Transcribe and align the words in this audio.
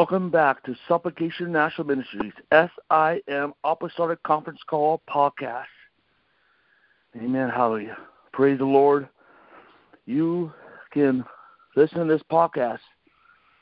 Welcome 0.00 0.30
back 0.30 0.62
to 0.64 0.74
Supplication 0.88 1.52
National 1.52 1.86
Ministries, 1.86 2.32
SIM 2.50 3.52
Apostolic 3.64 4.22
Conference 4.22 4.60
Call 4.66 5.02
Podcast. 5.06 5.66
Amen. 7.14 7.50
Hallelujah. 7.50 7.98
Praise 8.32 8.56
the 8.56 8.64
Lord. 8.64 9.10
You 10.06 10.54
can 10.90 11.22
listen 11.76 11.98
to 11.98 12.04
this 12.06 12.22
podcast 12.32 12.78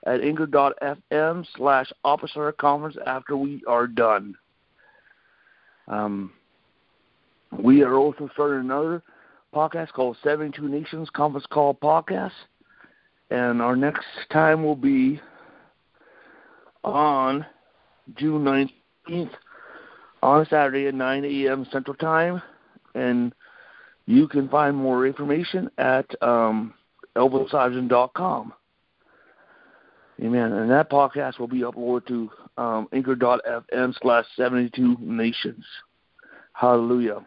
at 0.07 0.21
anchor.fm 0.21 1.45
slash 1.57 1.91
apostolic 2.05 2.57
conference 2.59 2.97
after 3.05 3.37
we 3.37 3.61
are 3.67 3.89
done. 3.89 4.37
Um, 5.89 6.33
we 7.51 7.83
are 7.83 7.97
also 7.97 8.31
starting 8.35 8.61
another 8.61 9.03
podcast 9.53 9.91
called 9.91 10.17
72 10.23 10.69
Nations 10.69 11.11
Conference 11.13 11.47
Call 11.51 11.75
Podcast. 11.75 12.31
And 13.29 13.61
our 13.61 13.75
next 13.75 14.07
time 14.31 14.63
will 14.63 14.77
be 14.77 15.21
on 16.85 17.45
June 18.17 18.71
19th 19.09 19.31
on 20.23 20.47
Saturday 20.47 20.87
at 20.87 20.95
9 20.95 21.25
a.m. 21.25 21.67
Central 21.73 21.97
Time. 21.97 22.43
And 22.95 23.33
you 24.07 24.27
can 24.29 24.49
find 24.49 24.77
more 24.77 25.07
information 25.07 25.71
at 25.79 26.07
um. 26.23 26.75
Amen. 30.21 30.53
And 30.53 30.71
that 30.71 30.91
podcast 30.91 31.39
will 31.39 31.49
be 31.49 31.61
uploaded 31.61 32.07
to 32.07 32.31
um, 32.57 32.89
anchor.fm 32.93 33.95
slash 34.01 34.25
72 34.37 34.97
nations. 35.01 35.65
Hallelujah. 36.53 37.25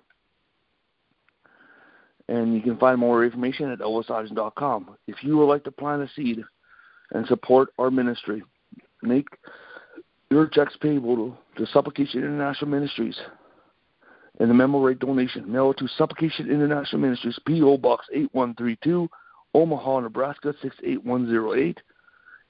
And 2.27 2.53
you 2.53 2.61
can 2.61 2.77
find 2.77 2.99
more 2.99 3.25
information 3.25 3.71
at 3.71 3.79
elvisiverson.com. 3.79 4.97
If 5.07 5.23
you 5.23 5.37
would 5.37 5.45
like 5.45 5.63
to 5.65 5.71
plant 5.71 6.01
a 6.01 6.09
seed 6.15 6.43
and 7.11 7.25
support 7.27 7.69
our 7.77 7.91
ministry, 7.91 8.43
make 9.03 9.27
your 10.29 10.47
checks 10.47 10.75
payable 10.81 11.15
to, 11.55 11.65
to 11.65 11.71
Supplication 11.71 12.19
International 12.19 12.69
Ministries 12.69 13.19
and 14.39 14.49
the 14.49 14.53
memo 14.53 14.79
rate 14.79 14.99
donation. 14.99 15.51
Mail 15.51 15.73
to 15.73 15.87
Supplication 15.87 16.49
International 16.49 17.01
Ministries, 17.01 17.37
P.O. 17.45 17.77
Box 17.77 18.07
8132, 18.11 19.09
Omaha, 19.53 19.99
Nebraska 19.99 20.53
68108. 20.61 21.77
If 21.77 21.83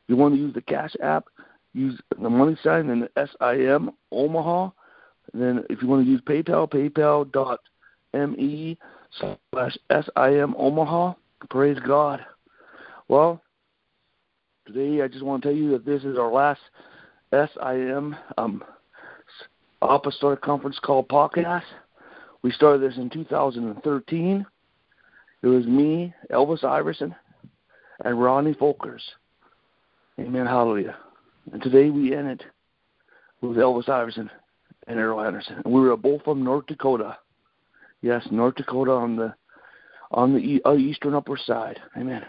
you 0.07 0.15
want 0.15 0.35
to 0.35 0.39
use 0.39 0.53
the 0.53 0.61
Cash 0.61 0.93
App, 1.01 1.25
use 1.73 1.99
the 2.21 2.29
money 2.29 2.57
sign 2.63 2.89
and 2.89 3.03
the 3.03 3.27
SIM 3.39 3.91
Omaha. 4.11 4.69
And 5.33 5.41
then 5.41 5.63
if 5.69 5.81
you 5.81 5.87
want 5.87 6.05
to 6.05 6.11
use 6.11 6.21
PayPal, 6.21 6.69
paypal.me 8.13 8.77
slash 9.51 9.77
SIM 9.89 10.55
Omaha. 10.57 11.13
Praise 11.49 11.79
God. 11.85 12.25
Well, 13.07 13.41
today 14.65 15.01
I 15.01 15.07
just 15.07 15.23
want 15.23 15.43
to 15.43 15.49
tell 15.49 15.57
you 15.57 15.71
that 15.71 15.85
this 15.85 16.03
is 16.03 16.17
our 16.17 16.31
last 16.31 16.61
SIM 17.31 18.15
um, 18.37 18.63
Apostolic 19.81 20.41
Conference 20.41 20.79
Call 20.79 21.03
podcast. 21.03 21.63
We 22.41 22.51
started 22.51 22.81
this 22.81 22.97
in 22.97 23.09
2013. 23.09 24.45
It 25.43 25.47
was 25.47 25.65
me, 25.65 26.13
Elvis 26.31 26.63
Iverson, 26.63 27.15
and 28.03 28.21
Ronnie 28.21 28.53
Folkers. 28.53 29.01
Amen. 30.19 30.45
Hallelujah. 30.45 30.97
And 31.51 31.61
today 31.61 31.89
we 31.89 32.15
end 32.15 32.27
it 32.27 32.43
with 33.41 33.57
Elvis 33.57 33.89
Iverson 33.89 34.29
and 34.87 34.99
Errol 34.99 35.21
Anderson. 35.21 35.61
And 35.63 35.73
we 35.73 35.81
were 35.81 35.97
both 35.97 36.23
from 36.23 36.43
North 36.43 36.67
Dakota. 36.67 37.17
Yes, 38.01 38.27
North 38.31 38.55
Dakota 38.55 38.91
on 38.91 39.15
the 39.15 39.33
on 40.11 40.35
the 40.35 40.61
uh, 40.65 40.75
eastern 40.75 41.13
upper 41.13 41.37
side. 41.37 41.79
Amen. 41.97 42.25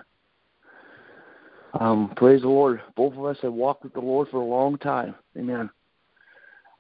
Um, 1.79 2.13
praise 2.17 2.43
the 2.43 2.49
Lord. 2.49 2.83
Both 2.97 3.15
of 3.15 3.25
us 3.25 3.39
have 3.43 3.53
walked 3.53 3.85
with 3.85 3.95
the 3.95 4.01
Lord 4.01 4.29
for 4.29 4.39
a 4.39 4.45
long 4.45 4.77
time. 4.79 5.15
Amen. 5.37 5.71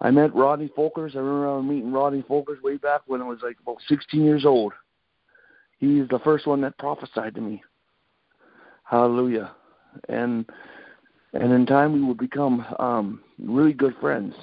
I 0.00 0.10
met 0.10 0.34
Rodney 0.34 0.70
Folkers. 0.76 1.14
I 1.14 1.20
remember 1.20 1.62
meeting 1.62 1.92
Rodney 1.92 2.22
Folkers 2.22 2.62
way 2.62 2.76
back 2.76 3.02
when 3.06 3.22
I 3.22 3.24
was 3.24 3.38
like 3.42 3.56
about 3.60 3.78
16 3.88 4.22
years 4.22 4.44
old. 4.44 4.72
He's 5.78 6.08
the 6.08 6.20
first 6.22 6.46
one 6.46 6.60
that 6.62 6.76
prophesied 6.78 7.34
to 7.36 7.40
me. 7.40 7.62
Hallelujah. 8.84 9.52
And 10.08 10.44
and 11.34 11.52
in 11.52 11.66
time 11.66 11.92
we 11.92 12.02
will 12.02 12.14
become 12.14 12.66
um, 12.78 13.20
really 13.38 13.72
good 13.72 13.94
friends. 14.00 14.34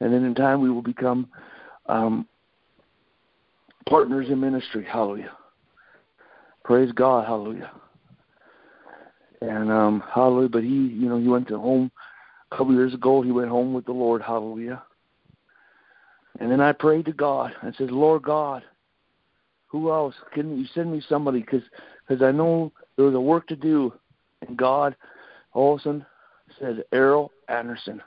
And 0.00 0.12
then 0.12 0.24
in 0.24 0.34
time 0.34 0.60
we 0.60 0.70
will 0.70 0.82
become 0.82 1.28
um, 1.86 2.26
partners 3.88 4.26
in 4.28 4.40
ministry. 4.40 4.84
Hallelujah. 4.84 5.32
Praise 6.64 6.92
God. 6.92 7.26
Hallelujah. 7.26 7.70
And 9.40 9.70
um, 9.70 10.02
hallelujah. 10.12 10.48
But 10.48 10.62
he, 10.62 10.70
you 10.70 11.08
know, 11.08 11.18
he 11.18 11.28
went 11.28 11.48
to 11.48 11.58
home 11.58 11.90
a 12.50 12.56
couple 12.56 12.74
years 12.74 12.94
ago. 12.94 13.22
He 13.22 13.32
went 13.32 13.50
home 13.50 13.74
with 13.74 13.86
the 13.86 13.92
Lord. 13.92 14.22
Hallelujah. 14.22 14.82
And 16.40 16.50
then 16.50 16.60
I 16.60 16.72
prayed 16.72 17.06
to 17.06 17.12
God. 17.12 17.52
and 17.62 17.74
said, 17.76 17.90
Lord 17.90 18.22
God, 18.22 18.62
who 19.68 19.90
else? 19.90 20.14
Can 20.32 20.58
you 20.58 20.66
send 20.74 20.92
me 20.92 21.02
somebody? 21.08 21.40
Because 21.40 21.62
cause 22.08 22.22
I 22.22 22.30
know 22.30 22.72
there 22.96 23.06
was 23.06 23.14
a 23.14 23.20
work 23.20 23.46
to 23.48 23.56
do. 23.56 23.92
And 24.46 24.56
God 24.56 24.96
all 25.52 25.74
of 25.74 25.80
a 25.80 25.82
sudden 25.82 26.06
said, 26.60 26.84
Errol 26.92 27.32
Anderson. 27.48 28.02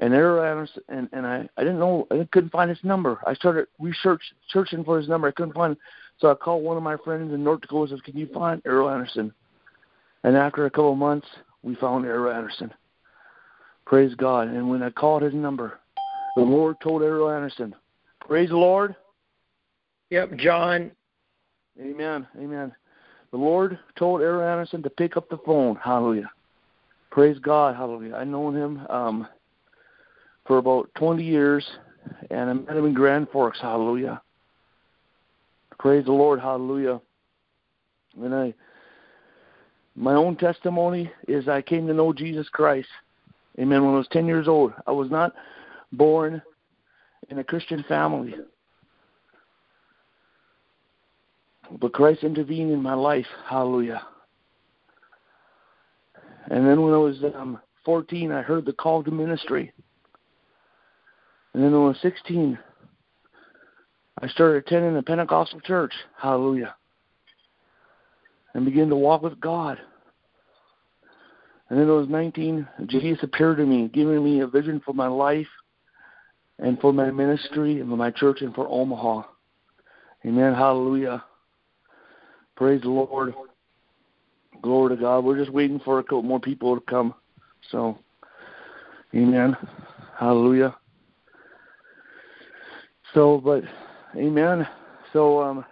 And 0.00 0.14
Errol 0.14 0.44
Anderson, 0.44 0.82
and, 0.88 1.08
and 1.12 1.26
I, 1.26 1.48
I 1.56 1.62
didn't 1.62 1.80
know, 1.80 2.06
I 2.10 2.26
couldn't 2.30 2.52
find 2.52 2.70
his 2.70 2.78
number. 2.84 3.18
I 3.26 3.34
started 3.34 3.66
research 3.80 4.22
searching 4.52 4.84
for 4.84 4.98
his 4.98 5.08
number. 5.08 5.26
I 5.26 5.32
couldn't 5.32 5.54
find. 5.54 5.76
So 6.18 6.30
I 6.30 6.34
called 6.34 6.62
one 6.62 6.76
of 6.76 6.82
my 6.82 6.96
friends 7.04 7.32
in 7.32 7.42
North 7.42 7.62
Dakota 7.62 7.94
and 7.94 8.00
said, 8.00 8.04
Can 8.04 8.16
you 8.16 8.28
find 8.32 8.62
Errol 8.64 8.90
Anderson? 8.90 9.32
And 10.24 10.36
after 10.36 10.66
a 10.66 10.70
couple 10.70 10.92
of 10.92 10.98
months, 10.98 11.26
we 11.62 11.74
found 11.76 12.04
Errol 12.04 12.32
Anderson. 12.32 12.72
Praise 13.86 14.14
God. 14.14 14.48
And 14.48 14.68
when 14.68 14.82
I 14.82 14.90
called 14.90 15.22
his 15.22 15.34
number, 15.34 15.80
the 16.36 16.42
Lord 16.42 16.76
told 16.82 17.02
Errol 17.02 17.30
Anderson, 17.30 17.74
Praise 18.20 18.50
the 18.50 18.56
Lord. 18.56 18.94
Yep, 20.10 20.36
John. 20.36 20.90
Amen. 21.80 22.26
Amen. 22.38 22.72
The 23.30 23.36
Lord 23.36 23.78
told 23.96 24.20
Errol 24.20 24.42
Anderson 24.42 24.82
to 24.82 24.90
pick 24.90 25.16
up 25.16 25.28
the 25.28 25.38
phone. 25.38 25.76
Hallelujah. 25.76 26.30
Praise 27.10 27.38
God. 27.38 27.76
Hallelujah. 27.76 28.16
I've 28.16 28.28
known 28.28 28.54
him 28.54 28.86
um, 28.90 29.28
for 30.46 30.58
about 30.58 30.90
20 30.96 31.22
years, 31.22 31.66
and 32.30 32.50
I 32.50 32.52
met 32.52 32.76
him 32.76 32.86
in 32.86 32.94
Grand 32.94 33.28
Forks. 33.30 33.58
Hallelujah. 33.60 34.20
Praise 35.78 36.04
the 36.04 36.12
Lord. 36.12 36.40
Hallelujah. 36.40 37.00
And 38.22 38.34
I 38.34 38.54
my 39.98 40.14
own 40.14 40.36
testimony 40.36 41.10
is 41.26 41.48
I 41.48 41.60
came 41.60 41.88
to 41.88 41.92
know 41.92 42.12
Jesus 42.12 42.48
Christ. 42.48 42.88
Amen. 43.58 43.84
When 43.84 43.94
I 43.94 43.98
was 43.98 44.06
10 44.12 44.26
years 44.26 44.46
old, 44.46 44.72
I 44.86 44.92
was 44.92 45.10
not 45.10 45.32
born 45.90 46.40
in 47.30 47.40
a 47.40 47.44
Christian 47.44 47.84
family. 47.88 48.36
But 51.80 51.92
Christ 51.92 52.22
intervened 52.22 52.70
in 52.70 52.80
my 52.80 52.94
life. 52.94 53.26
Hallelujah. 53.44 54.06
And 56.46 56.64
then 56.64 56.80
when 56.80 56.94
I 56.94 56.98
was 56.98 57.16
um, 57.34 57.58
14, 57.84 58.30
I 58.30 58.42
heard 58.42 58.66
the 58.66 58.72
call 58.72 59.02
to 59.02 59.10
ministry. 59.10 59.72
And 61.54 61.64
then 61.64 61.72
when 61.72 61.82
I 61.82 61.88
was 61.88 61.98
16, 62.02 62.56
I 64.22 64.28
started 64.28 64.64
attending 64.64 64.96
a 64.96 65.02
Pentecostal 65.02 65.60
church. 65.60 65.92
Hallelujah 66.16 66.76
and 68.54 68.64
begin 68.64 68.88
to 68.88 68.96
walk 68.96 69.22
with 69.22 69.40
God. 69.40 69.78
And 71.68 71.78
then 71.78 71.88
I 71.88 71.92
was 71.92 72.08
19, 72.08 72.66
Jesus 72.86 73.22
appeared 73.22 73.58
to 73.58 73.66
me, 73.66 73.88
giving 73.92 74.24
me 74.24 74.40
a 74.40 74.46
vision 74.46 74.80
for 74.84 74.94
my 74.94 75.06
life 75.06 75.46
and 76.58 76.80
for 76.80 76.92
my 76.92 77.10
ministry 77.10 77.80
and 77.80 77.90
for 77.90 77.96
my 77.96 78.10
church 78.10 78.40
and 78.40 78.54
for 78.54 78.66
Omaha. 78.68 79.22
Amen. 80.24 80.54
Hallelujah. 80.54 81.22
Praise 82.56 82.80
the 82.82 82.88
Lord. 82.88 83.34
Glory 84.62 84.96
to 84.96 85.00
God. 85.00 85.24
We're 85.24 85.38
just 85.38 85.52
waiting 85.52 85.80
for 85.84 85.98
a 85.98 86.02
couple 86.02 86.22
more 86.22 86.40
people 86.40 86.74
to 86.74 86.84
come. 86.86 87.14
So, 87.70 87.98
amen. 89.14 89.56
Hallelujah. 90.18 90.76
So, 93.14 93.40
but, 93.44 93.62
amen. 94.16 94.66
So, 95.12 95.40
um, 95.42 95.64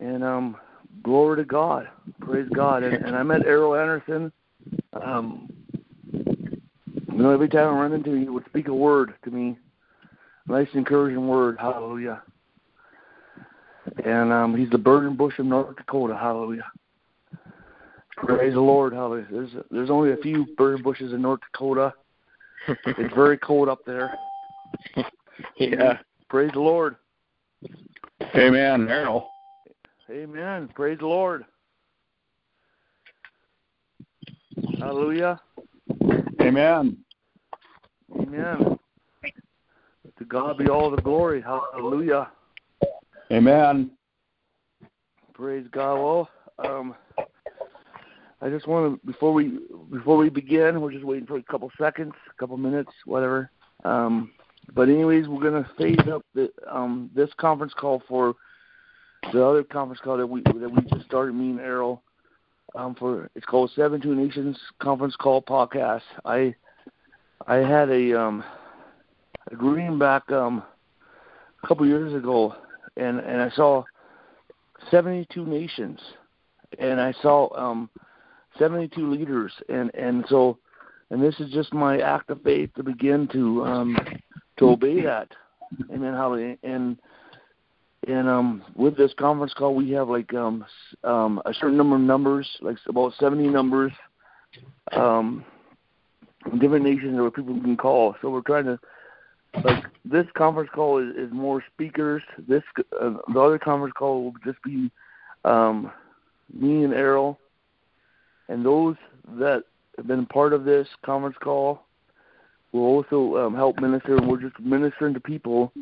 and 0.00 0.22
um, 0.22 0.56
glory 1.02 1.36
to 1.38 1.44
God, 1.44 1.88
praise 2.20 2.48
God. 2.54 2.82
And, 2.82 2.94
and 3.04 3.16
I 3.16 3.22
met 3.22 3.46
Errol 3.46 3.74
Anderson. 3.74 4.32
Um, 4.92 5.50
you 6.12 7.24
know, 7.24 7.30
every 7.30 7.48
time 7.48 7.74
I 7.74 7.80
run 7.80 7.92
into 7.92 8.12
him, 8.12 8.22
he 8.22 8.28
would 8.28 8.44
speak 8.46 8.68
a 8.68 8.74
word 8.74 9.14
to 9.24 9.30
me, 9.30 9.58
nice 10.46 10.68
encouraging 10.74 11.26
word. 11.26 11.56
Hallelujah. 11.58 12.22
And 14.04 14.32
um, 14.32 14.56
he's 14.56 14.70
the 14.70 14.78
burning 14.78 15.16
bush 15.16 15.38
of 15.38 15.46
North 15.46 15.76
Dakota. 15.76 16.16
Hallelujah. 16.16 16.70
Praise 18.16 18.54
the 18.54 18.60
Lord. 18.60 18.92
Hallelujah. 18.92 19.26
There's 19.30 19.50
there's 19.70 19.90
only 19.90 20.12
a 20.12 20.16
few 20.16 20.46
burning 20.56 20.82
bushes 20.82 21.12
in 21.12 21.22
North 21.22 21.40
Dakota. 21.52 21.94
it's 22.68 23.14
very 23.14 23.38
cold 23.38 23.68
up 23.68 23.80
there. 23.86 24.16
yeah. 25.56 25.98
Praise 26.28 26.50
the 26.52 26.60
Lord. 26.60 26.96
Amen, 28.34 28.88
Errol. 28.88 29.28
Amen. 30.10 30.70
Praise 30.74 30.98
the 31.00 31.06
Lord. 31.06 31.44
Hallelujah. 34.78 35.38
Amen. 36.40 36.96
Amen. 38.18 38.78
To 40.18 40.24
God 40.24 40.56
be 40.56 40.68
all 40.68 40.90
the 40.90 41.02
glory. 41.02 41.42
Hallelujah. 41.42 42.30
Amen. 43.30 43.90
Praise 45.34 45.66
God. 45.70 45.94
Well, 45.96 46.28
um, 46.64 46.94
I 48.40 48.48
just 48.48 48.66
want 48.66 48.98
to 49.00 49.06
before 49.06 49.34
we 49.34 49.58
before 49.90 50.16
we 50.16 50.30
begin, 50.30 50.80
we're 50.80 50.92
just 50.92 51.04
waiting 51.04 51.26
for 51.26 51.36
a 51.36 51.42
couple 51.42 51.70
seconds, 51.78 52.14
a 52.30 52.40
couple 52.40 52.56
minutes, 52.56 52.92
whatever. 53.04 53.50
Um, 53.84 54.30
but 54.74 54.88
anyways, 54.88 55.28
we're 55.28 55.42
gonna 55.42 55.68
phase 55.76 56.08
up 56.10 56.22
the 56.34 56.50
um, 56.66 57.10
this 57.14 57.30
conference 57.36 57.74
call 57.74 58.02
for 58.08 58.34
the 59.32 59.44
other 59.44 59.62
conference 59.62 60.00
call 60.02 60.16
that 60.16 60.26
we 60.26 60.42
that 60.42 60.70
we 60.70 60.82
just 60.90 61.06
started. 61.06 61.34
Me 61.34 61.50
and 61.50 61.60
Errol 61.60 62.02
um, 62.74 62.94
for 62.94 63.30
it's 63.34 63.46
called 63.46 63.70
Seven 63.74 64.00
Two 64.00 64.14
Nations 64.14 64.56
Conference 64.80 65.16
Call 65.16 65.42
Podcast. 65.42 66.02
I 66.24 66.54
I 67.46 67.56
had 67.56 67.90
a 67.90 68.18
um, 68.18 68.44
a 69.50 69.56
dream 69.56 69.98
back 69.98 70.30
um, 70.30 70.62
a 71.62 71.66
couple 71.66 71.86
years 71.86 72.14
ago, 72.14 72.54
and 72.96 73.18
and 73.20 73.40
I 73.40 73.50
saw 73.50 73.84
seventy 74.90 75.26
two 75.32 75.46
nations, 75.46 76.00
and 76.78 77.00
I 77.00 77.12
saw 77.22 77.48
um, 77.56 77.90
seventy 78.58 78.88
two 78.88 79.10
leaders, 79.10 79.52
and 79.68 79.94
and 79.94 80.24
so 80.28 80.58
and 81.10 81.22
this 81.22 81.38
is 81.40 81.50
just 81.50 81.72
my 81.72 82.00
act 82.00 82.30
of 82.30 82.42
faith 82.42 82.70
to 82.76 82.82
begin 82.82 83.28
to 83.32 83.64
um, 83.64 83.98
to 84.58 84.70
obey 84.70 85.00
that. 85.02 85.28
Amen. 85.92 86.14
How 86.14 86.32
and 86.34 86.98
and 88.06 88.28
um, 88.28 88.62
with 88.74 88.96
this 88.96 89.12
conference 89.18 89.52
call, 89.54 89.74
we 89.74 89.90
have 89.90 90.08
like 90.08 90.32
um, 90.32 90.64
um, 91.04 91.42
a 91.44 91.52
certain 91.52 91.76
number 91.76 91.96
of 91.96 92.02
numbers, 92.02 92.48
like 92.60 92.76
about 92.86 93.12
70 93.18 93.48
numbers, 93.48 93.92
um, 94.92 95.44
different 96.60 96.84
nations 96.84 97.18
where 97.18 97.30
people 97.30 97.60
can 97.60 97.76
call. 97.76 98.14
So 98.22 98.30
we're 98.30 98.42
trying 98.42 98.66
to, 98.66 98.78
like, 99.64 99.84
this 100.04 100.26
conference 100.36 100.70
call 100.72 100.98
is, 100.98 101.16
is 101.16 101.32
more 101.32 101.62
speakers. 101.74 102.22
This 102.46 102.62
uh, 103.00 103.14
the 103.32 103.40
other 103.40 103.58
conference 103.58 103.94
call 103.96 104.24
will 104.24 104.34
just 104.44 104.62
be 104.62 104.90
um, 105.44 105.90
me 106.52 106.84
and 106.84 106.94
Errol, 106.94 107.38
and 108.48 108.64
those 108.64 108.96
that 109.38 109.64
have 109.96 110.06
been 110.06 110.26
part 110.26 110.52
of 110.52 110.64
this 110.64 110.86
conference 111.04 111.36
call 111.42 111.82
will 112.72 112.82
also 112.82 113.36
um, 113.38 113.54
help 113.54 113.80
minister. 113.80 114.16
We're 114.20 114.40
just 114.40 114.58
ministering 114.60 115.14
to 115.14 115.20
people 115.20 115.72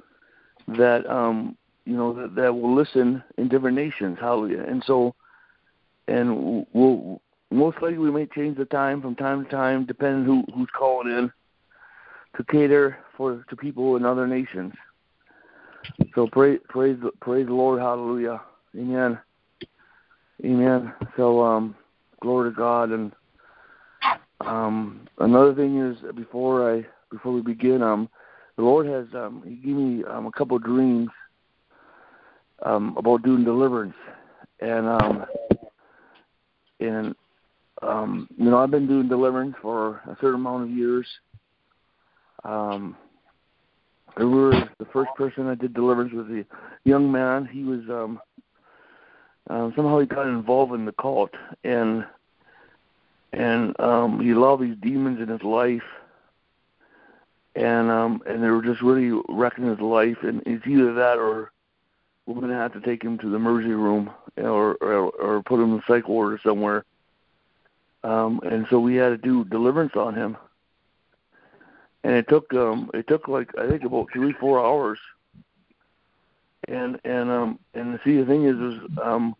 that 0.68 1.06
um, 1.06 1.56
you 1.86 1.96
know 1.96 2.12
that, 2.12 2.34
that 2.34 2.52
will 2.52 2.74
listen 2.74 3.22
in 3.38 3.48
different 3.48 3.76
nations. 3.76 4.18
Hallelujah. 4.20 4.64
And 4.68 4.82
so, 4.86 5.14
and 6.08 6.66
we'll 6.72 7.22
most 7.50 7.76
likely 7.80 7.98
we 7.98 8.10
may 8.10 8.26
change 8.26 8.58
the 8.58 8.64
time 8.66 9.00
from 9.00 9.14
time 9.14 9.44
to 9.44 9.50
time, 9.50 9.86
depending 9.86 10.24
who 10.24 10.44
who's 10.54 10.68
calling 10.76 11.16
in, 11.16 11.32
to 12.36 12.44
cater 12.50 12.98
for 13.16 13.44
to 13.48 13.56
people 13.56 13.96
in 13.96 14.04
other 14.04 14.26
nations. 14.26 14.74
So 16.14 16.26
praise 16.26 16.58
praise 16.68 16.98
praise 17.20 17.46
the 17.46 17.54
Lord. 17.54 17.80
Hallelujah. 17.80 18.42
Amen. 18.76 19.18
Amen. 20.44 20.92
So 21.16 21.42
um, 21.42 21.76
glory 22.20 22.50
to 22.50 22.56
God. 22.56 22.90
And 22.90 23.12
um, 24.40 25.08
another 25.18 25.54
thing 25.54 25.78
is 25.78 25.96
before 26.14 26.74
I 26.74 26.84
before 27.12 27.32
we 27.32 27.42
begin, 27.42 27.80
um, 27.80 28.08
the 28.56 28.62
Lord 28.62 28.86
has 28.86 29.06
um, 29.14 29.42
He 29.46 29.54
gave 29.54 29.76
me 29.76 30.04
um, 30.04 30.26
a 30.26 30.32
couple 30.32 30.56
of 30.56 30.64
dreams 30.64 31.10
um, 32.64 32.94
about 32.96 33.22
doing 33.22 33.44
deliverance, 33.44 33.94
and 34.60 34.86
um, 34.86 35.26
and 36.80 37.14
um, 37.82 38.28
you 38.36 38.50
know 38.50 38.58
I've 38.58 38.70
been 38.70 38.86
doing 38.86 39.08
deliverance 39.08 39.54
for 39.60 39.96
a 40.06 40.16
certain 40.20 40.40
amount 40.40 40.64
of 40.64 40.70
years. 40.70 41.06
Um, 42.44 42.96
I 44.16 44.20
remember 44.20 44.70
the 44.78 44.86
first 44.86 45.10
person 45.16 45.46
I 45.46 45.54
did 45.54 45.74
deliverance 45.74 46.12
was 46.12 46.26
a 46.28 46.44
young 46.88 47.10
man. 47.10 47.46
He 47.46 47.64
was 47.64 47.80
um, 47.90 48.20
um, 49.50 49.72
somehow 49.76 49.98
he 49.98 50.06
got 50.06 50.26
involved 50.26 50.72
in 50.72 50.84
the 50.84 50.92
cult, 50.92 51.32
and 51.64 52.04
and 53.32 53.78
um, 53.80 54.20
he 54.20 54.30
allowed 54.30 54.60
these 54.60 54.76
demons 54.80 55.20
in 55.20 55.28
his 55.28 55.42
life 55.42 55.82
and 57.56 57.90
um 57.90 58.22
and 58.26 58.42
they 58.42 58.48
were 58.48 58.62
just 58.62 58.82
really 58.82 59.18
wrecking 59.28 59.66
his 59.66 59.80
life 59.80 60.18
and 60.22 60.42
it's 60.46 60.66
either 60.66 60.92
that 60.94 61.18
or 61.18 61.52
we're 62.26 62.34
going 62.34 62.48
to 62.48 62.54
have 62.54 62.72
to 62.72 62.80
take 62.80 63.02
him 63.02 63.18
to 63.18 63.30
the 63.30 63.36
emergency 63.36 63.74
room 63.74 64.10
or 64.36 64.76
or, 64.80 65.10
or 65.10 65.42
put 65.42 65.60
him 65.60 65.74
in 65.74 65.82
psych 65.86 66.08
ward 66.08 66.34
or 66.34 66.40
somewhere. 66.42 66.84
Um, 68.04 68.40
and 68.44 68.66
so 68.68 68.78
we 68.78 68.96
had 68.96 69.08
to 69.08 69.16
do 69.16 69.44
deliverance 69.44 69.94
on 69.96 70.14
him, 70.14 70.36
and 72.04 72.14
it 72.14 72.28
took 72.28 72.52
um, 72.54 72.90
it 72.94 73.06
took 73.08 73.28
like 73.28 73.50
I 73.58 73.68
think 73.68 73.84
about 73.84 74.08
three 74.12 74.32
four 74.32 74.64
hours. 74.64 74.98
And 76.68 76.98
and 77.04 77.30
um 77.30 77.58
and 77.74 77.98
see 78.04 78.16
the 78.16 78.26
thing 78.26 78.44
is 78.44 78.56
is 78.56 78.80
um 79.00 79.36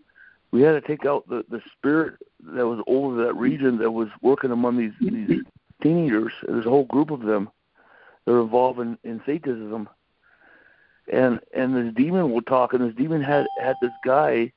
we 0.53 0.63
had 0.63 0.73
to 0.73 0.81
take 0.81 1.07
out 1.07 1.29
the 1.29 1.45
the 1.51 1.61
spirit 1.77 2.15
that 2.55 2.67
was 2.67 2.83
over 2.87 3.25
that 3.25 3.35
region 3.35 3.79
that 3.79 3.91
was 3.91 4.09
working 4.23 4.53
among 4.53 4.77
these 4.77 4.93
these 5.01 5.43
teenagers. 5.83 6.33
There's 6.47 6.67
a 6.67 6.71
whole 6.71 6.85
group 6.85 7.11
of 7.11 7.23
them 7.23 7.51
that 8.25 8.33
are 8.33 8.43
involved 8.43 8.79
in, 8.79 8.97
in 9.03 9.21
Satanism 9.27 9.89
and 11.13 11.41
and 11.55 11.77
this 11.77 11.95
demon 11.95 12.33
will 12.33 12.43
talk, 12.43 12.73
and 12.73 12.83
this 12.83 12.97
demon 12.97 13.23
had 13.23 13.47
had 13.61 13.77
this 13.81 13.93
guy. 14.05 14.53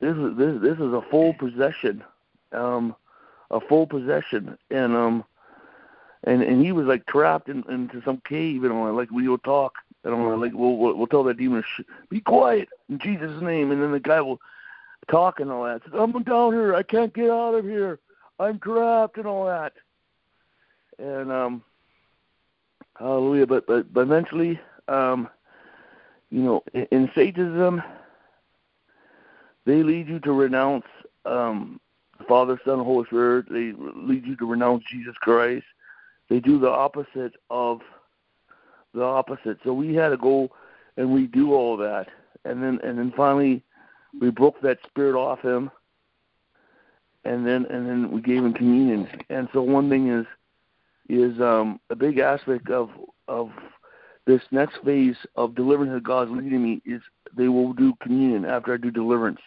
This 0.00 0.16
is 0.16 0.36
this 0.36 0.60
this 0.60 0.74
is 0.74 0.92
a 0.92 1.02
full 1.10 1.34
possession, 1.34 2.04
um, 2.52 2.94
a 3.50 3.60
full 3.60 3.86
possession, 3.86 4.58
and 4.70 4.94
um, 4.94 5.24
and 6.24 6.42
and 6.42 6.64
he 6.64 6.72
was 6.72 6.86
like 6.86 7.06
trapped 7.06 7.48
in, 7.48 7.64
into 7.70 8.02
some 8.02 8.20
cave, 8.28 8.64
and 8.64 8.96
like 8.96 9.10
we 9.10 9.28
will 9.28 9.38
talk, 9.38 9.74
and 10.04 10.12
I'm 10.12 10.40
like 10.40 10.52
we'll 10.52 10.76
we'll, 10.76 10.94
we'll 10.94 11.06
tell 11.06 11.24
that 11.24 11.38
demon, 11.38 11.62
Shh, 11.76 11.82
be 12.10 12.20
quiet 12.20 12.68
in 12.88 12.98
Jesus' 12.98 13.40
name, 13.40 13.70
and 13.70 13.80
then 13.80 13.92
the 13.92 14.00
guy 14.00 14.20
will 14.20 14.40
talk 15.08 15.40
and 15.40 15.50
all 15.50 15.64
that. 15.64 15.82
Says, 15.84 15.94
I'm 15.94 16.12
down 16.24 16.52
here, 16.52 16.74
I 16.74 16.82
can't 16.82 17.14
get 17.14 17.30
out 17.30 17.54
of 17.54 17.64
here, 17.64 18.00
I'm 18.40 18.58
trapped 18.58 19.18
and 19.18 19.26
all 19.26 19.46
that, 19.46 19.72
and 20.98 21.30
um, 21.30 21.62
hallelujah. 22.98 23.46
But 23.46 23.66
but 23.66 23.94
but 23.94 24.00
eventually, 24.00 24.60
um 24.88 25.30
you 26.36 26.42
know, 26.42 26.62
in 26.90 27.10
Satanism, 27.14 27.82
they 29.64 29.82
lead 29.82 30.06
you 30.06 30.20
to 30.20 30.32
renounce 30.32 30.84
um, 31.24 31.80
Father, 32.28 32.60
Son, 32.62 32.78
Holy 32.78 33.06
Spirit. 33.06 33.46
They 33.48 33.72
lead 33.74 34.26
you 34.26 34.36
to 34.36 34.44
renounce 34.44 34.84
Jesus 34.84 35.14
Christ. 35.16 35.64
They 36.28 36.40
do 36.40 36.60
the 36.60 36.68
opposite 36.68 37.32
of 37.48 37.80
the 38.92 39.02
opposite. 39.02 39.56
So 39.64 39.72
we 39.72 39.94
had 39.94 40.10
to 40.10 40.18
go 40.18 40.50
and 40.98 41.10
we 41.10 41.26
do 41.26 41.54
all 41.54 41.78
that, 41.78 42.08
and 42.44 42.62
then 42.62 42.80
and 42.84 42.98
then 42.98 43.14
finally 43.16 43.62
we 44.20 44.28
broke 44.28 44.60
that 44.60 44.78
spirit 44.86 45.18
off 45.18 45.40
him, 45.40 45.70
and 47.24 47.46
then 47.46 47.64
and 47.70 47.88
then 47.88 48.10
we 48.10 48.20
gave 48.20 48.44
him 48.44 48.52
communion. 48.52 49.08
And 49.30 49.48
so 49.54 49.62
one 49.62 49.88
thing 49.88 50.10
is 50.10 50.26
is 51.08 51.40
um, 51.40 51.80
a 51.88 51.96
big 51.96 52.18
aspect 52.18 52.68
of 52.68 52.90
of 53.26 53.50
this 54.26 54.42
next 54.50 54.76
phase 54.84 55.16
of 55.36 55.54
deliverance 55.54 55.92
that 55.94 56.02
God's 56.02 56.32
leading 56.32 56.62
me 56.62 56.82
is 56.84 57.00
they 57.36 57.48
will 57.48 57.72
do 57.72 57.94
communion 58.02 58.44
after 58.44 58.74
I 58.74 58.76
do 58.76 58.90
deliverance. 58.90 59.40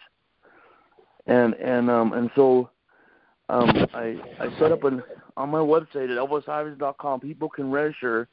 And 1.26 1.54
and 1.54 1.90
um 1.90 2.12
and 2.14 2.30
so 2.34 2.70
um 3.50 3.70
I 3.94 4.16
I 4.40 4.58
set 4.58 4.72
up 4.72 4.84
an 4.84 5.02
on 5.36 5.50
my 5.50 5.58
website 5.58 6.10
at 6.10 6.18
elvisiverson.com 6.18 7.20
people 7.20 7.48
can 7.48 7.70
register 7.70 8.26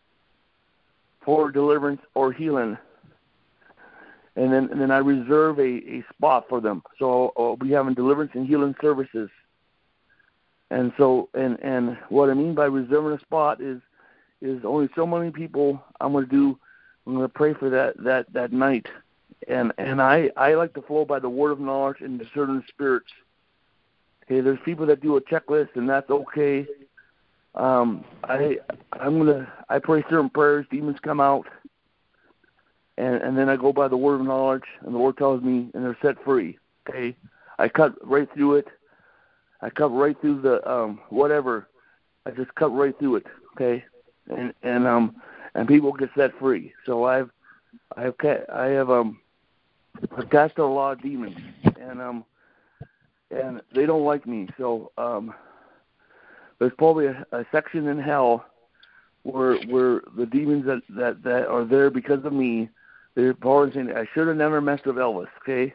for 1.23 1.51
deliverance 1.51 2.01
or 2.15 2.31
healing. 2.31 2.77
And 4.37 4.53
then 4.53 4.69
and 4.71 4.79
then 4.79 4.91
I 4.91 4.97
reserve 4.97 5.59
a, 5.59 5.63
a 5.63 6.03
spot 6.13 6.45
for 6.47 6.61
them. 6.61 6.81
So 6.97 7.33
I'll, 7.37 7.43
I'll 7.43 7.55
be 7.57 7.71
having 7.71 7.93
deliverance 7.93 8.31
and 8.35 8.47
healing 8.47 8.75
services. 8.81 9.29
And 10.71 10.93
so 10.97 11.27
and 11.33 11.59
and 11.61 11.97
what 12.07 12.29
I 12.29 12.33
mean 12.33 12.55
by 12.55 12.65
reserving 12.65 13.17
a 13.17 13.21
spot 13.21 13.59
is 13.59 13.81
is 14.41 14.63
only 14.63 14.89
so 14.95 15.05
many 15.05 15.31
people 15.31 15.81
I'm 15.99 16.11
going 16.11 16.25
to 16.25 16.31
do. 16.31 16.59
I'm 17.05 17.13
going 17.15 17.25
to 17.25 17.33
pray 17.33 17.53
for 17.53 17.69
that 17.69 17.95
that 18.03 18.31
that 18.33 18.51
night, 18.51 18.87
and 19.47 19.73
and 19.77 20.01
I 20.01 20.29
I 20.35 20.55
like 20.55 20.73
to 20.73 20.81
flow 20.81 21.05
by 21.05 21.19
the 21.19 21.29
word 21.29 21.51
of 21.51 21.59
knowledge 21.59 22.01
and 22.01 22.19
discerning 22.19 22.63
spirits. 22.67 23.07
Okay, 24.25 24.41
there's 24.41 24.59
people 24.65 24.85
that 24.87 25.01
do 25.01 25.15
a 25.15 25.21
checklist, 25.21 25.69
and 25.75 25.89
that's 25.89 26.09
okay. 26.09 26.67
Um, 27.55 28.03
I 28.25 28.57
I'm 28.91 29.17
gonna 29.17 29.51
I 29.69 29.79
pray 29.79 30.03
certain 30.09 30.29
prayers, 30.29 30.65
demons 30.69 30.97
come 31.01 31.21
out, 31.21 31.47
and 32.97 33.15
and 33.15 33.37
then 33.37 33.49
I 33.49 33.55
go 33.55 33.71
by 33.71 33.87
the 33.87 33.97
word 33.97 34.19
of 34.19 34.27
knowledge, 34.27 34.65
and 34.81 34.93
the 34.93 34.99
Lord 34.99 35.17
tells 35.17 35.41
me, 35.41 35.69
and 35.73 35.83
they're 35.83 35.97
set 36.01 36.23
free. 36.23 36.59
Okay, 36.87 37.15
I 37.57 37.69
cut 37.69 37.95
right 38.05 38.27
through 38.33 38.55
it. 38.55 38.67
I 39.61 39.69
cut 39.69 39.89
right 39.89 40.19
through 40.21 40.41
the 40.41 40.69
um 40.69 40.99
whatever. 41.09 41.69
I 42.25 42.31
just 42.31 42.53
cut 42.55 42.75
right 42.75 42.97
through 42.99 43.17
it. 43.17 43.25
Okay, 43.55 43.83
and 44.29 44.53
and 44.63 44.87
um 44.87 45.15
and 45.55 45.67
people 45.67 45.91
get 45.93 46.09
set 46.15 46.37
free. 46.39 46.73
So 46.85 47.05
I've 47.05 47.29
I've 47.95 48.17
ca- 48.17 48.45
I 48.53 48.67
have 48.67 48.89
um 48.89 49.19
I've 50.17 50.29
cast 50.29 50.57
a 50.57 50.65
lot 50.65 50.93
of 50.93 51.01
demons, 51.01 51.37
and 51.79 52.01
um 52.01 52.25
and 53.31 53.61
they 53.73 53.85
don't 53.85 54.05
like 54.05 54.25
me. 54.25 54.47
So 54.57 54.91
um 54.97 55.33
there's 56.59 56.73
probably 56.77 57.07
a, 57.07 57.25
a 57.31 57.45
section 57.51 57.87
in 57.87 57.99
hell 57.99 58.45
where 59.23 59.55
where 59.67 60.01
the 60.17 60.25
demons 60.25 60.65
that 60.65 60.81
that 60.89 61.23
that 61.23 61.47
are 61.47 61.65
there 61.65 61.89
because 61.89 62.23
of 62.25 62.33
me, 62.33 62.69
they're 63.15 63.33
probably 63.33 63.73
saying 63.73 63.91
I 63.91 64.07
should 64.13 64.27
have 64.27 64.37
never 64.37 64.61
messed 64.61 64.85
with 64.85 64.95
Elvis. 64.95 65.27
Okay, 65.41 65.73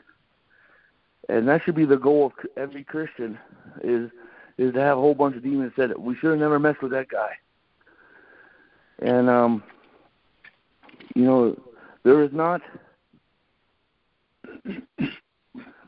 and 1.28 1.46
that 1.48 1.62
should 1.64 1.74
be 1.74 1.84
the 1.84 1.96
goal 1.96 2.26
of 2.26 2.32
every 2.56 2.84
Christian 2.84 3.38
is 3.82 4.10
is 4.58 4.72
to 4.74 4.80
have 4.80 4.98
a 4.98 5.00
whole 5.00 5.14
bunch 5.14 5.36
of 5.36 5.42
demons 5.42 5.72
that 5.76 5.90
said 5.90 5.98
we 5.98 6.16
should 6.16 6.30
have 6.30 6.38
never 6.38 6.58
messed 6.58 6.82
with 6.82 6.92
that 6.92 7.08
guy. 7.08 7.32
And 9.04 9.28
um, 9.28 9.62
you 11.14 11.24
know, 11.24 11.60
there 12.04 12.22
is 12.22 12.32
not 12.32 12.62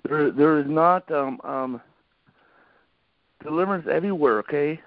there 0.09 0.30
there 0.30 0.59
is 0.59 0.66
not 0.66 1.11
um 1.11 1.40
um 1.44 1.80
deliverance 3.42 3.87
everywhere, 3.90 4.38
okay? 4.40 4.80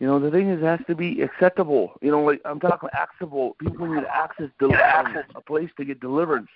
You 0.00 0.06
know, 0.06 0.18
the 0.18 0.30
thing 0.30 0.50
is, 0.50 0.60
it 0.60 0.64
has 0.64 0.80
to 0.86 0.94
be 0.94 1.22
acceptable. 1.22 1.92
You 2.00 2.10
know, 2.10 2.22
like 2.22 2.40
I'm 2.44 2.60
talking 2.60 2.88
accessible. 2.92 3.56
People 3.60 3.86
need 3.86 4.04
access 4.04 4.50
to 4.60 5.26
a 5.34 5.40
place 5.40 5.70
to 5.76 5.84
get 5.84 6.00
deliverance. 6.00 6.50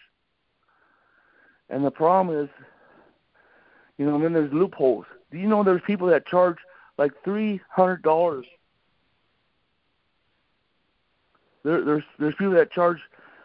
And 1.70 1.84
the 1.84 1.90
problem 1.90 2.44
is, 2.44 2.48
you 3.98 4.06
know, 4.06 4.18
then 4.20 4.32
there's 4.32 4.52
loopholes. 4.52 5.06
Do 5.30 5.38
you 5.38 5.46
know 5.46 5.62
there's 5.62 5.82
people 5.86 6.06
that 6.08 6.26
charge 6.26 6.56
like 6.96 7.12
three 7.24 7.60
hundred 7.68 8.02
dollars? 8.02 8.46
There, 11.68 11.84
there's 11.84 12.04
there's 12.18 12.34
people 12.36 12.54
that 12.54 12.72
charge 12.72 12.96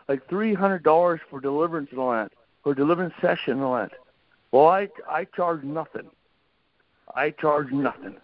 like 0.08 0.30
three 0.30 0.54
hundred 0.54 0.82
dollars 0.84 1.20
for 1.30 1.42
deliverance 1.42 1.90
and 1.92 2.00
all 2.00 2.14
that, 2.14 2.32
for 2.64 2.74
deliverance 2.74 3.14
session 3.20 3.56
and 3.56 3.64
all 3.64 3.76
that. 3.76 3.92
Well, 4.54 4.68
I 4.68 4.88
I 5.10 5.26
charge 5.26 5.62
nothing. 5.64 6.10
I 7.14 7.32
charge 7.32 7.70
nothing. 7.74 8.16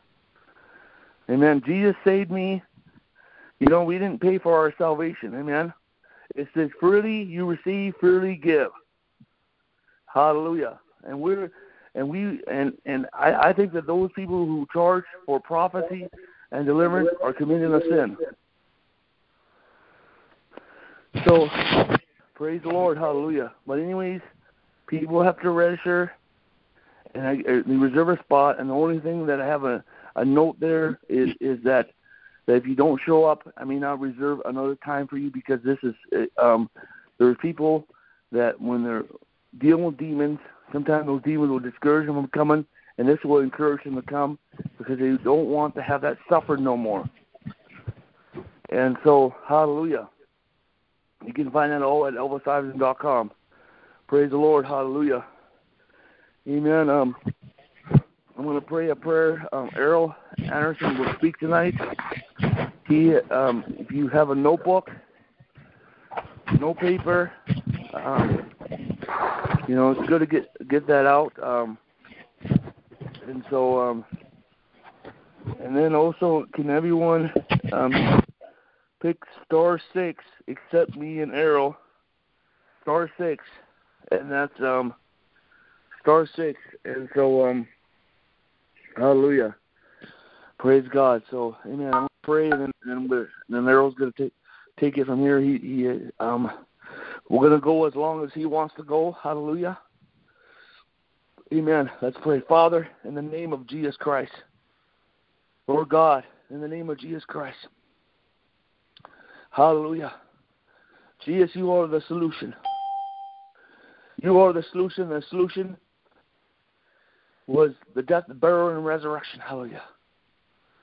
Amen. 1.29 1.61
Jesus 1.65 1.97
saved 2.05 2.31
me. 2.31 2.63
You 3.59 3.67
know, 3.67 3.83
we 3.83 3.99
didn't 3.99 4.21
pay 4.21 4.37
for 4.37 4.57
our 4.57 4.73
salvation. 4.77 5.35
Amen. 5.35 5.73
It 6.33 6.47
says, 6.55 6.69
freely 6.79 7.23
you 7.23 7.45
receive, 7.45 7.93
freely 7.99 8.37
give. 8.37 8.69
Hallelujah. 10.05 10.79
And 11.03 11.19
we're 11.19 11.51
and 11.93 12.07
we 12.07 12.39
and 12.49 12.71
and 12.85 13.05
I, 13.11 13.49
I 13.49 13.53
think 13.53 13.73
that 13.73 13.85
those 13.85 14.11
people 14.15 14.45
who 14.45 14.65
charge 14.71 15.03
for 15.25 15.41
prophecy 15.41 16.07
and 16.53 16.65
deliverance 16.65 17.09
are 17.21 17.33
committing 17.33 17.73
a 17.73 17.81
sin. 17.81 18.15
So 21.25 21.47
praise 22.35 22.61
the 22.63 22.69
Lord, 22.69 22.97
hallelujah. 22.97 23.53
But 23.67 23.79
anyways, 23.79 24.21
people 24.87 25.21
have 25.23 25.39
to 25.41 25.49
register 25.51 26.11
and 27.15 27.27
I, 27.27 27.37
I 27.47 27.51
reserve 27.65 28.09
a 28.09 28.19
spot 28.23 28.59
and 28.59 28.69
the 28.69 28.73
only 28.73 28.99
thing 28.99 29.25
that 29.27 29.41
I 29.41 29.45
have 29.47 29.63
a, 29.63 29.83
a 30.15 30.23
note 30.23 30.59
there 30.59 30.99
is 31.09 31.29
is 31.41 31.59
that 31.63 31.89
that 32.45 32.55
if 32.55 32.65
you 32.65 32.75
don't 32.75 32.99
show 33.05 33.25
up, 33.25 33.51
I 33.57 33.63
may 33.63 33.77
not 33.77 33.99
reserve 33.99 34.41
another 34.45 34.75
time 34.83 35.07
for 35.07 35.17
you 35.17 35.31
because 35.31 35.59
this 35.63 35.77
is 35.83 36.27
um 36.41 36.69
there's 37.17 37.37
people 37.41 37.85
that 38.31 38.59
when 38.59 38.83
they're 38.83 39.05
dealing 39.59 39.85
with 39.85 39.97
demons 39.97 40.39
Sometimes 40.71 41.07
those 41.07 41.21
demons 41.23 41.49
will 41.49 41.59
discourage 41.59 42.07
them 42.07 42.15
from 42.15 42.27
coming, 42.27 42.65
and 42.97 43.07
this 43.07 43.19
will 43.23 43.39
encourage 43.39 43.83
them 43.83 43.95
to 43.95 44.01
come 44.03 44.37
because 44.77 44.99
they 44.99 45.17
don't 45.23 45.47
want 45.47 45.75
to 45.75 45.81
have 45.81 46.01
that 46.01 46.17
suffer 46.29 46.57
no 46.57 46.77
more. 46.77 47.09
And 48.69 48.97
so, 49.03 49.33
hallelujah. 49.47 50.07
You 51.25 51.33
can 51.33 51.51
find 51.51 51.71
that 51.71 51.81
all 51.81 52.05
at 52.07 52.13
elvisiverson.com. 52.13 53.31
Praise 54.07 54.31
the 54.31 54.37
Lord. 54.37 54.65
Hallelujah. 54.65 55.25
Amen. 56.47 56.89
Um, 56.89 57.15
I'm 58.37 58.43
going 58.43 58.59
to 58.59 58.65
pray 58.65 58.89
a 58.89 58.95
prayer. 58.95 59.45
Um, 59.53 59.69
Errol 59.75 60.15
Anderson 60.51 60.97
will 60.97 61.13
speak 61.17 61.37
tonight. 61.39 61.75
He, 62.87 63.15
um, 63.15 63.63
if 63.67 63.91
you 63.91 64.07
have 64.07 64.29
a 64.29 64.35
notebook, 64.35 64.89
no 66.59 66.73
paper, 66.73 67.31
um, 67.93 68.49
you 69.67 69.75
know, 69.75 69.91
it's 69.91 70.09
good 70.09 70.19
to 70.19 70.25
get 70.25 70.49
get 70.69 70.87
that 70.87 71.05
out. 71.05 71.31
Um, 71.43 71.77
and 73.27 73.43
so, 73.49 73.79
um, 73.79 74.05
and 75.61 75.75
then 75.75 75.93
also, 75.93 76.47
can 76.53 76.69
everyone 76.69 77.31
um, 77.71 78.23
pick 79.01 79.17
star 79.45 79.79
six 79.93 80.23
except 80.47 80.95
me 80.95 81.21
and 81.21 81.33
Errol? 81.33 81.75
Star 82.81 83.09
six, 83.17 83.43
and 84.11 84.31
that's 84.31 84.59
um, 84.61 84.93
star 86.01 86.27
six. 86.35 86.59
And 86.85 87.09
so, 87.13 87.45
um, 87.45 87.67
hallelujah, 88.97 89.55
praise 90.57 90.85
God. 90.91 91.21
So, 91.29 91.55
amen. 91.65 91.87
I'm 91.87 91.91
gonna 91.91 92.09
pray, 92.23 92.49
and 92.49 92.61
then 92.61 92.71
and 92.85 93.27
then, 93.49 93.67
Errol's 93.67 93.95
gonna 93.95 94.11
take 94.17 94.33
take 94.79 94.97
it 94.97 95.05
from 95.05 95.19
here. 95.19 95.39
He 95.39 95.57
he 95.57 96.09
um 96.19 96.51
we're 97.29 97.49
to 97.49 97.59
go 97.59 97.85
as 97.85 97.95
long 97.95 98.23
as 98.23 98.31
He 98.33 98.45
wants 98.45 98.73
to 98.77 98.83
go. 98.83 99.15
Hallelujah. 99.21 99.77
Amen. 101.53 101.89
Let's 102.01 102.17
pray. 102.21 102.41
Father, 102.47 102.87
in 103.05 103.15
the 103.15 103.21
name 103.21 103.53
of 103.53 103.67
Jesus 103.67 103.95
Christ, 103.97 104.31
Lord 105.67 105.89
God, 105.89 106.23
in 106.51 106.61
the 106.61 106.67
name 106.67 106.89
of 106.89 106.99
Jesus 106.99 107.23
Christ. 107.25 107.57
Hallelujah. 109.49 110.13
Jesus, 111.25 111.49
you 111.53 111.71
are 111.71 111.87
the 111.87 112.01
solution. 112.07 112.55
You 114.21 114.39
are 114.39 114.53
the 114.53 114.63
solution. 114.71 115.09
The 115.09 115.23
solution 115.29 115.77
was 117.47 117.71
the 117.95 118.01
death, 118.01 118.25
burial, 118.35 118.69
and 118.69 118.85
resurrection. 118.85 119.39
Hallelujah. 119.39 119.83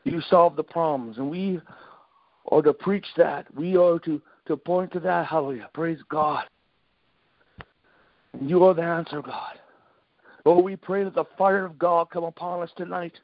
You 0.05 0.21
solved 0.29 0.57
the 0.57 0.63
problems, 0.63 1.19
and 1.19 1.31
we 1.31 1.61
are 2.51 2.63
to 2.63 2.73
preach 2.73 3.07
that. 3.17 3.47
We 3.55 3.77
are 3.77 3.99
to 4.01 4.21
to 4.47 4.57
point 4.57 4.93
to 4.93 5.01
that. 5.01 5.27
Hallelujah. 5.27 5.69
Praise 5.75 5.99
God. 6.09 6.45
You 8.41 8.65
are 8.65 8.75
the 8.75 8.83
answer, 8.83 9.23
God. 9.23 9.59
Oh, 10.45 10.63
we 10.63 10.77
pray 10.77 11.03
that 11.03 11.15
the 11.15 11.25
fire 11.37 11.65
of 11.65 11.79
God 11.79 12.11
come 12.11 12.25
upon 12.25 12.63
us 12.63 12.71
tonight. 12.77 13.15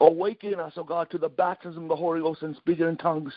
Awaken 0.00 0.58
us, 0.58 0.72
oh 0.76 0.84
God, 0.84 1.10
to 1.10 1.18
the 1.18 1.28
baptism 1.28 1.84
of 1.84 1.88
the 1.88 1.96
Holy 1.96 2.20
Ghost 2.20 2.42
and 2.42 2.56
speaking 2.56 2.86
in 2.86 2.96
tongues. 2.96 3.32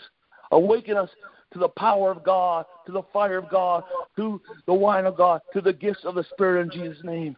Awaken 0.52 0.98
us 0.98 1.10
to 1.54 1.60
the 1.60 1.70
power 1.70 2.12
of 2.12 2.24
God, 2.24 2.66
to 2.86 2.92
the 2.92 3.04
fire 3.14 3.38
of 3.38 3.50
God, 3.50 3.84
to 4.16 4.42
the 4.66 4.74
wine 4.74 5.06
of 5.06 5.18
God, 5.18 5.42
to 5.54 5.62
the 5.62 5.74
gifts 5.74 6.06
of 6.06 6.16
the 6.16 6.26
Spirit 6.34 6.62
in 6.62 6.72
Jesus' 6.72 7.04
name. 7.04 7.36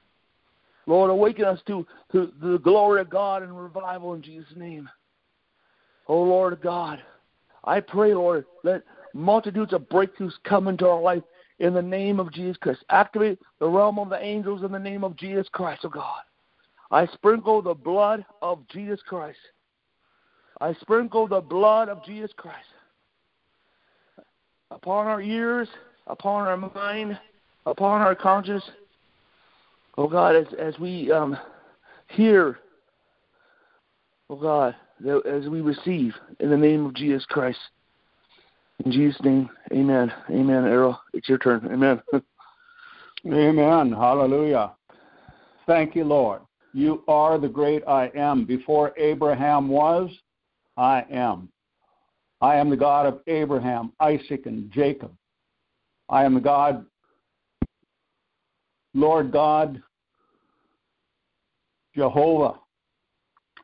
Lord, 0.86 1.10
awaken 1.10 1.46
us 1.46 1.60
to, 1.67 1.86
to 2.12 2.32
the 2.41 2.58
glory 2.60 3.01
of 3.01 3.10
God 3.10 3.43
and 3.43 3.58
revival 3.58 4.13
in 4.13 4.22
Jesus' 4.22 4.55
name. 4.55 4.89
Oh 6.08 6.22
Lord 6.22 6.60
God, 6.62 7.01
I 7.63 7.79
pray, 7.79 8.13
Lord, 8.13 8.46
let 8.63 8.84
multitudes 9.13 9.74
of 9.74 9.88
breakthroughs 9.88 10.34
come 10.43 10.67
into 10.67 10.88
our 10.88 11.01
life 11.01 11.24
in 11.60 11.74
the 11.74 11.82
name 11.82 12.20
of 12.20 12.34
Jesus 12.34 12.58
Christ. 12.58 12.84
Activate 12.89 13.39
the 13.60 13.70
realm 13.70 13.98
of 14.00 14.10
the 14.10 14.22
angels 14.22 14.63
in 14.63 14.72
the 14.72 14.79
name 14.79 15.03
of 15.03 15.15
Jesus 15.15 15.48
Christ, 15.51 15.82
oh 15.86 15.89
God. 15.89 16.22
I 16.91 17.08
sprinkle 17.08 17.62
the 17.62 17.74
blood 17.74 18.25
of 18.41 18.67
Jesus 18.67 19.00
Christ. 19.08 19.39
I 20.60 20.74
sprinkle 20.82 21.27
the 21.27 21.41
blood 21.41 21.88
of 21.88 22.03
Jesus 22.03 22.32
Christ 22.36 22.67
upon 24.74 25.08
our 25.08 25.22
ears, 25.22 25.68
upon 26.08 26.48
our 26.48 26.58
mind, 26.58 27.20
upon 27.65 28.01
our 28.01 28.15
conscience. 28.15 28.63
Oh 29.98 30.08
God, 30.08 30.36
as 30.36 30.48
as 30.60 30.77
we 30.80 31.12
um, 31.12 31.38
hear, 32.10 32.58
oh 34.30 34.36
God, 34.36 34.75
as 35.25 35.48
we 35.48 35.62
receive 35.62 36.13
in 36.39 36.50
the 36.50 36.58
name 36.58 36.86
of 36.86 36.96
Jesus 36.96 37.25
Christ. 37.27 37.60
In 38.84 38.92
Jesus' 38.92 39.22
name, 39.24 39.50
amen. 39.72 40.12
Amen, 40.30 40.65
Errol. 40.65 41.00
It's 41.13 41.30
your 41.30 41.38
turn. 41.38 41.70
Amen. 41.72 42.01
amen. 43.27 43.92
Hallelujah. 43.92 44.74
Thank 45.68 45.96
you, 45.96 46.03
Lord. 46.03 46.42
You 46.74 47.03
are 47.08 47.38
the 47.38 47.48
great 47.48 47.88
I 47.88 48.12
am. 48.15 48.46
Before 48.46 48.92
Abraham 48.98 49.70
was, 49.70 50.10
I 50.75 51.06
am. 51.12 51.50
I 52.44 52.58
am 52.58 52.70
the 52.70 52.76
God 52.76 53.06
of 53.06 53.22
Abraham, 53.28 53.94
Isaac, 54.02 54.48
and 54.48 54.70
Jacob. 54.70 55.14
I 56.10 56.26
am 56.26 56.34
the 56.34 56.42
God, 56.42 56.86
Lord 58.94 59.32
God, 59.32 59.82
Jehovah, 61.96 62.60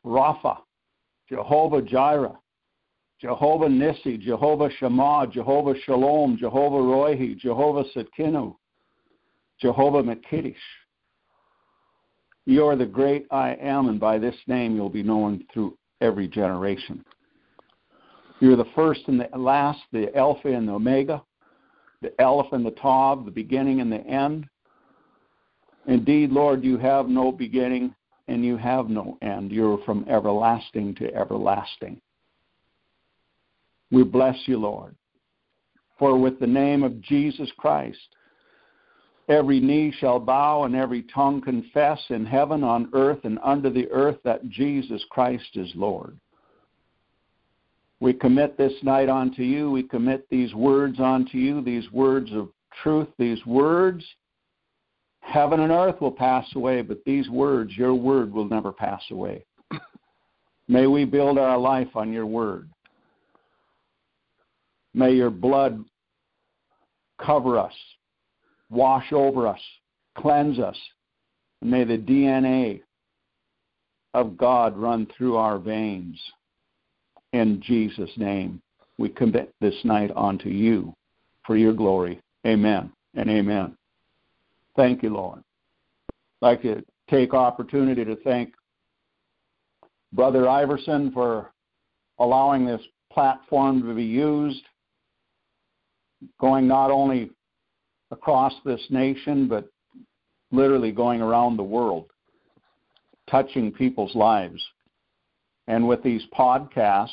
Rapha, 0.02 0.60
Jehovah 1.28 1.82
Jireh, 1.82 2.38
Jehovah 3.20 3.66
Nissi, 3.66 4.18
Jehovah 4.18 4.70
Shammah, 4.78 5.26
Jehovah 5.30 5.74
Shalom, 5.84 6.38
Jehovah 6.38 6.78
Rohi, 6.78 7.36
Jehovah 7.36 7.84
Tsidkenu, 7.94 8.56
Jehovah 9.60 10.02
Makiddish. 10.02 10.54
You 12.46 12.64
are 12.64 12.76
the 12.76 12.86
great 12.86 13.26
I 13.30 13.58
am, 13.60 13.90
and 13.90 14.00
by 14.00 14.16
this 14.16 14.36
name 14.46 14.74
you'll 14.74 14.88
be 14.88 15.02
known 15.02 15.44
through 15.52 15.76
every 16.00 16.26
generation. 16.26 17.04
You're 18.40 18.56
the 18.56 18.64
first 18.74 19.02
and 19.06 19.20
the 19.20 19.28
last, 19.38 19.80
the 19.92 20.14
Alpha 20.16 20.48
and 20.48 20.66
the 20.66 20.72
Omega, 20.72 21.22
the 22.00 22.12
Aleph 22.22 22.52
and 22.52 22.64
the 22.64 22.70
Tav, 22.72 23.26
the 23.26 23.30
beginning 23.30 23.80
and 23.80 23.92
the 23.92 24.04
end. 24.06 24.48
Indeed, 25.86 26.30
Lord, 26.30 26.64
you 26.64 26.78
have 26.78 27.08
no 27.08 27.30
beginning 27.32 27.94
and 28.28 28.44
you 28.44 28.56
have 28.56 28.88
no 28.88 29.18
end. 29.20 29.52
You're 29.52 29.82
from 29.84 30.06
everlasting 30.08 30.94
to 30.96 31.14
everlasting. 31.14 32.00
We 33.90 34.04
bless 34.04 34.36
you, 34.46 34.58
Lord. 34.58 34.94
For 35.98 36.16
with 36.16 36.40
the 36.40 36.46
name 36.46 36.82
of 36.82 37.00
Jesus 37.02 37.50
Christ, 37.58 37.98
every 39.28 39.60
knee 39.60 39.92
shall 39.98 40.18
bow 40.18 40.64
and 40.64 40.74
every 40.74 41.02
tongue 41.14 41.42
confess 41.42 42.00
in 42.08 42.24
heaven, 42.24 42.64
on 42.64 42.88
earth, 42.94 43.18
and 43.24 43.38
under 43.44 43.68
the 43.68 43.90
earth 43.90 44.16
that 44.24 44.48
Jesus 44.48 45.04
Christ 45.10 45.56
is 45.56 45.70
Lord. 45.74 46.18
We 48.00 48.14
commit 48.14 48.56
this 48.56 48.72
night 48.82 49.10
unto 49.10 49.42
you. 49.42 49.70
We 49.70 49.82
commit 49.82 50.26
these 50.30 50.54
words 50.54 50.98
unto 50.98 51.36
you, 51.36 51.60
these 51.60 51.90
words 51.92 52.30
of 52.32 52.48
truth, 52.82 53.08
these 53.18 53.44
words. 53.44 54.04
Heaven 55.20 55.60
and 55.60 55.70
earth 55.70 56.00
will 56.00 56.10
pass 56.10 56.46
away, 56.56 56.80
but 56.80 57.04
these 57.04 57.28
words, 57.28 57.76
your 57.76 57.94
word, 57.94 58.32
will 58.32 58.48
never 58.48 58.72
pass 58.72 59.02
away. 59.10 59.44
May 60.68 60.86
we 60.86 61.04
build 61.04 61.38
our 61.38 61.58
life 61.58 61.94
on 61.94 62.10
your 62.10 62.26
word. 62.26 62.70
May 64.94 65.12
your 65.12 65.30
blood 65.30 65.84
cover 67.20 67.58
us, 67.58 67.74
wash 68.70 69.12
over 69.12 69.46
us, 69.46 69.60
cleanse 70.16 70.58
us. 70.58 70.76
May 71.62 71.84
the 71.84 71.98
DNA 71.98 72.80
of 74.14 74.36
God 74.38 74.76
run 74.76 75.06
through 75.16 75.36
our 75.36 75.58
veins. 75.58 76.18
In 77.32 77.62
Jesus' 77.62 78.10
name, 78.16 78.60
we 78.98 79.08
commit 79.08 79.54
this 79.60 79.74
night 79.84 80.10
unto 80.16 80.48
you 80.48 80.94
for 81.46 81.56
your 81.56 81.72
glory. 81.72 82.20
Amen 82.46 82.92
and 83.14 83.30
amen. 83.30 83.76
Thank 84.76 85.02
you, 85.02 85.10
Lord. 85.10 85.42
I'd 86.10 86.46
like 86.46 86.62
to 86.62 86.84
take 87.08 87.34
opportunity 87.34 88.04
to 88.04 88.16
thank 88.16 88.54
Brother 90.12 90.48
Iverson 90.48 91.12
for 91.12 91.52
allowing 92.18 92.66
this 92.66 92.82
platform 93.12 93.82
to 93.82 93.94
be 93.94 94.04
used, 94.04 94.62
going 96.40 96.66
not 96.66 96.90
only 96.90 97.30
across 98.10 98.52
this 98.64 98.80
nation, 98.90 99.48
but 99.48 99.68
literally 100.50 100.92
going 100.92 101.20
around 101.20 101.56
the 101.56 101.62
world, 101.62 102.06
touching 103.28 103.72
people's 103.72 104.14
lives. 104.14 104.62
And 105.70 105.86
with 105.86 106.02
these 106.02 106.24
podcasts, 106.36 107.10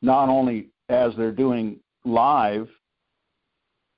not 0.00 0.28
only 0.28 0.68
as 0.88 1.12
they're 1.16 1.32
doing 1.32 1.80
live, 2.04 2.68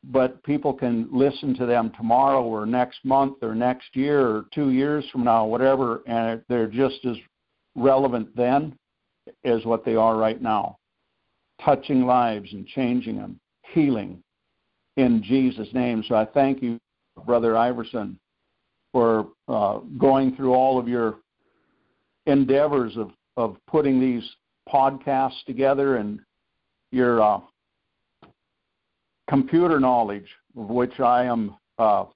but 0.05 0.43
people 0.43 0.73
can 0.73 1.07
listen 1.13 1.55
to 1.57 1.67
them 1.67 1.93
tomorrow 1.95 2.43
or 2.43 2.65
next 2.65 3.01
month 3.05 3.43
or 3.43 3.55
next 3.55 3.95
year 3.95 4.27
or 4.27 4.47
two 4.55 4.71
years 4.71 5.05
from 5.13 5.23
now, 5.23 5.45
whatever, 5.45 6.01
and 6.07 6.41
they're 6.49 6.67
just 6.67 7.05
as 7.05 7.19
relevant 7.77 8.35
then 8.35 8.75
as 9.45 9.67
what 9.67 9.85
they 9.85 9.97
are 9.97 10.17
right 10.17 10.41
now. 10.41 10.79
Touching 11.63 12.07
lives 12.07 12.51
and 12.55 12.67
changing 12.69 13.17
them, 13.17 13.39
healing 13.75 14.23
in 14.97 15.23
Jesus' 15.23 15.69
name. 15.75 16.03
So 16.09 16.15
I 16.15 16.25
thank 16.25 16.63
you, 16.63 16.79
Brother 17.27 17.55
Iverson, 17.55 18.19
for 18.93 19.29
uh, 19.47 19.81
going 19.99 20.35
through 20.37 20.55
all 20.55 20.79
of 20.79 20.89
your 20.89 21.17
endeavors 22.25 22.97
of 22.97 23.11
of 23.39 23.57
putting 23.69 24.01
these 24.01 24.29
podcasts 24.69 25.45
together 25.47 25.97
and 25.99 26.19
your 26.91 27.23
uh, 27.23 27.39
computer 29.31 29.79
knowledge, 29.79 30.27
of 30.57 30.69
which 30.69 30.99
I 30.99 31.25
am 31.25 31.55
uh, 31.79 32.07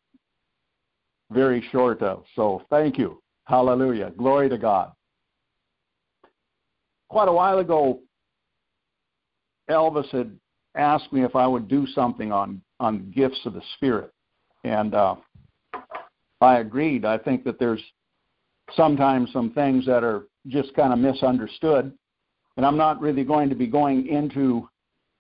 very 1.30 1.64
short 1.70 2.02
of. 2.02 2.24
So 2.34 2.62
thank 2.70 2.98
you. 2.98 3.22
Hallelujah. 3.44 4.12
Glory 4.18 4.48
to 4.48 4.58
God. 4.58 4.90
Quite 7.08 7.28
a 7.28 7.32
while 7.32 7.60
ago, 7.60 8.00
Elvis 9.70 10.08
had 10.10 10.36
asked 10.74 11.12
me 11.12 11.22
if 11.22 11.36
I 11.36 11.46
would 11.46 11.68
do 11.68 11.86
something 11.86 12.32
on, 12.32 12.60
on 12.80 13.12
gifts 13.14 13.40
of 13.44 13.54
the 13.54 13.62
Spirit. 13.76 14.10
And 14.64 14.92
uh, 14.92 15.14
I 16.40 16.58
agreed. 16.58 17.04
I 17.04 17.16
think 17.16 17.44
that 17.44 17.60
there's 17.60 17.82
sometimes 18.74 19.32
some 19.32 19.52
things 19.52 19.86
that 19.86 20.02
are 20.02 20.24
just 20.48 20.74
kind 20.74 20.92
of 20.92 20.98
misunderstood. 20.98 21.92
And 22.56 22.66
I'm 22.66 22.76
not 22.76 23.00
really 23.00 23.24
going 23.24 23.48
to 23.48 23.54
be 23.54 23.66
going 23.66 24.06
into 24.08 24.68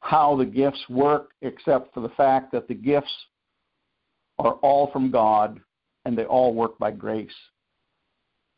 how 0.00 0.36
the 0.36 0.44
gifts 0.44 0.80
work, 0.88 1.30
except 1.42 1.94
for 1.94 2.00
the 2.00 2.08
fact 2.10 2.52
that 2.52 2.68
the 2.68 2.74
gifts 2.74 3.12
are 4.38 4.54
all 4.54 4.90
from 4.92 5.10
God 5.10 5.60
and 6.04 6.18
they 6.18 6.24
all 6.24 6.52
work 6.52 6.78
by 6.78 6.90
grace. 6.90 7.30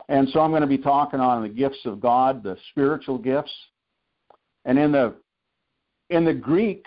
And 0.09 0.27
so 0.29 0.39
I'm 0.39 0.51
going 0.51 0.61
to 0.61 0.67
be 0.67 0.77
talking 0.77 1.19
on 1.19 1.43
the 1.43 1.49
gifts 1.49 1.85
of 1.85 1.99
God, 1.99 2.43
the 2.43 2.57
spiritual 2.71 3.17
gifts. 3.17 3.51
And 4.65 4.77
in 4.77 4.91
the 4.91 5.15
in 6.09 6.25
the 6.25 6.33
Greek, 6.33 6.85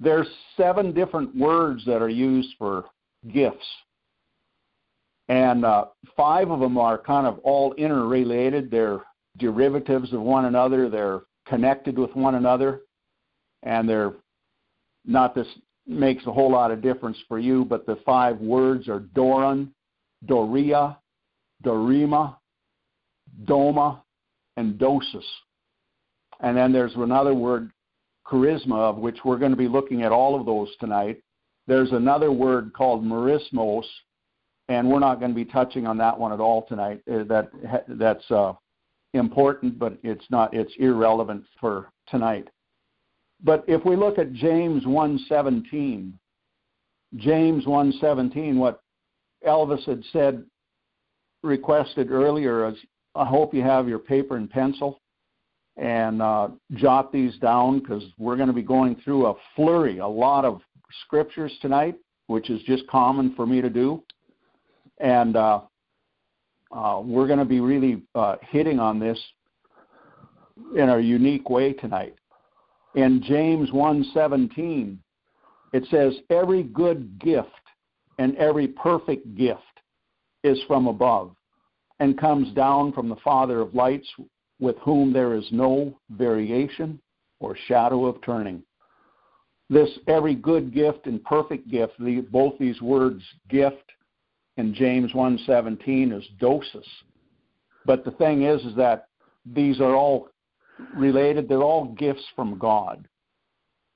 there's 0.00 0.28
seven 0.56 0.92
different 0.92 1.34
words 1.34 1.84
that 1.86 2.02
are 2.02 2.08
used 2.10 2.54
for 2.58 2.84
gifts 3.32 3.64
and 5.28 5.64
uh, 5.64 5.86
five 6.16 6.50
of 6.50 6.60
them 6.60 6.78
are 6.78 6.98
kind 6.98 7.26
of 7.26 7.38
all 7.40 7.72
interrelated. 7.74 8.70
They're 8.70 9.00
derivatives 9.38 10.12
of 10.12 10.20
one 10.20 10.44
another. 10.44 10.88
They're 10.88 11.22
connected 11.46 11.98
with 11.98 12.14
one 12.14 12.36
another, 12.36 12.82
and 13.62 13.88
they're 13.88 14.14
not 15.04 15.34
this 15.34 15.46
makes 15.86 16.26
a 16.26 16.32
whole 16.32 16.50
lot 16.50 16.70
of 16.70 16.82
difference 16.82 17.16
for 17.28 17.38
you, 17.38 17.64
but 17.64 17.86
the 17.86 17.96
five 18.04 18.38
words 18.40 18.88
are 18.88 19.00
Doron, 19.00 19.68
Dorea, 20.26 20.96
Dorema, 21.64 22.36
Doma, 23.44 24.00
and 24.56 24.78
Dosis. 24.78 25.24
And 26.40 26.56
then 26.56 26.72
there's 26.72 26.94
another 26.96 27.34
word, 27.34 27.70
charisma, 28.26 28.76
of 28.76 28.96
which 28.96 29.18
we're 29.24 29.38
going 29.38 29.52
to 29.52 29.56
be 29.56 29.68
looking 29.68 30.02
at 30.02 30.12
all 30.12 30.38
of 30.38 30.44
those 30.44 30.68
tonight. 30.80 31.20
There's 31.66 31.92
another 31.92 32.32
word 32.32 32.72
called 32.74 33.04
merismos, 33.04 33.84
and 34.68 34.88
we're 34.88 34.98
not 34.98 35.20
going 35.20 35.30
to 35.30 35.34
be 35.34 35.44
touching 35.44 35.86
on 35.86 35.96
that 35.98 36.18
one 36.18 36.32
at 36.32 36.40
all 36.40 36.66
tonight. 36.66 37.00
Uh, 37.10 37.24
that 37.24 37.50
that's 37.88 38.28
uh, 38.30 38.52
important, 39.14 39.78
but 39.78 39.98
it's 40.02 40.24
not. 40.30 40.52
It's 40.54 40.72
irrelevant 40.78 41.44
for 41.60 41.90
tonight. 42.08 42.48
But 43.42 43.64
if 43.68 43.84
we 43.84 43.96
look 43.96 44.18
at 44.18 44.32
James 44.32 44.84
1:17, 44.84 46.12
James 47.16 47.64
1:17, 47.64 48.56
what 48.56 48.80
Elvis 49.46 49.84
had 49.84 50.02
said, 50.12 50.44
requested 51.42 52.10
earlier 52.10 52.68
is, 52.68 52.74
I 53.14 53.24
hope 53.24 53.54
you 53.54 53.62
have 53.62 53.88
your 53.88 53.98
paper 53.98 54.36
and 54.36 54.50
pencil 54.50 55.00
and 55.76 56.22
uh, 56.22 56.48
jot 56.72 57.12
these 57.12 57.36
down 57.38 57.78
because 57.80 58.02
we're 58.18 58.36
going 58.36 58.48
to 58.48 58.54
be 58.54 58.62
going 58.62 58.96
through 59.04 59.26
a 59.26 59.34
flurry, 59.54 59.98
a 59.98 60.06
lot 60.06 60.44
of 60.44 60.62
scriptures 61.04 61.52
tonight, 61.60 61.96
which 62.28 62.48
is 62.48 62.62
just 62.62 62.86
common 62.88 63.34
for 63.34 63.46
me 63.46 63.60
to 63.60 63.68
do 63.68 64.02
and 64.98 65.36
uh, 65.36 65.60
uh, 66.72 67.00
we're 67.04 67.26
going 67.26 67.38
to 67.38 67.44
be 67.44 67.60
really 67.60 68.02
uh, 68.14 68.36
hitting 68.40 68.78
on 68.80 68.98
this 68.98 69.18
in 70.76 70.88
a 70.88 70.98
unique 70.98 71.48
way 71.50 71.72
tonight. 71.72 72.14
In 72.94 73.22
James 73.22 73.70
1:17, 73.70 74.98
it 75.72 75.84
says, 75.90 76.14
"Every 76.30 76.62
good 76.62 77.18
gift 77.18 77.48
and 78.18 78.34
every 78.36 78.68
perfect 78.68 79.34
gift 79.34 79.60
is 80.42 80.58
from 80.66 80.86
above, 80.86 81.36
and 82.00 82.18
comes 82.18 82.52
down 82.54 82.92
from 82.92 83.08
the 83.08 83.16
Father 83.16 83.60
of 83.60 83.74
lights, 83.74 84.08
with 84.58 84.76
whom 84.78 85.12
there 85.12 85.34
is 85.34 85.46
no 85.52 85.98
variation 86.10 86.98
or 87.40 87.54
shadow 87.68 88.06
of 88.06 88.20
turning." 88.22 88.62
This 89.68 89.90
every 90.06 90.34
good 90.34 90.72
gift 90.72 91.06
and 91.06 91.22
perfect 91.24 91.68
gift, 91.68 91.94
both 92.30 92.56
these 92.58 92.80
words, 92.80 93.22
gift 93.48 93.92
in 94.56 94.74
James 94.74 95.12
1:17 95.12 96.12
is 96.12 96.26
dosis. 96.40 96.86
But 97.84 98.04
the 98.04 98.10
thing 98.12 98.42
is 98.42 98.64
is 98.64 98.74
that 98.76 99.08
these 99.44 99.80
are 99.80 99.94
all 99.94 100.28
related, 100.94 101.48
they're 101.48 101.62
all 101.62 101.86
gifts 101.94 102.24
from 102.34 102.58
God. 102.58 103.08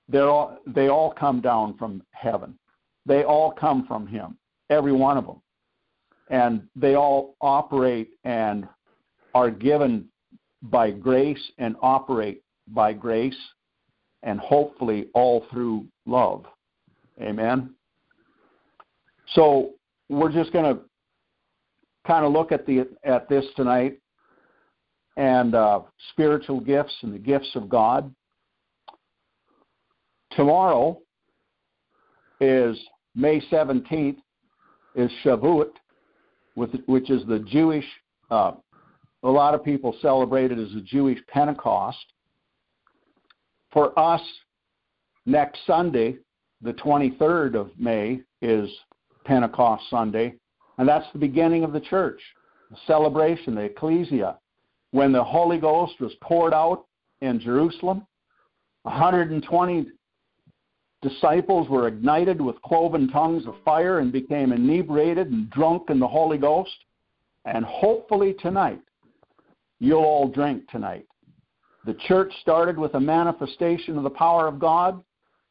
They're 0.09 0.29
all, 0.29 0.59
they 0.66 0.88
all 0.88 1.12
come 1.12 1.40
down 1.40 1.77
from 1.77 2.03
heaven. 2.12 2.59
They 3.07 3.25
all 3.25 3.53
come 3.53 3.87
from 3.87 4.07
him, 4.07 4.37
every 4.68 4.92
one 4.92 5.16
of 5.16 5.27
them. 5.27 5.40
And 6.29 6.62
they 6.77 6.94
all 6.94 7.37
operate 7.40 8.11
and 8.25 8.68
are 9.35 9.51
given 9.51 10.09
by 10.62 10.90
grace 10.90 11.51
and 11.59 11.77
operate 11.81 12.42
by 12.68 12.92
grace 12.92 13.37
and 14.23 14.38
hopefully 14.38 15.09
all 15.14 15.46
through 15.51 15.87
love. 16.07 16.44
Amen. 17.20 17.75
So 19.35 19.70
we're 20.11 20.33
just 20.33 20.53
going 20.53 20.75
to 20.75 20.83
kind 22.07 22.25
of 22.25 22.33
look 22.33 22.53
at 22.53 22.66
the 22.66 22.88
at 23.05 23.29
this 23.29 23.44
tonight 23.57 23.99
and 25.16 25.55
uh, 25.55 25.81
spiritual 26.11 26.61
gifts 26.61 26.94
and 27.03 27.14
the 27.14 27.18
gifts 27.18 27.51
of 27.55 27.68
God. 27.68 28.14
Tomorrow 30.33 30.99
is 32.40 32.79
May 33.14 33.40
17th 33.40 34.16
is 34.94 35.11
Shavuot, 35.25 35.73
with, 36.57 36.70
which 36.87 37.11
is 37.11 37.23
the 37.27 37.40
Jewish 37.40 37.85
uh, 38.31 38.53
a 39.23 39.29
lot 39.31 39.55
of 39.55 39.64
people 39.64 39.94
celebrate 40.01 40.51
it 40.51 40.59
as 40.59 40.73
a 40.75 40.81
Jewish 40.81 41.18
Pentecost. 41.29 42.05
For 43.73 43.96
us, 43.99 44.23
next 45.27 45.61
Sunday, 45.66 46.16
the 46.62 46.73
23rd 46.73 47.55
of 47.55 47.70
May, 47.79 48.20
is 48.40 48.70
Pentecost 49.24 49.85
Sunday, 49.90 50.35
and 50.78 50.88
that's 50.88 51.06
the 51.12 51.18
beginning 51.18 51.64
of 51.64 51.72
the 51.72 51.80
church, 51.80 52.20
the 52.70 52.76
celebration, 52.87 53.54
the 53.54 53.62
ecclesia, 53.62 54.38
when 54.92 55.12
the 55.12 55.22
Holy 55.22 55.59
Ghost 55.59 56.00
was 56.00 56.12
poured 56.22 56.54
out 56.54 56.87
in 57.20 57.38
Jerusalem. 57.40 58.06
120 58.83 59.87
disciples 61.02 61.68
were 61.68 61.88
ignited 61.88 62.40
with 62.40 62.61
cloven 62.62 63.09
tongues 63.09 63.46
of 63.46 63.54
fire 63.64 63.98
and 63.98 64.12
became 64.12 64.52
inebriated 64.52 65.28
and 65.28 65.50
drunk 65.50 65.90
in 65.90 65.98
the 65.98 66.09
Holy 66.09 66.38
Ghost. 66.38 66.76
And 67.44 67.64
hopefully 67.64 68.35
tonight, 68.40 68.80
you'll 69.78 70.04
all 70.04 70.28
drink 70.28 70.68
tonight. 70.68 71.06
The 71.87 71.94
church 72.06 72.33
started 72.42 72.78
with 72.78 72.94
a 72.94 73.00
manifestation 73.00 73.96
of 73.96 74.02
the 74.02 74.11
power 74.11 74.46
of 74.46 74.59
God 74.59 75.02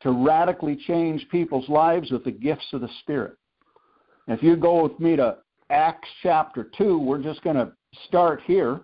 to 0.02 0.12
radically 0.12 0.76
change 0.88 1.28
people's 1.30 1.68
lives 1.68 2.12
with 2.12 2.24
the 2.24 2.32
gifts 2.32 2.68
of 2.74 2.82
the 2.82 2.90
Spirit. 3.02 3.34
If 4.30 4.44
you 4.44 4.56
go 4.56 4.84
with 4.84 5.00
me 5.00 5.16
to 5.16 5.38
Acts 5.72 6.08
chapter 6.22 6.70
2, 6.78 7.00
we're 7.00 7.22
just 7.22 7.42
going 7.42 7.56
to 7.56 7.72
start 8.08 8.42
here. 8.46 8.82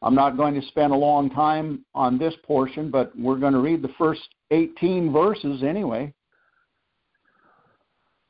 I'm 0.00 0.14
not 0.14 0.38
going 0.38 0.58
to 0.58 0.66
spend 0.68 0.94
a 0.94 0.96
long 0.96 1.28
time 1.28 1.84
on 1.94 2.18
this 2.18 2.32
portion, 2.42 2.90
but 2.90 3.12
we're 3.18 3.36
going 3.36 3.52
to 3.52 3.58
read 3.58 3.82
the 3.82 3.92
first 3.98 4.22
18 4.50 5.12
verses 5.12 5.62
anyway. 5.62 6.14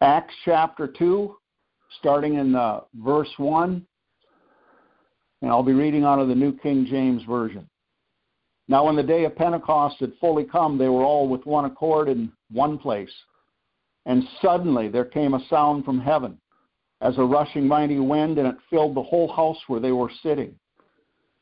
Acts 0.01 0.35
chapter 0.45 0.89
2, 0.89 1.37
starting 2.01 2.35
in 2.35 2.57
uh, 2.57 2.81
verse 2.97 3.31
1, 3.37 3.87
and 5.43 5.51
I'll 5.51 5.63
be 5.63 5.73
reading 5.75 6.03
out 6.03 6.19
of 6.19 6.27
the 6.27 6.35
New 6.35 6.59
King 6.59 6.87
James 6.91 7.23
Version. 7.23 7.69
Now, 8.67 8.87
when 8.87 8.97
the 8.97 9.03
day 9.05 9.25
of 9.25 9.37
Pentecost 9.37 10.01
had 10.01 10.13
fully 10.21 10.43
come, 10.43 10.77
they 10.77 10.89
were 10.89 11.05
all 11.05 11.29
with 11.29 11.47
one 11.47 11.67
accord 11.67 12.09
in 12.09 12.33
one 12.51 12.79
place. 12.79 13.13
And 14.07 14.25
suddenly 14.41 14.89
there 14.89 15.05
came 15.05 15.35
a 15.35 15.45
sound 15.51 15.85
from 15.85 16.01
heaven, 16.01 16.39
as 17.01 17.19
a 17.19 17.25
rushing 17.25 17.67
mighty 17.67 17.99
wind, 17.99 18.39
and 18.39 18.47
it 18.47 18.55
filled 18.71 18.95
the 18.95 19.03
whole 19.03 19.31
house 19.33 19.59
where 19.67 19.81
they 19.81 19.93
were 19.93 20.11
sitting. 20.23 20.55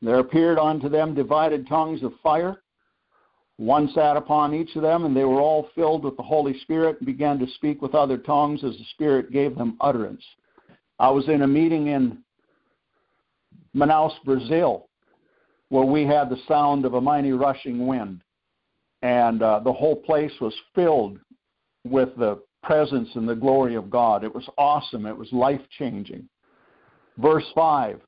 There 0.01 0.19
appeared 0.19 0.57
unto 0.57 0.89
them 0.89 1.13
divided 1.13 1.67
tongues 1.67 2.03
of 2.03 2.13
fire. 2.21 2.61
One 3.57 3.87
sat 3.93 4.17
upon 4.17 4.53
each 4.53 4.75
of 4.75 4.81
them, 4.81 5.05
and 5.05 5.15
they 5.15 5.23
were 5.23 5.39
all 5.39 5.69
filled 5.75 6.03
with 6.03 6.17
the 6.17 6.23
Holy 6.23 6.59
Spirit 6.59 6.97
and 6.97 7.05
began 7.05 7.39
to 7.39 7.47
speak 7.53 7.81
with 7.81 7.95
other 7.95 8.17
tongues 8.17 8.63
as 8.63 8.77
the 8.77 8.83
Spirit 8.91 9.31
gave 9.31 9.55
them 9.55 9.77
utterance. 9.79 10.23
I 10.99 11.09
was 11.09 11.29
in 11.29 11.43
a 11.43 11.47
meeting 11.47 11.87
in 11.87 12.17
Manaus, 13.75 14.13
Brazil, 14.25 14.89
where 15.69 15.85
we 15.85 16.03
had 16.03 16.29
the 16.29 16.41
sound 16.47 16.83
of 16.83 16.95
a 16.95 17.01
mighty 17.01 17.31
rushing 17.31 17.87
wind. 17.87 18.21
And 19.01 19.41
uh, 19.41 19.59
the 19.59 19.73
whole 19.73 19.95
place 19.95 20.33
was 20.41 20.53
filled 20.73 21.19
with 21.83 22.09
the 22.17 22.41
presence 22.65 23.09
and 23.15 23.27
the 23.27 23.35
glory 23.35 23.75
of 23.75 23.89
God. 23.89 24.23
It 24.23 24.33
was 24.33 24.47
awesome. 24.57 25.05
It 25.05 25.17
was 25.17 25.31
life 25.31 25.61
changing. 25.77 26.27
Verse 27.17 27.45
5 27.53 28.01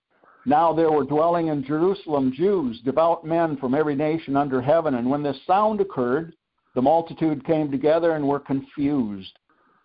Now 0.46 0.74
there 0.74 0.92
were 0.92 1.04
dwelling 1.04 1.48
in 1.48 1.64
Jerusalem 1.64 2.34
Jews, 2.36 2.82
devout 2.84 3.26
men 3.26 3.58
from 3.58 3.74
every 3.74 3.96
nation 3.96 4.36
under 4.36 4.62
heaven. 4.62 4.96
And 4.96 5.10
when 5.10 5.24
this 5.24 5.38
sound 5.46 5.80
occurred, 5.80 6.34
the 6.76 6.82
multitude 6.82 7.46
came 7.46 7.72
together 7.72 8.12
and 8.14 8.28
were 8.28 8.40
confused, 8.40 9.38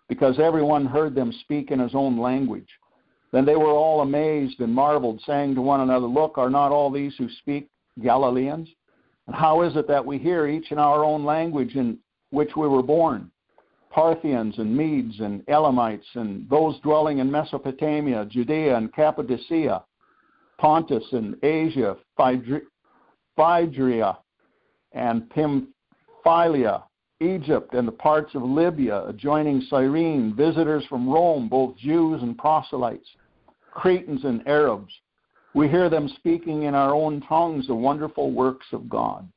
because 0.09 0.39
everyone 0.39 0.85
heard 0.85 1.15
them 1.15 1.31
speak 1.41 1.71
in 1.71 1.79
his 1.79 1.95
own 1.95 2.19
language. 2.19 2.67
Then 3.31 3.45
they 3.45 3.55
were 3.55 3.71
all 3.71 4.01
amazed 4.01 4.59
and 4.59 4.73
marveled, 4.73 5.19
saying 5.25 5.55
to 5.55 5.61
one 5.61 5.81
another, 5.81 6.05
Look, 6.05 6.37
are 6.37 6.51
not 6.51 6.71
all 6.71 6.91
these 6.91 7.15
who 7.17 7.27
speak 7.39 7.67
Galileans? 8.01 8.69
And 9.25 9.35
how 9.35 9.63
is 9.63 9.75
it 9.75 9.87
that 9.87 10.05
we 10.05 10.17
hear 10.17 10.47
each 10.47 10.71
in 10.71 10.77
our 10.77 11.03
own 11.03 11.23
language 11.23 11.75
in 11.75 11.97
which 12.29 12.55
we 12.55 12.67
were 12.67 12.83
born? 12.83 13.31
Parthians 13.93 14.57
and 14.57 14.75
Medes 14.75 15.19
and 15.19 15.43
Elamites 15.47 16.07
and 16.15 16.49
those 16.49 16.79
dwelling 16.79 17.19
in 17.19 17.31
Mesopotamia, 17.31 18.25
Judea 18.25 18.75
and 18.75 18.91
Cappadocia, 18.91 19.83
Pontus 20.57 21.03
and 21.11 21.35
Asia, 21.43 21.95
Phrygia 23.35 24.17
and 24.93 25.29
Pamphylia, 25.29 26.83
Egypt 27.21 27.73
and 27.73 27.87
the 27.87 27.91
parts 27.91 28.33
of 28.35 28.41
Libya 28.41 29.05
adjoining 29.05 29.61
Cyrene, 29.69 30.35
visitors 30.35 30.83
from 30.89 31.07
Rome, 31.07 31.47
both 31.47 31.77
Jews 31.77 32.21
and 32.21 32.37
proselytes 32.37 33.07
Cretans 33.71 34.23
and 34.23 34.47
Arabs. 34.47 34.93
We 35.53 35.67
hear 35.67 35.89
them 35.89 36.07
speaking 36.15 36.63
in 36.63 36.73
our 36.73 36.93
own 36.93 37.21
tongues 37.21 37.67
the 37.67 37.75
wonderful 37.75 38.31
works 38.31 38.67
of 38.71 38.89
God. 38.89 39.27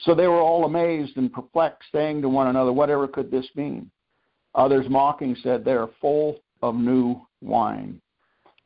So 0.00 0.14
they 0.14 0.28
were 0.28 0.40
all 0.40 0.64
amazed 0.64 1.16
and 1.16 1.32
perplexed, 1.32 1.90
saying 1.92 2.22
to 2.22 2.28
one 2.28 2.46
another, 2.46 2.72
Whatever 2.72 3.08
could 3.08 3.30
this 3.30 3.48
mean? 3.54 3.90
Others 4.54 4.86
mocking 4.88 5.36
said, 5.42 5.64
They 5.64 5.72
are 5.72 5.90
full 6.00 6.40
of 6.62 6.74
new 6.74 7.20
wine. 7.40 8.00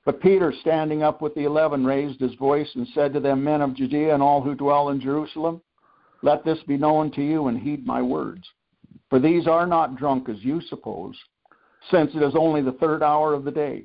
But 0.04 0.20
Peter, 0.20 0.52
standing 0.60 1.02
up 1.02 1.22
with 1.22 1.34
the 1.34 1.44
eleven, 1.44 1.84
raised 1.84 2.20
his 2.20 2.34
voice 2.34 2.68
and 2.74 2.86
said 2.88 3.12
to 3.12 3.20
them, 3.20 3.44
Men 3.44 3.60
of 3.62 3.74
Judea 3.74 4.12
and 4.12 4.22
all 4.22 4.42
who 4.42 4.54
dwell 4.54 4.88
in 4.88 5.00
Jerusalem, 5.00 5.62
let 6.22 6.44
this 6.44 6.58
be 6.66 6.76
known 6.76 7.10
to 7.12 7.22
you 7.22 7.48
and 7.48 7.58
heed 7.58 7.86
my 7.86 8.02
words. 8.02 8.44
For 9.10 9.18
these 9.18 9.46
are 9.46 9.66
not 9.66 9.96
drunk 9.96 10.28
as 10.28 10.42
you 10.42 10.60
suppose, 10.62 11.16
since 11.90 12.14
it 12.14 12.22
is 12.22 12.34
only 12.36 12.62
the 12.62 12.72
third 12.72 13.02
hour 13.02 13.34
of 13.34 13.44
the 13.44 13.50
day. 13.50 13.84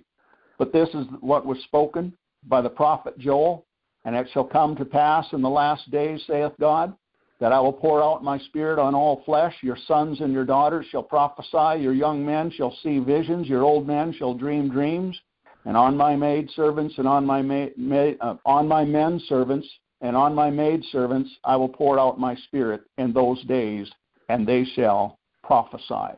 But 0.57 0.73
this 0.73 0.89
is 0.89 1.05
what 1.19 1.45
was 1.45 1.59
spoken 1.63 2.15
by 2.47 2.61
the 2.61 2.69
prophet 2.69 3.17
Joel. 3.19 3.65
And 4.05 4.15
it 4.15 4.27
shall 4.31 4.45
come 4.45 4.75
to 4.77 4.85
pass 4.85 5.25
in 5.33 5.41
the 5.41 5.49
last 5.49 5.91
days, 5.91 6.23
saith 6.27 6.53
God, 6.59 6.95
that 7.39 7.53
I 7.53 7.59
will 7.59 7.73
pour 7.73 8.03
out 8.03 8.23
my 8.23 8.39
spirit 8.39 8.79
on 8.79 8.95
all 8.95 9.21
flesh. 9.25 9.55
Your 9.61 9.77
sons 9.87 10.21
and 10.21 10.33
your 10.33 10.45
daughters 10.45 10.85
shall 10.89 11.03
prophesy. 11.03 11.81
Your 11.81 11.93
young 11.93 12.25
men 12.25 12.51
shall 12.51 12.75
see 12.81 12.99
visions. 12.99 13.47
Your 13.47 13.63
old 13.63 13.85
men 13.85 14.13
shall 14.13 14.33
dream 14.33 14.69
dreams. 14.69 15.19
And 15.65 15.77
on 15.77 15.95
my 15.97 16.15
maid 16.15 16.49
servants 16.55 16.95
and 16.97 17.07
on 17.07 17.25
my 17.25 17.41
ma- 17.41 17.67
ma- 17.75 18.13
uh, 18.21 18.37
on 18.45 18.67
my 18.67 18.85
men 18.85 19.21
servants 19.27 19.67
and 20.01 20.15
on 20.15 20.33
my 20.33 20.49
maid 20.49 20.83
servants 20.91 21.29
I 21.43 21.55
will 21.55 21.69
pour 21.69 21.99
out 21.99 22.19
my 22.19 22.35
spirit 22.35 22.81
in 22.97 23.13
those 23.13 23.43
days, 23.43 23.89
and 24.29 24.47
they 24.47 24.63
shall 24.63 25.19
prophesy. 25.43 26.17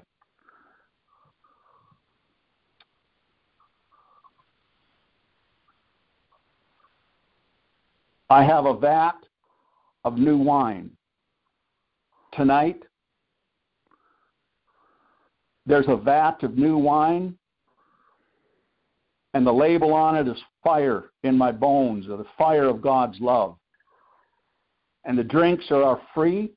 I 8.29 8.43
have 8.43 8.65
a 8.65 8.77
vat 8.77 9.15
of 10.03 10.17
new 10.17 10.37
wine. 10.37 10.91
Tonight, 12.39 12.81
there's 15.65 15.89
a 15.89 15.97
vat 15.97 16.41
of 16.41 16.57
new 16.57 16.77
wine, 16.77 17.37
and 19.33 19.45
the 19.45 19.51
label 19.51 19.93
on 19.93 20.15
it 20.15 20.25
is 20.25 20.41
fire 20.63 21.11
in 21.23 21.37
my 21.37 21.51
bones, 21.51 22.07
or 22.07 22.15
the 22.15 22.25
fire 22.37 22.69
of 22.69 22.81
God's 22.81 23.19
love. 23.19 23.57
And 25.03 25.17
the 25.17 25.23
drinks 25.25 25.65
are 25.69 25.99
free. 26.15 26.53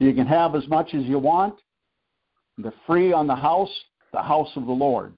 You 0.00 0.14
can 0.14 0.26
have 0.26 0.54
as 0.54 0.66
much 0.68 0.94
as 0.94 1.02
you 1.02 1.18
want. 1.18 1.56
They're 2.56 2.72
free 2.86 3.12
on 3.12 3.26
the 3.26 3.36
house, 3.36 3.78
the 4.14 4.22
house 4.22 4.50
of 4.56 4.64
the 4.64 4.72
Lord. 4.72 5.12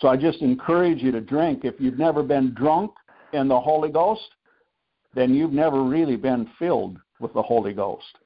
So 0.00 0.08
I 0.08 0.16
just 0.16 0.40
encourage 0.40 1.02
you 1.02 1.12
to 1.12 1.20
drink. 1.20 1.66
If 1.66 1.74
you've 1.78 1.98
never 1.98 2.22
been 2.22 2.54
drunk 2.54 2.92
in 3.32 3.48
the 3.48 3.60
Holy 3.60 3.90
Ghost, 3.90 4.28
then 5.14 5.34
you've 5.34 5.52
never 5.52 5.82
really 5.82 6.16
been 6.16 6.48
filled 6.58 6.98
with 7.20 7.32
the 7.34 7.42
Holy 7.42 7.72
Ghost. 7.72 8.18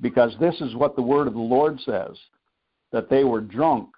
Because 0.00 0.34
this 0.38 0.60
is 0.60 0.74
what 0.74 0.96
the 0.96 1.02
word 1.02 1.26
of 1.26 1.34
the 1.34 1.38
Lord 1.38 1.80
says 1.80 2.16
that 2.92 3.08
they 3.08 3.24
were 3.24 3.40
drunk, 3.40 3.88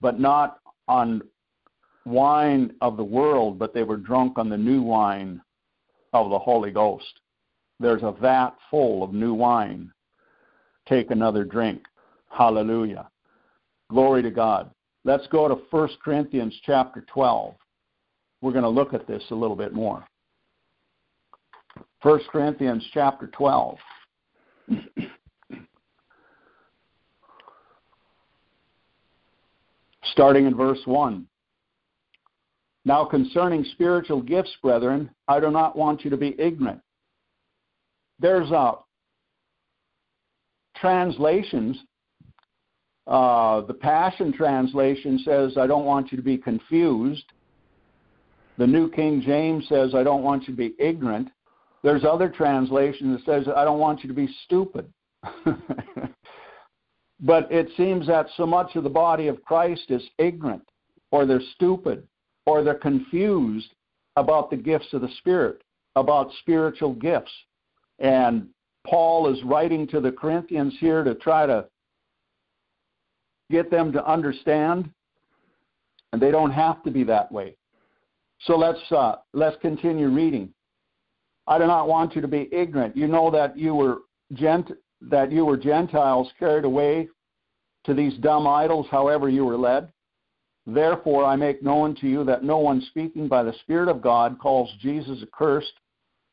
but 0.00 0.18
not 0.18 0.58
on 0.88 1.22
wine 2.04 2.72
of 2.80 2.96
the 2.96 3.04
world, 3.04 3.58
but 3.58 3.74
they 3.74 3.82
were 3.82 3.96
drunk 3.96 4.38
on 4.38 4.48
the 4.48 4.56
new 4.56 4.82
wine 4.82 5.40
of 6.12 6.30
the 6.30 6.38
Holy 6.38 6.70
Ghost. 6.70 7.20
There's 7.78 8.02
a 8.02 8.12
vat 8.12 8.52
full 8.70 9.02
of 9.02 9.12
new 9.12 9.34
wine. 9.34 9.90
Take 10.88 11.10
another 11.10 11.44
drink. 11.44 11.82
Hallelujah. 12.30 13.08
Glory 13.90 14.22
to 14.22 14.30
God. 14.30 14.70
Let's 15.04 15.26
go 15.28 15.48
to 15.48 15.56
1 15.70 15.88
Corinthians 16.02 16.58
chapter 16.64 17.04
12. 17.12 17.54
We're 18.40 18.52
going 18.52 18.64
to 18.64 18.68
look 18.68 18.94
at 18.94 19.06
this 19.06 19.22
a 19.30 19.34
little 19.34 19.56
bit 19.56 19.72
more. 19.72 20.06
1 22.02 22.20
Corinthians 22.30 22.86
chapter 22.92 23.26
12. 23.28 23.78
Starting 30.12 30.46
in 30.46 30.56
verse 30.56 30.80
1. 30.84 31.26
Now, 32.84 33.04
concerning 33.04 33.64
spiritual 33.72 34.22
gifts, 34.22 34.56
brethren, 34.62 35.10
I 35.26 35.40
do 35.40 35.50
not 35.50 35.76
want 35.76 36.04
you 36.04 36.10
to 36.10 36.16
be 36.16 36.36
ignorant. 36.38 36.80
There's 38.20 38.50
a 38.52 38.74
translations, 40.76 41.76
uh, 43.06 43.62
the 43.62 43.74
Passion 43.74 44.32
Translation 44.32 45.18
says, 45.24 45.56
I 45.58 45.66
don't 45.66 45.84
want 45.84 46.12
you 46.12 46.16
to 46.16 46.22
be 46.22 46.38
confused. 46.38 47.24
The 48.58 48.66
New 48.66 48.90
King 48.90 49.20
James 49.20 49.68
says, 49.68 49.94
I 49.94 50.02
don't 50.02 50.22
want 50.22 50.42
you 50.42 50.54
to 50.54 50.58
be 50.58 50.74
ignorant. 50.78 51.28
There's 51.82 52.04
other 52.04 52.28
translations 52.28 53.18
that 53.18 53.24
says, 53.30 53.52
I 53.54 53.64
don't 53.64 53.78
want 53.78 54.02
you 54.02 54.08
to 54.08 54.14
be 54.14 54.28
stupid. 54.44 54.92
but 57.20 57.50
it 57.52 57.68
seems 57.76 58.06
that 58.06 58.26
so 58.36 58.46
much 58.46 58.76
of 58.76 58.84
the 58.84 58.90
body 58.90 59.28
of 59.28 59.42
Christ 59.44 59.90
is 59.90 60.02
ignorant, 60.18 60.62
or 61.10 61.26
they're 61.26 61.40
stupid, 61.54 62.06
or 62.46 62.64
they're 62.64 62.74
confused 62.74 63.74
about 64.16 64.50
the 64.50 64.56
gifts 64.56 64.92
of 64.92 65.02
the 65.02 65.10
Spirit, 65.18 65.62
about 65.94 66.30
spiritual 66.40 66.94
gifts. 66.94 67.32
And 67.98 68.48
Paul 68.86 69.32
is 69.32 69.42
writing 69.44 69.86
to 69.88 70.00
the 70.00 70.12
Corinthians 70.12 70.74
here 70.80 71.04
to 71.04 71.14
try 71.14 71.44
to 71.46 71.66
get 73.50 73.70
them 73.70 73.92
to 73.92 74.04
understand, 74.04 74.90
and 76.12 76.22
they 76.22 76.30
don't 76.30 76.52
have 76.52 76.82
to 76.84 76.90
be 76.90 77.04
that 77.04 77.30
way. 77.30 77.56
So 78.40 78.56
let's 78.56 78.80
uh, 78.90 79.16
let's 79.32 79.56
continue 79.60 80.08
reading. 80.08 80.52
I 81.46 81.58
do 81.58 81.66
not 81.66 81.88
want 81.88 82.14
you 82.14 82.20
to 82.20 82.28
be 82.28 82.48
ignorant. 82.52 82.96
You 82.96 83.06
know 83.06 83.30
that 83.30 83.56
you 83.56 83.74
were 83.74 83.98
gent 84.32 84.70
that 85.00 85.30
you 85.30 85.44
were 85.44 85.56
Gentiles 85.56 86.30
carried 86.38 86.64
away 86.64 87.08
to 87.84 87.94
these 87.94 88.14
dumb 88.18 88.46
idols, 88.46 88.86
however 88.90 89.28
you 89.28 89.44
were 89.44 89.56
led. 89.56 89.88
Therefore, 90.66 91.24
I 91.24 91.36
make 91.36 91.62
known 91.62 91.94
to 91.96 92.08
you 92.08 92.24
that 92.24 92.42
no 92.42 92.58
one 92.58 92.80
speaking 92.80 93.28
by 93.28 93.44
the 93.44 93.54
Spirit 93.60 93.88
of 93.88 94.02
God 94.02 94.38
calls 94.40 94.72
Jesus 94.80 95.22
accursed, 95.22 95.74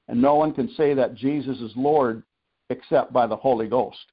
and 0.08 0.20
no 0.20 0.36
one 0.36 0.54
can 0.54 0.70
say 0.76 0.96
that 0.96 1.14
Jesus 1.14 1.60
is 1.60 1.72
Lord 1.76 2.24
except 2.72 3.14
by 3.14 3.28
the 3.28 3.36
Holy 3.36 3.68
Ghost. 3.68 4.06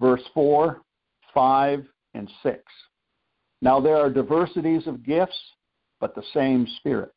Verse 0.00 0.22
4, 0.34 0.80
5, 1.34 1.84
and 2.14 2.30
6. 2.42 2.62
Now 3.60 3.80
there 3.80 3.96
are 3.96 4.10
diversities 4.10 4.86
of 4.86 5.04
gifts, 5.04 5.38
but 6.00 6.14
the 6.14 6.22
same 6.34 6.66
Spirit. 6.78 7.12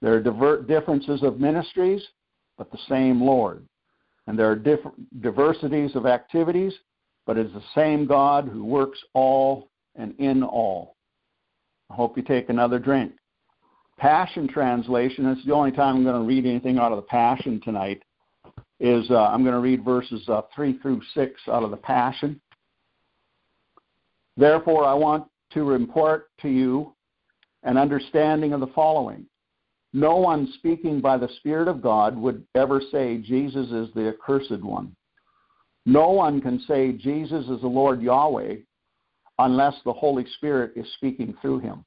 There 0.00 0.14
are 0.14 0.20
diver- 0.20 0.62
differences 0.62 1.22
of 1.22 1.40
ministries, 1.40 2.02
but 2.58 2.70
the 2.70 2.78
same 2.88 3.20
Lord. 3.20 3.66
And 4.26 4.38
there 4.38 4.50
are 4.50 4.56
diff- 4.56 4.80
diversities 5.20 5.94
of 5.94 6.06
activities, 6.06 6.72
but 7.26 7.38
it 7.38 7.46
is 7.46 7.52
the 7.52 7.62
same 7.74 8.06
God 8.06 8.48
who 8.48 8.64
works 8.64 8.98
all 9.14 9.70
and 9.94 10.14
in 10.18 10.42
all. 10.42 10.96
I 11.90 11.94
hope 11.94 12.16
you 12.16 12.22
take 12.22 12.48
another 12.48 12.78
drink. 12.78 13.12
Passion 13.98 14.48
Translation, 14.48 15.26
is 15.26 15.44
the 15.44 15.52
only 15.52 15.70
time 15.70 15.96
I'm 15.96 16.04
going 16.04 16.20
to 16.20 16.26
read 16.26 16.46
anything 16.46 16.78
out 16.78 16.90
of 16.90 16.96
the 16.96 17.02
Passion 17.02 17.60
tonight, 17.62 18.02
is 18.80 19.08
uh, 19.10 19.26
I'm 19.26 19.42
going 19.42 19.54
to 19.54 19.60
read 19.60 19.84
verses 19.84 20.28
uh, 20.28 20.42
3 20.54 20.78
through 20.78 21.00
6 21.14 21.40
out 21.48 21.62
of 21.62 21.70
the 21.70 21.76
Passion. 21.76 22.40
Therefore, 24.36 24.84
I 24.84 24.94
want 24.94 25.26
to 25.52 25.64
report 25.64 26.28
to 26.40 26.48
you 26.48 26.94
an 27.62 27.76
understanding 27.76 28.52
of 28.52 28.60
the 28.60 28.66
following. 28.68 29.26
No 29.92 30.16
one 30.16 30.50
speaking 30.54 31.00
by 31.00 31.18
the 31.18 31.28
Spirit 31.36 31.68
of 31.68 31.82
God 31.82 32.16
would 32.16 32.44
ever 32.54 32.80
say 32.90 33.18
Jesus 33.18 33.70
is 33.70 33.92
the 33.94 34.08
accursed 34.08 34.62
one. 34.62 34.96
No 35.84 36.10
one 36.10 36.40
can 36.40 36.60
say 36.66 36.92
Jesus 36.92 37.44
is 37.48 37.60
the 37.60 37.66
Lord 37.66 38.00
Yahweh 38.00 38.56
unless 39.38 39.74
the 39.84 39.92
Holy 39.92 40.24
Spirit 40.36 40.72
is 40.76 40.86
speaking 40.94 41.34
through 41.40 41.58
him. 41.58 41.84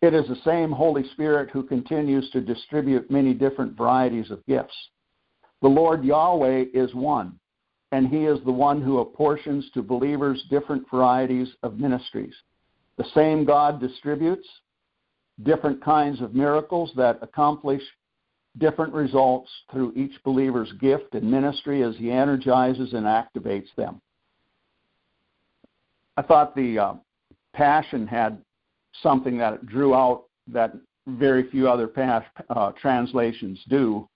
It 0.00 0.14
is 0.14 0.26
the 0.26 0.40
same 0.44 0.72
Holy 0.72 1.08
Spirit 1.10 1.50
who 1.50 1.62
continues 1.62 2.28
to 2.30 2.40
distribute 2.40 3.10
many 3.10 3.34
different 3.34 3.76
varieties 3.76 4.30
of 4.30 4.44
gifts. 4.46 4.74
The 5.60 5.68
Lord 5.68 6.04
Yahweh 6.04 6.64
is 6.74 6.92
one, 6.92 7.38
and 7.92 8.08
He 8.08 8.24
is 8.24 8.38
the 8.44 8.52
one 8.52 8.80
who 8.82 8.98
apportions 8.98 9.70
to 9.74 9.82
believers 9.82 10.44
different 10.50 10.84
varieties 10.90 11.48
of 11.62 11.78
ministries. 11.78 12.34
The 12.96 13.04
same 13.14 13.44
God 13.44 13.80
distributes 13.80 14.48
different 15.44 15.82
kinds 15.82 16.20
of 16.20 16.34
miracles 16.34 16.92
that 16.96 17.18
accomplish 17.22 17.82
different 18.58 18.92
results 18.92 19.50
through 19.70 19.92
each 19.96 20.12
believer's 20.24 20.72
gift 20.80 21.14
and 21.14 21.30
ministry 21.30 21.82
as 21.82 21.96
he 21.96 22.10
energizes 22.10 22.92
and 22.92 23.06
activates 23.06 23.74
them. 23.76 24.00
I 26.16 26.22
thought 26.22 26.54
the 26.54 26.78
uh, 26.78 26.94
Passion 27.54 28.06
had 28.06 28.38
something 29.02 29.38
that 29.38 29.64
drew 29.66 29.94
out 29.94 30.24
that 30.48 30.74
very 31.06 31.50
few 31.50 31.68
other 31.68 31.88
past, 31.88 32.26
uh, 32.50 32.72
translations 32.72 33.60
do 33.68 34.08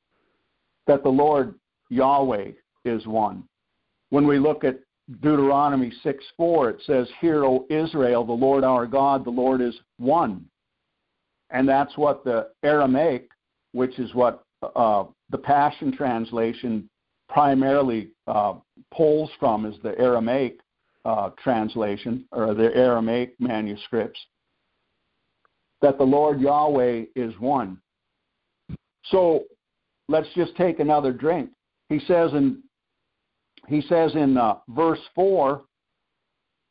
that 0.87 1.03
the 1.03 1.09
Lord 1.09 1.55
Yahweh 1.89 2.53
is 2.85 3.07
one. 3.07 3.45
When 4.11 4.27
we 4.27 4.39
look 4.39 4.65
at 4.65 4.79
Deuteronomy 5.21 5.93
6 6.03 6.25
4, 6.37 6.71
it 6.71 6.83
says, 6.87 7.09
Hear, 7.21 7.45
O 7.45 7.67
Israel, 7.71 8.25
the 8.25 8.33
Lord 8.33 8.65
our 8.65 8.87
God, 8.87 9.25
the 9.25 9.31
Lord 9.31 9.61
is 9.61 9.77
one. 9.99 10.45
And 11.51 11.69
that's 11.69 11.97
what 11.97 12.25
the 12.25 12.49
Aramaic, 12.65 13.29
which 13.73 13.99
is 13.99 14.13
what 14.15 14.45
uh, 14.75 15.05
the 15.31 15.39
Passion 15.39 15.97
Translation 15.97 16.89
primarily 17.29 18.11
uh, 18.27 18.55
pulls 18.95 19.31
from, 19.39 19.65
is 19.65 19.77
the 19.83 19.99
Aramaic 19.99 20.59
uh, 21.05 21.31
translation 21.43 22.25
or 22.33 22.55
the 22.55 22.75
Aramaic 22.75 23.35
manuscripts, 23.39 24.19
that 25.83 25.99
the 25.99 26.05
Lord 26.05 26.41
Yahweh 26.41 27.05
is 27.15 27.33
one. 27.39 27.79
So 29.11 29.45
let's 30.09 30.29
just 30.35 30.57
take 30.57 30.81
another 30.81 31.13
drink. 31.13 31.51
He 31.89 32.01
says 32.01 32.33
in 32.33 32.63
he 33.69 33.81
says 33.83 34.15
in 34.15 34.37
uh, 34.37 34.57
verse 34.69 35.01
4 35.15 35.63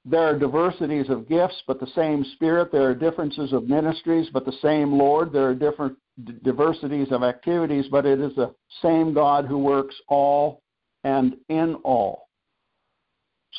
there 0.07 0.21
are 0.21 0.37
diversities 0.37 1.09
of 1.09 1.27
gifts, 1.27 1.63
but 1.65 1.79
the 1.79 1.87
same 1.95 2.23
Spirit. 2.35 2.71
There 2.71 2.87
are 2.87 2.93
differences 2.93 3.51
of 3.53 3.67
ministries, 3.67 4.29
but 4.31 4.45
the 4.45 4.55
same 4.61 4.93
Lord. 4.93 5.33
There 5.33 5.49
are 5.49 5.55
different 5.55 5.97
d- 6.23 6.33
diversities 6.43 7.07
of 7.11 7.23
activities, 7.23 7.87
but 7.89 8.05
it 8.05 8.19
is 8.19 8.35
the 8.35 8.53
same 8.83 9.15
God 9.15 9.45
who 9.45 9.57
works 9.57 9.95
all 10.07 10.61
and 11.03 11.35
in 11.49 11.75
all. 11.83 12.29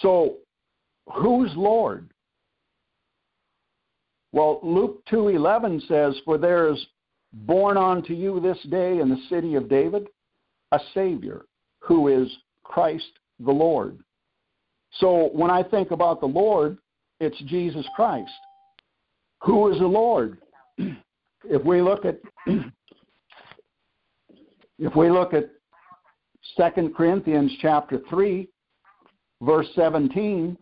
So, 0.02 0.36
who's 1.14 1.50
Lord? 1.56 2.10
Well, 4.30 4.60
Luke 4.62 5.04
2:11 5.06 5.80
says, 5.88 6.16
"For 6.20 6.38
there 6.38 6.68
is 6.68 6.86
born 7.32 7.76
unto 7.76 8.14
you 8.14 8.38
this 8.38 8.62
day 8.64 9.00
in 9.00 9.08
the 9.08 9.20
city 9.28 9.56
of 9.56 9.68
David 9.68 10.08
a 10.70 10.78
Savior, 10.94 11.46
who 11.80 12.06
is 12.06 12.38
Christ 12.62 13.18
the 13.40 13.52
Lord." 13.52 13.98
So 14.98 15.30
when 15.32 15.50
I 15.50 15.62
think 15.62 15.90
about 15.90 16.20
the 16.20 16.26
Lord, 16.26 16.78
it's 17.20 17.38
Jesus 17.44 17.86
Christ. 17.94 18.30
Who 19.42 19.70
is 19.72 19.78
the 19.78 19.86
Lord? 19.86 20.38
If 21.48 21.64
we 21.64 21.80
look 21.80 22.04
at 22.04 22.18
if 24.80 24.96
we 24.96 25.10
look 25.10 25.32
at 25.32 25.48
2 26.56 26.92
Corinthians 26.96 27.52
chapter 27.60 28.00
3 28.10 28.48
verse 29.42 29.68
17 29.76 30.56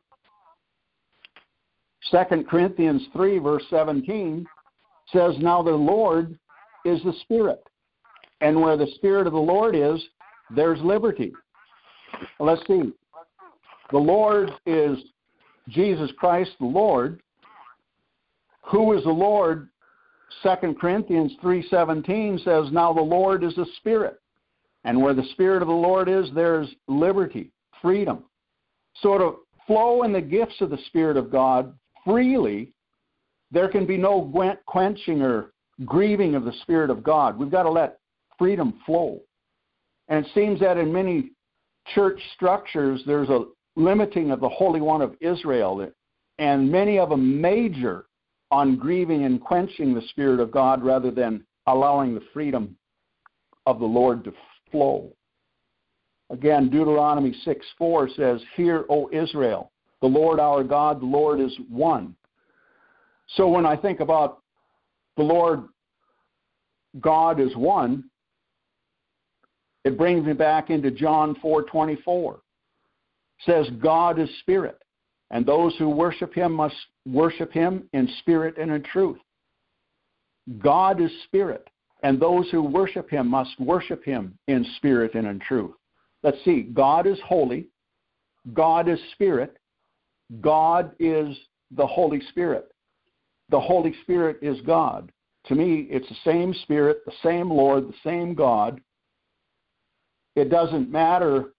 2 2.10 2.44
Corinthians 2.50 3.02
3 3.14 3.38
verse 3.38 3.64
17 3.70 4.46
says 5.10 5.34
now 5.38 5.62
the 5.62 5.70
Lord 5.70 6.38
is 6.84 7.02
the 7.02 7.14
spirit 7.22 7.62
and 8.42 8.60
where 8.60 8.76
the 8.76 8.88
spirit 8.96 9.26
of 9.26 9.32
the 9.32 9.38
Lord 9.38 9.74
is 9.74 10.04
there's 10.54 10.80
liberty. 10.82 11.32
Let's 12.40 12.66
see. 12.66 12.92
The 13.90 13.98
Lord 13.98 14.50
is 14.66 14.98
Jesus 15.68 16.10
Christ, 16.18 16.50
the 16.58 16.66
Lord. 16.66 17.20
Who 18.66 18.92
is 18.92 19.04
the 19.04 19.10
Lord? 19.10 19.68
2 20.42 20.74
Corinthians 20.80 21.32
3:17 21.40 22.38
says, 22.38 22.72
"Now 22.72 22.92
the 22.92 23.00
Lord 23.00 23.44
is 23.44 23.54
the 23.54 23.66
Spirit, 23.76 24.20
and 24.84 25.00
where 25.00 25.14
the 25.14 25.24
Spirit 25.32 25.62
of 25.62 25.68
the 25.68 25.74
Lord 25.74 26.08
is, 26.08 26.30
there's 26.32 26.74
liberty, 26.88 27.52
freedom." 27.80 28.24
So 28.94 29.18
to 29.18 29.46
flow 29.66 30.02
in 30.02 30.12
the 30.12 30.20
gifts 30.20 30.60
of 30.60 30.70
the 30.70 30.78
Spirit 30.78 31.16
of 31.16 31.30
God 31.30 31.78
freely, 32.04 32.72
there 33.50 33.68
can 33.68 33.86
be 33.86 33.96
no 33.96 34.22
quenching 34.66 35.22
or 35.22 35.52
grieving 35.84 36.34
of 36.34 36.44
the 36.44 36.52
Spirit 36.62 36.90
of 36.90 37.02
God. 37.02 37.38
We've 37.38 37.50
got 37.50 37.62
to 37.64 37.70
let 37.70 38.00
freedom 38.38 38.72
flow. 38.84 39.20
And 40.08 40.24
it 40.24 40.32
seems 40.32 40.60
that 40.60 40.76
in 40.76 40.92
many 40.92 41.30
church 41.94 42.20
structures, 42.34 43.02
there's 43.06 43.28
a 43.28 43.46
limiting 43.76 44.30
of 44.30 44.40
the 44.40 44.48
Holy 44.48 44.80
One 44.80 45.02
of 45.02 45.16
Israel, 45.20 45.90
and 46.38 46.70
many 46.70 46.98
of 46.98 47.10
them 47.10 47.40
major 47.40 48.06
on 48.50 48.76
grieving 48.76 49.24
and 49.24 49.40
quenching 49.40 49.94
the 49.94 50.02
Spirit 50.10 50.40
of 50.40 50.50
God 50.50 50.82
rather 50.82 51.10
than 51.10 51.44
allowing 51.66 52.14
the 52.14 52.22
freedom 52.32 52.76
of 53.66 53.78
the 53.78 53.86
Lord 53.86 54.24
to 54.24 54.32
flow. 54.70 55.12
Again, 56.30 56.70
Deuteronomy 56.70 57.34
6 57.44 57.66
4 57.76 58.08
says, 58.16 58.40
Hear, 58.56 58.84
O 58.88 59.10
Israel, 59.12 59.70
the 60.00 60.06
Lord 60.06 60.40
our 60.40 60.62
God, 60.64 61.00
the 61.00 61.06
Lord 61.06 61.40
is 61.40 61.54
one. 61.68 62.14
So 63.36 63.48
when 63.48 63.66
I 63.66 63.76
think 63.76 64.00
about 64.00 64.42
the 65.16 65.22
Lord 65.22 65.64
God 67.00 67.40
is 67.40 67.54
one, 67.56 68.04
it 69.84 69.98
brings 69.98 70.24
me 70.24 70.32
back 70.32 70.70
into 70.70 70.90
John 70.90 71.34
4:24. 71.36 72.40
Says 73.44 73.68
God 73.82 74.18
is 74.18 74.28
spirit, 74.40 74.82
and 75.30 75.44
those 75.44 75.76
who 75.76 75.88
worship 75.88 76.34
him 76.34 76.52
must 76.52 76.76
worship 77.06 77.52
him 77.52 77.88
in 77.92 78.08
spirit 78.20 78.56
and 78.58 78.70
in 78.70 78.82
truth. 78.82 79.18
God 80.58 81.00
is 81.00 81.10
spirit, 81.24 81.68
and 82.02 82.20
those 82.20 82.48
who 82.50 82.62
worship 82.62 83.10
him 83.10 83.28
must 83.28 83.58
worship 83.58 84.04
him 84.04 84.38
in 84.46 84.64
spirit 84.76 85.14
and 85.14 85.26
in 85.26 85.40
truth. 85.40 85.74
Let's 86.22 86.42
see. 86.44 86.62
God 86.62 87.06
is 87.06 87.18
holy. 87.26 87.66
God 88.52 88.88
is 88.88 88.98
spirit. 89.12 89.58
God 90.40 90.92
is 90.98 91.36
the 91.72 91.86
Holy 91.86 92.20
Spirit. 92.30 92.72
The 93.50 93.60
Holy 93.60 93.94
Spirit 94.02 94.38
is 94.42 94.60
God. 94.62 95.12
To 95.46 95.54
me, 95.54 95.86
it's 95.90 96.08
the 96.08 96.16
same 96.24 96.54
Spirit, 96.62 97.04
the 97.04 97.12
same 97.22 97.50
Lord, 97.50 97.88
the 97.88 97.94
same 98.02 98.34
God. 98.34 98.80
It 100.36 100.50
doesn't 100.50 100.90
matter. 100.90 101.52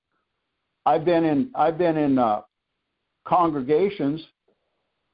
I've 0.86 1.06
been 1.06 1.24
in 1.24 1.52
I've 1.56 1.78
been 1.78 1.98
in 1.98 2.18
uh, 2.18 2.42
congregations 3.26 4.22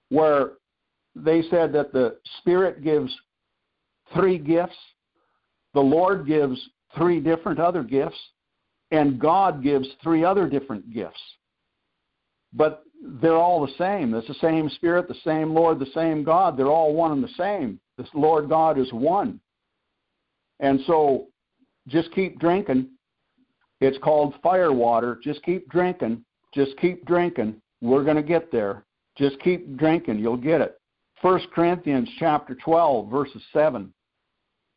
where 0.09 0.51
they 1.15 1.43
said 1.49 1.71
that 1.73 1.93
the 1.93 2.17
Spirit 2.39 2.83
gives 2.83 3.15
three 4.13 4.37
gifts, 4.37 4.75
the 5.73 5.79
Lord 5.79 6.25
gives 6.27 6.59
three 6.97 7.19
different 7.19 7.59
other 7.59 7.83
gifts, 7.83 8.17
and 8.91 9.19
God 9.19 9.63
gives 9.63 9.87
three 10.03 10.23
other 10.23 10.49
different 10.49 10.93
gifts. 10.93 11.19
But 12.53 12.83
they're 13.21 13.37
all 13.37 13.65
the 13.65 13.73
same. 13.77 14.13
It's 14.13 14.27
the 14.27 14.33
same 14.35 14.69
Spirit, 14.69 15.07
the 15.07 15.15
same 15.23 15.53
Lord, 15.53 15.79
the 15.79 15.87
same 15.93 16.23
God. 16.23 16.57
They're 16.57 16.67
all 16.67 16.93
one 16.93 17.11
and 17.11 17.23
the 17.23 17.29
same. 17.37 17.79
This 17.97 18.07
Lord 18.13 18.49
God 18.49 18.77
is 18.77 18.91
one. 18.91 19.39
And 20.59 20.79
so 20.85 21.27
just 21.87 22.11
keep 22.13 22.39
drinking. 22.39 22.89
It's 23.81 23.97
called 23.97 24.35
fire 24.41 24.71
water. 24.71 25.19
Just 25.23 25.43
keep 25.43 25.67
drinking. 25.69 26.23
Just 26.53 26.77
keep 26.79 27.05
drinking. 27.05 27.55
We're 27.81 28.03
going 28.03 28.15
to 28.15 28.23
get 28.23 28.51
there. 28.51 28.85
Just 29.17 29.39
keep 29.41 29.75
drinking. 29.75 30.19
You'll 30.19 30.37
get 30.37 30.61
it. 30.61 30.79
1 31.21 31.41
Corinthians 31.53 32.09
chapter 32.17 32.55
12, 32.55 33.09
verses 33.09 33.41
7 33.51 33.91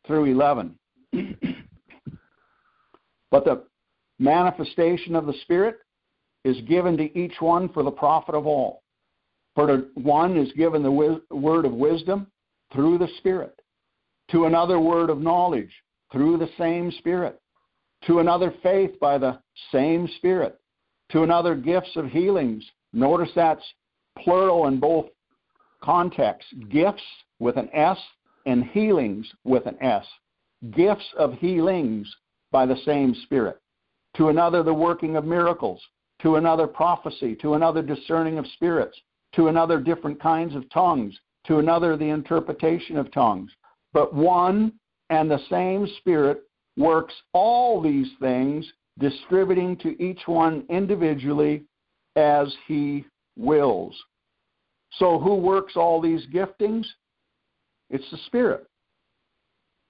through 0.05 0.25
11. 0.25 0.75
but 3.31 3.45
the 3.45 3.63
manifestation 4.19 5.15
of 5.15 5.25
the 5.27 5.33
Spirit 5.43 5.77
is 6.43 6.59
given 6.61 6.97
to 6.97 7.17
each 7.17 7.35
one 7.39 7.69
for 7.69 7.83
the 7.83 7.91
profit 7.91 8.35
of 8.35 8.45
all. 8.45 8.83
For 9.55 9.67
to 9.67 9.87
one 9.95 10.37
is 10.37 10.51
given 10.53 10.83
the 10.83 11.21
word 11.31 11.65
of 11.65 11.71
wisdom 11.71 12.27
through 12.73 12.97
the 12.97 13.07
Spirit, 13.17 13.59
to 14.31 14.45
another 14.45 14.79
word 14.79 15.09
of 15.09 15.19
knowledge 15.19 15.71
through 16.11 16.37
the 16.37 16.49
same 16.57 16.91
Spirit, 16.91 17.39
to 18.05 18.19
another 18.19 18.53
faith 18.61 18.99
by 18.99 19.17
the 19.17 19.39
same 19.71 20.07
Spirit, 20.17 20.59
to 21.11 21.23
another 21.23 21.55
gifts 21.55 21.95
of 21.95 22.07
healings. 22.07 22.63
Notice 22.93 23.29
that's 23.35 23.63
plural 24.17 24.67
in 24.67 24.79
both 24.79 25.07
contexts 25.81 26.51
gifts 26.69 27.03
with 27.39 27.57
an 27.57 27.69
S 27.73 27.97
and 28.45 28.63
healings 28.63 29.27
with 29.43 29.65
an 29.65 29.77
S. 29.81 30.05
Gifts 30.71 31.05
of 31.17 31.33
healings 31.33 32.07
by 32.51 32.65
the 32.65 32.77
same 32.85 33.13
Spirit. 33.23 33.59
To 34.17 34.29
another, 34.29 34.63
the 34.63 34.73
working 34.73 35.15
of 35.15 35.25
miracles 35.25 35.81
to 36.21 36.35
another 36.35 36.67
prophecy, 36.67 37.35
to 37.35 37.53
another 37.53 37.81
discerning 37.81 38.37
of 38.37 38.47
spirits, 38.47 38.97
to 39.33 39.47
another 39.47 39.79
different 39.79 40.19
kinds 40.21 40.55
of 40.55 40.69
tongues, 40.69 41.13
to 41.45 41.59
another 41.59 41.97
the 41.97 42.09
interpretation 42.09 42.97
of 42.97 43.11
tongues. 43.11 43.51
But 43.93 44.13
one 44.13 44.73
and 45.09 45.29
the 45.29 45.41
same 45.49 45.87
Spirit 45.99 46.43
works 46.77 47.13
all 47.33 47.81
these 47.81 48.09
things, 48.19 48.65
distributing 48.99 49.77
to 49.77 50.01
each 50.01 50.21
one 50.25 50.65
individually 50.69 51.63
as 52.15 52.53
he 52.67 53.05
wills. 53.37 53.95
So, 54.93 55.19
who 55.19 55.35
works 55.35 55.73
all 55.75 56.01
these 56.01 56.25
giftings? 56.33 56.85
It's 57.89 58.09
the 58.11 58.17
Spirit. 58.25 58.65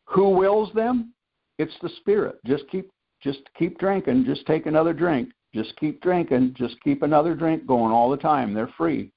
Who 0.07 0.29
wills 0.29 0.71
them? 0.73 1.13
It's 1.57 1.75
the 1.81 1.89
Spirit. 2.01 2.39
Just 2.45 2.63
keep 2.69 2.89
just 3.21 3.39
keep 3.57 3.79
drinking. 3.79 4.25
Just 4.25 4.45
take 4.45 4.65
another 4.65 4.93
drink. 4.93 5.29
Just 5.53 5.75
keep 5.77 6.01
drinking. 6.01 6.53
Just 6.57 6.75
keep 6.83 7.01
another 7.01 7.33
drink 7.33 7.65
going 7.65 7.91
all 7.91 8.09
the 8.09 8.17
time. 8.17 8.53
They're 8.53 8.73
free. 8.77 9.11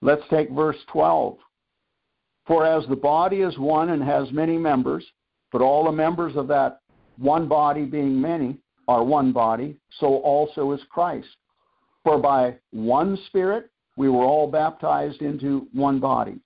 Let's 0.00 0.22
take 0.30 0.50
verse 0.50 0.76
12. 0.92 1.36
For 2.48 2.64
as 2.64 2.84
the 2.88 2.96
body 2.96 3.42
is 3.42 3.58
one 3.58 3.90
and 3.90 4.02
has 4.02 4.32
many 4.32 4.56
members, 4.56 5.04
but 5.52 5.60
all 5.60 5.84
the 5.84 5.92
members 5.92 6.34
of 6.34 6.48
that 6.48 6.80
one 7.18 7.46
body 7.46 7.84
being 7.84 8.18
many 8.18 8.56
are 8.88 9.04
one 9.04 9.32
body, 9.32 9.76
so 10.00 10.16
also 10.18 10.72
is 10.72 10.80
Christ. 10.88 11.28
For 12.04 12.18
by 12.18 12.56
one 12.70 13.18
Spirit 13.26 13.70
we 13.96 14.08
were 14.08 14.24
all 14.24 14.50
baptized 14.50 15.20
into 15.20 15.68
one 15.74 16.00
body, 16.00 16.40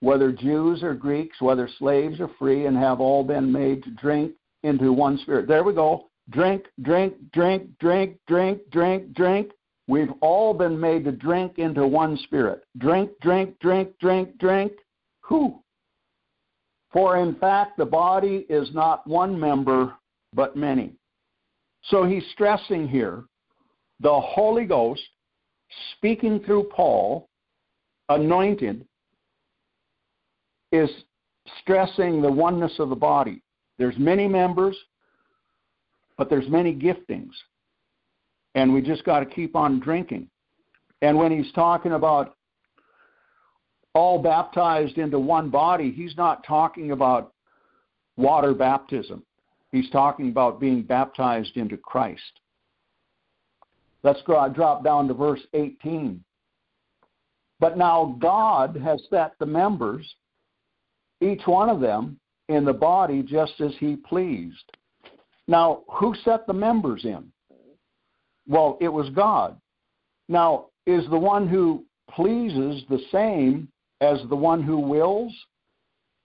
whether 0.00 0.30
Jews 0.30 0.82
or 0.82 0.94
Greeks, 0.94 1.40
whether 1.40 1.70
slaves 1.78 2.20
or 2.20 2.30
free, 2.38 2.66
and 2.66 2.76
have 2.76 3.00
all 3.00 3.24
been 3.24 3.50
made 3.50 3.82
to 3.84 3.90
drink 3.92 4.32
into 4.62 4.92
one 4.92 5.16
spirit. 5.18 5.48
There 5.48 5.64
we 5.64 5.72
go. 5.72 6.10
Drink, 6.28 6.66
drink, 6.82 7.14
drink, 7.32 7.78
drink, 7.78 8.18
drink, 8.28 8.60
drink, 8.70 9.14
drink. 9.14 9.52
We've 9.88 10.12
all 10.20 10.52
been 10.52 10.78
made 10.78 11.04
to 11.04 11.12
drink 11.12 11.58
into 11.58 11.86
one 11.86 12.18
spirit. 12.24 12.62
Drink, 12.76 13.10
drink, 13.22 13.58
drink, 13.60 13.98
drink, 14.00 14.38
drink. 14.38 14.72
Who? 15.30 15.62
For 16.92 17.16
in 17.18 17.36
fact, 17.36 17.78
the 17.78 17.86
body 17.86 18.46
is 18.50 18.68
not 18.74 19.06
one 19.06 19.38
member, 19.38 19.94
but 20.34 20.56
many. 20.56 20.92
So 21.84 22.04
he's 22.04 22.24
stressing 22.32 22.88
here 22.88 23.24
the 24.00 24.20
Holy 24.20 24.64
Ghost 24.64 25.02
speaking 25.96 26.40
through 26.40 26.64
Paul, 26.64 27.28
anointed, 28.08 28.84
is 30.72 30.90
stressing 31.60 32.20
the 32.20 32.30
oneness 32.30 32.72
of 32.80 32.88
the 32.88 32.96
body. 32.96 33.40
There's 33.78 33.96
many 33.98 34.26
members, 34.26 34.76
but 36.18 36.28
there's 36.28 36.48
many 36.48 36.74
giftings. 36.74 37.30
And 38.56 38.74
we 38.74 38.82
just 38.82 39.04
got 39.04 39.20
to 39.20 39.26
keep 39.26 39.54
on 39.54 39.78
drinking. 39.78 40.28
And 41.02 41.16
when 41.16 41.30
he's 41.30 41.52
talking 41.52 41.92
about 41.92 42.36
all 43.94 44.20
baptized 44.22 44.98
into 44.98 45.18
one 45.18 45.50
body, 45.50 45.90
he's 45.90 46.16
not 46.16 46.44
talking 46.44 46.92
about 46.92 47.32
water 48.16 48.54
baptism. 48.54 49.22
He's 49.72 49.90
talking 49.90 50.28
about 50.28 50.60
being 50.60 50.82
baptized 50.82 51.56
into 51.56 51.76
Christ. 51.76 52.40
Let's 54.02 54.22
go, 54.26 54.48
drop 54.48 54.82
down 54.82 55.08
to 55.08 55.14
verse 55.14 55.40
18. 55.54 56.22
But 57.58 57.76
now 57.76 58.16
God 58.20 58.76
has 58.76 59.02
set 59.10 59.32
the 59.38 59.46
members, 59.46 60.14
each 61.20 61.42
one 61.46 61.68
of 61.68 61.80
them, 61.80 62.18
in 62.48 62.64
the 62.64 62.72
body 62.72 63.22
just 63.22 63.60
as 63.60 63.72
he 63.78 63.96
pleased. 63.96 64.72
Now, 65.46 65.82
who 65.88 66.14
set 66.24 66.46
the 66.46 66.52
members 66.52 67.04
in? 67.04 67.30
Well, 68.48 68.78
it 68.80 68.88
was 68.88 69.08
God. 69.10 69.60
Now, 70.28 70.66
is 70.86 71.08
the 71.10 71.18
one 71.18 71.46
who 71.46 71.84
pleases 72.10 72.82
the 72.88 73.00
same 73.12 73.68
as 74.00 74.20
the 74.28 74.36
one 74.36 74.62
who 74.62 74.78
wills? 74.78 75.32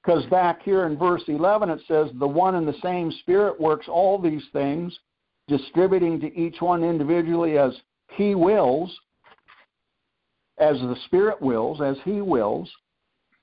Because 0.03 0.25
back 0.27 0.61
here 0.63 0.85
in 0.85 0.97
verse 0.97 1.23
11 1.27 1.69
it 1.69 1.81
says, 1.87 2.09
The 2.15 2.27
one 2.27 2.55
and 2.55 2.67
the 2.67 2.79
same 2.83 3.11
Spirit 3.11 3.59
works 3.59 3.87
all 3.87 4.19
these 4.19 4.43
things, 4.53 4.97
distributing 5.47 6.19
to 6.21 6.37
each 6.37 6.61
one 6.61 6.83
individually 6.83 7.57
as 7.57 7.73
he 8.15 8.35
wills, 8.35 8.95
as 10.57 10.77
the 10.79 10.95
Spirit 11.05 11.41
wills, 11.41 11.81
as 11.81 11.97
he 12.05 12.21
wills. 12.21 12.71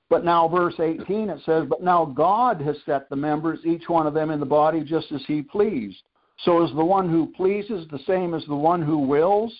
But 0.09 0.23
now, 0.23 0.47
verse 0.47 0.75
18, 0.79 1.29
it 1.29 1.39
says, 1.45 1.65
But 1.67 1.81
now 1.81 2.05
God 2.05 2.61
has 2.61 2.77
set 2.85 3.09
the 3.09 3.15
members, 3.15 3.59
each 3.65 3.89
one 3.89 4.05
of 4.07 4.13
them 4.13 4.29
in 4.31 4.39
the 4.39 4.45
body, 4.45 4.83
just 4.83 5.11
as 5.11 5.23
he 5.27 5.41
pleased. 5.41 6.03
So 6.45 6.63
is 6.63 6.71
the 6.71 6.85
one 6.85 7.09
who 7.09 7.33
pleases 7.35 7.87
the 7.89 7.99
same 8.05 8.33
as 8.33 8.45
the 8.45 8.55
one 8.55 8.81
who 8.81 8.97
wills? 8.97 9.53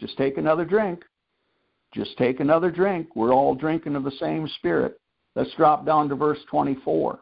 Just 0.00 0.16
take 0.16 0.36
another 0.36 0.64
drink. 0.64 1.04
Just 1.94 2.16
take 2.16 2.40
another 2.40 2.70
drink. 2.70 3.14
We're 3.14 3.34
all 3.34 3.54
drinking 3.54 3.96
of 3.96 4.04
the 4.04 4.12
same 4.12 4.48
spirit. 4.56 4.98
Let's 5.34 5.54
drop 5.56 5.84
down 5.86 6.08
to 6.08 6.14
verse 6.14 6.38
24. 6.50 7.20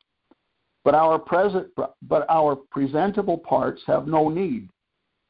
But 0.85 0.95
our 0.95 1.19
present 1.19 1.69
but 1.77 2.27
our 2.29 2.57
presentable 2.57 3.39
parts 3.39 3.83
have 3.87 4.07
no 4.07 4.29
need. 4.29 4.69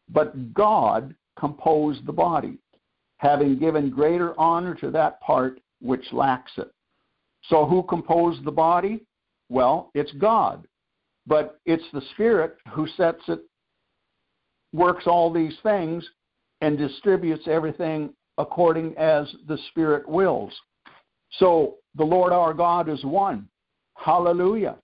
But 0.09 0.55
God 0.55 1.15
composed 1.39 2.07
the 2.07 2.13
body, 2.13 2.59
having 3.19 3.59
given 3.59 3.91
greater 3.91 4.39
honor 4.39 4.75
to 4.77 4.91
that 4.93 5.21
part 5.21 5.61
which 5.81 6.05
lacks 6.13 6.53
it 6.57 6.71
so 7.49 7.67
who 7.67 7.83
composed 7.83 8.45
the 8.45 8.53
body? 8.53 9.01
Well, 9.49 9.91
it's 9.95 10.13
God. 10.13 10.67
But 11.27 11.59
it's 11.67 11.85
the 11.93 12.03
Spirit 12.13 12.57
who 12.73 12.87
sets 12.97 13.23
it, 13.29 13.41
works 14.73 15.07
all 15.07 15.33
these 15.33 15.57
things, 15.63 16.07
and 16.61 16.77
distributes 16.77 17.47
everything 17.47 18.13
according 18.41 18.97
as 18.97 19.33
the 19.47 19.59
Spirit 19.71 20.09
wills. 20.09 20.53
So 21.39 21.77
the 21.95 22.05
Lord 22.05 22.33
our 22.33 22.55
God 22.55 22.89
is 22.89 23.05
one. 23.05 23.49
Hallelujah. 23.97 24.77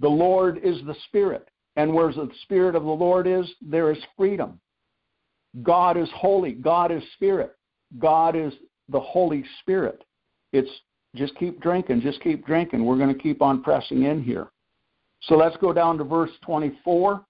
The 0.00 0.08
Lord 0.08 0.60
is 0.62 0.76
the 0.86 0.94
Spirit. 1.06 1.48
And 1.76 1.94
where 1.94 2.12
the 2.12 2.28
Spirit 2.42 2.74
of 2.74 2.82
the 2.82 2.90
Lord 2.90 3.26
is, 3.26 3.48
there 3.62 3.90
is 3.90 3.98
freedom. 4.16 4.60
God 5.62 5.96
is 5.96 6.08
holy. 6.14 6.52
God 6.52 6.92
is 6.92 7.02
Spirit. 7.14 7.56
God 7.98 8.36
is 8.36 8.52
the 8.88 9.00
Holy 9.00 9.44
Spirit. 9.60 10.04
It's 10.52 10.70
just 11.16 11.34
keep 11.36 11.60
drinking, 11.60 12.02
just 12.02 12.20
keep 12.20 12.46
drinking. 12.46 12.84
We're 12.84 12.98
going 12.98 13.14
to 13.14 13.20
keep 13.20 13.42
on 13.42 13.62
pressing 13.62 14.04
in 14.04 14.22
here. 14.22 14.48
So 15.22 15.36
let's 15.36 15.56
go 15.56 15.72
down 15.72 15.98
to 15.98 16.04
verse 16.04 16.30
24. 16.44 17.24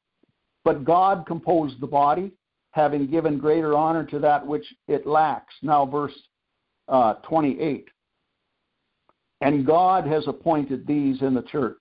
But 0.64 0.84
God 0.84 1.24
composed 1.26 1.80
the 1.80 1.86
body, 1.86 2.32
having 2.72 3.06
given 3.06 3.38
greater 3.38 3.76
honor 3.76 4.04
to 4.06 4.18
that 4.20 4.46
which 4.46 4.64
it 4.88 5.06
lacks. 5.06 5.54
Now, 5.62 5.86
verse 5.86 6.14
uh, 6.88 7.14
28. 7.14 7.88
And 9.40 9.66
God 9.66 10.06
has 10.06 10.26
appointed 10.28 10.86
these 10.86 11.22
in 11.22 11.34
the 11.34 11.42
church 11.42 11.80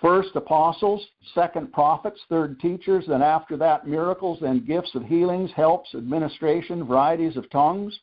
first 0.00 0.30
apostles, 0.34 1.04
second 1.34 1.72
prophets, 1.72 2.20
third 2.28 2.60
teachers, 2.60 3.04
and 3.08 3.22
after 3.22 3.56
that 3.56 3.86
miracles 3.86 4.38
and 4.42 4.66
gifts 4.66 4.94
of 4.94 5.02
healings, 5.02 5.50
helps, 5.56 5.94
administration, 5.94 6.84
varieties 6.84 7.36
of 7.36 7.48
tongues. 7.50 7.98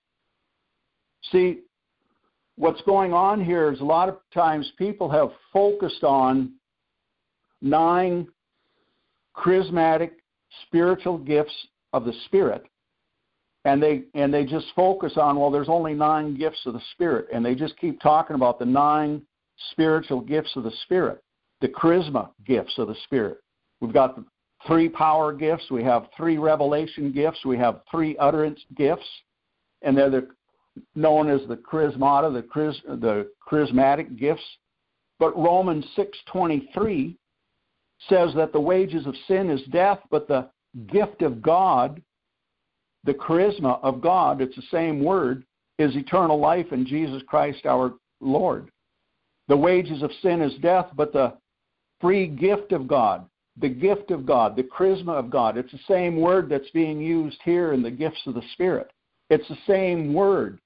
See, 1.31 1.61
what's 2.55 2.81
going 2.81 3.13
on 3.13 3.43
here 3.43 3.71
is 3.71 3.79
a 3.79 3.85
lot 3.85 4.09
of 4.09 4.17
times 4.33 4.71
people 4.77 5.09
have 5.09 5.29
focused 5.51 6.03
on 6.03 6.53
nine 7.61 8.27
charismatic 9.37 10.11
spiritual 10.67 11.17
gifts 11.17 11.53
of 11.93 12.05
the 12.05 12.13
spirit 12.25 12.65
and 13.65 13.81
they 13.81 14.03
and 14.13 14.33
they 14.33 14.45
just 14.45 14.67
focus 14.75 15.13
on 15.17 15.39
well 15.39 15.51
there's 15.51 15.69
only 15.69 15.93
nine 15.93 16.35
gifts 16.35 16.59
of 16.65 16.73
the 16.73 16.81
spirit 16.91 17.27
and 17.33 17.45
they 17.45 17.55
just 17.55 17.77
keep 17.77 17.99
talking 18.01 18.35
about 18.35 18.59
the 18.59 18.65
nine 18.65 19.21
spiritual 19.71 20.21
gifts 20.21 20.55
of 20.55 20.63
the 20.63 20.73
spirit 20.83 21.23
the 21.63 21.69
charisma 21.69 22.29
gifts 22.45 22.77
of 22.77 22.89
the 22.89 22.95
spirit. 23.05 23.37
We've 23.79 23.93
got 23.93 24.19
three 24.67 24.89
power 24.89 25.31
gifts 25.31 25.71
we 25.71 25.81
have 25.83 26.07
three 26.15 26.37
revelation 26.37 27.11
gifts 27.11 27.45
we 27.45 27.57
have 27.57 27.81
three 27.89 28.17
utterance 28.17 28.59
gifts 28.75 29.07
and 29.81 29.97
they're 29.97 30.09
the, 30.09 30.27
known 30.95 31.29
as 31.29 31.41
the 31.47 31.55
charismata 31.55 32.33
the, 32.33 32.41
chris, 32.41 32.75
the 32.85 33.29
charismatic 33.49 34.17
gifts. 34.17 34.43
But 35.19 35.37
romans 35.37 35.85
6.23 35.97 37.15
says 38.09 38.33
that 38.35 38.51
the 38.51 38.59
wages 38.59 39.05
of 39.05 39.15
sin 39.27 39.49
is 39.49 39.61
death, 39.71 39.99
but 40.09 40.27
the 40.27 40.49
gift 40.87 41.21
of 41.21 41.41
God, 41.41 42.01
the 43.03 43.13
charisma 43.13 43.79
of 43.83 44.01
God, 44.01 44.41
it's 44.41 44.55
the 44.55 44.63
same 44.71 45.03
word, 45.03 45.45
is 45.79 45.95
eternal 45.95 46.39
life 46.39 46.71
in 46.71 46.85
Jesus 46.85 47.21
Christ 47.27 47.65
our 47.65 47.93
Lord. 48.19 48.69
The 49.47 49.57
wages 49.57 50.01
of 50.03 50.11
sin 50.21 50.41
is 50.41 50.53
death, 50.61 50.87
but 50.95 51.13
the 51.13 51.33
free 51.99 52.27
gift 52.27 52.71
of 52.71 52.87
God, 52.87 53.25
the 53.57 53.69
gift 53.69 54.11
of 54.11 54.25
God, 54.25 54.55
the 54.55 54.63
charisma 54.63 55.13
of 55.13 55.29
God, 55.29 55.57
it's 55.57 55.71
the 55.71 55.79
same 55.87 56.19
word 56.19 56.49
that's 56.49 56.69
being 56.71 56.99
used 57.01 57.37
here 57.43 57.73
in 57.73 57.81
the 57.81 57.91
gifts 57.91 58.21
of 58.25 58.33
the 58.33 58.43
Spirit. 58.53 58.91
It's 59.29 59.47
the 59.47 59.57
same 59.67 60.13
word. 60.13 60.59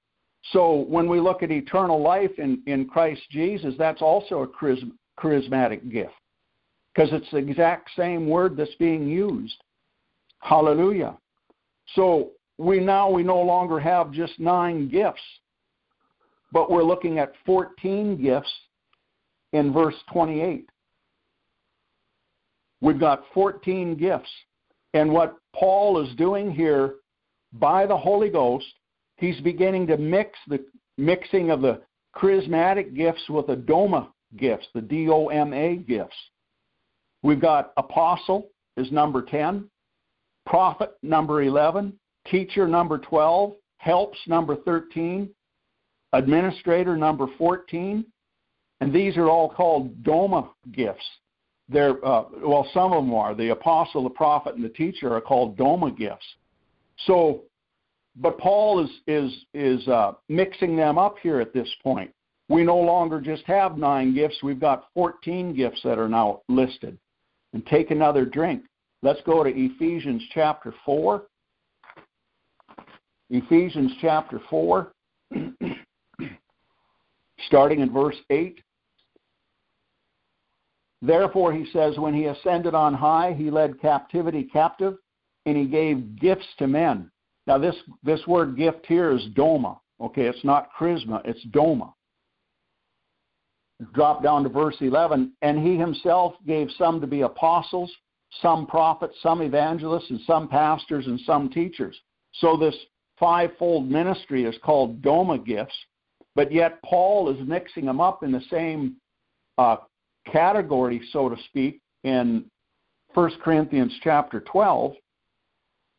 So 0.52 0.86
when 0.88 1.08
we 1.08 1.20
look 1.20 1.42
at 1.42 1.50
eternal 1.50 2.00
life 2.00 2.30
in, 2.38 2.62
in 2.66 2.86
Christ 2.86 3.22
Jesus, 3.30 3.74
that's 3.76 4.02
also 4.02 4.42
a 4.42 4.48
charism, 4.48 4.92
charismatic 5.18 5.90
gift 5.90 6.12
because 6.94 7.10
it's 7.12 7.30
the 7.30 7.38
exact 7.38 7.90
same 7.96 8.28
word 8.28 8.56
that's 8.56 8.74
being 8.78 9.06
used. 9.06 9.56
Hallelujah. 10.40 11.16
So 11.94 12.30
we 12.58 12.80
now 12.80 13.10
we 13.10 13.22
no 13.22 13.40
longer 13.40 13.78
have 13.78 14.12
just 14.12 14.38
nine 14.38 14.88
gifts, 14.88 15.22
but 16.52 16.70
we're 16.70 16.82
looking 16.82 17.18
at 17.18 17.32
14 17.46 18.20
gifts 18.20 18.52
in 19.52 19.72
verse 19.72 19.94
28. 20.12 20.68
We've 22.80 23.00
got 23.00 23.24
14 23.34 23.96
gifts. 23.96 24.30
And 24.94 25.12
what 25.12 25.36
Paul 25.54 26.02
is 26.04 26.14
doing 26.16 26.50
here 26.50 26.94
by 27.52 27.86
the 27.86 27.96
Holy 27.96 28.30
Ghost, 28.30 28.66
he's 29.16 29.40
beginning 29.40 29.86
to 29.88 29.96
mix 29.96 30.38
the 30.48 30.64
mixing 30.96 31.50
of 31.50 31.60
the 31.60 31.80
charismatic 32.16 32.96
gifts 32.96 33.22
with 33.28 33.46
the 33.46 33.56
Doma 33.56 34.08
gifts, 34.36 34.66
the 34.74 34.80
D 34.80 35.08
O 35.08 35.28
M 35.28 35.52
A 35.52 35.76
gifts. 35.76 36.16
We've 37.22 37.40
got 37.40 37.72
apostle 37.76 38.48
is 38.76 38.92
number 38.92 39.22
10, 39.22 39.68
prophet 40.46 40.92
number 41.02 41.42
11, 41.42 41.92
teacher 42.30 42.68
number 42.68 42.98
12, 42.98 43.52
helps 43.78 44.18
number 44.26 44.56
13, 44.56 45.28
administrator 46.12 46.96
number 46.96 47.26
14, 47.36 48.04
and 48.80 48.92
these 48.92 49.16
are 49.16 49.28
all 49.28 49.48
called 49.48 50.02
Doma 50.02 50.48
gifts. 50.72 51.04
They're, 51.68 52.04
uh, 52.06 52.24
well, 52.42 52.68
some 52.72 52.92
of 52.92 53.04
them 53.04 53.12
are. 53.14 53.34
The 53.34 53.50
apostle, 53.50 54.04
the 54.04 54.10
prophet, 54.10 54.54
and 54.54 54.64
the 54.64 54.70
teacher 54.70 55.14
are 55.14 55.20
called 55.20 55.56
Doma 55.56 55.96
gifts. 55.96 56.24
So, 57.06 57.42
but 58.16 58.38
Paul 58.38 58.82
is 58.84 58.90
is 59.06 59.44
is 59.52 59.86
uh, 59.86 60.12
mixing 60.28 60.76
them 60.76 60.98
up 60.98 61.16
here 61.22 61.40
at 61.40 61.52
this 61.52 61.68
point. 61.82 62.10
We 62.48 62.64
no 62.64 62.78
longer 62.78 63.20
just 63.20 63.44
have 63.44 63.76
nine 63.76 64.14
gifts; 64.14 64.42
we've 64.42 64.58
got 64.58 64.86
14 64.94 65.54
gifts 65.54 65.80
that 65.84 65.98
are 65.98 66.08
now 66.08 66.40
listed 66.48 66.98
and 67.52 67.64
take 67.66 67.90
another 67.90 68.24
drink. 68.24 68.64
Let's 69.02 69.20
go 69.24 69.42
to 69.42 69.50
Ephesians 69.50 70.22
chapter 70.34 70.74
4. 70.84 71.22
Ephesians 73.30 73.92
chapter 74.00 74.40
4, 74.48 74.92
starting 77.46 77.80
in 77.80 77.92
verse 77.92 78.16
8. 78.30 78.62
Therefore, 81.02 81.52
he 81.52 81.66
says, 81.72 81.98
when 81.98 82.14
he 82.14 82.24
ascended 82.24 82.74
on 82.74 82.94
high, 82.94 83.34
he 83.36 83.50
led 83.50 83.80
captivity 83.80 84.44
captive, 84.44 84.96
and 85.46 85.56
he 85.56 85.66
gave 85.66 86.18
gifts 86.18 86.46
to 86.58 86.66
men. 86.66 87.10
Now, 87.46 87.58
this, 87.58 87.76
this 88.02 88.26
word 88.26 88.56
gift 88.56 88.86
here 88.86 89.12
is 89.12 89.26
doma. 89.34 89.78
Okay, 90.00 90.22
it's 90.22 90.44
not 90.44 90.70
charisma, 90.78 91.20
it's 91.24 91.44
doma 91.46 91.92
drop 93.92 94.22
down 94.22 94.42
to 94.42 94.48
verse 94.48 94.76
11. 94.80 95.32
And 95.42 95.58
he 95.58 95.76
himself 95.76 96.34
gave 96.46 96.68
some 96.76 97.00
to 97.00 97.06
be 97.06 97.22
apostles, 97.22 97.92
some 98.42 98.66
prophets, 98.66 99.16
some 99.22 99.40
evangelists, 99.40 100.10
and 100.10 100.20
some 100.26 100.48
pastors, 100.48 101.06
and 101.06 101.20
some 101.20 101.48
teachers. 101.50 101.98
So 102.34 102.56
this 102.56 102.74
fivefold 103.18 103.90
ministry 103.90 104.44
is 104.44 104.56
called 104.62 105.02
Doma 105.02 105.44
gifts, 105.44 105.74
but 106.34 106.52
yet 106.52 106.80
Paul 106.82 107.30
is 107.30 107.48
mixing 107.48 107.86
them 107.86 108.00
up 108.00 108.22
in 108.22 108.32
the 108.32 108.42
same 108.50 108.96
uh, 109.56 109.76
category, 110.30 111.00
so 111.12 111.28
to 111.28 111.36
speak, 111.44 111.80
in 112.04 112.44
1 113.14 113.32
Corinthians 113.42 113.92
chapter 114.02 114.40
12, 114.40 114.94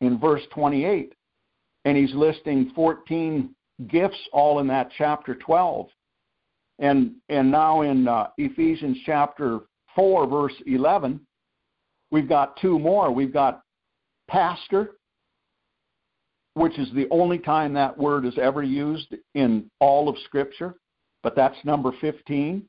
in 0.02 0.20
verse 0.20 0.44
28. 0.54 1.14
And 1.86 1.98
he's 1.98 2.14
listing 2.14 2.72
14 2.76 3.54
gifts 3.88 4.18
all 4.32 4.60
in 4.60 4.68
that 4.68 4.90
chapter 4.98 5.36
12. 5.36 5.88
And, 6.80 7.16
and 7.28 7.52
now 7.52 7.82
in 7.82 8.08
uh, 8.08 8.28
Ephesians 8.38 8.98
chapter 9.06 9.60
4, 9.96 10.28
verse 10.28 10.54
11, 10.66 11.20
we've 12.10 12.30
got 12.30 12.58
two 12.58 12.80
more. 12.80 13.12
We've 13.12 13.34
got 13.34 13.62
pastor, 14.30 14.92
which 16.54 16.80
is 16.80 16.90
the 16.94 17.08
only 17.12 17.38
time 17.38 17.74
that 17.74 17.98
word 17.98 18.26
is 18.26 18.38
ever 18.42 18.64
used 18.64 19.14
in 19.36 19.70
all 19.80 20.08
of 20.08 20.16
Scripture, 20.26 20.76
but 21.22 21.36
that's 21.36 21.58
number 21.66 21.92
15. 22.00 22.64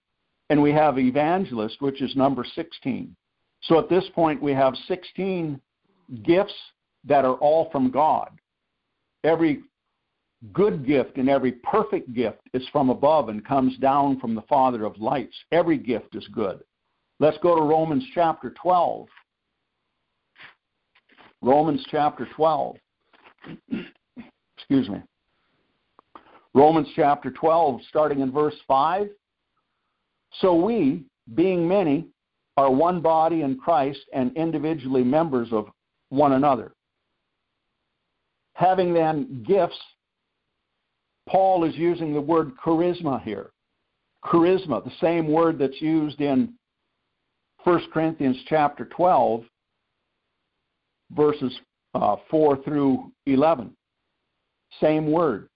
And 0.51 0.61
we 0.61 0.73
have 0.73 0.99
evangelist, 0.99 1.81
which 1.81 2.03
is 2.03 2.17
number 2.17 2.45
16. 2.55 3.15
So 3.63 3.79
at 3.79 3.89
this 3.89 4.05
point, 4.15 4.43
we 4.43 4.53
have 4.53 4.75
16 4.89 5.61
gifts 6.25 6.55
that 7.05 7.25
are 7.25 7.35
all 7.35 7.71
from 7.71 7.91
God. 7.91 8.31
Every 9.23 9.61
good 10.53 10.87
gift 10.87 11.17
and 11.17 11.29
every 11.29 11.53
perfect 11.53 12.13
gift 12.15 12.41
is 12.55 12.67
from 12.73 12.91
above 12.91 13.29
and 13.29 13.45
comes 13.45 13.77
down 13.79 14.19
from 14.21 14.35
the 14.35 14.43
Father 14.43 14.85
of 14.85 14.99
lights. 14.99 15.37
Every 15.53 15.79
gift 15.79 16.15
is 16.15 16.27
good. 16.29 16.61
Let's 17.19 17.39
go 17.43 17.55
to 17.57 17.63
Romans 17.63 18.05
chapter 18.15 18.55
12. 18.63 19.07
Romans 21.43 21.85
chapter 21.91 22.27
12. 22.35 22.77
Excuse 24.57 24.89
me. 24.89 25.03
Romans 26.55 26.89
chapter 26.97 27.31
12, 27.31 27.81
starting 27.89 28.21
in 28.21 28.33
verse 28.33 28.57
5. 28.67 29.09
So 30.41 30.55
we, 30.55 31.05
being 31.35 31.69
many, 31.69 32.07
are 32.57 32.71
one 32.71 33.01
body 33.01 33.43
in 33.43 33.57
Christ 33.57 34.01
and 34.13 34.37
individually 34.37 35.05
members 35.05 35.49
of 35.53 35.67
one 36.09 36.33
another. 36.33 36.73
Having 38.55 38.95
then 38.95 39.45
gifts 39.47 39.79
Paul 41.31 41.65
is 41.65 41.77
using 41.77 42.13
the 42.13 42.21
word 42.21 42.53
charisma 42.57 43.23
here. 43.23 43.51
Charisma, 44.25 44.83
the 44.85 44.91
same 45.01 45.29
word 45.29 45.59
that's 45.59 45.81
used 45.81 46.21
in 46.21 46.55
1 47.63 47.91
Corinthians 47.93 48.37
chapter 48.49 48.87
12, 48.87 49.45
verses 51.13 51.57
uh, 51.95 52.17
4 52.31 52.63
through 52.65 53.13
11. 53.27 53.71
Same 54.81 55.11
word. 55.11 55.49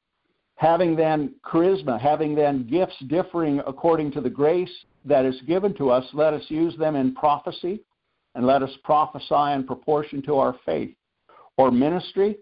Having 0.57 0.95
then 0.95 1.35
charisma, 1.45 2.01
having 2.01 2.37
then 2.37 2.69
gifts 2.69 2.97
differing 3.09 3.61
according 3.67 4.13
to 4.13 4.21
the 4.21 4.31
grace 4.31 4.71
that 5.05 5.25
is 5.25 5.41
given 5.47 5.75
to 5.75 5.91
us, 5.91 6.05
let 6.13 6.33
us 6.33 6.45
use 6.49 6.77
them 6.77 6.95
in 6.95 7.15
prophecy 7.15 7.81
and 8.37 8.47
let 8.47 8.63
us 8.63 8.71
prophesy 8.85 9.53
in 9.53 9.65
proportion 9.67 10.23
to 10.23 10.37
our 10.37 10.57
faith. 10.65 10.95
Or 11.57 11.73
ministry, 11.73 12.37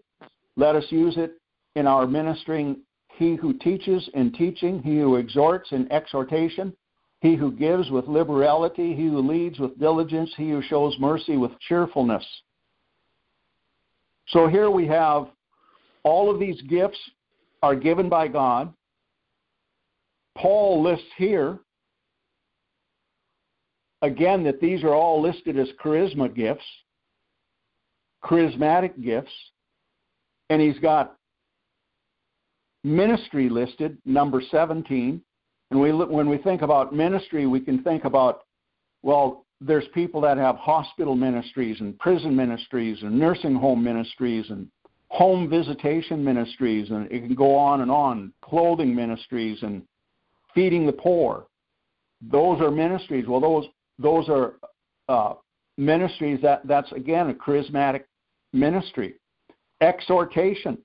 let 0.57 0.77
us 0.77 0.85
use 0.91 1.15
it 1.17 1.33
in 1.77 1.87
our 1.87 2.07
ministering 2.07 2.83
he 3.23 3.37
who 3.37 3.55
teaches 3.55 4.11
in 4.15 4.33
teaching, 4.33 4.83
he 4.83 4.99
who 4.99 5.15
exhorts 5.15 5.71
in 5.71 5.91
exhortation, 5.93 6.75
he 7.21 7.37
who 7.37 7.53
gives 7.53 7.89
with 7.89 8.09
liberality, 8.09 8.97
he 8.97 9.07
who 9.07 9.21
leads 9.21 9.61
with 9.61 9.79
diligence, 9.79 10.35
he 10.37 10.51
who 10.51 10.61
shows 10.61 10.97
mercy 10.99 11.37
with 11.37 11.53
cheerfulness. 11.61 12.27
So 14.27 14.49
here 14.49 14.71
we 14.71 14.89
have 14.89 15.29
all 16.03 16.33
of 16.33 16.41
these 16.41 16.61
gifts 16.63 16.99
are 17.63 17.77
given 17.77 18.09
by 18.09 18.27
God. 18.27 18.75
Paul 20.37 20.83
lists 20.83 21.07
here 21.17 21.61
again 24.01 24.43
that 24.43 24.61
these 24.61 24.83
are 24.83 24.95
all 24.95 25.23
listed 25.23 25.57
as 25.57 25.69
charisma 25.81 26.35
gifts, 26.35 26.65
charismatic 28.25 29.01
gifts, 29.01 29.33
and 30.51 30.61
he's 30.61 30.79
got 30.81 31.17
ministry 32.85 33.49
listed, 33.49 33.99
number 34.05 34.43
17. 34.51 35.21
And 35.71 35.81
we, 35.81 35.93
when 35.93 36.29
we 36.29 36.39
think 36.39 36.63
about 36.63 36.95
ministry, 36.95 37.47
we 37.47 37.61
can 37.61 37.83
think 37.83 38.05
about, 38.05 38.43
well, 39.03 39.47
there's 39.61 39.87
people 39.95 40.21
that 40.23 40.37
have 40.37 40.57
hospital 40.57 41.15
ministries 41.15 41.81
and 41.81 41.99
prison 41.99 42.35
ministries 42.35 43.03
and 43.03 43.19
nursing 43.19 43.55
home 43.55 43.83
ministries 43.83 44.51
and 44.51 44.69
home 45.09 45.49
visitation 45.49 46.25
ministries, 46.25 46.91
and 46.91 47.11
it 47.13 47.21
can 47.21 47.35
go 47.35 47.55
on 47.55 47.83
and 47.83 47.91
on, 47.91 48.33
clothing 48.43 48.95
ministries 48.95 49.63
and 49.63 49.83
feeding 50.55 50.87
the 50.87 50.93
poor. 50.93 51.47
Those 52.31 52.61
are 52.61 52.71
ministries. 52.71 53.27
Well, 53.27 53.41
those 53.41 53.67
those 53.99 54.29
are 54.29 54.55
uh, 55.09 55.35
ministries 55.77 56.41
that 56.43 56.67
that's 56.67 56.91
again 56.93 57.31
a 57.31 57.35
charismatic 57.35 58.05
ministry. 58.53 59.15
Exhortation 59.81 60.79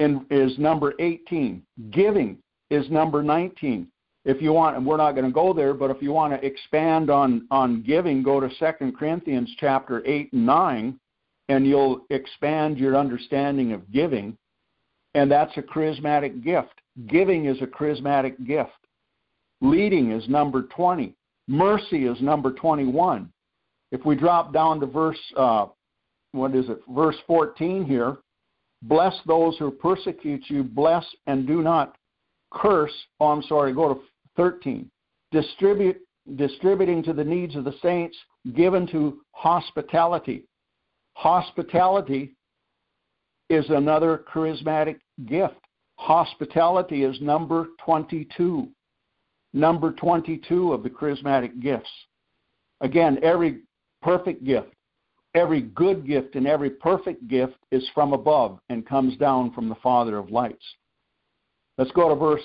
in, 0.00 0.26
is 0.30 0.58
number 0.58 0.94
18. 0.98 1.62
Giving 1.90 2.38
is 2.70 2.90
number 2.90 3.22
19. 3.22 3.86
If 4.24 4.42
you 4.42 4.52
want, 4.52 4.76
and 4.76 4.84
we're 4.84 4.96
not 4.96 5.12
going 5.12 5.24
to 5.24 5.32
go 5.32 5.54
there, 5.54 5.72
but 5.72 5.90
if 5.90 6.02
you 6.02 6.12
want 6.12 6.34
to 6.34 6.46
expand 6.46 7.08
on 7.08 7.46
on 7.50 7.82
giving, 7.82 8.22
go 8.22 8.38
to 8.40 8.50
Second 8.56 8.96
Corinthians 8.98 9.50
chapter 9.58 10.02
8 10.06 10.32
and 10.32 10.44
9 10.44 11.00
and 11.50 11.66
you'll 11.66 12.06
expand 12.10 12.78
your 12.78 12.96
understanding 12.96 13.72
of 13.72 13.90
giving, 13.90 14.38
and 15.16 15.28
that's 15.28 15.56
a 15.56 15.62
charismatic 15.62 16.44
gift. 16.44 16.80
Giving 17.08 17.46
is 17.46 17.60
a 17.60 17.66
charismatic 17.66 18.46
gift. 18.46 18.70
Leading 19.60 20.12
is 20.12 20.28
number 20.28 20.62
20. 20.62 21.12
Mercy 21.48 22.06
is 22.06 22.20
number 22.20 22.52
21. 22.52 23.32
If 23.90 24.06
we 24.06 24.14
drop 24.14 24.52
down 24.52 24.78
to 24.78 24.86
verse, 24.86 25.18
uh, 25.36 25.66
what 26.30 26.54
is 26.54 26.68
it, 26.68 26.78
verse 26.88 27.16
14 27.26 27.84
here, 27.84 28.18
bless 28.82 29.14
those 29.26 29.56
who 29.58 29.70
persecute 29.70 30.44
you, 30.48 30.62
bless 30.62 31.04
and 31.26 31.46
do 31.46 31.62
not 31.62 31.96
curse. 32.52 32.92
Oh, 33.20 33.28
I'm 33.28 33.42
sorry, 33.42 33.72
go 33.72 33.94
to 33.94 34.00
13. 34.36 34.90
Distribute, 35.32 35.98
distributing 36.36 37.02
to 37.04 37.12
the 37.12 37.24
needs 37.24 37.56
of 37.56 37.64
the 37.64 37.74
saints, 37.82 38.16
given 38.54 38.86
to 38.88 39.20
hospitality. 39.32 40.44
Hospitality 41.14 42.34
is 43.48 43.68
another 43.68 44.24
charismatic 44.32 44.96
gift. 45.26 45.56
Hospitality 45.96 47.04
is 47.04 47.20
number 47.20 47.68
22. 47.84 48.68
Number 49.52 49.92
22 49.92 50.72
of 50.72 50.82
the 50.82 50.90
charismatic 50.90 51.60
gifts. 51.60 51.90
Again, 52.80 53.18
every 53.22 53.62
perfect 54.00 54.44
gift, 54.44 54.72
every 55.34 55.62
good 55.62 56.06
gift, 56.06 56.34
and 56.34 56.46
every 56.46 56.70
perfect 56.70 57.26
gift 57.28 57.56
is 57.70 57.88
from 57.94 58.12
above 58.12 58.58
and 58.68 58.86
comes 58.86 59.16
down 59.16 59.52
from 59.52 59.68
the 59.68 59.74
Father 59.76 60.18
of 60.18 60.30
lights. 60.30 60.64
Let's 61.78 61.92
go 61.92 62.08
to 62.08 62.14
verse 62.14 62.42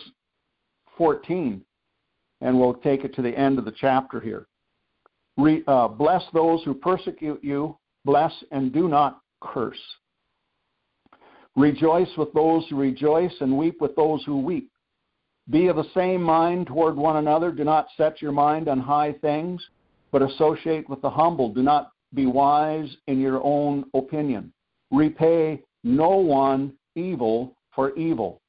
14, 0.97 1.61
and 2.41 2.59
we'll 2.59 2.75
take 2.75 3.03
it 3.03 3.13
to 3.15 3.21
the 3.21 3.37
end 3.37 3.59
of 3.59 3.65
the 3.65 3.73
chapter 3.79 4.19
here. 4.19 4.47
Re, 5.37 5.63
uh, 5.67 5.87
bless 5.89 6.23
those 6.33 6.63
who 6.63 6.73
persecute 6.73 7.43
you, 7.43 7.77
bless 8.05 8.31
and 8.51 8.71
do 8.71 8.87
not 8.87 9.19
curse. 9.41 9.81
Rejoice 11.55 12.09
with 12.17 12.33
those 12.33 12.65
who 12.69 12.75
rejoice 12.75 13.33
and 13.39 13.57
weep 13.57 13.81
with 13.81 13.95
those 13.95 14.23
who 14.25 14.39
weep. 14.39 14.69
Be 15.49 15.67
of 15.67 15.75
the 15.75 15.89
same 15.93 16.21
mind 16.21 16.67
toward 16.67 16.95
one 16.95 17.17
another. 17.17 17.51
Do 17.51 17.63
not 17.63 17.87
set 17.97 18.21
your 18.21 18.31
mind 18.31 18.67
on 18.67 18.79
high 18.79 19.13
things, 19.13 19.61
but 20.11 20.21
associate 20.21 20.89
with 20.89 21.01
the 21.01 21.09
humble. 21.09 21.53
Do 21.53 21.61
not 21.61 21.91
be 22.15 22.25
wise 22.25 22.95
in 23.07 23.19
your 23.19 23.43
own 23.43 23.85
opinion. 23.93 24.51
Repay 24.91 25.61
no 25.83 26.11
one 26.17 26.73
evil 26.95 27.55
for 27.73 27.95
evil. 27.95 28.41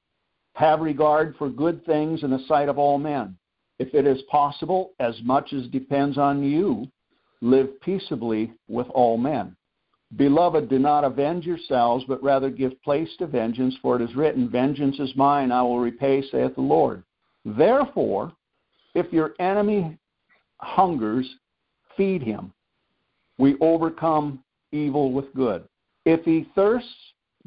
Have 0.54 0.80
regard 0.80 1.34
for 1.36 1.50
good 1.50 1.84
things 1.84 2.22
in 2.22 2.30
the 2.30 2.44
sight 2.46 2.68
of 2.68 2.78
all 2.78 2.98
men. 2.98 3.36
If 3.78 3.94
it 3.94 4.06
is 4.06 4.22
possible, 4.30 4.92
as 5.00 5.20
much 5.22 5.52
as 5.52 5.66
depends 5.66 6.16
on 6.16 6.42
you, 6.42 6.88
live 7.42 7.78
peaceably 7.82 8.52
with 8.68 8.86
all 8.90 9.18
men. 9.18 9.54
Beloved, 10.14 10.70
do 10.70 10.78
not 10.78 11.04
avenge 11.04 11.44
yourselves, 11.44 12.04
but 12.06 12.22
rather 12.22 12.48
give 12.48 12.80
place 12.82 13.10
to 13.18 13.26
vengeance, 13.26 13.76
for 13.82 13.96
it 13.96 14.02
is 14.02 14.14
written, 14.14 14.48
Vengeance 14.48 14.98
is 15.00 15.14
mine, 15.16 15.50
I 15.50 15.62
will 15.62 15.80
repay, 15.80 16.22
saith 16.30 16.54
the 16.54 16.60
Lord. 16.60 17.02
Therefore, 17.44 18.32
if 18.94 19.12
your 19.12 19.34
enemy 19.40 19.98
hungers, 20.58 21.28
feed 21.96 22.22
him. 22.22 22.52
We 23.38 23.56
overcome 23.60 24.42
evil 24.72 25.12
with 25.12 25.32
good. 25.34 25.64
If 26.04 26.24
he 26.24 26.48
thirsts, 26.54 26.88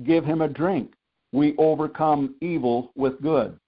give 0.03 0.23
him 0.23 0.41
a 0.41 0.47
drink. 0.47 0.93
We 1.31 1.55
overcome 1.57 2.35
evil 2.41 2.91
with 2.95 3.21
good. 3.21 3.59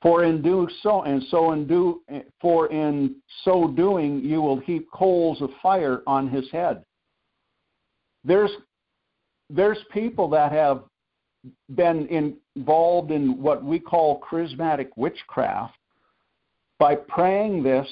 For 0.00 0.24
in 0.24 0.42
do 0.42 0.68
so 0.82 1.02
and 1.02 1.22
so 1.30 1.52
in 1.52 1.66
do 1.66 2.02
for 2.40 2.70
in 2.70 3.16
so 3.44 3.68
doing 3.68 4.20
you 4.20 4.40
will 4.40 4.58
heap 4.60 4.88
coals 4.92 5.42
of 5.42 5.50
fire 5.60 6.02
on 6.06 6.28
his 6.28 6.48
head. 6.52 6.84
There's 8.24 8.50
there's 9.50 9.78
people 9.90 10.28
that 10.28 10.52
have 10.52 10.84
been 11.74 12.36
involved 12.56 13.10
in 13.10 13.42
what 13.42 13.64
we 13.64 13.78
call 13.78 14.20
charismatic 14.20 14.88
witchcraft 14.96 15.74
by 16.78 16.94
praying 16.94 17.62
this, 17.62 17.88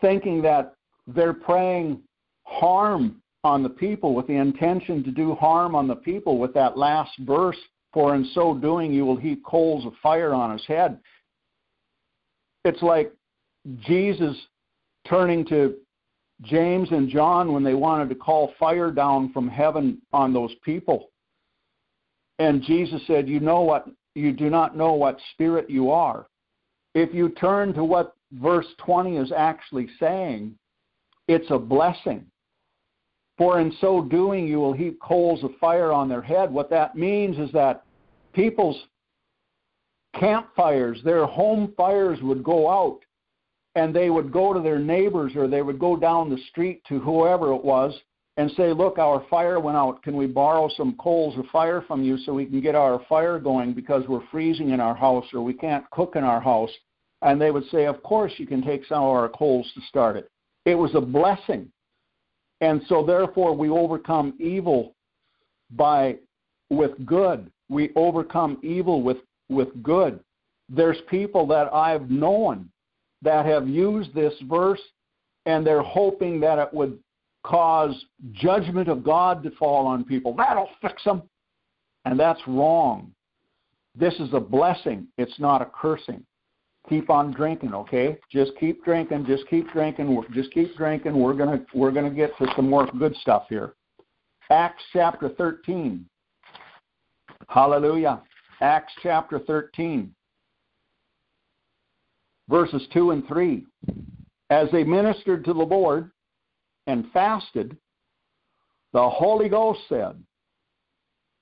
thinking 0.00 0.40
that 0.42 0.74
they're 1.06 1.34
praying 1.34 2.00
harm 2.48 3.22
on 3.44 3.62
the 3.62 3.68
people 3.68 4.14
with 4.14 4.26
the 4.26 4.34
intention 4.34 5.04
to 5.04 5.10
do 5.10 5.34
harm 5.34 5.74
on 5.74 5.86
the 5.86 5.96
people 5.96 6.38
with 6.38 6.52
that 6.54 6.76
last 6.76 7.12
verse, 7.20 7.56
for 7.92 8.14
in 8.14 8.24
so 8.34 8.54
doing 8.54 8.92
you 8.92 9.04
will 9.06 9.16
heap 9.16 9.44
coals 9.44 9.86
of 9.86 9.92
fire 10.02 10.34
on 10.34 10.52
his 10.52 10.66
head 10.66 10.98
it's 12.68 12.82
like 12.82 13.12
Jesus 13.80 14.36
turning 15.08 15.44
to 15.46 15.76
James 16.42 16.88
and 16.92 17.08
John 17.08 17.52
when 17.52 17.64
they 17.64 17.74
wanted 17.74 18.08
to 18.10 18.14
call 18.14 18.52
fire 18.58 18.90
down 18.90 19.32
from 19.32 19.48
heaven 19.48 20.00
on 20.12 20.32
those 20.32 20.54
people. 20.64 21.10
And 22.38 22.62
Jesus 22.62 23.00
said, 23.06 23.28
You 23.28 23.40
know 23.40 23.62
what 23.62 23.88
you 24.14 24.32
do 24.32 24.50
not 24.50 24.76
know 24.76 24.92
what 24.92 25.18
spirit 25.32 25.68
you 25.68 25.90
are. 25.90 26.26
If 26.94 27.12
you 27.14 27.30
turn 27.30 27.72
to 27.74 27.84
what 27.84 28.14
verse 28.32 28.66
20 28.78 29.16
is 29.16 29.32
actually 29.32 29.88
saying, 29.98 30.56
it's 31.26 31.50
a 31.50 31.58
blessing. 31.58 32.26
For 33.38 33.60
in 33.60 33.72
so 33.80 34.02
doing, 34.02 34.48
you 34.48 34.58
will 34.58 34.72
heap 34.72 35.00
coals 35.00 35.44
of 35.44 35.52
fire 35.60 35.92
on 35.92 36.08
their 36.08 36.20
head. 36.20 36.52
What 36.52 36.70
that 36.70 36.96
means 36.96 37.38
is 37.38 37.50
that 37.52 37.84
people's 38.34 38.76
campfires, 40.18 41.00
their 41.04 41.24
home 41.24 41.72
fires 41.76 42.18
would 42.20 42.42
go 42.42 42.68
out 42.68 42.98
and 43.76 43.94
they 43.94 44.10
would 44.10 44.32
go 44.32 44.52
to 44.52 44.60
their 44.60 44.80
neighbors 44.80 45.36
or 45.36 45.46
they 45.46 45.62
would 45.62 45.78
go 45.78 45.96
down 45.96 46.28
the 46.28 46.38
street 46.50 46.82
to 46.88 46.98
whoever 46.98 47.52
it 47.52 47.64
was 47.64 47.94
and 48.36 48.50
say, 48.52 48.72
Look, 48.72 48.98
our 48.98 49.24
fire 49.30 49.60
went 49.60 49.76
out. 49.76 50.02
Can 50.02 50.16
we 50.16 50.26
borrow 50.26 50.68
some 50.76 50.96
coals 50.96 51.38
of 51.38 51.46
fire 51.46 51.82
from 51.86 52.02
you 52.02 52.18
so 52.18 52.34
we 52.34 52.46
can 52.46 52.60
get 52.60 52.74
our 52.74 53.00
fire 53.08 53.38
going 53.38 53.72
because 53.72 54.06
we're 54.08 54.26
freezing 54.30 54.70
in 54.70 54.80
our 54.80 54.94
house 54.94 55.26
or 55.32 55.42
we 55.42 55.52
can't 55.52 55.88
cook 55.90 56.16
in 56.16 56.24
our 56.24 56.40
house? 56.40 56.70
And 57.22 57.40
they 57.40 57.50
would 57.50 57.68
say, 57.70 57.86
Of 57.86 58.02
course, 58.02 58.32
you 58.36 58.46
can 58.46 58.62
take 58.62 58.84
some 58.86 59.02
of 59.02 59.10
our 59.10 59.28
coals 59.28 59.70
to 59.74 59.80
start 59.88 60.16
it. 60.16 60.30
It 60.64 60.74
was 60.74 60.94
a 60.94 61.00
blessing. 61.00 61.70
And 62.60 62.82
so, 62.88 63.04
therefore, 63.04 63.54
we 63.54 63.68
overcome 63.68 64.34
evil 64.40 64.94
by 65.70 66.16
with 66.70 67.04
good. 67.06 67.50
We 67.68 67.90
overcome 67.96 68.58
evil 68.62 69.02
with 69.02 69.18
with 69.48 69.82
good. 69.82 70.20
There's 70.68 70.98
people 71.08 71.46
that 71.46 71.72
I've 71.72 72.10
known 72.10 72.68
that 73.22 73.46
have 73.46 73.68
used 73.68 74.14
this 74.14 74.34
verse 74.42 74.80
and 75.46 75.66
they're 75.66 75.82
hoping 75.82 76.40
that 76.40 76.58
it 76.58 76.72
would 76.74 76.98
cause 77.42 78.04
judgment 78.32 78.88
of 78.88 79.02
God 79.02 79.42
to 79.42 79.50
fall 79.52 79.86
on 79.86 80.04
people. 80.04 80.34
That'll 80.34 80.68
fix 80.82 81.02
them. 81.04 81.22
And 82.04 82.20
that's 82.20 82.40
wrong. 82.46 83.12
This 83.94 84.14
is 84.20 84.28
a 84.34 84.40
blessing, 84.40 85.08
it's 85.16 85.40
not 85.40 85.62
a 85.62 85.66
cursing. 85.66 86.24
Keep 86.88 87.10
on 87.10 87.32
drinking, 87.32 87.74
okay? 87.74 88.18
Just 88.32 88.52
keep 88.58 88.84
drinking, 88.84 89.26
just 89.26 89.46
keep 89.48 89.70
drinking, 89.72 90.24
just 90.32 90.50
keep 90.52 90.74
drinking. 90.76 91.18
We're 91.18 91.34
to 91.58 91.66
we're 91.74 91.90
to 92.10 92.14
get 92.14 92.36
to 92.38 92.46
some 92.56 92.70
more 92.70 92.86
good 92.98 93.14
stuff 93.16 93.44
here. 93.48 93.74
Acts 94.50 94.82
chapter 94.92 95.28
13. 95.28 96.06
Hallelujah. 97.48 98.22
Acts 98.60 98.92
chapter 99.02 99.38
13 99.38 100.14
verses 102.48 102.86
2 102.92 103.12
and 103.12 103.26
3. 103.28 103.66
As 104.50 104.68
they 104.72 104.82
ministered 104.82 105.44
to 105.44 105.52
the 105.52 105.62
Lord 105.62 106.10
and 106.86 107.10
fasted, 107.12 107.76
the 108.92 109.08
Holy 109.08 109.48
Ghost 109.48 109.80
said, 109.88 110.22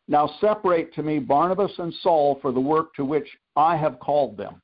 Now 0.09 0.29
separate 0.41 0.93
to 0.95 1.03
me 1.03 1.21
Barnabas 1.21 1.73
and 1.79 1.95
Saul 2.03 2.39
for 2.43 2.51
the 2.53 2.61
work 2.61 2.95
to 2.95 3.05
which 3.05 3.29
I 3.55 3.77
have 3.77 4.01
called 4.01 4.37
them. 4.37 4.61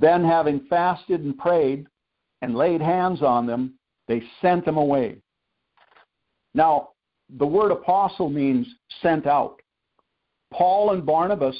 Then, 0.00 0.24
having 0.24 0.60
fasted 0.70 1.24
and 1.24 1.36
prayed 1.36 1.86
and 2.42 2.54
laid 2.54 2.80
hands 2.80 3.22
on 3.22 3.46
them, 3.46 3.74
they 4.06 4.22
sent 4.40 4.64
them 4.64 4.76
away. 4.76 5.18
Now, 6.54 6.90
the 7.38 7.46
word 7.46 7.72
apostle 7.72 8.30
means 8.30 8.66
sent 9.02 9.26
out. 9.26 9.60
Paul 10.52 10.92
and 10.92 11.04
Barnabas 11.04 11.56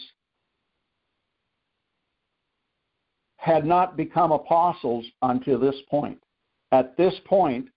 had 3.38 3.64
not 3.64 3.96
become 3.96 4.32
apostles 4.32 5.04
until 5.22 5.58
this 5.58 5.76
point. 5.90 6.18
At 6.72 6.96
this 6.96 7.14
point, 7.26 7.68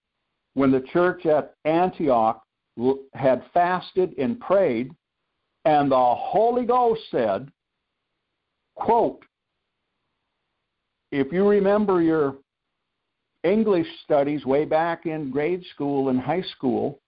when 0.53 0.71
the 0.71 0.85
church 0.93 1.25
at 1.25 1.53
Antioch 1.65 2.41
had 3.13 3.43
fasted 3.53 4.13
and 4.17 4.39
prayed, 4.39 4.91
and 5.65 5.91
the 5.91 6.15
Holy 6.15 6.65
Ghost 6.65 7.01
said, 7.11 7.51
quote, 8.75 9.23
if 11.11 11.31
you 11.31 11.47
remember 11.47 12.01
your 12.01 12.35
English 13.43 13.87
studies 14.03 14.45
way 14.45 14.65
back 14.65 15.05
in 15.05 15.31
grade 15.31 15.63
school 15.73 16.09
and 16.09 16.19
high 16.19 16.43
school, 16.55 16.99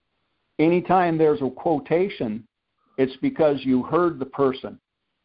anytime 0.59 1.17
there's 1.17 1.41
a 1.41 1.49
quotation, 1.49 2.45
it's 2.97 3.15
because 3.21 3.57
you 3.63 3.83
heard 3.83 4.19
the 4.19 4.25
person. 4.25 4.79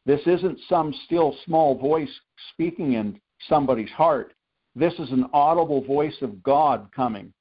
This 0.06 0.20
isn't 0.26 0.58
some 0.68 0.94
still 1.04 1.36
small 1.44 1.76
voice 1.76 2.10
speaking 2.52 2.94
in 2.94 3.20
somebody's 3.48 3.90
heart. 3.90 4.32
This 4.74 4.94
is 4.94 5.10
an 5.10 5.26
audible 5.32 5.82
voice 5.82 6.16
of 6.22 6.42
God 6.42 6.88
coming. 6.94 7.32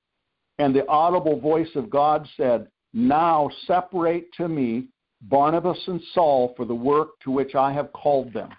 And 0.60 0.76
the 0.76 0.88
audible 0.88 1.40
voice 1.40 1.70
of 1.76 1.90
God 1.90 2.28
said, 2.36 2.68
Now 2.94 3.50
separate 3.68 4.34
to 4.34 4.48
me 4.48 4.88
Barnabas 5.22 5.80
and 5.88 6.02
Saul 6.14 6.54
for 6.58 6.66
the 6.66 6.76
work 6.76 7.20
to 7.24 7.32
which 7.32 7.56
I 7.56 7.72
have 7.74 7.94
called 7.94 8.34
them. 8.34 8.50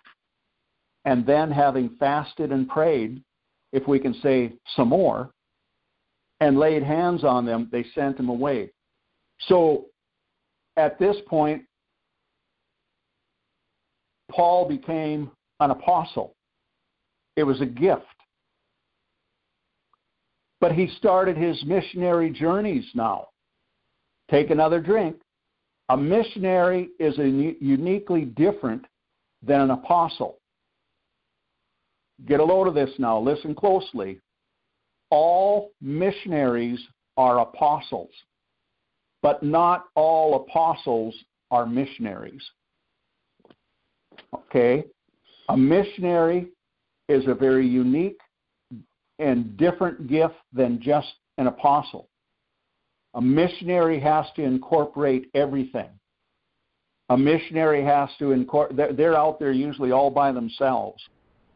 And 1.09 1.25
then, 1.25 1.51
having 1.51 1.97
fasted 1.99 2.53
and 2.53 2.69
prayed, 2.69 3.23
if 3.73 3.89
we 3.89 3.99
can 3.99 4.13
say 4.23 4.53
some 4.77 4.89
more, 4.89 5.31
and 6.41 6.59
laid 6.59 6.83
hands 6.83 7.25
on 7.25 7.47
them, 7.47 7.67
they 7.73 7.83
sent 7.95 8.19
them 8.19 8.29
away. 8.29 8.71
So 9.47 9.87
at 10.77 10.99
this 10.99 11.17
point, 11.27 11.63
Paul 14.31 14.69
became 14.69 15.31
an 15.61 15.71
apostle. 15.71 16.35
It 17.37 17.45
was 17.45 17.63
a 17.63 17.67
gift. 17.67 18.03
But 20.61 20.73
he 20.73 20.89
started 20.99 21.39
his 21.39 21.65
missionary 21.65 22.29
journeys 22.29 22.85
now. 22.95 23.29
Take 24.31 24.51
another 24.51 24.79
drink. 24.79 25.17
A 25.89 25.97
missionary 25.97 26.91
is 27.01 27.19
a 27.19 27.27
uniquely 27.27 28.27
different 28.27 28.85
than 29.43 29.63
an 29.63 29.71
apostle. 29.71 30.37
Get 32.27 32.41
a 32.41 32.45
load 32.45 32.67
of 32.67 32.75
this 32.75 32.91
now. 32.99 33.19
Listen 33.19 33.55
closely. 33.55 34.21
All 35.11 35.71
missionaries 35.81 36.81
are 37.17 37.41
apostles, 37.41 38.11
but 39.23 39.43
not 39.43 39.87
all 39.95 40.37
apostles 40.37 41.15
are 41.51 41.67
missionaries. 41.67 42.43
Okay? 44.35 44.85
A 45.49 45.57
missionary 45.57 46.49
is 47.09 47.27
a 47.27 47.35
very 47.35 47.67
unique 47.67 48.21
and 49.19 49.57
different 49.57 50.07
gift 50.07 50.37
than 50.53 50.81
just 50.81 51.09
an 51.39 51.47
apostle. 51.47 52.09
A 53.15 53.21
missionary 53.21 53.99
has 54.01 54.27
to 54.37 54.43
incorporate 54.43 55.31
everything. 55.35 55.89
A 57.09 57.17
missionary 57.17 57.83
has 57.83 58.11
to 58.19 58.33
incorporate, 58.33 58.97
they're 58.97 59.17
out 59.17 59.39
there 59.39 59.53
usually 59.53 59.93
all 59.93 60.11
by 60.11 60.31
themselves. 60.31 61.03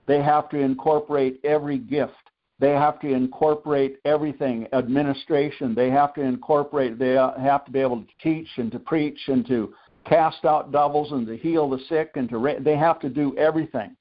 They 0.07 0.23
have 0.23 0.49
to 0.51 0.59
incorporate 0.59 1.41
every 1.45 1.79
gift. 1.79 2.13
They 2.59 2.71
have 2.71 3.01
to 3.01 3.09
incorporate 3.09 3.99
everything, 4.05 4.69
administration. 4.73 5.75
They 5.75 5.91
have 5.91 6.15
to 6.15 6.21
incorporate, 6.21 6.99
they 6.99 7.17
uh, 7.17 7.39
have 7.39 7.65
to 7.65 7.73
be 7.73 7.81
able 7.81 8.03
to 8.03 8.09
teach 8.23 8.49
and 8.57 8.71
to 8.73 8.79
preach 8.79 9.19
and 9.27 9.47
to 9.49 9.75
cast 10.09 10.45
out 10.45 10.73
devils 10.73 11.13
and 11.13 11.27
to 11.27 11.37
heal 11.37 11.69
the 11.69 11.79
sick 11.89 12.13
and 12.15 12.29
to 12.29 12.57
they 12.61 12.77
have 12.77 12.99
to 13.01 13.09
do 13.09 13.37
everything 13.39 13.97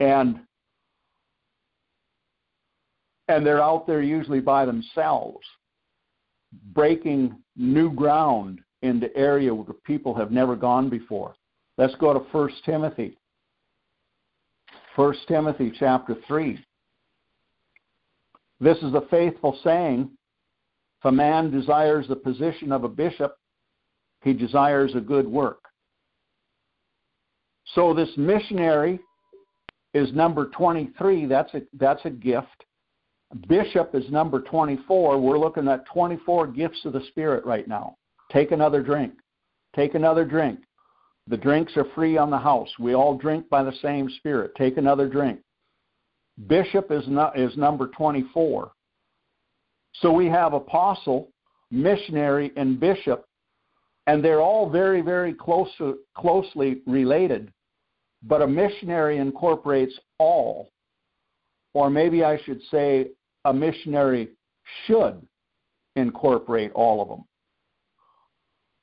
and 0.00 0.40
and 3.28 3.46
they're 3.46 3.62
out 3.62 3.86
there 3.86 4.02
usually 4.02 4.40
by 4.40 4.64
themselves 4.64 5.46
breaking 6.72 7.36
new 7.56 7.92
ground 7.92 8.60
into 8.82 9.14
area 9.16 9.54
where 9.54 9.74
people 9.84 10.14
have 10.14 10.32
never 10.32 10.56
gone 10.56 10.88
before 10.88 11.34
let's 11.76 11.94
go 11.96 12.12
to 12.12 12.24
First 12.32 12.56
timothy 12.64 13.16
First 14.98 15.20
timothy 15.28 15.72
chapter 15.78 16.16
3 16.26 16.58
this 18.58 18.76
is 18.78 18.94
a 18.94 19.02
faithful 19.08 19.56
saying 19.62 20.10
if 20.98 21.04
a 21.04 21.12
man 21.12 21.52
desires 21.52 22.08
the 22.08 22.16
position 22.16 22.72
of 22.72 22.82
a 22.82 22.88
bishop 22.88 23.36
he 24.22 24.32
desires 24.32 24.92
a 24.96 25.00
good 25.00 25.28
work. 25.28 25.60
So 27.74 27.94
this 27.94 28.08
missionary 28.16 28.98
is 29.94 30.12
number 30.12 30.46
23. 30.46 31.26
That's 31.26 31.54
a, 31.54 31.62
that's 31.74 32.04
a 32.04 32.10
gift. 32.10 32.64
Bishop 33.46 33.94
is 33.94 34.10
number 34.10 34.40
24. 34.40 35.20
We're 35.20 35.38
looking 35.38 35.68
at 35.68 35.86
24 35.86 36.48
gifts 36.48 36.84
of 36.84 36.94
the 36.94 37.04
Spirit 37.08 37.44
right 37.44 37.68
now. 37.68 37.96
Take 38.32 38.50
another 38.50 38.82
drink. 38.82 39.12
Take 39.76 39.94
another 39.94 40.24
drink. 40.24 40.58
The 41.28 41.36
drinks 41.36 41.76
are 41.76 41.86
free 41.94 42.16
on 42.16 42.30
the 42.30 42.38
house. 42.38 42.70
We 42.78 42.94
all 42.94 43.16
drink 43.16 43.48
by 43.48 43.62
the 43.62 43.74
same 43.82 44.08
Spirit. 44.16 44.52
Take 44.56 44.76
another 44.76 45.08
drink. 45.08 45.40
Bishop 46.46 46.90
is, 46.90 47.04
not, 47.06 47.38
is 47.38 47.56
number 47.56 47.88
24. 47.88 48.72
So 49.94 50.12
we 50.12 50.26
have 50.26 50.52
apostle, 50.52 51.30
missionary, 51.70 52.52
and 52.56 52.78
bishop 52.78 53.28
and 54.08 54.24
they're 54.24 54.40
all 54.40 54.70
very, 54.70 55.02
very 55.02 55.34
close, 55.34 55.68
closely 56.16 56.80
related. 56.86 57.52
But 58.22 58.40
a 58.40 58.46
missionary 58.46 59.18
incorporates 59.18 59.92
all, 60.18 60.70
or 61.74 61.90
maybe 61.90 62.24
I 62.24 62.40
should 62.44 62.62
say 62.70 63.08
a 63.44 63.52
missionary 63.52 64.30
should 64.86 65.20
incorporate 65.94 66.72
all 66.72 67.02
of 67.02 67.08
them. 67.08 67.24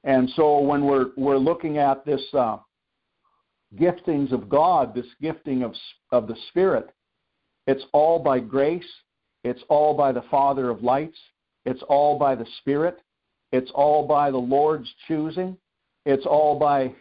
And 0.05 0.29
so 0.35 0.59
when 0.59 0.85
we're 0.85 1.07
we're 1.17 1.37
looking 1.37 1.79
at 1.79 2.05
this 2.05 2.21
uh, 2.33 2.57
giftings 3.75 4.31
of 4.31 4.47
God, 4.47 4.93
this 4.95 5.07
gifting 5.19 5.63
of 5.63 5.73
of 6.11 6.27
the 6.27 6.35
Spirit, 6.49 6.91
it's 7.67 7.83
all 7.91 8.19
by 8.19 8.39
grace. 8.39 8.85
It's 9.43 9.61
all 9.67 9.95
by 9.95 10.11
the 10.11 10.23
Father 10.31 10.69
of 10.69 10.83
lights. 10.83 11.17
It's 11.65 11.81
all 11.89 12.17
by 12.17 12.35
the 12.35 12.45
Spirit. 12.59 12.99
It's 13.51 13.71
all 13.73 14.07
by 14.07 14.31
the 14.31 14.37
Lord's 14.37 14.89
choosing. 15.07 15.57
It's 16.05 16.25
all 16.25 16.57
by 16.59 16.93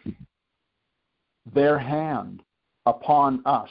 their 1.54 1.78
hand 1.78 2.42
upon 2.86 3.42
us. 3.44 3.70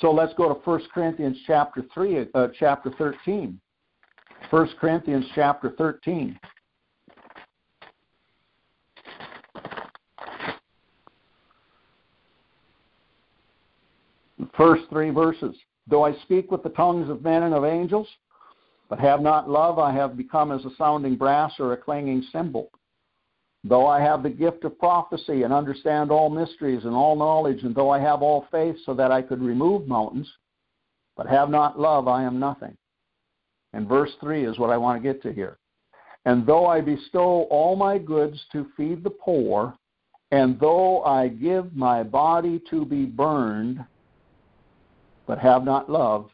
So 0.00 0.10
let's 0.10 0.34
go 0.34 0.52
to 0.52 0.60
1 0.68 0.82
Corinthians 0.92 1.38
chapter 1.46 1.84
3, 1.94 2.26
uh, 2.34 2.48
chapter 2.58 2.90
13. 2.98 3.60
1 4.50 4.68
Corinthians 4.80 5.26
chapter 5.34 5.74
13. 5.78 6.38
First 14.56 14.84
three 14.90 15.10
verses. 15.10 15.56
Though 15.86 16.04
I 16.04 16.14
speak 16.22 16.50
with 16.50 16.62
the 16.62 16.68
tongues 16.70 17.10
of 17.10 17.22
men 17.22 17.42
and 17.42 17.54
of 17.54 17.64
angels, 17.64 18.08
but 18.88 19.00
have 19.00 19.22
not 19.22 19.48
love, 19.48 19.78
I 19.78 19.92
have 19.92 20.16
become 20.16 20.52
as 20.52 20.64
a 20.64 20.74
sounding 20.76 21.16
brass 21.16 21.52
or 21.58 21.72
a 21.72 21.76
clanging 21.76 22.22
cymbal. 22.30 22.70
Though 23.64 23.86
I 23.86 24.00
have 24.00 24.22
the 24.22 24.30
gift 24.30 24.64
of 24.64 24.78
prophecy 24.78 25.44
and 25.44 25.52
understand 25.52 26.10
all 26.10 26.28
mysteries 26.28 26.84
and 26.84 26.94
all 26.94 27.16
knowledge, 27.16 27.62
and 27.62 27.74
though 27.74 27.90
I 27.90 28.00
have 28.00 28.22
all 28.22 28.46
faith 28.50 28.76
so 28.84 28.92
that 28.94 29.12
I 29.12 29.22
could 29.22 29.40
remove 29.40 29.88
mountains, 29.88 30.28
but 31.16 31.26
have 31.26 31.48
not 31.48 31.78
love, 31.78 32.08
I 32.08 32.24
am 32.24 32.38
nothing. 32.38 32.76
And 33.72 33.88
verse 33.88 34.10
3 34.20 34.44
is 34.44 34.58
what 34.58 34.70
I 34.70 34.76
want 34.76 35.02
to 35.02 35.12
get 35.12 35.22
to 35.22 35.32
here. 35.32 35.58
And 36.24 36.46
though 36.46 36.66
I 36.66 36.80
bestow 36.80 37.42
all 37.50 37.76
my 37.76 37.98
goods 37.98 38.38
to 38.52 38.66
feed 38.76 39.02
the 39.02 39.10
poor, 39.10 39.74
And 40.32 40.58
though 40.58 41.02
I 41.04 41.28
give 41.28 41.76
my 41.76 42.02
body 42.02 42.60
to 42.70 42.86
be 42.86 43.04
burned, 43.04 43.84
but 45.26 45.38
have 45.38 45.64
not 45.64 45.90
love, 45.90 46.30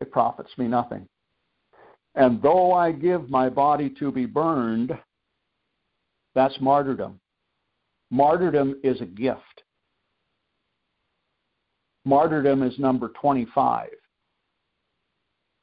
it 0.00 0.10
profits 0.10 0.50
me 0.58 0.66
nothing. 0.66 1.08
And 2.14 2.42
though 2.42 2.72
I 2.72 2.92
give 2.92 3.30
my 3.30 3.48
body 3.48 3.90
to 3.98 4.10
be 4.10 4.26
burned, 4.26 4.92
that's 6.34 6.60
martyrdom. 6.60 7.20
Martyrdom 8.10 8.80
is 8.82 9.00
a 9.00 9.06
gift. 9.06 9.62
Martyrdom 12.04 12.62
is 12.62 12.78
number 12.78 13.10
25. 13.20 13.90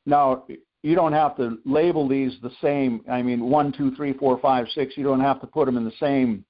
Now, 0.06 0.46
you 0.84 0.94
don't 0.94 1.14
have 1.14 1.36
to 1.38 1.58
label 1.66 2.08
these 2.08 2.36
the 2.44 2.52
same. 2.62 3.02
I 3.10 3.24
mean, 3.24 3.50
one, 3.50 3.72
two, 3.72 3.96
three, 3.96 4.14
four, 4.14 4.38
five, 4.40 4.68
six. 4.76 4.96
You 4.96 5.04
don't 5.04 5.22
have 5.22 5.42
to 5.42 5.48
put 5.48 5.66
them 5.66 5.78
in 5.78 5.84
the 5.84 5.92
same 6.00 6.46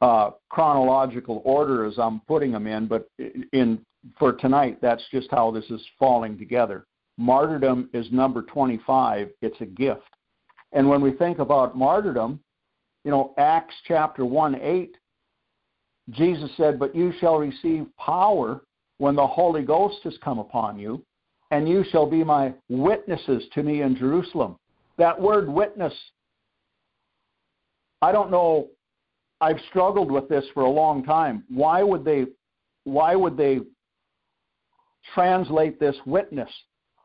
uh, 0.00 0.30
chronological 0.48 1.42
order 1.44 1.84
as 1.84 1.98
I'm 1.98 2.20
putting 2.20 2.52
them 2.52 2.66
in. 2.66 2.86
But 2.86 3.08
in 3.52 3.84
for 4.18 4.32
tonight, 4.32 4.78
that's 4.80 5.02
just 5.10 5.28
how 5.30 5.50
this 5.50 5.64
is 5.70 5.84
falling 5.98 6.38
together. 6.38 6.86
Martyrdom 7.16 7.90
is 7.92 8.06
number 8.12 8.42
25. 8.42 9.30
It's 9.42 9.60
a 9.60 9.66
gift. 9.66 10.02
And 10.72 10.88
when 10.88 11.00
we 11.00 11.12
think 11.12 11.38
about 11.38 11.76
martyrdom, 11.76 12.40
you 13.04 13.10
know, 13.10 13.34
Acts 13.38 13.74
chapter 13.86 14.24
1 14.24 14.60
8, 14.60 14.96
Jesus 16.10 16.50
said, 16.56 16.78
But 16.78 16.94
you 16.94 17.12
shall 17.20 17.38
receive 17.38 17.86
power 17.96 18.62
when 18.98 19.14
the 19.14 19.26
Holy 19.26 19.62
Ghost 19.62 19.98
has 20.04 20.16
come 20.22 20.38
upon 20.38 20.78
you, 20.78 21.02
and 21.50 21.68
you 21.68 21.84
shall 21.90 22.06
be 22.08 22.22
my 22.22 22.52
witnesses 22.68 23.44
to 23.54 23.62
me 23.62 23.82
in 23.82 23.96
Jerusalem. 23.96 24.56
That 24.96 25.20
word 25.20 25.48
witness, 25.48 25.94
I 28.02 28.12
don't 28.12 28.30
know, 28.30 28.68
I've 29.40 29.60
struggled 29.68 30.10
with 30.10 30.28
this 30.28 30.44
for 30.52 30.64
a 30.64 30.70
long 30.70 31.04
time. 31.04 31.44
Why 31.48 31.82
would 31.82 32.04
they 32.04 32.26
why 32.84 33.14
would 33.14 33.36
they 33.36 33.60
translate 35.14 35.78
this 35.78 35.96
witness? 36.06 36.50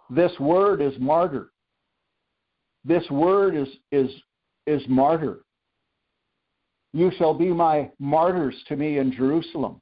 This 0.10 0.32
word 0.40 0.82
is 0.82 0.94
martyr. 1.00 1.52
This 2.84 3.08
word 3.10 3.56
is 3.56 3.68
is 3.92 4.10
is 4.66 4.82
martyr. 4.88 5.44
You 6.94 7.12
shall 7.18 7.34
be 7.34 7.48
my 7.48 7.90
martyrs 8.00 8.56
to 8.68 8.76
me 8.76 8.98
in 8.98 9.12
Jerusalem 9.12 9.82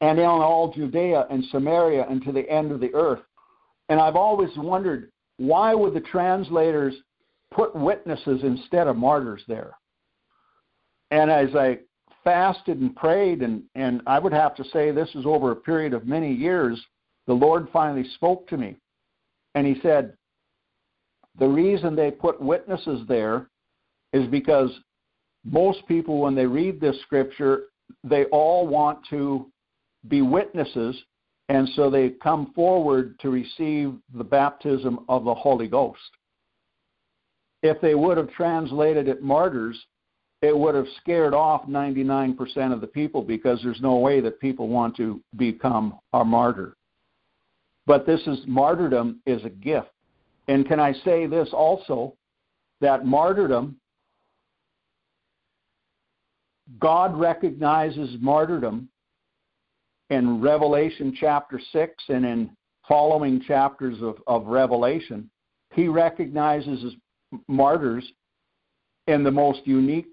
and 0.00 0.18
in 0.18 0.24
all 0.24 0.72
Judea 0.72 1.26
and 1.30 1.44
Samaria 1.46 2.06
and 2.08 2.22
to 2.24 2.32
the 2.32 2.48
end 2.48 2.72
of 2.72 2.80
the 2.80 2.94
earth. 2.94 3.22
And 3.88 4.00
I've 4.00 4.16
always 4.16 4.50
wondered 4.56 5.10
why 5.38 5.74
would 5.74 5.94
the 5.94 6.00
translators 6.00 6.94
put 7.52 7.74
witnesses 7.74 8.40
instead 8.42 8.86
of 8.86 8.96
martyrs 8.96 9.42
there? 9.48 9.76
And 11.10 11.30
as 11.30 11.54
I 11.54 11.78
fasted 12.24 12.80
and 12.80 12.94
prayed, 12.94 13.42
and, 13.42 13.62
and 13.74 14.02
I 14.06 14.18
would 14.18 14.32
have 14.32 14.54
to 14.56 14.64
say 14.64 14.90
this 14.90 15.10
is 15.14 15.24
over 15.24 15.52
a 15.52 15.56
period 15.56 15.94
of 15.94 16.06
many 16.06 16.32
years, 16.32 16.80
the 17.26 17.32
Lord 17.32 17.68
finally 17.72 18.08
spoke 18.14 18.46
to 18.48 18.56
me. 18.56 18.76
And 19.54 19.66
He 19.66 19.80
said, 19.80 20.14
The 21.38 21.48
reason 21.48 21.94
they 21.96 22.10
put 22.10 22.40
witnesses 22.40 23.06
there 23.08 23.48
is 24.12 24.26
because 24.28 24.70
most 25.44 25.86
people, 25.86 26.20
when 26.20 26.34
they 26.34 26.46
read 26.46 26.80
this 26.80 27.00
scripture, 27.02 27.64
they 28.04 28.24
all 28.26 28.66
want 28.66 28.98
to 29.10 29.50
be 30.08 30.22
witnesses, 30.22 30.96
and 31.48 31.68
so 31.74 31.90
they 31.90 32.10
come 32.10 32.52
forward 32.54 33.18
to 33.20 33.30
receive 33.30 33.94
the 34.14 34.24
baptism 34.24 35.00
of 35.08 35.24
the 35.24 35.34
Holy 35.34 35.68
Ghost. 35.68 35.98
If 37.62 37.80
they 37.80 37.94
would 37.94 38.16
have 38.18 38.30
translated 38.30 39.08
it 39.08 39.22
martyrs, 39.22 39.78
it 40.42 40.56
would 40.56 40.74
have 40.74 40.86
scared 41.00 41.34
off 41.34 41.66
99% 41.66 42.72
of 42.72 42.80
the 42.80 42.86
people 42.86 43.22
because 43.22 43.60
there's 43.62 43.80
no 43.80 43.96
way 43.96 44.20
that 44.20 44.40
people 44.40 44.68
want 44.68 44.96
to 44.96 45.20
become 45.36 45.98
a 46.12 46.24
martyr. 46.24 46.76
But 47.86 48.06
this 48.06 48.20
is 48.26 48.38
martyrdom 48.46 49.20
is 49.26 49.44
a 49.44 49.50
gift. 49.50 49.88
And 50.46 50.66
can 50.66 50.78
I 50.78 50.92
say 51.04 51.26
this 51.26 51.48
also 51.52 52.14
that 52.80 53.04
martyrdom 53.04 53.76
God 56.80 57.18
recognizes 57.18 58.16
martyrdom 58.20 58.88
in 60.10 60.40
Revelation 60.40 61.16
chapter 61.18 61.60
6 61.72 61.94
and 62.08 62.24
in 62.24 62.50
following 62.86 63.40
chapters 63.40 64.00
of, 64.02 64.16
of 64.26 64.46
Revelation. 64.46 65.30
He 65.74 65.88
recognizes 65.88 66.94
martyrs 67.46 68.10
in 69.06 69.24
the 69.24 69.30
most 69.30 69.60
unique 69.64 70.12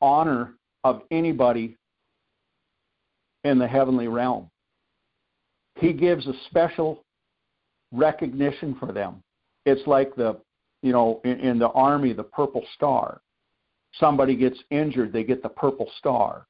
honor 0.00 0.54
of 0.84 1.02
anybody 1.10 1.76
in 3.44 3.58
the 3.58 3.66
heavenly 3.66 4.08
realm. 4.08 4.50
He 5.76 5.92
gives 5.92 6.26
a 6.26 6.32
special 6.48 7.04
recognition 7.92 8.76
for 8.78 8.92
them. 8.92 9.22
It's 9.64 9.86
like 9.86 10.14
the, 10.16 10.38
you 10.82 10.92
know, 10.92 11.20
in, 11.24 11.40
in 11.40 11.58
the 11.58 11.68
army, 11.68 12.12
the 12.12 12.24
purple 12.24 12.64
star 12.74 13.20
somebody 13.98 14.36
gets 14.36 14.58
injured, 14.70 15.12
they 15.12 15.24
get 15.24 15.42
the 15.42 15.48
purple 15.48 15.90
star, 15.98 16.46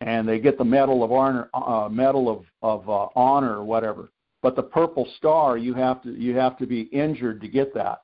and 0.00 0.28
they 0.28 0.38
get 0.38 0.58
the 0.58 0.64
medal 0.64 1.02
of 1.02 1.12
honor, 1.12 1.48
uh, 1.54 1.88
medal 1.90 2.28
of 2.28 2.44
of 2.62 2.88
uh, 2.88 3.08
honor 3.14 3.58
or 3.58 3.64
whatever. 3.64 4.10
But 4.42 4.56
the 4.56 4.62
purple 4.62 5.08
star, 5.16 5.56
you 5.56 5.74
have 5.74 6.02
to 6.02 6.10
you 6.10 6.36
have 6.36 6.58
to 6.58 6.66
be 6.66 6.82
injured 6.82 7.40
to 7.40 7.48
get 7.48 7.74
that. 7.74 8.02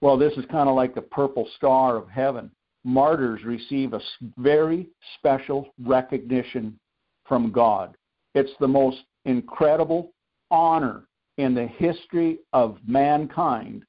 Well, 0.00 0.16
this 0.16 0.32
is 0.34 0.44
kind 0.50 0.68
of 0.68 0.74
like 0.74 0.94
the 0.94 1.02
purple 1.02 1.48
star 1.56 1.96
of 1.96 2.08
heaven. 2.08 2.50
Martyrs 2.84 3.44
receive 3.44 3.92
a 3.92 4.00
very 4.38 4.88
special 5.18 5.68
recognition 5.84 6.78
from 7.26 7.52
God. 7.52 7.96
It's 8.34 8.52
the 8.58 8.68
most 8.68 9.02
incredible 9.24 10.12
honor 10.50 11.04
in 11.36 11.54
the 11.54 11.66
history 11.66 12.38
of 12.52 12.78
mankind 12.86 13.84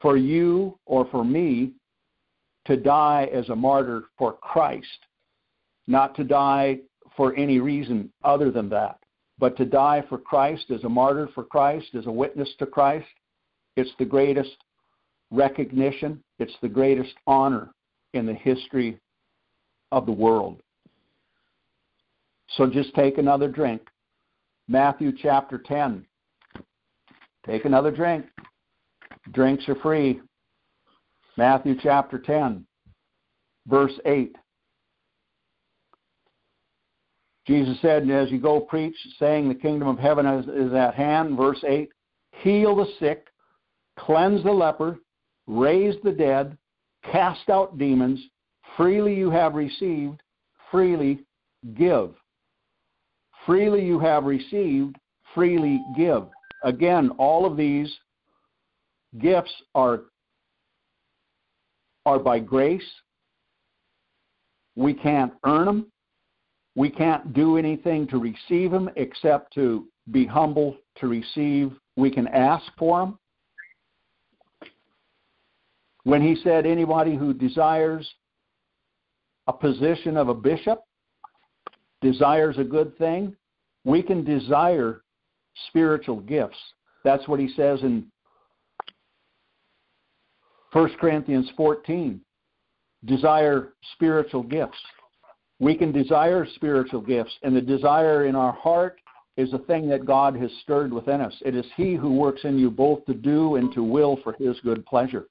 for 0.00 0.16
you 0.16 0.78
or 0.86 1.06
for 1.10 1.24
me 1.24 1.72
to 2.66 2.76
die 2.76 3.28
as 3.32 3.48
a 3.48 3.56
martyr 3.56 4.04
for 4.16 4.32
Christ, 4.34 5.06
not 5.86 6.14
to 6.16 6.24
die 6.24 6.80
for 7.16 7.36
any 7.36 7.60
reason 7.60 8.10
other 8.24 8.50
than 8.50 8.68
that, 8.70 8.98
but 9.38 9.56
to 9.56 9.64
die 9.64 10.02
for 10.08 10.18
Christ 10.18 10.70
as 10.70 10.84
a 10.84 10.88
martyr 10.88 11.28
for 11.34 11.44
Christ, 11.44 11.94
as 11.94 12.06
a 12.06 12.12
witness 12.12 12.48
to 12.58 12.66
Christ. 12.66 13.08
It's 13.76 13.90
the 13.98 14.04
greatest 14.04 14.56
recognition, 15.30 16.22
it's 16.38 16.56
the 16.62 16.68
greatest 16.68 17.14
honor 17.26 17.72
in 18.14 18.26
the 18.26 18.34
history 18.34 18.98
of 19.92 20.06
the 20.06 20.12
world. 20.12 20.62
So 22.56 22.68
just 22.68 22.94
take 22.94 23.18
another 23.18 23.48
drink. 23.48 23.82
Matthew 24.68 25.12
chapter 25.20 25.58
10. 25.58 26.04
Take 27.46 27.64
another 27.64 27.90
drink. 27.90 28.26
Drinks 29.32 29.68
are 29.68 29.76
free. 29.76 30.20
Matthew 31.36 31.74
chapter 31.82 32.18
10, 32.18 32.66
verse 33.66 33.98
8. 34.04 34.36
Jesus 37.46 37.78
said, 37.80 38.08
As 38.10 38.30
you 38.30 38.38
go 38.38 38.60
preach, 38.60 38.94
saying 39.18 39.48
the 39.48 39.54
kingdom 39.54 39.88
of 39.88 39.98
heaven 39.98 40.26
is, 40.26 40.46
is 40.48 40.74
at 40.74 40.94
hand, 40.94 41.36
verse 41.36 41.62
8, 41.66 41.88
heal 42.42 42.76
the 42.76 42.86
sick, 42.98 43.28
cleanse 43.98 44.42
the 44.44 44.52
leper, 44.52 44.98
raise 45.46 45.94
the 46.04 46.12
dead, 46.12 46.56
cast 47.04 47.48
out 47.48 47.78
demons, 47.78 48.20
freely 48.76 49.14
you 49.14 49.30
have 49.30 49.54
received, 49.54 50.22
freely 50.70 51.20
give. 51.74 52.14
Freely 53.46 53.84
you 53.84 53.98
have 53.98 54.24
received, 54.24 54.96
freely 55.34 55.80
give. 55.96 56.24
Again, 56.62 57.10
all 57.18 57.46
of 57.46 57.56
these 57.56 57.90
gifts 59.18 59.52
are 59.74 60.02
are 62.06 62.18
by 62.18 62.38
grace. 62.38 62.82
We 64.76 64.94
can't 64.94 65.32
earn 65.44 65.66
them. 65.66 65.86
We 66.74 66.88
can't 66.88 67.34
do 67.34 67.56
anything 67.56 68.06
to 68.08 68.18
receive 68.18 68.70
them 68.70 68.88
except 68.96 69.52
to 69.54 69.86
be 70.10 70.24
humble 70.24 70.76
to 70.96 71.08
receive. 71.08 71.72
We 71.96 72.10
can 72.10 72.26
ask 72.28 72.64
for 72.78 73.00
them. 73.00 73.18
When 76.04 76.22
he 76.22 76.36
said, 76.42 76.66
anybody 76.66 77.16
who 77.16 77.34
desires 77.34 78.08
a 79.46 79.52
position 79.52 80.16
of 80.16 80.28
a 80.28 80.34
bishop 80.34 80.82
desires 82.00 82.56
a 82.58 82.64
good 82.64 82.96
thing, 82.96 83.36
we 83.84 84.02
can 84.02 84.24
desire 84.24 85.02
spiritual 85.68 86.20
gifts. 86.20 86.56
That's 87.04 87.26
what 87.28 87.40
he 87.40 87.48
says 87.56 87.80
in 87.82 88.06
1 90.72 90.90
Corinthians 91.00 91.50
14, 91.56 92.20
desire 93.04 93.72
spiritual 93.94 94.42
gifts. 94.42 94.78
We 95.58 95.74
can 95.74 95.92
desire 95.92 96.46
spiritual 96.54 97.00
gifts, 97.00 97.32
and 97.42 97.54
the 97.54 97.60
desire 97.60 98.26
in 98.26 98.36
our 98.36 98.52
heart 98.52 99.00
is 99.36 99.52
a 99.52 99.58
thing 99.58 99.88
that 99.88 100.06
God 100.06 100.36
has 100.36 100.50
stirred 100.62 100.92
within 100.92 101.20
us. 101.20 101.34
It 101.44 101.54
is 101.54 101.66
He 101.76 101.94
who 101.94 102.12
works 102.12 102.42
in 102.44 102.58
you 102.58 102.70
both 102.70 103.04
to 103.06 103.14
do 103.14 103.56
and 103.56 103.72
to 103.74 103.82
will 103.82 104.18
for 104.22 104.34
His 104.34 104.58
good 104.60 104.86
pleasure. 104.86 105.26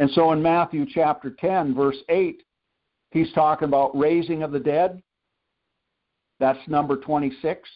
And 0.00 0.10
so 0.10 0.32
in 0.32 0.42
Matthew 0.42 0.86
chapter 0.92 1.30
10, 1.38 1.74
verse 1.74 1.98
8, 2.08 2.42
He's 3.10 3.32
talking 3.32 3.68
about 3.68 3.96
raising 3.96 4.42
of 4.42 4.52
the 4.52 4.60
dead. 4.60 5.02
That's 6.38 6.58
number 6.68 6.96
26. 6.96 7.68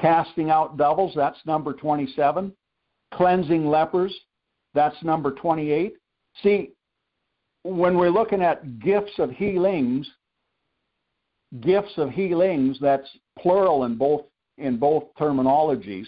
Casting 0.00 0.50
out 0.50 0.76
devils, 0.76 1.12
that's 1.16 1.38
number 1.46 1.72
27. 1.72 2.52
Cleansing 3.14 3.66
lepers, 3.66 4.14
that's 4.74 5.02
number 5.02 5.32
28. 5.32 5.94
See, 6.42 6.72
when 7.62 7.96
we're 7.96 8.10
looking 8.10 8.42
at 8.42 8.78
gifts 8.80 9.18
of 9.18 9.30
healings, 9.30 10.08
gifts 11.60 11.94
of 11.96 12.10
healings, 12.10 12.76
that's 12.80 13.08
plural 13.38 13.84
in 13.84 13.96
both 13.96 14.24
in 14.58 14.76
both 14.76 15.04
terminologies. 15.18 16.06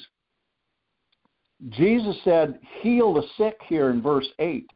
Jesus 1.68 2.16
said, 2.24 2.59
heal 2.80 3.14
the 3.14 3.22
sick 3.36 3.57
here 3.68 3.91
in 3.91 4.03
verse 4.03 4.26
8. 4.41 4.68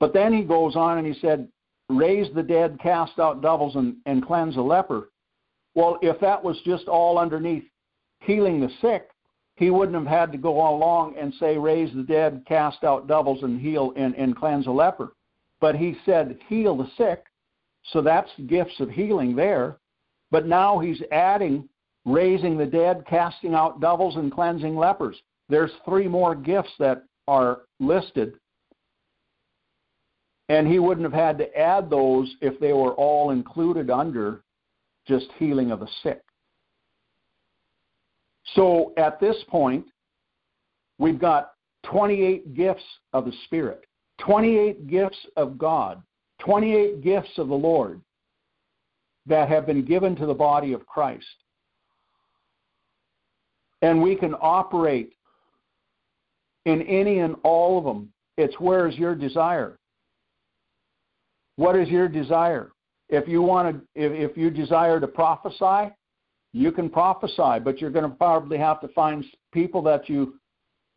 But 0.00 0.12
then 0.12 0.32
he 0.32 0.42
goes 0.42 0.76
on 0.76 0.98
and 0.98 1.06
he 1.06 1.18
said, 1.20 1.48
raise 1.88 2.32
the 2.34 2.42
dead, 2.42 2.78
cast 2.82 3.18
out 3.18 3.42
devils, 3.42 3.76
and, 3.76 3.96
and 4.06 4.24
cleanse 4.24 4.56
a 4.56 4.60
leper. 4.60 5.10
Well, 5.74 5.98
if 6.02 6.20
that 6.20 6.42
was 6.42 6.60
just 6.64 6.86
all 6.88 7.18
underneath 7.18 7.64
healing 8.20 8.60
the 8.60 8.70
sick, 8.80 9.08
he 9.56 9.70
wouldn't 9.70 9.96
have 9.96 10.06
had 10.06 10.32
to 10.32 10.38
go 10.38 10.68
along 10.68 11.16
and 11.18 11.34
say, 11.40 11.58
raise 11.58 11.92
the 11.94 12.02
dead, 12.02 12.44
cast 12.46 12.84
out 12.84 13.08
devils, 13.08 13.42
and 13.42 13.60
heal 13.60 13.92
and, 13.96 14.14
and 14.14 14.36
cleanse 14.36 14.66
a 14.66 14.70
leper. 14.70 15.12
But 15.60 15.74
he 15.74 15.96
said, 16.06 16.38
heal 16.48 16.76
the 16.76 16.90
sick. 16.96 17.24
So 17.92 18.00
that's 18.02 18.30
gifts 18.46 18.78
of 18.80 18.90
healing 18.90 19.34
there. 19.34 19.78
But 20.30 20.46
now 20.46 20.78
he's 20.78 21.02
adding 21.10 21.68
raising 22.04 22.56
the 22.56 22.66
dead, 22.66 23.04
casting 23.08 23.54
out 23.54 23.80
devils, 23.80 24.16
and 24.16 24.32
cleansing 24.32 24.76
lepers. 24.76 25.16
There's 25.48 25.72
three 25.84 26.08
more 26.08 26.34
gifts 26.34 26.70
that 26.78 27.04
are 27.26 27.62
listed. 27.80 28.34
And 30.48 30.66
he 30.66 30.78
wouldn't 30.78 31.04
have 31.04 31.12
had 31.12 31.38
to 31.38 31.58
add 31.58 31.90
those 31.90 32.34
if 32.40 32.58
they 32.58 32.72
were 32.72 32.94
all 32.94 33.30
included 33.30 33.90
under 33.90 34.42
just 35.06 35.26
healing 35.38 35.70
of 35.70 35.80
the 35.80 35.88
sick. 36.02 36.22
So 38.54 38.92
at 38.96 39.20
this 39.20 39.36
point, 39.48 39.84
we've 40.98 41.18
got 41.18 41.52
28 41.84 42.54
gifts 42.54 42.84
of 43.12 43.24
the 43.24 43.32
Spirit, 43.44 43.84
28 44.20 44.86
gifts 44.86 45.18
of 45.36 45.58
God, 45.58 46.02
28 46.40 47.02
gifts 47.02 47.36
of 47.38 47.48
the 47.48 47.54
Lord 47.54 48.00
that 49.26 49.48
have 49.48 49.66
been 49.66 49.84
given 49.84 50.16
to 50.16 50.26
the 50.26 50.34
body 50.34 50.72
of 50.72 50.86
Christ. 50.86 51.26
And 53.82 54.02
we 54.02 54.16
can 54.16 54.34
operate 54.40 55.12
in 56.64 56.82
any 56.82 57.18
and 57.20 57.36
all 57.44 57.78
of 57.78 57.84
them. 57.84 58.12
It's 58.36 58.58
where 58.58 58.88
is 58.88 58.96
your 58.96 59.14
desire? 59.14 59.77
What 61.58 61.74
is 61.74 61.88
your 61.88 62.06
desire? 62.06 62.70
If 63.08 63.26
you 63.26 63.42
want 63.42 63.74
to, 63.74 63.82
if, 64.00 64.30
if 64.30 64.36
you 64.36 64.48
desire 64.48 65.00
to 65.00 65.08
prophesy, 65.08 65.92
you 66.52 66.70
can 66.70 66.88
prophesy, 66.88 67.58
but 67.64 67.80
you're 67.80 67.90
going 67.90 68.08
to 68.08 68.16
probably 68.16 68.56
have 68.58 68.80
to 68.80 68.88
find 68.88 69.24
people 69.52 69.82
that 69.82 70.08
you 70.08 70.38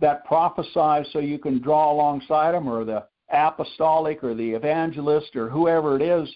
that 0.01 0.23
prophesy 0.23 1.09
so 1.11 1.17
you 1.17 1.39
can 1.39 1.59
draw 1.59 1.91
alongside 1.91 2.51
them, 2.51 2.67
or 2.67 2.85
the 2.85 3.05
apostolic, 3.33 4.23
or 4.23 4.35
the 4.35 4.51
evangelist, 4.51 5.35
or 5.35 5.49
whoever 5.49 5.95
it 5.95 6.03
is. 6.03 6.31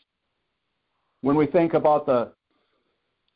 When 1.21 1.35
we 1.35 1.45
think 1.45 1.75
about 1.75 2.07
the 2.07 2.31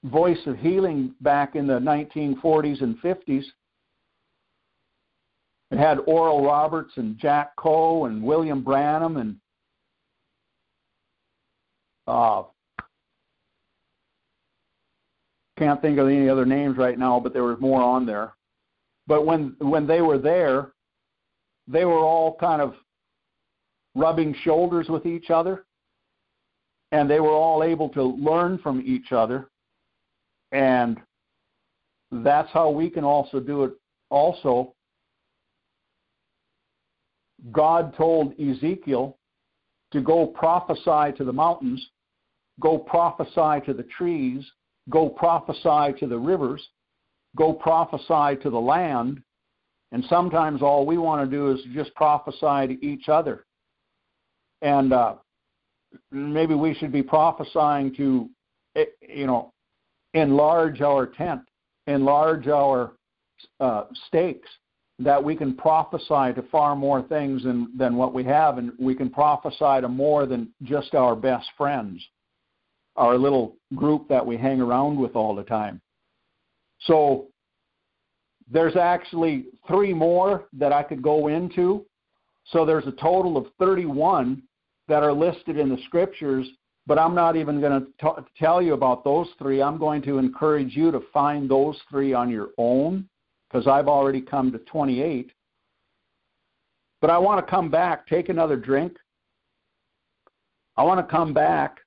voice 0.06 0.42
of 0.48 0.58
healing 0.58 1.14
back 1.22 1.56
in 1.56 1.68
the 1.68 1.80
1940s 1.80 2.82
and 2.82 3.00
50s, 3.00 3.44
it 5.70 5.78
had 5.78 6.00
Oral 6.08 6.44
Roberts 6.44 6.94
and 6.96 7.16
Jack 7.20 7.56
Coe 7.58 8.06
and 8.06 8.24
William 8.24 8.64
Branham 8.64 9.18
and 9.18 9.36
uh, 12.10 12.43
can't 15.57 15.82
think 15.82 15.99
of 15.99 16.07
any 16.07 16.28
other 16.28 16.45
names 16.45 16.78
right 16.78 16.97
now, 16.97 17.20
but 17.20 17.34
there 17.34 17.43
was 17.43 17.60
more 17.60 17.82
on 17.82 18.05
there. 18.05 18.34
But 19.07 19.26
when 19.26 19.55
when 19.60 19.86
they 19.86 20.01
were 20.01 20.18
there, 20.18 20.72
they 21.68 21.86
were 21.86 21.99
all 21.99 22.36
kind 22.38 22.62
of 22.62 22.74
rubbing 23.95 24.36
shoulders 24.43 24.88
with 24.88 25.05
each 25.05 25.30
other, 25.30 25.66
and 26.91 27.10
they 27.10 27.20
were 27.20 27.30
all 27.30 27.64
able 27.64 27.89
to 27.89 28.03
learn 28.03 28.57
from 28.60 28.82
each 28.86 29.12
other, 29.12 29.49
and 30.51 30.97
that's 32.12 32.49
how 32.51 32.70
we 32.70 32.89
can 32.89 33.03
also 33.03 33.39
do 33.39 33.66
it. 33.66 33.74
Also, 34.10 34.74
God 37.51 37.95
told 37.95 38.34
Ezekiel 38.39 39.18
to 39.91 40.01
go 40.01 40.26
prophesy 40.26 41.16
to 41.18 41.24
the 41.24 41.34
mountains, 41.34 41.86
go 42.60 42.78
prophesy 42.78 43.66
to 43.66 43.74
the 43.74 43.86
trees, 43.97 44.45
go 44.89 45.10
prophesy 45.10 45.97
to 45.99 46.07
the 46.07 46.18
rivers, 46.18 46.66
go 47.36 47.53
prophesy 47.53 48.41
to 48.41 48.49
the 48.49 48.60
land. 48.60 49.22
And 49.91 50.03
sometimes 50.10 50.62
all 50.62 50.86
we 50.86 50.97
want 50.97 51.30
to 51.30 51.36
do 51.36 51.51
is 51.51 51.60
just 51.74 51.93
prophesy 51.95 52.76
to 52.76 52.86
each 52.86 53.10
other. 53.10 53.45
And 54.62 54.93
uh, 54.93 55.16
maybe 56.12 56.53
we 56.53 56.76
should 56.76 56.91
be 56.91 57.01
prophesying 57.01 57.95
to, 57.95 58.30
eh, 58.76 58.86
you 59.01 59.26
know, 59.26 59.53
enlarge 60.14 60.82
our 60.82 61.07
tent, 61.07 61.41
enlarge 61.88 62.47
our 62.47 62.93
uh, 63.60 63.86
stakes, 64.07 64.49
that 65.01 65.24
we 65.24 65.34
can 65.34 65.55
prophesy 65.55 66.34
to 66.36 66.43
far 66.51 66.76
more 66.76 67.01
things 67.01 67.43
than, 67.43 67.72
than 67.78 67.95
what 67.95 68.14
we 68.14 68.24
have, 68.26 68.57
and 68.57 68.74
we 68.78 68.93
can 68.93 69.10
prophesy 69.10 69.80
to 69.82 69.88
more 69.88 70.26
than 70.26 70.49
just 70.64 70.93
our 70.93 71.16
best 71.16 71.47
friends 71.57 72.05
our 73.00 73.18
little 73.18 73.56
group 73.76 74.08
that 74.10 74.24
we 74.24 74.36
hang 74.38 74.60
around 74.60 75.00
with 75.00 75.16
all 75.16 75.34
the 75.34 75.43
time. 75.43 75.82
So 76.82 77.28
there's 78.52 78.76
actually 78.76 79.45
three 79.68 79.93
more 79.93 80.45
that 80.54 80.74
I 80.74 80.84
could 80.84 81.02
go 81.02 81.30
into. 81.30 81.86
So 82.52 82.66
there's 82.66 82.88
a 82.88 82.91
total 82.91 83.38
of 83.38 83.45
31 83.58 84.43
that 84.89 85.02
are 85.02 85.14
listed 85.14 85.58
in 85.58 85.70
the 85.70 85.78
scriptures, 85.86 86.45
but 86.88 87.00
I'm 87.00 87.16
not 87.16 87.38
even 87.38 87.62
going 87.62 87.88
to 88.02 88.26
tell 88.38 88.62
you 88.62 88.74
about 88.74 89.06
those 89.06 89.28
three. 89.38 89.62
I'm 89.62 89.78
going 89.78 90.02
to 90.02 90.18
encourage 90.18 90.76
you 90.76 90.91
to 90.91 91.02
find 91.14 91.50
those 91.50 91.80
three 91.89 92.14
on 92.14 92.30
your 92.30 92.50
own 92.58 93.08
because 93.50 93.66
I've 93.66 93.88
already 93.88 94.22
come 94.22 94.52
to 94.52 94.58
28. 94.60 95.32
But 97.02 97.10
I 97.10 97.18
want 97.18 97.45
to 97.45 97.50
come 97.50 97.70
back, 97.70 98.08
take 98.08 98.28
another 98.28 98.58
drink. 98.58 98.97
I 100.76 100.84
want 100.84 101.00
to 101.00 101.10
come 101.10 101.34
back 101.34 101.78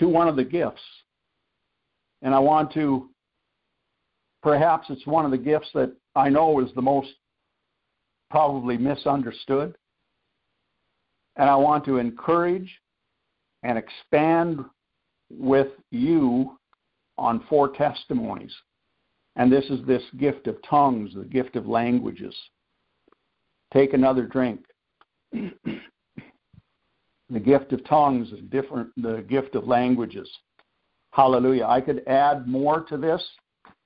to 0.00 0.08
one 0.08 0.26
of 0.26 0.34
the 0.34 0.44
gifts. 0.44 0.82
And 2.22 2.34
I 2.34 2.38
want 2.38 2.72
to, 2.72 3.10
perhaps 4.42 4.88
it's 4.90 5.06
one 5.06 5.24
of 5.24 5.30
the 5.30 5.38
gifts 5.38 5.68
that 5.74 5.92
I 6.16 6.28
know 6.28 6.60
is 6.60 6.70
the 6.74 6.82
most 6.82 7.10
probably 8.30 8.76
misunderstood. 8.76 9.76
And 11.36 11.48
I 11.48 11.56
want 11.56 11.84
to 11.84 11.98
encourage 11.98 12.70
and 13.62 13.78
expand 13.78 14.64
with 15.30 15.68
you 15.90 16.58
on 17.16 17.44
four 17.48 17.68
testimonies. 17.68 18.54
And 19.36 19.52
this 19.52 19.64
is 19.66 19.86
this 19.86 20.02
gift 20.18 20.46
of 20.48 20.56
tongues, 20.68 21.12
the 21.14 21.24
gift 21.24 21.56
of 21.56 21.66
languages. 21.66 22.34
Take 23.72 23.92
another 23.92 24.24
drink. 24.24 24.64
the 27.30 27.40
gift 27.40 27.72
of 27.72 27.84
tongues, 27.84 28.28
different 28.50 28.90
the 28.96 29.24
gift 29.28 29.54
of 29.54 29.66
languages. 29.66 30.28
Hallelujah. 31.12 31.66
I 31.66 31.80
could 31.80 32.06
add 32.06 32.46
more 32.46 32.80
to 32.82 32.96
this, 32.96 33.24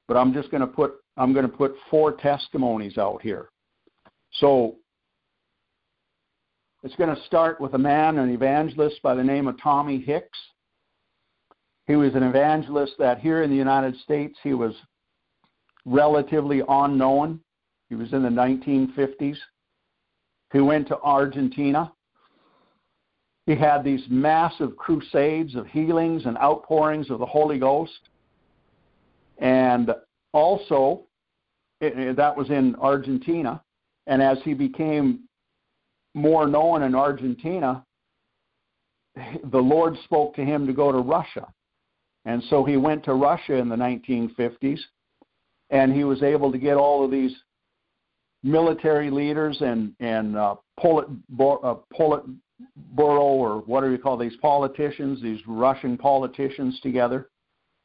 but 0.09 0.17
I'm 0.17 0.33
just 0.33 0.51
going 0.51 0.63
to 0.63 0.67
put 0.67 0.95
I'm 1.17 1.33
going 1.33 1.49
to 1.49 1.57
put 1.57 1.75
four 1.91 2.13
testimonies 2.13 2.99
out 2.99 3.23
here. 3.23 3.51
So 4.33 4.77
it's 6.83 6.97
going 6.97 7.15
to 7.15 7.23
start 7.23 7.61
with 7.61 7.75
a 7.75 7.79
man, 7.79 8.19
an 8.19 8.31
evangelist 8.31 9.01
by 9.03 9.15
the 9.15 9.23
name 9.23 9.47
of 9.47 9.61
Tommy 9.63 10.01
Hicks. 10.01 10.39
He 11.87 11.97
was 11.97 12.15
an 12.15 12.23
evangelist 12.23 12.95
that 12.99 13.21
here 13.21 13.43
in 13.43 13.51
the 13.51 13.57
United 13.57 13.97
States 14.01 14.37
he 14.43 14.55
was 14.55 14.75
relatively 15.85 16.63
unknown. 16.69 17.41
He 17.91 17.95
was 17.95 18.13
in 18.13 18.23
the 18.23 18.29
1950s. 18.29 19.37
He 20.53 20.61
went 20.61 20.89
to 20.89 20.99
Argentina 21.01 21.93
he 23.47 23.55
had 23.55 23.85
these 23.85 24.03
massive 24.09 24.77
crusades 24.77 25.55
of 25.55 25.67
healings 25.67 26.25
and 26.25 26.37
outpourings 26.39 27.11
of 27.11 27.19
the 27.19 27.27
Holy 27.27 27.59
Ghost. 27.59 27.99
And 29.39 29.91
also, 30.33 31.03
it, 31.81 31.99
it, 31.99 32.17
that 32.17 32.37
was 32.37 32.49
in 32.51 32.75
Argentina. 32.77 33.63
And 34.07 34.23
as 34.23 34.39
he 34.45 34.55
became 34.55 35.21
more 36.15 36.47
known 36.47 36.83
in 36.83 36.95
Argentina, 36.95 37.85
the 39.17 39.59
Lord 39.59 39.97
spoke 40.05 40.35
to 40.37 40.45
him 40.45 40.67
to 40.67 40.73
go 40.73 40.91
to 40.91 40.99
Russia. 40.99 41.47
And 42.25 42.43
so 42.49 42.65
he 42.65 42.77
went 42.77 43.05
to 43.05 43.15
Russia 43.15 43.55
in 43.55 43.69
the 43.69 43.77
1950s, 43.77 44.81
and 45.71 45.93
he 45.93 46.05
was 46.05 46.23
able 46.23 46.51
to 46.51 46.59
get 46.59 46.77
all 46.77 47.05
of 47.05 47.11
these 47.11 47.35
military 48.43 49.11
leaders 49.11 49.59
and 49.61 49.95
and 50.01 50.37
uh, 50.37 50.55
Polit, 50.79 51.07
uh, 51.39 51.75
Polit, 51.93 52.23
or 52.97 53.59
what 53.61 53.83
do 53.83 53.91
you 53.91 53.99
call 53.99 54.17
these 54.17 54.37
politicians, 54.37 55.23
these 55.23 55.41
Russian 55.47 55.97
politicians 55.97 56.81
together, 56.81 57.31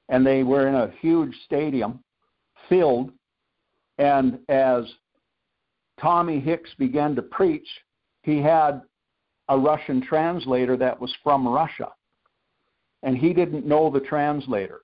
and 0.09 0.25
they 0.25 0.43
were 0.43 0.67
in 0.67 0.75
a 0.75 0.91
huge 1.01 1.35
stadium 1.45 2.03
filled. 2.67 3.11
And 3.97 4.39
as 4.49 4.85
Tommy 5.99 6.39
Hicks 6.39 6.71
began 6.77 7.15
to 7.15 7.21
preach, 7.21 7.67
he 8.23 8.41
had 8.41 8.81
a 9.49 9.57
Russian 9.57 10.01
translator 10.01 10.77
that 10.77 10.99
was 10.99 11.13
from 11.23 11.47
Russia. 11.47 11.91
And 13.03 13.17
he 13.17 13.33
didn't 13.33 13.65
know 13.65 13.89
the 13.89 13.99
translator. 13.99 14.81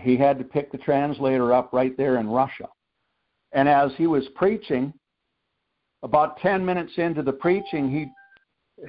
He 0.00 0.16
had 0.16 0.38
to 0.38 0.44
pick 0.44 0.70
the 0.70 0.78
translator 0.78 1.52
up 1.52 1.72
right 1.72 1.96
there 1.96 2.18
in 2.18 2.28
Russia. 2.28 2.68
And 3.52 3.68
as 3.68 3.90
he 3.96 4.06
was 4.06 4.26
preaching, 4.34 4.92
about 6.02 6.38
10 6.38 6.64
minutes 6.64 6.92
into 6.96 7.22
the 7.22 7.32
preaching, 7.32 7.90
he 7.90 8.06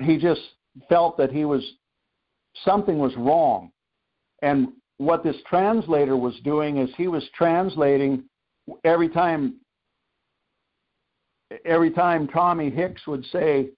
he 0.02 0.18
just 0.18 0.42
felt 0.90 1.18
that 1.18 1.32
he 1.32 1.46
was 1.46 1.64
something 2.64 3.00
was 3.00 3.16
wrong. 3.16 3.72
And 4.42 4.70
what 4.98 5.24
this 5.24 5.36
translator 5.48 6.18
was 6.18 6.36
doing 6.44 6.78
is 6.78 6.90
he 6.96 7.08
was 7.08 7.24
translating 7.36 8.24
every 8.84 9.10
time 9.10 9.56
every 11.66 11.92
time 11.92 12.28
Tommy 12.28 12.70
Hicks 12.70 13.06
would 13.08 13.26
say 13.32 13.70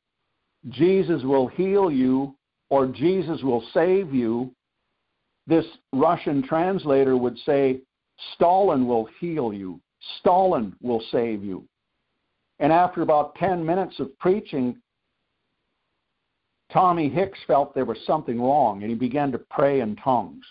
Jesus 0.69 1.23
will 1.23 1.47
heal 1.47 1.91
you 1.91 2.35
or 2.69 2.87
Jesus 2.87 3.41
will 3.43 3.63
save 3.73 4.13
you, 4.13 4.53
this 5.47 5.65
Russian 5.93 6.43
translator 6.43 7.17
would 7.17 7.37
say 7.45 7.81
Stalin 8.35 8.87
will 8.87 9.07
heal 9.19 9.53
you. 9.53 9.79
Stalin 10.19 10.75
will 10.81 11.03
save 11.11 11.43
you. 11.43 11.65
And 12.59 12.71
after 12.71 13.01
about 13.01 13.35
10 13.35 13.65
minutes 13.65 13.99
of 13.99 14.17
preaching, 14.19 14.77
Tommy 16.71 17.09
Hicks 17.09 17.39
felt 17.47 17.73
there 17.73 17.85
was 17.85 17.97
something 18.05 18.39
wrong 18.39 18.81
and 18.81 18.91
he 18.91 18.95
began 18.95 19.31
to 19.31 19.39
pray 19.39 19.81
in 19.81 19.95
tongues. 19.95 20.45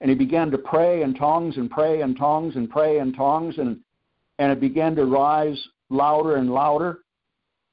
And 0.00 0.10
he 0.10 0.14
began 0.16 0.50
to 0.50 0.58
pray 0.58 1.02
in 1.02 1.14
tongues 1.14 1.56
and 1.56 1.70
pray 1.70 2.00
in 2.02 2.14
tongues 2.14 2.56
and 2.56 2.70
pray 2.70 2.98
in 2.98 3.12
tongues 3.14 3.58
and 3.58 3.80
and 4.38 4.50
it 4.50 4.60
began 4.60 4.96
to 4.96 5.04
rise 5.04 5.68
louder 5.90 6.36
and 6.36 6.52
louder. 6.52 7.00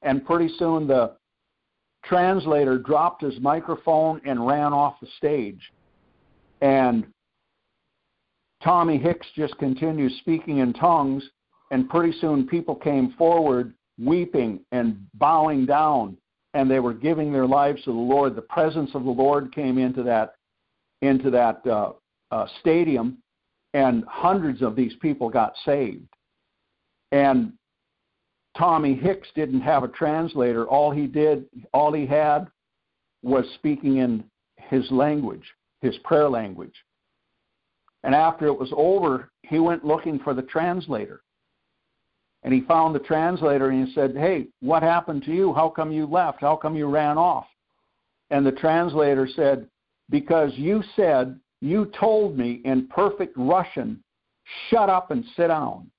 And 0.02 0.24
pretty 0.24 0.48
soon 0.56 0.86
the 0.86 1.16
translator 2.04 2.78
dropped 2.78 3.22
his 3.22 3.38
microphone 3.40 4.20
and 4.24 4.46
ran 4.46 4.72
off 4.72 5.00
the 5.00 5.08
stage. 5.18 5.72
And 6.60 7.06
Tommy 8.62 8.98
Hicks 8.98 9.26
just 9.34 9.56
continued 9.58 10.12
speaking 10.18 10.58
in 10.58 10.72
tongues, 10.72 11.24
and 11.70 11.88
pretty 11.88 12.16
soon 12.20 12.46
people 12.46 12.74
came 12.74 13.14
forward 13.16 13.74
weeping 13.98 14.60
and 14.72 14.98
bowing 15.14 15.66
down, 15.66 16.16
and 16.54 16.70
they 16.70 16.80
were 16.80 16.94
giving 16.94 17.32
their 17.32 17.46
lives 17.46 17.82
to 17.84 17.92
the 17.92 17.98
Lord. 17.98 18.34
The 18.34 18.42
presence 18.42 18.90
of 18.94 19.04
the 19.04 19.10
Lord 19.10 19.54
came 19.54 19.78
into 19.78 20.02
that 20.04 20.34
into 21.02 21.30
that 21.30 21.66
uh, 21.66 21.92
uh, 22.30 22.46
stadium, 22.60 23.18
and 23.72 24.04
hundreds 24.06 24.60
of 24.60 24.76
these 24.76 24.92
people 25.00 25.30
got 25.30 25.54
saved. 25.64 26.06
And 27.12 27.54
Tommy 28.56 28.94
Hicks 28.94 29.28
didn't 29.34 29.62
have 29.62 29.82
a 29.82 29.88
translator. 29.88 30.66
All 30.66 30.90
he 30.90 31.06
did, 31.06 31.46
all 31.72 31.92
he 31.92 32.04
had, 32.04 32.48
was 33.22 33.46
speaking 33.54 33.96
in 33.96 34.24
his 34.56 34.90
language, 34.90 35.44
his 35.80 35.96
prayer 36.04 36.28
language. 36.28 36.74
And 38.02 38.14
after 38.14 38.46
it 38.46 38.58
was 38.58 38.72
over, 38.76 39.30
he 39.42 39.58
went 39.58 39.84
looking 39.84 40.18
for 40.18 40.34
the 40.34 40.42
translator. 40.42 41.22
And 42.42 42.54
he 42.54 42.62
found 42.62 42.94
the 42.94 43.00
translator 43.00 43.68
and 43.68 43.86
he 43.86 43.94
said, 43.94 44.16
Hey, 44.16 44.46
what 44.60 44.82
happened 44.82 45.24
to 45.24 45.32
you? 45.32 45.52
How 45.52 45.68
come 45.68 45.92
you 45.92 46.06
left? 46.06 46.40
How 46.40 46.56
come 46.56 46.74
you 46.74 46.86
ran 46.86 47.18
off? 47.18 47.46
And 48.30 48.46
the 48.46 48.52
translator 48.52 49.28
said, 49.34 49.68
Because 50.08 50.52
you 50.54 50.82
said, 50.96 51.38
you 51.60 51.92
told 51.98 52.38
me 52.38 52.62
in 52.64 52.88
perfect 52.88 53.34
Russian, 53.36 54.02
shut 54.70 54.88
up 54.88 55.10
and 55.10 55.24
sit 55.36 55.48
down. 55.48 55.90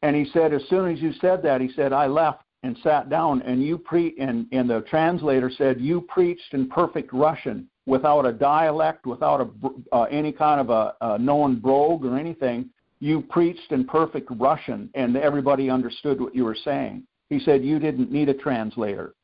And 0.00 0.16
he 0.16 0.24
said, 0.32 0.54
As 0.54 0.62
soon 0.70 0.90
as 0.90 1.00
you 1.00 1.12
said 1.20 1.42
that, 1.42 1.60
he 1.60 1.70
said, 1.76 1.92
I 1.92 2.06
left 2.06 2.44
and 2.62 2.76
sat 2.82 3.10
down 3.10 3.42
and 3.42 3.62
you 3.62 3.76
pre 3.76 4.14
and, 4.18 4.46
and 4.52 4.70
the 4.70 4.82
translator 4.82 5.50
said 5.50 5.80
you 5.80 6.00
preached 6.02 6.54
in 6.54 6.68
perfect 6.68 7.12
Russian 7.12 7.68
without 7.86 8.26
a 8.26 8.32
dialect, 8.32 9.06
without 9.06 9.40
a, 9.40 9.48
uh, 9.94 10.02
any 10.04 10.32
kind 10.32 10.60
of 10.60 10.70
a, 10.70 10.94
a 11.00 11.18
known 11.18 11.58
brogue 11.58 12.04
or 12.04 12.16
anything. 12.16 12.70
You 13.00 13.22
preached 13.22 13.72
in 13.72 13.84
perfect 13.84 14.28
Russian, 14.30 14.88
and 14.94 15.16
everybody 15.16 15.68
understood 15.68 16.20
what 16.20 16.34
you 16.34 16.44
were 16.44 16.56
saying. 16.64 17.04
He 17.28 17.40
said 17.40 17.64
you 17.64 17.78
didn't 17.78 18.12
need 18.12 18.28
a 18.28 18.34
translator. 18.34 19.14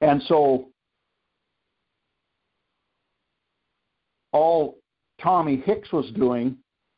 And 0.00 0.22
so 0.22 0.68
all 4.32 4.78
Tommy 5.22 5.62
Hicks 5.64 5.92
was 5.92 6.10
doing 6.12 6.56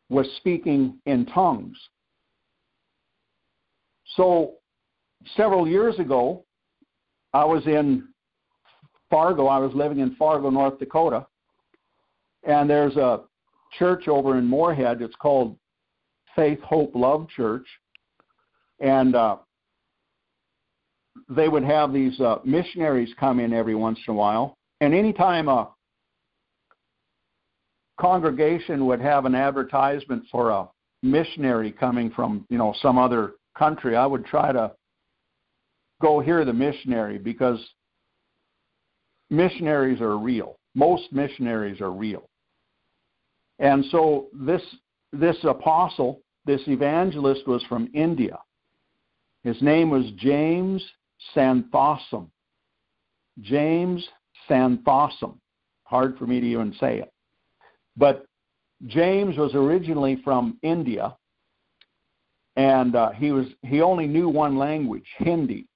was 0.09 0.27
speaking 0.37 0.99
in 1.07 1.27
tongues. 1.27 1.77
So 4.15 4.55
several 5.37 5.67
years 5.67 5.99
ago, 5.99 6.45
I 7.33 7.45
was 7.45 7.67
in 7.67 8.09
Fargo. 9.11 9.47
I 9.47 9.59
was 9.59 9.73
living 9.75 9.99
in 9.99 10.15
Fargo, 10.17 10.51
North 10.51 10.79
Dakota, 10.79 11.27
and 12.45 12.69
there's 12.69 12.97
a 12.97 13.21
church 13.79 14.09
over 14.09 14.39
in 14.39 14.47
Moorhead. 14.47 15.03
It's 15.03 15.15
called 15.17 15.57
Faith, 16.35 16.61
Hope, 16.61 16.93
Love 16.95 17.29
Church, 17.29 17.67
and 18.81 19.15
uh, 19.15 19.37
they 21.29 21.49
would 21.49 21.65
have 21.65 21.93
these 21.93 22.19
uh, 22.21 22.39
missionaries 22.45 23.13
come 23.19 23.41
in 23.41 23.53
every 23.53 23.75
once 23.75 23.99
in 24.07 24.15
a 24.15 24.17
while. 24.17 24.57
And 24.81 24.95
anytime 24.95 25.49
a 25.49 25.71
congregation 27.99 28.87
would 28.87 29.01
have 29.01 29.25
an 29.25 29.35
advertisement 29.35 30.25
for 30.31 30.51
a 30.51 30.69
missionary 31.03 31.73
coming 31.73 32.11
from 32.11 32.47
you 32.51 32.59
know 32.59 32.75
some 32.83 32.99
other 32.99 33.35
country, 33.57 33.97
I 33.97 34.07
would 34.07 34.27
try 34.27 34.53
to 34.53 34.73
go 36.03 36.21
hear 36.21 36.45
the 36.45 36.53
missionary 36.53 37.19
because 37.19 37.59
missionaries 39.31 40.01
are 40.01 40.19
real. 40.19 40.59
Most 40.75 41.13
missionaries 41.13 41.81
are 41.81 41.93
real. 41.93 42.29
And 43.59 43.85
so 43.91 44.27
this 44.33 44.63
this 45.13 45.37
apostle, 45.45 46.21
this 46.45 46.61
evangelist 46.67 47.47
was 47.47 47.63
from 47.69 47.89
India. 47.95 48.39
His 49.45 49.61
name 49.63 49.91
was 49.91 50.05
James 50.17 50.85
Santhosam. 51.35 52.29
James 53.41 54.07
Santhosam. 54.49 55.39
Hard 55.85 56.19
for 56.19 56.27
me 56.27 56.41
to 56.41 56.47
even 56.47 56.75
say 56.79 56.99
it. 56.99 57.13
But 57.97 58.27
James 58.87 59.39
was 59.39 59.55
originally 59.55 60.21
from 60.23 60.59
India, 60.63 61.17
and 62.57 62.95
uh, 62.95 63.11
he 63.13 63.33
was 63.33 63.47
he 63.63 63.81
only 63.81 64.07
knew 64.07 64.29
one 64.29 64.59
language, 64.59 65.07
Hindi, 65.19 65.67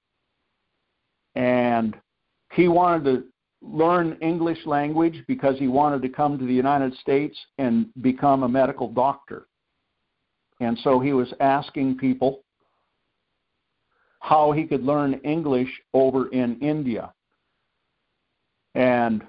and 1.35 1.95
he 2.51 2.67
wanted 2.67 3.05
to 3.05 3.23
learn 3.61 4.17
English 4.21 4.65
language 4.65 5.23
because 5.27 5.57
he 5.59 5.67
wanted 5.67 6.01
to 6.01 6.09
come 6.09 6.37
to 6.37 6.45
the 6.45 6.53
United 6.53 6.95
States 6.95 7.37
and 7.57 7.87
become 8.01 8.43
a 8.43 8.49
medical 8.49 8.89
doctor. 8.91 9.47
And 10.59 10.77
so 10.83 10.99
he 10.99 11.13
was 11.13 11.33
asking 11.39 11.97
people 11.97 12.43
how 14.19 14.51
he 14.51 14.65
could 14.65 14.83
learn 14.83 15.15
English 15.23 15.69
over 15.93 16.29
in 16.29 16.59
India. 16.59 17.11
And 18.75 19.23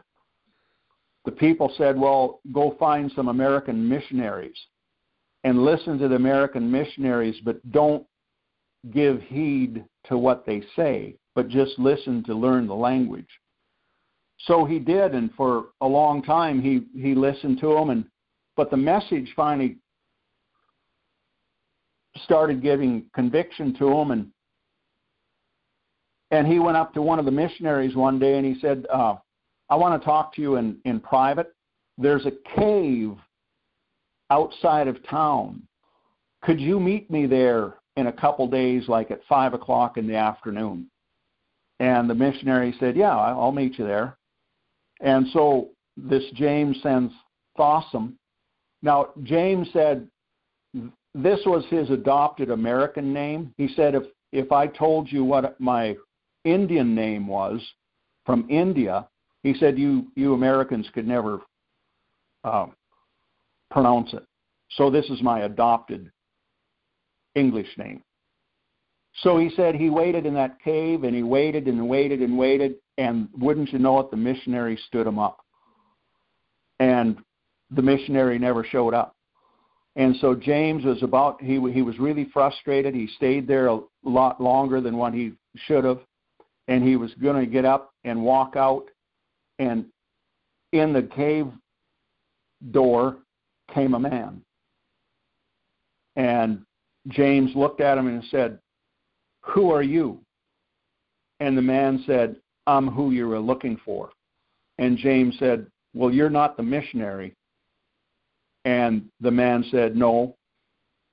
the 1.25 1.33
people 1.33 1.73
said, 1.77 1.99
well, 1.99 2.41
go 2.53 2.77
find 2.79 3.11
some 3.15 3.29
American 3.29 3.89
missionaries 3.89 4.59
and 5.45 5.65
listen 5.65 5.99
to 5.99 6.09
the 6.09 6.15
American 6.15 6.71
missionaries, 6.71 7.37
but 7.45 7.73
don't 7.73 8.07
give 8.93 9.21
heed 9.23 9.85
to 10.05 10.19
what 10.19 10.45
they 10.47 10.63
say, 10.77 11.17
but 11.35 11.49
just 11.49 11.79
listen 11.79 12.23
to 12.25 12.35
learn 12.35 12.67
the 12.67 12.75
language. 12.75 13.29
So 14.47 14.65
he 14.65 14.79
did, 14.79 15.15
and 15.15 15.33
for 15.35 15.67
a 15.81 15.87
long 15.87 16.23
time 16.23 16.61
he 16.61 16.87
he 17.01 17.15
listened 17.15 17.61
to 17.61 17.75
them, 17.75 17.91
and 17.91 18.05
but 18.57 18.71
the 18.71 18.77
message 18.77 19.33
finally 19.37 19.79
started 22.25 22.61
giving 22.61 23.05
conviction 23.15 23.75
to 23.79 23.89
him, 23.89 24.11
and 24.11 24.31
and 26.33 26.47
he 26.47 26.59
went 26.59 26.77
up 26.77 26.93
to 26.95 27.03
one 27.03 27.19
of 27.19 27.25
the 27.25 27.31
missionaries 27.31 27.95
one 27.95 28.19
day 28.19 28.37
and 28.37 28.47
he 28.47 28.59
said, 28.61 28.87
uh, 28.93 29.17
"I 29.69 29.77
want 29.77 30.01
to 30.01 30.05
talk 30.05 30.35
to 30.35 30.43
you 30.43 30.57
in 30.57 30.79
in 30.85 30.99
private. 30.99 31.55
There's 31.99 32.27
a 32.27 32.33
cave 32.57 33.17
outside 34.31 34.89
of 34.89 35.07
town. 35.07 35.63
Could 36.43 36.61
you 36.61 36.81
meet 36.81 37.11
me 37.11 37.27
there 37.27 37.75
in 37.97 38.09
a 38.09 38.13
couple 38.13 38.49
days, 38.49 38.89
like 38.89 39.13
at 39.13 39.25
five 39.29 39.55
o'clock 39.55 39.99
in 39.99 40.09
the 40.09 40.17
afternoon?" 40.17 40.91
And 41.79 42.11
the 42.11 42.15
missionary 42.15 42.75
said, 42.81 42.97
"Yeah, 42.97 43.17
I'll 43.17 43.53
meet 43.53 43.79
you 43.79 43.85
there." 43.85 44.19
And 45.03 45.27
so 45.33 45.69
this 45.97 46.25
James 46.35 46.79
sends 46.83 47.13
Fossum. 47.59 48.15
Now, 48.83 49.09
James 49.23 49.69
said 49.73 50.09
this 51.15 51.41
was 51.45 51.65
his 51.69 51.91
adopted 51.91 52.51
American 52.51 53.13
name. 53.13 53.53
He 53.59 53.69
said, 53.77 53.95
if 53.95 54.05
if 54.33 54.51
I 54.51 54.67
told 54.67 55.13
you 55.13 55.25
what 55.25 55.61
my 55.61 55.95
Indian 56.45 56.95
name 56.95 57.27
was 57.27 57.61
from 58.25 58.49
India, 58.49 59.07
he 59.43 59.55
said 59.55 59.79
you 59.79 60.07
you 60.15 60.33
Americans 60.33 60.89
could 60.95 61.07
never 61.07 61.41
uh, 62.45 62.67
pronounce 63.71 64.15
it. 64.15 64.25
So 64.71 64.91
this 64.91 65.05
is 65.11 65.21
my 65.23 65.41
adopted 65.41 66.11
English 67.35 67.69
name. 67.77 68.03
So 69.17 69.37
he 69.37 69.51
said 69.55 69.75
he 69.75 69.91
waited 69.91 70.25
in 70.25 70.35
that 70.35 70.59
cave 70.63 71.05
and 71.05 71.15
he 71.15 71.23
waited 71.23 71.67
and 71.69 71.89
waited 71.89 72.21
and 72.21 72.39
waited, 72.39 72.77
and 72.99 73.29
wouldn't 73.37 73.73
you 73.73 73.79
know 73.79 74.01
it, 74.01 74.11
the 74.11 74.17
missionary 74.17 74.79
stood 74.87 75.07
him 75.07 75.19
up. 75.19 75.39
And 76.79 77.19
the 77.71 77.83
missionary 77.83 78.39
never 78.39 78.65
showed 78.65 78.95
up. 78.95 79.15
And 79.97 80.17
so 80.17 80.35
James 80.35 80.85
was 80.85 81.03
about 81.03 81.43
he 81.43 81.61
he 81.73 81.83
was 81.83 81.99
really 81.99 82.29
frustrated. 82.33 82.95
He 82.95 83.09
stayed 83.17 83.47
there 83.47 83.69
a 83.69 83.81
lot 84.05 84.41
longer 84.41 84.81
than 84.81 84.97
what 84.97 85.13
he 85.13 85.33
should 85.67 85.85
have, 85.85 86.01
and 86.69 86.83
he 86.83 86.97
was 86.97 87.13
going 87.15 87.45
to 87.45 87.51
get 87.51 87.67
up 87.67 87.93
and 88.05 88.23
walk 88.23 88.57
out. 88.57 88.85
And 89.59 89.85
in 90.73 90.95
the 90.95 91.03
cave 91.03 91.47
door 92.71 93.19
came 93.75 93.95
a 93.95 94.01
man. 94.01 94.43
And 96.17 96.63
James 97.09 97.51
looked 97.55 97.81
at 97.81 97.99
him 97.99 98.07
and 98.07 98.23
said, 98.31 98.59
Who 99.43 99.71
are 99.71 99.83
you? 99.83 100.21
And 101.41 101.57
the 101.57 101.63
man 101.63 102.03
said, 102.07 102.37
I'm 102.67 102.89
who 102.89 103.11
you 103.11 103.29
were 103.29 103.41
looking 103.41 103.79
for. 103.85 104.11
And 104.79 104.97
James 104.97 105.37
said, 105.39 105.67
Well, 105.95 106.11
you're 106.11 106.31
not 106.31 106.57
the 106.57 106.63
missionary. 106.63 107.35
And 108.65 109.09
the 109.21 109.31
man 109.31 109.65
said, 109.71 109.97
No, 109.97 110.37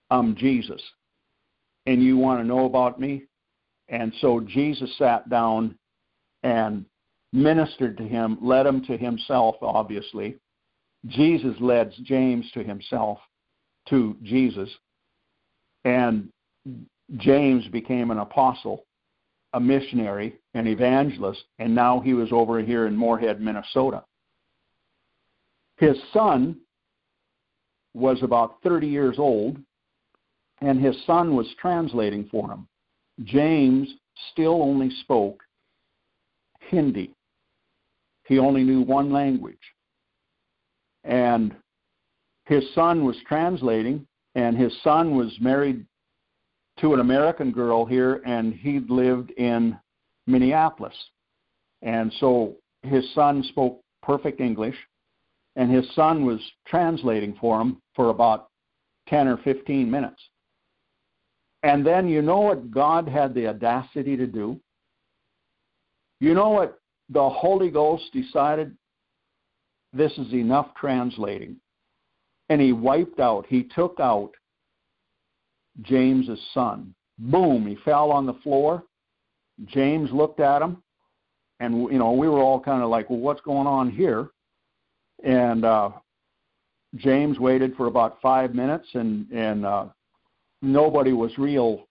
I'm 0.10 0.36
Jesus. 0.36 0.82
And 1.86 2.04
you 2.04 2.18
want 2.18 2.40
to 2.40 2.48
know 2.48 2.66
about 2.66 3.00
me? 3.00 3.24
And 3.88 4.14
so 4.22 4.40
Jesus 4.40 4.96
sat 4.98 5.30
down 5.30 5.76
and 6.44 6.86
ministered 7.34 7.98
to 7.98 8.04
him, 8.04 8.38
led 8.42 8.66
him 8.66 8.84
to 8.86 8.98
himself, 8.98 9.56
obviously. 9.62 10.36
Jesus 11.08 11.56
led 11.60 11.94
James 12.04 12.50
to 12.54 12.64
himself, 12.64 13.20
to 13.90 14.16
Jesus. 14.22 14.70
And 15.86 16.30
James 17.18 17.68
became 17.70 18.12
an 18.12 18.20
apostle, 18.20 18.86
a 19.54 19.60
missionary, 19.60 20.36
an 20.54 20.68
evangelist, 20.68 21.44
and 21.58 21.74
now 21.74 22.00
he 22.00 22.14
was 22.14 22.32
over 22.32 22.60
here 22.62 22.86
in 22.88 22.96
Moorhead, 22.96 23.42
Minnesota. 23.42 24.04
His 25.78 25.98
son 26.14 26.58
was 27.94 28.22
about 28.22 28.62
30 28.64 28.88
years 28.88 29.16
old, 29.18 29.58
and 30.62 30.80
his 30.80 30.96
son 31.06 31.36
was 31.36 31.48
translating 31.60 32.28
for 32.30 32.50
him. 32.52 32.68
James 33.24 33.90
still 34.32 34.62
only 34.62 34.90
spoke 35.02 35.42
Hindi. 36.60 37.14
He 38.26 38.38
only 38.38 38.64
knew 38.64 38.82
one 38.82 39.12
language. 39.12 39.58
And 41.04 41.56
his 42.46 42.64
son 42.76 43.06
was 43.06 43.16
translating, 43.28 44.06
and 44.36 44.58
his 44.58 44.74
son 44.84 45.16
was 45.16 45.36
married 45.40 45.86
to 46.82 46.94
an 46.94 47.00
American 47.00 47.52
girl 47.52 47.86
here, 47.86 48.22
and 48.26 48.54
he 48.54 48.80
lived 48.88 49.32
in 49.32 49.78
Minneapolis. 50.28 50.96
And 51.82 52.12
so 52.20 52.56
his 52.84 53.04
son 53.14 53.44
spoke 53.44 53.82
perfect 54.02 54.40
English, 54.40 54.76
and 55.56 55.72
his 55.72 55.86
son 55.94 56.26
was 56.26 56.40
translating 56.68 57.36
for 57.40 57.60
him 57.60 57.82
for 57.96 58.10
about 58.10 58.50
10 59.08 59.28
or 59.28 59.38
15 59.38 59.90
minutes. 59.90 60.22
And 61.64 61.86
then 61.86 62.08
you 62.08 62.22
know 62.22 62.40
what 62.40 62.72
God 62.72 63.08
had 63.08 63.34
the 63.34 63.48
audacity 63.48 64.16
to 64.16 64.28
do? 64.28 64.60
You 66.22 66.34
know 66.34 66.50
what 66.50 66.80
the 67.10 67.30
Holy 67.30 67.70
Ghost 67.70 68.06
decided? 68.14 68.76
This 69.92 70.12
is 70.18 70.34
enough 70.34 70.74
translating. 70.76 71.58
And 72.50 72.62
he 72.62 72.72
wiped 72.72 73.20
out, 73.20 73.46
he 73.48 73.64
took 73.64 74.00
out 74.00 74.32
James's 75.82 76.40
son. 76.54 76.94
Boom, 77.18 77.68
he 77.68 77.76
fell 77.84 78.12
on 78.12 78.26
the 78.26 78.34
floor. 78.36 78.84
James 79.66 80.10
looked 80.12 80.40
at 80.40 80.62
him, 80.62 80.82
and 81.60 81.92
you 81.92 82.00
know 82.00 82.14
we 82.14 82.30
were 82.30 82.40
all 82.40 82.60
kind 82.60 82.82
of 82.82 82.90
like, 82.90 83.10
"Well, 83.10 83.20
what's 83.20 83.42
going 83.42 83.68
on 83.68 83.92
here?" 83.92 84.30
And 85.24 85.66
uh, 85.66 85.92
James 86.96 87.40
waited 87.40 87.76
for 87.76 87.88
about 87.88 88.22
five 88.22 88.56
minutes, 88.56 88.88
and 88.94 89.30
and 89.32 89.66
uh, 89.66 89.86
nobody 90.62 91.12
was 91.12 91.38
real 91.38 91.88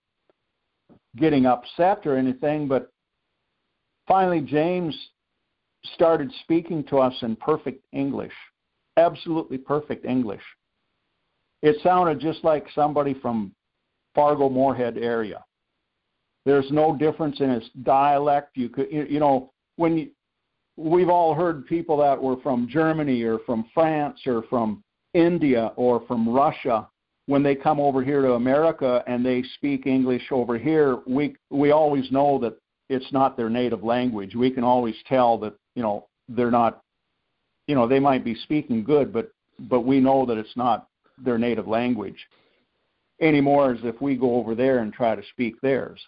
getting 1.16 1.46
upset 1.46 2.06
or 2.06 2.16
anything. 2.16 2.68
But 2.68 2.90
finally, 4.06 4.40
James 4.40 4.96
started 5.94 6.32
speaking 6.42 6.84
to 6.84 6.98
us 6.98 7.14
in 7.22 7.36
perfect 7.36 7.84
English, 7.92 8.32
absolutely 8.96 9.58
perfect 9.58 10.06
English. 10.06 10.42
It 11.60 11.76
sounded 11.82 12.20
just 12.20 12.44
like 12.44 12.66
somebody 12.74 13.14
from 13.14 13.52
Fargo 14.18 14.48
Moorhead 14.48 14.98
area. 14.98 15.44
There's 16.44 16.68
no 16.72 16.96
difference 16.96 17.38
in 17.38 17.50
his 17.50 17.70
dialect. 17.84 18.56
You 18.56 18.68
could, 18.68 18.88
you 18.90 19.20
know, 19.20 19.52
when 19.76 19.96
you, 19.96 20.08
we've 20.76 21.08
all 21.08 21.34
heard 21.34 21.68
people 21.68 21.96
that 21.98 22.20
were 22.20 22.36
from 22.42 22.66
Germany 22.68 23.22
or 23.22 23.38
from 23.46 23.66
France 23.72 24.18
or 24.26 24.42
from 24.50 24.82
India 25.14 25.70
or 25.76 26.02
from 26.08 26.28
Russia 26.28 26.88
when 27.26 27.44
they 27.44 27.54
come 27.54 27.78
over 27.78 28.02
here 28.02 28.22
to 28.22 28.32
America 28.32 29.04
and 29.06 29.24
they 29.24 29.44
speak 29.54 29.86
English 29.86 30.32
over 30.32 30.58
here, 30.58 30.98
we 31.06 31.36
we 31.50 31.70
always 31.70 32.10
know 32.10 32.40
that 32.40 32.58
it's 32.88 33.12
not 33.12 33.36
their 33.36 33.50
native 33.50 33.84
language. 33.84 34.34
We 34.34 34.50
can 34.50 34.64
always 34.64 34.96
tell 35.06 35.38
that 35.38 35.54
you 35.76 35.82
know 35.84 36.08
they're 36.28 36.50
not, 36.50 36.82
you 37.68 37.76
know, 37.76 37.86
they 37.86 38.00
might 38.00 38.24
be 38.24 38.34
speaking 38.34 38.82
good, 38.82 39.12
but 39.12 39.30
but 39.60 39.82
we 39.82 40.00
know 40.00 40.26
that 40.26 40.38
it's 40.38 40.56
not 40.56 40.88
their 41.18 41.38
native 41.38 41.68
language 41.68 42.18
anymore 43.20 43.72
as 43.72 43.80
if 43.82 44.00
we 44.00 44.16
go 44.16 44.36
over 44.36 44.54
there 44.54 44.78
and 44.78 44.92
try 44.92 45.14
to 45.14 45.22
speak 45.32 45.60
theirs. 45.60 46.00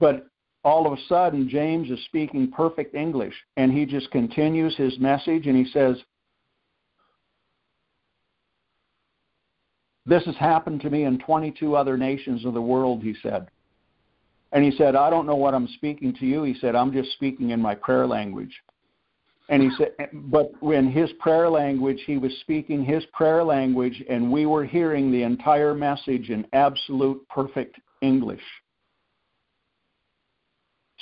But 0.00 0.26
all 0.64 0.86
of 0.86 0.92
a 0.92 1.02
sudden, 1.08 1.48
James 1.48 1.90
is 1.90 2.04
speaking 2.06 2.50
perfect 2.50 2.94
English, 2.94 3.34
and 3.56 3.72
he 3.72 3.86
just 3.86 4.10
continues 4.10 4.76
his 4.76 4.98
message, 4.98 5.46
and 5.46 5.56
he 5.56 5.70
says, 5.72 5.96
This 10.06 10.24
has 10.24 10.36
happened 10.36 10.80
to 10.82 10.90
me 10.90 11.04
in 11.04 11.18
22 11.18 11.74
other 11.74 11.96
nations 11.96 12.44
of 12.44 12.54
the 12.54 12.62
world, 12.62 13.02
he 13.02 13.14
said. 13.22 13.48
And 14.52 14.64
he 14.64 14.70
said, 14.76 14.94
I 14.94 15.10
don't 15.10 15.26
know 15.26 15.34
what 15.34 15.54
I'm 15.54 15.68
speaking 15.68 16.14
to 16.14 16.26
you. 16.26 16.44
He 16.44 16.54
said, 16.60 16.76
I'm 16.76 16.92
just 16.92 17.12
speaking 17.12 17.50
in 17.50 17.60
my 17.60 17.74
prayer 17.74 18.06
language. 18.06 18.54
And 19.48 19.62
he 19.62 19.70
said, 19.78 19.92
but 20.12 20.50
in 20.62 20.90
his 20.90 21.12
prayer 21.20 21.48
language, 21.48 22.02
he 22.04 22.18
was 22.18 22.32
speaking 22.40 22.84
his 22.84 23.04
prayer 23.12 23.44
language, 23.44 24.02
and 24.10 24.30
we 24.30 24.44
were 24.44 24.64
hearing 24.64 25.12
the 25.12 25.22
entire 25.22 25.72
message 25.72 26.30
in 26.30 26.44
absolute 26.52 27.26
perfect 27.28 27.78
English. 28.02 28.42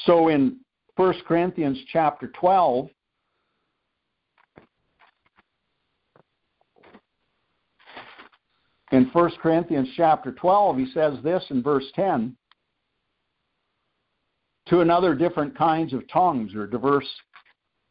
So 0.05 0.29
in 0.29 0.59
1 0.97 1.15
Corinthians 1.27 1.79
chapter 1.91 2.29
12, 2.39 2.91
in 8.93 9.07
1 9.07 9.31
Corinthians 9.43 9.89
chapter 9.97 10.33
12, 10.33 10.77
he 10.77 10.87
says 10.93 11.15
this 11.23 11.45
in 11.49 11.63
verse 11.63 11.87
10 11.95 12.37
to 14.67 14.81
another 14.81 15.15
different 15.15 15.57
kinds 15.57 15.93
of 15.93 16.07
tongues 16.09 16.55
or 16.55 16.67
diverse 16.67 17.09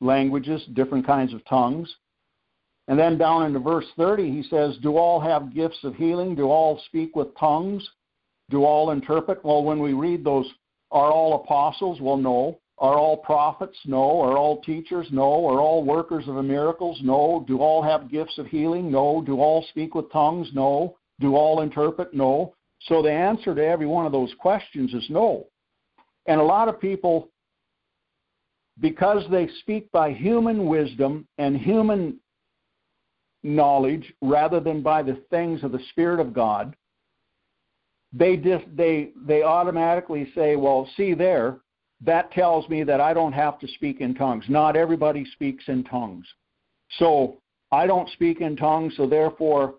languages, 0.04 0.64
different 0.74 1.06
kinds 1.06 1.34
of 1.34 1.44
tongues. 1.46 1.94
And 2.88 3.00
then 3.00 3.18
down 3.18 3.46
into 3.46 3.60
verse 3.60 3.86
30, 3.98 4.30
he 4.30 4.44
says, 4.44 4.78
Do 4.82 4.98
all 4.98 5.20
have 5.20 5.54
gifts 5.54 5.84
of 5.84 5.96
healing? 5.96 6.36
Do 6.36 6.50
all 6.50 6.82
speak 6.86 7.16
with 7.16 7.38
tongues? 7.38 7.88
Do 8.50 8.66
all 8.66 8.92
interpret? 8.92 9.44
Well, 9.44 9.64
when 9.64 9.82
we 9.82 9.94
read 9.94 10.24
those, 10.24 10.50
are 10.92 11.12
all 11.12 11.36
apostles? 11.36 12.02
Well, 12.02 12.18
no. 12.18 12.60
Are 12.78 12.98
all 12.98 13.18
prophets? 13.18 13.78
No. 13.86 14.20
Are 14.22 14.38
all 14.38 14.62
teachers? 14.62 15.08
No. 15.12 15.48
Are 15.48 15.62
all 15.62 15.84
workers 15.84 16.26
of 16.28 16.44
miracles? 16.44 17.00
No. 17.02 17.46
Do 17.48 17.60
all 17.60 17.82
have 17.82 18.12
gifts 18.12 18.38
of 18.38 18.48
healing? 18.48 18.92
No. 18.92 19.24
Do 19.26 19.40
all 19.40 19.66
speak 19.70 19.96
with 19.96 20.12
tongues? 20.12 20.50
No. 20.54 20.98
Do 21.20 21.36
all 21.36 21.62
interpret? 21.62 22.14
No. 22.14 22.54
So 22.82 23.02
the 23.02 23.12
answer 23.12 23.56
to 23.56 23.66
every 23.66 23.86
one 23.86 24.06
of 24.06 24.12
those 24.12 24.34
questions 24.40 24.94
is 24.94 25.06
no. 25.10 25.48
And 26.26 26.42
a 26.42 26.44
lot 26.44 26.68
of 26.68 26.80
people, 26.80 27.30
because 28.80 29.24
they 29.30 29.48
speak 29.60 29.92
by 29.92 30.12
human 30.12 30.68
wisdom 30.68 31.28
and 31.38 31.58
human 31.58 32.20
knowledge 33.44 34.14
rather 34.22 34.60
than 34.60 34.82
by 34.82 35.04
the 35.04 35.22
things 35.30 35.64
of 35.64 35.72
the 35.72 35.84
Spirit 35.90 36.20
of 36.20 36.34
God, 36.34 36.76
they 38.12 38.38
just 38.38 38.66
they 38.76 39.12
they 39.26 39.44
automatically 39.44 40.32
say, 40.36 40.56
"Well, 40.56 40.88
see 40.96 41.14
there, 41.14 41.60
that 42.02 42.32
tells 42.32 42.68
me 42.70 42.84
that 42.84 43.02
I 43.02 43.14
don't 43.14 43.34
have 43.34 43.60
to 43.60 43.68
speak 43.68 44.02
in 44.02 44.14
tongues. 44.14 44.46
Not 44.50 44.76
everybody 44.76 45.26
speaks 45.34 45.64
in 45.68 45.84
tongues. 45.84 46.26
So 47.00 47.38
I 47.72 47.88
don't 47.88 48.10
speak 48.10 48.42
in 48.42 48.56
tongues, 48.56 48.94
so 48.98 49.08
therefore 49.08 49.76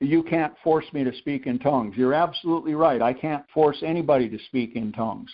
you 0.00 0.22
can't 0.22 0.54
force 0.62 0.86
me 0.92 1.04
to 1.04 1.14
speak 1.18 1.46
in 1.46 1.58
tongues. 1.58 1.94
You're 1.96 2.14
absolutely 2.14 2.74
right. 2.74 3.02
I 3.02 3.12
can't 3.12 3.44
force 3.52 3.82
anybody 3.84 4.28
to 4.28 4.38
speak 4.46 4.76
in 4.76 4.92
tongues. 4.92 5.30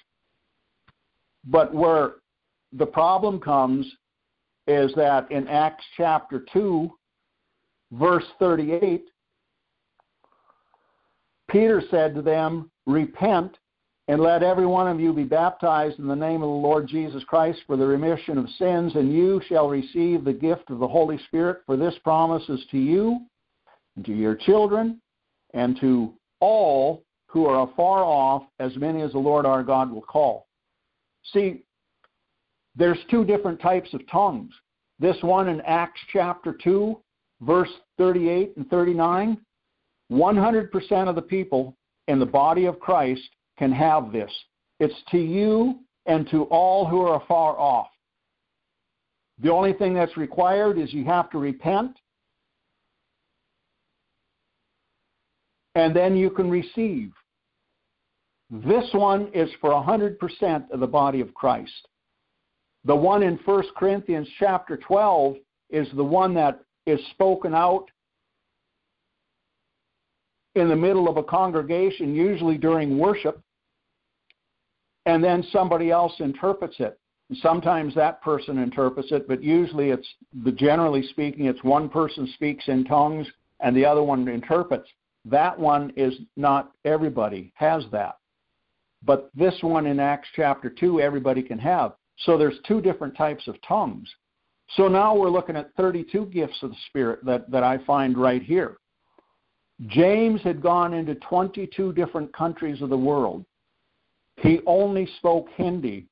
But 1.44 1.74
where 1.74 2.14
the 2.72 2.86
problem 2.86 3.40
comes 3.40 3.86
is 4.66 4.92
that 4.94 5.30
in 5.30 5.48
Acts 5.48 5.84
chapter 5.96 6.44
2, 6.52 6.90
verse 7.92 8.24
38, 8.38 9.04
Peter 11.50 11.82
said 11.90 12.14
to 12.14 12.22
them, 12.22 12.70
Repent 12.86 13.56
and 14.08 14.20
let 14.20 14.42
every 14.42 14.66
one 14.66 14.88
of 14.88 15.00
you 15.00 15.12
be 15.12 15.24
baptized 15.24 15.98
in 15.98 16.08
the 16.08 16.16
name 16.16 16.42
of 16.42 16.48
the 16.48 16.54
Lord 16.54 16.88
Jesus 16.88 17.22
Christ 17.24 17.60
for 17.66 17.76
the 17.76 17.86
remission 17.86 18.38
of 18.38 18.48
sins, 18.58 18.92
and 18.94 19.12
you 19.12 19.40
shall 19.48 19.68
receive 19.68 20.24
the 20.24 20.32
gift 20.32 20.70
of 20.70 20.78
the 20.78 20.88
Holy 20.88 21.18
Spirit, 21.26 21.58
for 21.66 21.76
this 21.76 21.94
promise 22.02 22.42
is 22.48 22.60
to 22.70 22.78
you 22.78 23.20
and 23.96 24.04
to 24.04 24.12
your 24.12 24.34
children 24.34 25.00
and 25.54 25.78
to 25.80 26.12
all 26.40 27.04
who 27.26 27.46
are 27.46 27.68
afar 27.68 28.02
off, 28.02 28.42
as 28.58 28.76
many 28.76 29.02
as 29.02 29.12
the 29.12 29.18
Lord 29.18 29.46
our 29.46 29.62
God 29.62 29.92
will 29.92 30.02
call. 30.02 30.48
See, 31.32 31.62
there's 32.76 32.98
two 33.10 33.24
different 33.24 33.60
types 33.60 33.92
of 33.94 34.06
tongues. 34.08 34.52
This 34.98 35.16
one 35.22 35.48
in 35.48 35.60
Acts 35.62 36.00
chapter 36.12 36.56
2, 36.62 36.98
verse 37.40 37.70
38 37.98 38.56
and 38.56 38.68
39, 38.68 39.38
100% 40.12 41.08
of 41.08 41.14
the 41.14 41.22
people 41.22 41.76
in 42.08 42.18
the 42.18 42.26
body 42.26 42.66
of 42.66 42.80
Christ 42.80 43.28
can 43.58 43.72
have 43.72 44.12
this. 44.12 44.30
It's 44.78 44.94
to 45.10 45.18
you 45.18 45.80
and 46.06 46.28
to 46.30 46.44
all 46.44 46.86
who 46.86 47.02
are 47.02 47.22
afar 47.22 47.58
off. 47.58 47.88
The 49.42 49.52
only 49.52 49.72
thing 49.72 49.94
that's 49.94 50.16
required 50.16 50.78
is 50.78 50.92
you 50.92 51.04
have 51.04 51.30
to 51.30 51.38
repent, 51.38 51.96
and 55.74 55.94
then 55.94 56.16
you 56.16 56.30
can 56.30 56.50
receive. 56.50 57.12
This 58.50 58.88
one 58.92 59.28
is 59.32 59.48
for 59.60 59.70
100% 59.70 60.70
of 60.70 60.80
the 60.80 60.86
body 60.86 61.20
of 61.20 61.32
Christ. 61.32 61.88
The 62.84 62.96
one 62.96 63.22
in 63.22 63.38
1 63.44 63.64
Corinthians 63.76 64.28
chapter 64.38 64.76
12 64.76 65.36
is 65.70 65.88
the 65.94 66.04
one 66.04 66.34
that 66.34 66.60
is 66.86 67.00
spoken 67.10 67.54
out 67.54 67.90
in 70.54 70.68
the 70.68 70.76
middle 70.76 71.08
of 71.08 71.16
a 71.16 71.22
congregation, 71.22 72.14
usually 72.14 72.58
during 72.58 72.98
worship, 72.98 73.40
and 75.06 75.22
then 75.22 75.44
somebody 75.52 75.90
else 75.90 76.12
interprets 76.18 76.76
it. 76.78 76.98
Sometimes 77.34 77.94
that 77.94 78.20
person 78.22 78.58
interprets 78.58 79.12
it, 79.12 79.28
but 79.28 79.42
usually 79.42 79.90
it's 79.90 80.08
the 80.42 80.50
generally 80.50 81.06
speaking, 81.08 81.46
it's 81.46 81.62
one 81.62 81.88
person 81.88 82.26
speaks 82.34 82.66
in 82.66 82.84
tongues 82.84 83.26
and 83.60 83.76
the 83.76 83.84
other 83.84 84.02
one 84.02 84.26
interprets. 84.26 84.88
That 85.24 85.56
one 85.56 85.92
is 85.96 86.14
not 86.36 86.72
everybody 86.84 87.52
has 87.54 87.84
that. 87.92 88.16
But 89.04 89.30
this 89.34 89.54
one 89.62 89.86
in 89.86 90.00
Acts 90.00 90.28
chapter 90.34 90.68
2, 90.68 91.00
everybody 91.00 91.42
can 91.42 91.58
have. 91.58 91.92
So 92.20 92.36
there's 92.36 92.58
two 92.66 92.80
different 92.80 93.16
types 93.16 93.46
of 93.48 93.56
tongues. 93.66 94.08
So 94.76 94.88
now 94.88 95.16
we're 95.16 95.30
looking 95.30 95.56
at 95.56 95.74
32 95.76 96.26
gifts 96.26 96.62
of 96.62 96.70
the 96.70 96.76
Spirit 96.88 97.24
that, 97.24 97.50
that 97.50 97.64
I 97.64 97.78
find 97.84 98.16
right 98.16 98.42
here. 98.42 98.76
James 99.86 100.40
had 100.42 100.62
gone 100.62 100.92
into 100.92 101.14
22 101.16 101.92
different 101.94 102.32
countries 102.34 102.82
of 102.82 102.90
the 102.90 102.96
world. 102.96 103.44
He 104.36 104.60
only 104.66 105.08
spoke 105.18 105.48
Hindi. 105.56 106.06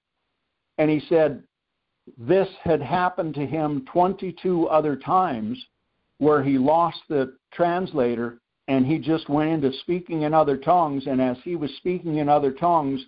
And 0.78 0.90
he 0.90 1.00
said 1.08 1.42
this 2.16 2.48
had 2.62 2.80
happened 2.80 3.34
to 3.34 3.46
him 3.46 3.84
22 3.92 4.68
other 4.68 4.96
times 4.96 5.62
where 6.18 6.42
he 6.42 6.56
lost 6.58 6.98
the 7.08 7.36
translator 7.52 8.38
and 8.68 8.86
he 8.86 8.98
just 8.98 9.28
went 9.28 9.50
into 9.50 9.76
speaking 9.80 10.22
in 10.22 10.34
other 10.34 10.56
tongues. 10.56 11.06
And 11.06 11.20
as 11.20 11.36
he 11.44 11.56
was 11.56 11.70
speaking 11.76 12.16
in 12.16 12.28
other 12.28 12.52
tongues, 12.52 13.00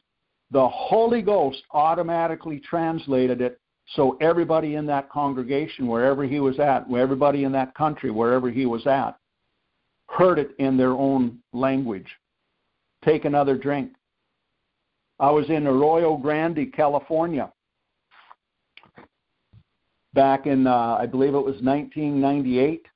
the 0.50 0.68
Holy 0.68 1.22
Ghost 1.22 1.62
automatically 1.72 2.60
translated 2.60 3.40
it 3.40 3.60
so 3.94 4.16
everybody 4.20 4.76
in 4.76 4.86
that 4.86 5.10
congregation, 5.10 5.86
wherever 5.86 6.24
he 6.24 6.40
was 6.40 6.58
at, 6.60 6.86
everybody 6.94 7.44
in 7.44 7.52
that 7.52 7.74
country, 7.74 8.10
wherever 8.10 8.50
he 8.50 8.66
was 8.66 8.86
at, 8.86 9.16
heard 10.08 10.38
it 10.38 10.50
in 10.58 10.76
their 10.76 10.92
own 10.92 11.38
language. 11.52 12.06
Take 13.04 13.24
another 13.24 13.56
drink. 13.56 13.92
I 15.18 15.30
was 15.30 15.48
in 15.50 15.66
Arroyo 15.66 16.16
Grande, 16.16 16.72
California, 16.72 17.52
back 20.14 20.46
in, 20.46 20.66
uh, 20.66 20.96
I 20.98 21.06
believe 21.06 21.34
it 21.34 21.44
was 21.44 21.60
1998. 21.62 22.86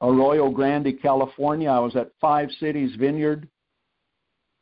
Arroyo 0.00 0.50
Grande, 0.50 1.00
California. 1.00 1.70
I 1.70 1.78
was 1.78 1.94
at 1.94 2.10
Five 2.20 2.50
Cities 2.58 2.96
Vineyard, 2.96 3.48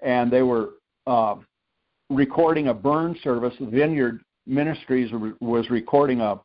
and 0.01 0.31
they 0.31 0.43
were 0.43 0.71
uh, 1.07 1.37
recording 2.11 2.69
a 2.69 2.75
burn 2.75 3.17
service. 3.23 3.55
Vineyard 3.61 4.21
Ministries 4.47 5.11
was 5.41 5.71
recording 5.71 6.21
a 6.21 6.41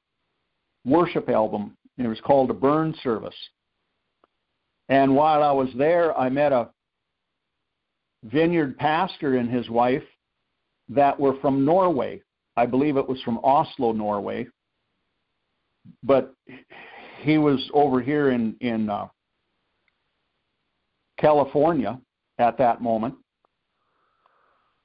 worship 0.86 1.28
album, 1.28 1.76
and 1.98 2.06
it 2.06 2.10
was 2.10 2.22
called 2.22 2.52
a 2.52 2.54
burn 2.54 2.96
service. 3.04 3.36
And 4.88 5.16
while 5.16 5.44
I 5.44 5.52
was 5.52 5.70
there, 5.76 6.16
I 6.18 6.30
met 6.30 6.52
a 6.52 6.70
vineyard 8.24 8.78
pastor 8.78 9.38
and 9.38 9.50
his 9.50 9.70
wife 9.70 10.04
that 10.90 11.20
were 11.20 11.40
from 11.40 11.66
Norway. 11.66 12.22
I 12.56 12.68
believe 12.68 12.98
it 12.98 13.08
was 13.08 13.22
from 13.24 13.40
Oslo, 13.44 13.92
Norway. 13.92 14.48
But 16.04 16.34
he 17.22 17.38
was 17.38 17.70
over 17.74 18.02
here 18.02 18.32
in 18.32 18.56
in 18.62 18.90
uh, 18.90 19.08
California 21.18 22.00
at 22.38 22.58
that 22.58 22.82
moment, 22.82 23.16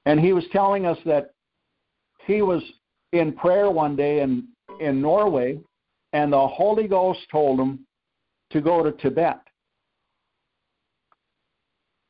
and 0.06 0.18
he 0.20 0.32
was 0.32 0.44
telling 0.52 0.86
us 0.86 0.98
that 1.04 1.30
he 2.26 2.42
was 2.42 2.62
in 3.12 3.32
prayer 3.32 3.70
one 3.70 3.96
day 3.96 4.20
in 4.20 4.48
in 4.80 5.00
Norway, 5.00 5.58
and 6.12 6.32
the 6.32 6.46
Holy 6.46 6.88
Ghost 6.88 7.20
told 7.30 7.60
him 7.60 7.80
to 8.50 8.60
go 8.60 8.82
to 8.82 8.92
Tibet 8.92 9.40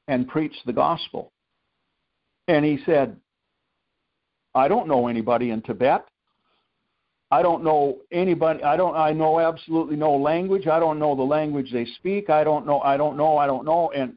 and 0.08 0.28
preach 0.28 0.54
the 0.66 0.72
gospel. 0.72 1.32
And 2.48 2.64
he 2.64 2.78
said, 2.84 3.16
I 4.54 4.68
don't 4.68 4.88
know 4.88 5.08
anybody 5.08 5.50
in 5.50 5.62
Tibet. 5.62 6.04
I 7.30 7.42
don't 7.42 7.62
know 7.62 7.98
anybody. 8.10 8.64
I 8.64 8.76
don't. 8.76 8.96
I 8.96 9.12
know 9.12 9.38
absolutely 9.38 9.94
no 9.94 10.16
language. 10.16 10.66
I 10.66 10.80
don't 10.80 10.98
know 10.98 11.14
the 11.14 11.22
language 11.22 11.70
they 11.72 11.84
speak. 11.96 12.28
I 12.28 12.42
don't 12.42 12.66
know. 12.66 12.80
I 12.80 12.96
don't 12.96 13.16
know. 13.16 13.36
I 13.36 13.46
don't 13.46 13.64
know. 13.64 13.92
And 13.94 14.14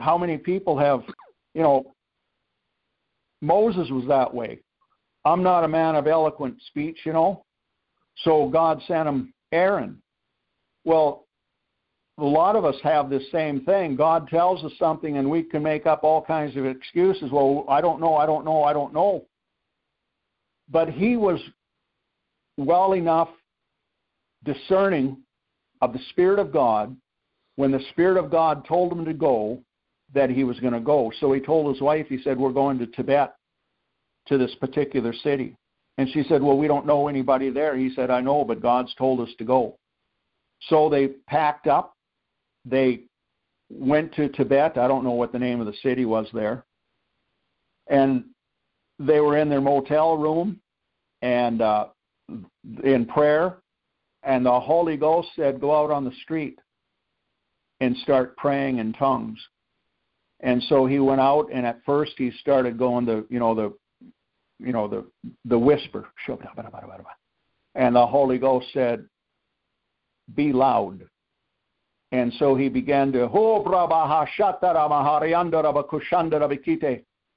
how 0.00 0.18
many 0.18 0.36
people 0.38 0.76
have, 0.76 1.02
you 1.54 1.62
know, 1.62 1.94
Moses 3.40 3.88
was 3.90 4.04
that 4.08 4.32
way. 4.32 4.60
I'm 5.24 5.42
not 5.42 5.64
a 5.64 5.68
man 5.68 5.94
of 5.94 6.06
eloquent 6.06 6.56
speech, 6.66 6.98
you 7.04 7.12
know. 7.12 7.44
So 8.24 8.48
God 8.48 8.80
sent 8.86 9.08
him 9.08 9.32
Aaron. 9.52 10.02
Well, 10.84 11.26
a 12.18 12.24
lot 12.24 12.56
of 12.56 12.64
us 12.64 12.74
have 12.82 13.10
this 13.10 13.30
same 13.30 13.64
thing. 13.64 13.94
God 13.94 14.28
tells 14.28 14.64
us 14.64 14.72
something 14.78 15.18
and 15.18 15.30
we 15.30 15.42
can 15.42 15.62
make 15.62 15.86
up 15.86 16.02
all 16.02 16.22
kinds 16.22 16.56
of 16.56 16.66
excuses. 16.66 17.30
Well, 17.30 17.64
I 17.68 17.80
don't 17.80 18.00
know, 18.00 18.16
I 18.16 18.26
don't 18.26 18.44
know, 18.44 18.64
I 18.64 18.72
don't 18.72 18.92
know. 18.92 19.24
But 20.70 20.90
he 20.90 21.16
was 21.16 21.40
well 22.56 22.94
enough 22.94 23.28
discerning 24.44 25.18
of 25.80 25.92
the 25.92 26.00
Spirit 26.10 26.38
of 26.38 26.52
God 26.52 26.96
when 27.56 27.70
the 27.70 27.84
Spirit 27.90 28.18
of 28.18 28.30
God 28.30 28.66
told 28.66 28.92
him 28.92 29.04
to 29.04 29.14
go 29.14 29.62
that 30.14 30.30
he 30.30 30.44
was 30.44 30.58
going 30.60 30.72
to 30.72 30.80
go. 30.80 31.12
So 31.20 31.32
he 31.32 31.40
told 31.40 31.72
his 31.72 31.82
wife, 31.82 32.06
he 32.08 32.20
said, 32.22 32.38
We're 32.38 32.52
going 32.52 32.78
to 32.78 32.86
Tibet 32.86 33.34
to 34.26 34.38
this 34.38 34.54
particular 34.56 35.12
city. 35.12 35.56
And 35.98 36.08
she 36.10 36.22
said, 36.24 36.42
Well, 36.42 36.56
we 36.56 36.68
don't 36.68 36.86
know 36.86 37.08
anybody 37.08 37.50
there. 37.50 37.76
He 37.76 37.92
said, 37.94 38.10
I 38.10 38.20
know, 38.20 38.44
but 38.44 38.62
God's 38.62 38.94
told 38.94 39.20
us 39.20 39.34
to 39.38 39.44
go. 39.44 39.76
So 40.68 40.88
they 40.88 41.08
packed 41.28 41.66
up. 41.66 41.94
They 42.64 43.02
went 43.70 44.14
to 44.14 44.28
Tibet. 44.28 44.78
I 44.78 44.88
don't 44.88 45.04
know 45.04 45.12
what 45.12 45.32
the 45.32 45.38
name 45.38 45.60
of 45.60 45.66
the 45.66 45.74
city 45.82 46.04
was 46.04 46.26
there. 46.32 46.64
And 47.88 48.24
they 48.98 49.20
were 49.20 49.36
in 49.36 49.48
their 49.48 49.60
motel 49.60 50.16
room. 50.16 50.60
And 51.20 51.60
uh, 51.62 51.86
in 52.84 53.06
prayer, 53.06 53.58
and 54.22 54.44
the 54.46 54.60
Holy 54.60 54.96
Ghost 54.96 55.28
said, 55.36 55.60
Go 55.60 55.76
out 55.76 55.90
on 55.90 56.04
the 56.04 56.12
street 56.22 56.58
and 57.80 57.96
start 57.98 58.36
praying 58.36 58.78
in 58.78 58.92
tongues. 58.92 59.38
And 60.40 60.62
so 60.64 60.86
he 60.86 60.98
went 61.00 61.20
out, 61.20 61.48
and 61.52 61.66
at 61.66 61.80
first 61.84 62.12
he 62.16 62.30
started 62.40 62.78
going 62.78 63.04
the, 63.06 63.26
you 63.28 63.38
know, 63.38 63.54
the, 63.54 63.72
you 64.60 64.72
know, 64.72 64.88
the 64.88 65.04
the 65.44 65.58
whisper, 65.58 66.08
and 67.74 67.94
the 67.94 68.06
Holy 68.06 68.38
Ghost 68.38 68.66
said, 68.72 69.04
"Be 70.34 70.52
loud." 70.52 71.08
And 72.10 72.32
so 72.38 72.54
he 72.54 72.68
began 72.68 73.12
to 73.12 73.28
oh, 73.30 73.62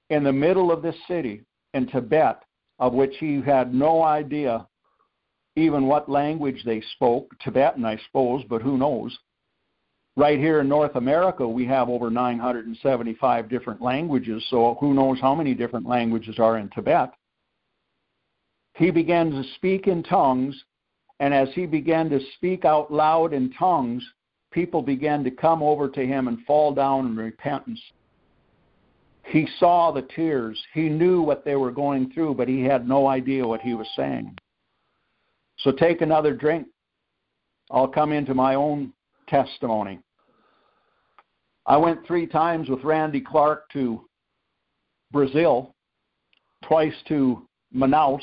in 0.09 0.23
the 0.23 0.31
middle 0.31 0.71
of 0.71 0.81
this 0.81 0.95
city 1.07 1.43
in 1.73 1.87
Tibet, 1.87 2.41
of 2.79 2.93
which 2.93 3.15
he 3.19 3.41
had 3.41 3.73
no 3.73 4.03
idea 4.03 4.67
even 5.55 5.87
what 5.87 6.09
language 6.09 6.63
they 6.65 6.81
spoke, 6.95 7.29
Tibetan, 7.39 7.85
I 7.85 7.97
suppose, 8.07 8.43
but 8.49 8.61
who 8.61 8.77
knows. 8.77 9.17
Right 10.15 10.39
here 10.39 10.59
in 10.59 10.67
North 10.67 10.95
America, 10.95 11.47
we 11.47 11.65
have 11.65 11.89
over 11.89 12.09
975 12.09 13.49
different 13.49 13.81
languages, 13.81 14.45
so 14.49 14.77
who 14.79 14.93
knows 14.93 15.19
how 15.19 15.33
many 15.35 15.53
different 15.53 15.87
languages 15.87 16.39
are 16.39 16.57
in 16.57 16.69
Tibet. 16.69 17.11
He 18.75 18.91
began 18.91 19.31
to 19.31 19.43
speak 19.55 19.87
in 19.87 20.03
tongues, 20.03 20.61
and 21.19 21.33
as 21.33 21.49
he 21.53 21.65
began 21.65 22.09
to 22.09 22.19
speak 22.35 22.65
out 22.65 22.91
loud 22.91 23.33
in 23.33 23.51
tongues, 23.53 24.03
people 24.51 24.81
began 24.81 25.23
to 25.23 25.31
come 25.31 25.63
over 25.63 25.87
to 25.89 26.05
him 26.05 26.27
and 26.27 26.45
fall 26.45 26.73
down 26.73 27.07
in 27.07 27.15
repentance. 27.15 27.81
He 29.25 29.47
saw 29.59 29.91
the 29.91 30.01
tears. 30.01 30.61
He 30.73 30.89
knew 30.89 31.21
what 31.21 31.45
they 31.45 31.55
were 31.55 31.71
going 31.71 32.11
through, 32.11 32.35
but 32.35 32.47
he 32.47 32.63
had 32.63 32.87
no 32.87 33.07
idea 33.07 33.47
what 33.47 33.61
he 33.61 33.73
was 33.73 33.87
saying. 33.95 34.37
So 35.59 35.71
take 35.71 36.01
another 36.01 36.33
drink. 36.33 36.67
I'll 37.69 37.87
come 37.87 38.11
into 38.11 38.33
my 38.33 38.55
own 38.55 38.91
testimony. 39.31 39.99
I 41.65 41.77
went 41.77 42.05
three 42.05 42.27
times 42.27 42.69
with 42.69 42.83
Randy 42.83 43.21
Clark 43.21 43.69
to 43.71 44.05
Brazil, 45.11 45.73
twice 46.63 46.93
to 47.07 47.47
Manaus 47.73 48.21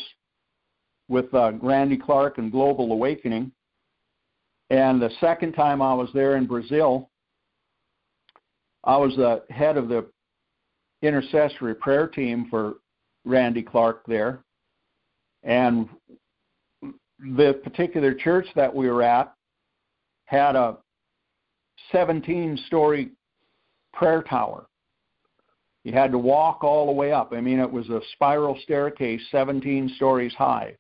with 1.09 1.33
uh, 1.35 1.53
Randy 1.63 1.97
Clark 1.97 2.39
and 2.39 2.53
Global 2.53 2.93
Awakening. 2.93 3.51
And 4.71 5.01
the 5.01 5.11
second 5.21 5.53
time 5.53 5.81
I 5.81 5.95
was 5.95 6.11
there 6.13 6.37
in 6.37 6.47
Brazil, 6.47 7.09
I 8.85 8.97
was 8.97 9.17
the 9.17 9.43
head 9.49 9.77
of 9.77 9.89
the 9.89 10.07
intercessory 11.01 11.75
prayer 11.75 12.07
team 12.07 12.49
for 12.51 12.75
Randy 13.25 13.63
Clark 13.63 14.03
there. 14.07 14.41
And 15.43 15.89
the 17.19 17.61
particular 17.65 18.13
church 18.15 18.47
that 18.55 18.75
we 18.75 18.89
were 18.89 19.03
at 19.03 19.33
had 20.27 20.55
a 20.55 20.77
17 21.93 22.59
story 22.67 23.11
prayer 23.93 24.23
tower. 24.23 24.67
You 25.85 25.93
had 25.93 26.11
to 26.13 26.19
walk 26.19 26.65
all 26.65 26.87
the 26.87 26.93
way 26.93 27.13
up. 27.13 27.33
I 27.33 27.41
mean, 27.41 27.59
it 27.59 27.71
was 27.71 27.89
a 27.89 28.01
spiral 28.13 28.59
staircase 28.63 29.23
17 29.31 29.93
stories 29.97 30.35
high. 30.35 30.77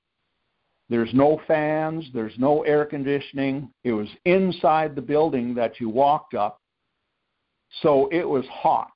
There's 0.90 1.12
no 1.12 1.40
fans, 1.47 2.06
there's 2.14 2.39
no 2.39 2.62
air 2.62 2.85
conditioning. 2.85 3.70
It 3.85 3.93
was 3.93 4.09
inside 4.24 4.94
the 4.94 5.02
building 5.02 5.55
that 5.55 5.80
you 5.80 5.89
walked 5.89 6.35
up. 6.35 6.60
So 7.82 8.09
it 8.10 8.26
was 8.26 8.47
hot. 8.51 8.93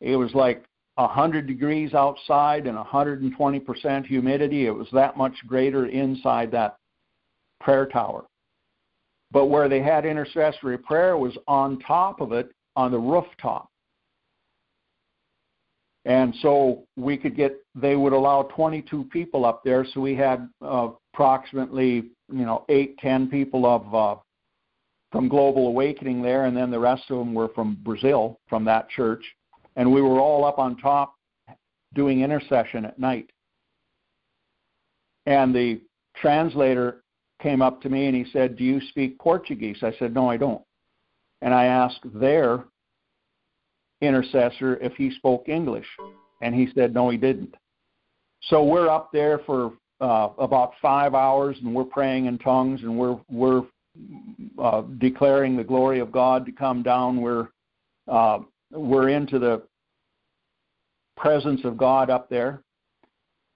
It 0.00 0.16
was 0.16 0.32
like 0.34 0.64
100 0.96 1.46
degrees 1.46 1.94
outside 1.94 2.66
and 2.66 2.78
120% 2.78 4.06
humidity. 4.06 4.66
It 4.66 4.74
was 4.74 4.88
that 4.92 5.16
much 5.16 5.34
greater 5.46 5.86
inside 5.86 6.50
that 6.52 6.76
prayer 7.60 7.86
tower. 7.86 8.24
But 9.32 9.46
where 9.46 9.68
they 9.68 9.82
had 9.82 10.04
intercessory 10.04 10.78
prayer 10.78 11.16
was 11.16 11.36
on 11.48 11.78
top 11.80 12.20
of 12.20 12.32
it 12.32 12.52
on 12.76 12.92
the 12.92 12.98
rooftop. 12.98 13.68
And 16.04 16.34
so 16.42 16.84
we 16.96 17.16
could 17.16 17.36
get, 17.36 17.56
they 17.74 17.96
would 17.96 18.12
allow 18.12 18.42
22 18.54 19.04
people 19.04 19.44
up 19.44 19.62
there. 19.64 19.86
So 19.94 20.00
we 20.00 20.16
had 20.16 20.48
uh, 20.60 20.88
approximately, 21.14 22.10
you 22.32 22.44
know, 22.44 22.64
eight, 22.68 22.98
ten 22.98 23.28
people 23.28 23.64
of 23.66 23.94
uh, 23.94 24.20
from 25.12 25.28
Global 25.28 25.68
Awakening 25.68 26.22
there, 26.22 26.46
and 26.46 26.56
then 26.56 26.70
the 26.70 26.78
rest 26.78 27.04
of 27.10 27.18
them 27.18 27.34
were 27.34 27.50
from 27.50 27.78
Brazil, 27.82 28.40
from 28.48 28.64
that 28.64 28.88
church. 28.88 29.24
And 29.76 29.92
we 29.92 30.02
were 30.02 30.18
all 30.18 30.44
up 30.44 30.58
on 30.58 30.76
top 30.78 31.14
doing 31.94 32.22
intercession 32.22 32.84
at 32.84 32.98
night. 32.98 33.30
And 35.26 35.54
the 35.54 35.80
translator 36.16 37.01
came 37.42 37.60
up 37.60 37.82
to 37.82 37.88
me 37.88 38.06
and 38.06 38.14
he 38.14 38.24
said, 38.32 38.56
Do 38.56 38.64
you 38.64 38.80
speak 38.88 39.18
Portuguese? 39.18 39.78
I 39.82 39.92
said, 39.98 40.14
No, 40.14 40.30
I 40.30 40.36
don't. 40.36 40.62
And 41.40 41.52
I 41.52 41.64
asked 41.64 42.00
their 42.14 42.64
intercessor 44.00 44.76
if 44.76 44.94
he 44.94 45.10
spoke 45.10 45.48
English. 45.48 45.86
And 46.40 46.54
he 46.54 46.68
said, 46.74 46.94
No, 46.94 47.10
he 47.10 47.18
didn't. 47.18 47.54
So 48.42 48.64
we're 48.64 48.88
up 48.88 49.10
there 49.12 49.40
for 49.40 49.72
uh, 50.00 50.30
about 50.38 50.72
five 50.80 51.14
hours 51.14 51.56
and 51.62 51.74
we're 51.74 51.84
praying 51.84 52.26
in 52.26 52.38
tongues 52.38 52.82
and 52.82 52.98
we're, 52.98 53.18
we're 53.30 53.62
uh, 54.58 54.82
declaring 54.98 55.56
the 55.56 55.64
glory 55.64 56.00
of 56.00 56.10
God 56.10 56.44
to 56.46 56.52
come 56.52 56.82
down. 56.82 57.20
We're, 57.20 57.48
uh, 58.08 58.40
we're 58.72 59.10
into 59.10 59.38
the 59.38 59.62
presence 61.16 61.60
of 61.64 61.76
God 61.76 62.10
up 62.10 62.28
there 62.28 62.62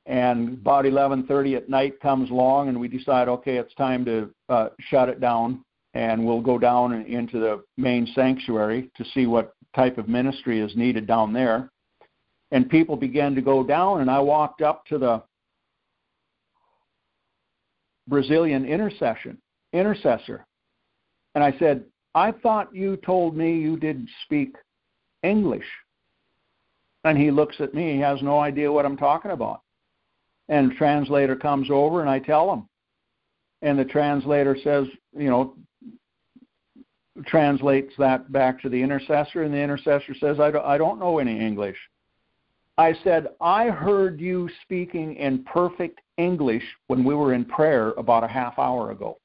and 0.06 0.54
about 0.54 0.84
11:30 0.84 1.56
at 1.56 1.68
night 1.68 1.98
comes 2.00 2.30
along, 2.30 2.68
and 2.68 2.78
we 2.78 2.88
decide, 2.88 3.28
okay, 3.28 3.56
it's 3.56 3.74
time 3.74 4.04
to 4.04 4.30
uh, 4.48 4.68
shut 4.78 5.08
it 5.08 5.20
down, 5.20 5.64
and 5.94 6.24
we'll 6.24 6.40
go 6.40 6.58
down 6.58 6.92
into 6.92 7.40
the 7.40 7.64
main 7.76 8.06
sanctuary 8.14 8.90
to 8.96 9.04
see 9.06 9.26
what 9.26 9.54
type 9.74 9.98
of 9.98 10.08
ministry 10.08 10.60
is 10.60 10.74
needed 10.76 11.06
down 11.06 11.32
there. 11.32 11.70
And 12.52 12.70
people 12.70 12.96
began 12.96 13.34
to 13.34 13.42
go 13.42 13.64
down, 13.64 14.00
and 14.00 14.10
I 14.10 14.20
walked 14.20 14.62
up 14.62 14.86
to 14.86 14.98
the 14.98 15.22
Brazilian 18.06 18.64
intercession 18.64 19.38
intercessor, 19.72 20.46
and 21.34 21.42
I 21.42 21.52
said, 21.58 21.84
I 22.14 22.30
thought 22.30 22.74
you 22.74 22.96
told 22.98 23.36
me 23.36 23.58
you 23.58 23.76
didn't 23.76 24.08
speak 24.24 24.54
English. 25.22 25.66
And 27.04 27.18
he 27.18 27.30
looks 27.30 27.56
at 27.60 27.74
me, 27.74 27.92
he 27.94 28.00
has 28.00 28.22
no 28.22 28.40
idea 28.40 28.72
what 28.72 28.86
I'm 28.86 28.96
talking 28.96 29.32
about. 29.32 29.60
And 30.48 30.72
translator 30.72 31.36
comes 31.36 31.68
over 31.70 32.00
and 32.00 32.10
I 32.10 32.18
tell 32.18 32.52
him. 32.52 32.68
And 33.62 33.78
the 33.78 33.84
translator 33.84 34.56
says, 34.62 34.86
you 35.16 35.28
know, 35.28 35.56
translates 37.24 37.92
that 37.98 38.30
back 38.30 38.60
to 38.62 38.68
the 38.68 38.80
intercessor, 38.80 39.42
and 39.42 39.52
the 39.52 39.58
intercessor 39.58 40.14
says, 40.20 40.38
I 40.38 40.50
don't, 40.50 40.64
I 40.64 40.76
don't 40.76 41.00
know 41.00 41.18
any 41.18 41.40
English. 41.40 41.78
I 42.78 42.94
said, 43.02 43.28
I 43.40 43.68
heard 43.68 44.20
you 44.20 44.50
speaking 44.62 45.16
in 45.16 45.44
perfect 45.44 46.00
English 46.18 46.62
when 46.88 47.04
we 47.04 47.14
were 47.14 47.32
in 47.32 47.46
prayer 47.46 47.92
about 47.92 48.22
a 48.22 48.28
half 48.28 48.58
hour 48.58 48.90
ago. 48.90 49.18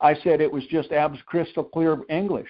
I 0.00 0.14
said 0.14 0.40
it 0.40 0.52
was 0.52 0.66
just 0.66 0.90
abs 0.90 1.20
crystal 1.26 1.62
clear 1.62 1.98
English. 2.10 2.48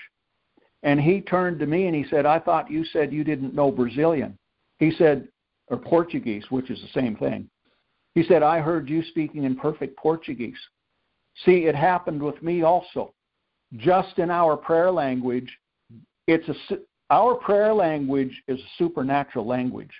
And 0.82 1.00
he 1.00 1.20
turned 1.20 1.58
to 1.60 1.66
me 1.66 1.86
and 1.86 1.94
he 1.94 2.04
said, 2.08 2.24
I 2.24 2.38
thought 2.38 2.70
you 2.70 2.84
said 2.86 3.12
you 3.12 3.22
didn't 3.22 3.54
know 3.54 3.70
Brazilian. 3.70 4.38
He 4.78 4.90
said, 4.92 5.28
or 5.68 5.76
Portuguese, 5.76 6.44
which 6.50 6.70
is 6.70 6.80
the 6.80 7.00
same 7.00 7.16
thing. 7.16 7.48
He 8.14 8.22
said, 8.24 8.42
I 8.42 8.60
heard 8.60 8.88
you 8.88 9.02
speaking 9.10 9.44
in 9.44 9.56
perfect 9.56 9.96
Portuguese. 9.96 10.58
See, 11.44 11.64
it 11.64 11.74
happened 11.74 12.22
with 12.22 12.40
me 12.42 12.62
also. 12.62 13.12
Just 13.76 14.18
in 14.18 14.30
our 14.30 14.56
prayer 14.56 14.90
language, 14.90 15.50
it's 16.28 16.48
a, 16.48 16.76
our 17.10 17.34
prayer 17.34 17.74
language 17.74 18.42
is 18.46 18.60
a 18.60 18.68
supernatural 18.78 19.46
language. 19.46 19.90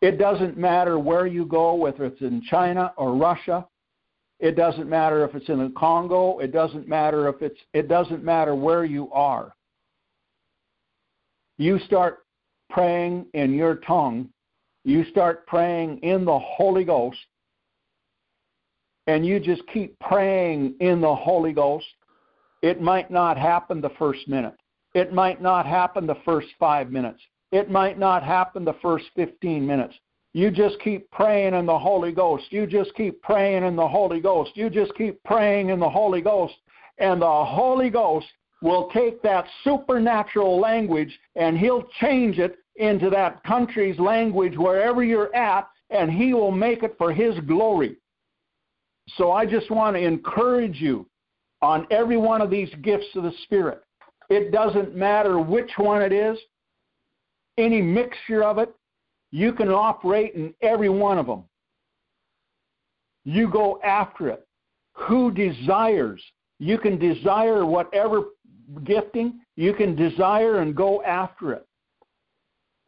It 0.00 0.18
doesn't 0.18 0.58
matter 0.58 0.98
where 0.98 1.26
you 1.26 1.46
go, 1.46 1.74
whether 1.74 2.04
it's 2.04 2.20
in 2.20 2.42
China 2.42 2.92
or 2.96 3.16
Russia. 3.16 3.66
It 4.40 4.56
doesn't 4.56 4.88
matter 4.88 5.24
if 5.24 5.34
it's 5.34 5.48
in 5.48 5.58
the 5.58 5.72
Congo. 5.78 6.38
It 6.40 6.52
doesn't 6.52 6.88
matter 6.88 7.28
if 7.28 7.40
it's. 7.40 7.58
It 7.72 7.88
doesn't 7.88 8.24
matter 8.24 8.54
where 8.54 8.84
you 8.84 9.10
are. 9.12 9.54
You 11.56 11.78
start 11.86 12.26
praying 12.68 13.26
in 13.34 13.54
your 13.54 13.76
tongue, 13.76 14.28
you 14.84 15.04
start 15.06 15.46
praying 15.46 15.98
in 15.98 16.24
the 16.24 16.38
Holy 16.38 16.84
Ghost, 16.84 17.18
and 19.06 19.26
you 19.26 19.40
just 19.40 19.62
keep 19.72 19.98
praying 20.00 20.74
in 20.80 21.00
the 21.00 21.14
Holy 21.14 21.52
Ghost, 21.52 21.86
it 22.62 22.80
might 22.80 23.10
not 23.10 23.36
happen 23.36 23.80
the 23.80 23.90
first 23.98 24.26
minute. 24.28 24.54
It 24.94 25.12
might 25.12 25.42
not 25.42 25.66
happen 25.66 26.06
the 26.06 26.16
first 26.24 26.48
five 26.58 26.90
minutes. 26.90 27.20
It 27.52 27.70
might 27.70 27.98
not 27.98 28.22
happen 28.22 28.64
the 28.64 28.76
first 28.80 29.06
15 29.16 29.66
minutes. 29.66 29.94
You 30.32 30.50
just 30.50 30.80
keep 30.80 31.10
praying 31.10 31.54
in 31.54 31.66
the 31.66 31.78
Holy 31.78 32.10
Ghost. 32.10 32.44
You 32.50 32.66
just 32.66 32.94
keep 32.94 33.22
praying 33.22 33.64
in 33.64 33.76
the 33.76 33.86
Holy 33.86 34.20
Ghost. 34.20 34.52
You 34.54 34.68
just 34.68 34.94
keep 34.96 35.22
praying 35.24 35.68
in 35.68 35.78
the 35.78 35.88
Holy 35.88 36.20
Ghost. 36.20 36.54
And 36.98 37.22
the 37.22 37.44
Holy 37.44 37.90
Ghost 37.90 38.26
will 38.62 38.88
take 38.92 39.22
that 39.22 39.46
supernatural 39.62 40.58
language 40.58 41.16
and 41.36 41.58
he'll 41.58 41.84
change 42.00 42.38
it 42.38 42.56
into 42.76 43.10
that 43.10 43.42
country's 43.44 43.98
language 43.98 44.56
wherever 44.56 45.04
you're 45.04 45.34
at, 45.34 45.68
and 45.90 46.10
He 46.10 46.34
will 46.34 46.50
make 46.50 46.82
it 46.82 46.96
for 46.98 47.12
His 47.12 47.38
glory. 47.46 47.96
So 49.16 49.32
I 49.32 49.46
just 49.46 49.70
want 49.70 49.96
to 49.96 50.02
encourage 50.02 50.80
you 50.80 51.06
on 51.62 51.86
every 51.90 52.16
one 52.16 52.40
of 52.40 52.50
these 52.50 52.70
gifts 52.82 53.06
of 53.14 53.22
the 53.22 53.32
Spirit. 53.44 53.82
It 54.30 54.50
doesn't 54.50 54.94
matter 54.94 55.38
which 55.38 55.70
one 55.76 56.02
it 56.02 56.12
is, 56.12 56.38
any 57.58 57.80
mixture 57.80 58.42
of 58.42 58.58
it, 58.58 58.74
you 59.30 59.52
can 59.52 59.68
operate 59.68 60.34
in 60.34 60.54
every 60.62 60.88
one 60.88 61.18
of 61.18 61.26
them. 61.26 61.44
You 63.24 63.48
go 63.48 63.80
after 63.82 64.28
it. 64.28 64.46
Who 64.94 65.30
desires? 65.30 66.22
You 66.58 66.78
can 66.78 66.98
desire 66.98 67.66
whatever 67.66 68.24
gifting, 68.84 69.40
you 69.56 69.74
can 69.74 69.94
desire 69.94 70.60
and 70.60 70.74
go 70.74 71.02
after 71.02 71.52
it 71.52 71.66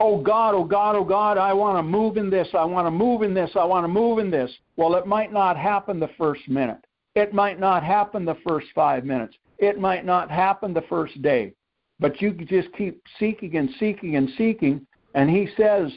oh 0.01 0.21
God, 0.21 0.55
oh 0.55 0.65
God, 0.65 0.97
oh 0.97 1.05
God, 1.05 1.39
I 1.39 1.53
want 1.53 1.79
to 1.79 1.83
move 1.83 2.17
in 2.17 2.31
this, 2.31 2.49
I 2.55 2.65
want 2.65 2.87
to 2.87 2.91
move 2.91 3.23
in 3.23 3.35
this, 3.35 3.51
I 3.55 3.65
want 3.65 3.85
to 3.85 3.89
move 3.89 4.19
in 4.19 4.31
this. 4.31 4.51
Well, 4.77 4.95
it 4.95 5.07
might 5.07 5.33
not 5.33 5.57
happen 5.57 5.99
the 5.99 6.11
first 6.19 6.49
minute. 6.49 6.85
It 7.15 7.33
might 7.33 7.59
not 7.59 7.83
happen 7.83 8.25
the 8.25 8.37
first 8.47 8.67
five 8.75 9.05
minutes. 9.05 9.37
It 9.59 9.81
might 9.81 10.05
not 10.05 10.31
happen 10.31 10.75
the 10.75 10.83
first 10.83 11.21
day, 11.23 11.55
but 11.99 12.21
you 12.21 12.33
just 12.33 12.69
keep 12.77 13.03
seeking 13.19 13.57
and 13.57 13.71
seeking 13.81 14.17
and 14.17 14.29
seeking. 14.37 14.87
And 15.15 15.31
he 15.31 15.49
says, 15.57 15.91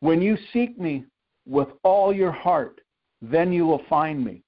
When 0.00 0.20
you 0.20 0.36
seek 0.52 0.78
me 0.78 1.04
with 1.46 1.68
all 1.84 2.12
your 2.12 2.32
heart, 2.32 2.80
then 3.22 3.52
you 3.52 3.64
will 3.64 3.82
find 3.88 4.24
me, 4.24 4.42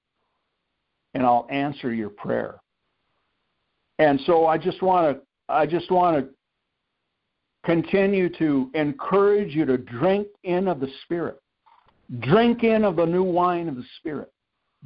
and 1.13 1.23
I'll 1.25 1.47
answer 1.49 1.93
your 1.93 2.09
prayer. 2.09 2.59
And 3.99 4.19
so 4.25 4.45
I 4.45 4.57
just 4.57 4.81
want 4.81 5.15
to 5.15 5.23
I 5.47 5.65
just 5.65 5.91
want 5.91 6.17
to 6.17 6.33
continue 7.63 8.29
to 8.37 8.69
encourage 8.73 9.55
you 9.55 9.65
to 9.65 9.77
drink 9.77 10.27
in 10.43 10.67
of 10.67 10.79
the 10.79 10.89
Spirit. 11.03 11.41
Drink 12.19 12.63
in 12.63 12.83
of 12.83 12.95
the 12.95 13.05
new 13.05 13.23
wine 13.23 13.67
of 13.67 13.75
the 13.75 13.85
Spirit. 13.99 14.31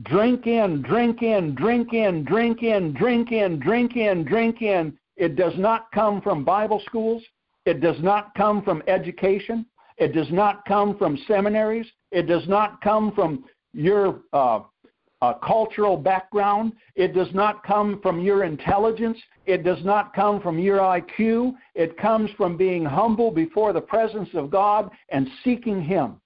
Drink 0.04 0.45
in, 0.45 0.84
drink 0.84 1.24
in, 1.24 1.56
drink 1.56 1.94
in, 1.94 2.24
drink 2.24 2.62
in, 2.62 2.94
drink 2.94 3.32
in, 3.32 3.60
drink 3.60 3.95
in, 3.95 4.24
drink 4.24 4.62
in. 4.62 4.98
It 5.16 5.36
does 5.36 5.54
not 5.58 5.91
come 5.91 6.22
from 6.22 6.44
Bible 6.44 6.82
schools. 6.86 7.24
It 7.66 7.82
does 7.82 7.99
not 8.02 8.34
come 8.36 8.62
from 8.62 8.84
education. 8.88 9.66
It 9.98 10.14
does 10.14 10.32
not 10.32 10.64
come 10.66 10.98
from 10.98 11.18
seminaries. 11.28 11.88
It 12.12 12.28
does 12.28 12.48
not 12.48 12.80
come 12.82 13.12
from 13.14 13.45
your 13.74 14.22
uh, 14.34 14.60
uh, 15.22 15.34
cultural 15.34 15.98
background. 15.98 16.73
It 16.95 17.14
does 17.14 17.34
not 17.34 17.64
come 17.64 17.99
from 18.02 18.19
your 18.19 18.44
intelligence. 18.44 19.18
It 19.45 19.64
does 19.64 19.84
not 19.84 20.14
come 20.14 20.41
from 20.41 20.60
your 20.60 20.80
IQ. 20.80 21.53
It 21.76 21.98
comes 21.98 22.30
from 22.38 22.57
being 22.57 22.85
humble 22.85 23.31
before 23.31 23.73
the 23.73 23.81
presence 23.81 24.30
of 24.34 24.52
God 24.52 24.89
and 25.10 25.27
seeking 25.44 25.81
Him 25.81 26.22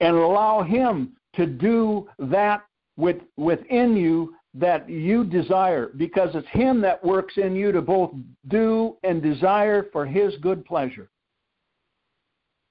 and 0.00 0.14
allow 0.14 0.62
Him 0.62 1.16
to 1.34 1.46
do 1.46 2.08
that 2.18 2.62
with, 2.96 3.16
within 3.36 3.96
you 3.96 4.34
that 4.54 4.88
you 4.88 5.24
desire 5.24 5.90
because 5.96 6.30
it's 6.34 6.48
Him 6.48 6.80
that 6.80 7.04
works 7.04 7.34
in 7.36 7.54
you 7.54 7.72
to 7.72 7.82
both 7.82 8.12
do 8.48 8.96
and 9.02 9.22
desire 9.22 9.86
for 9.92 10.06
His 10.06 10.34
good 10.40 10.64
pleasure. 10.64 11.10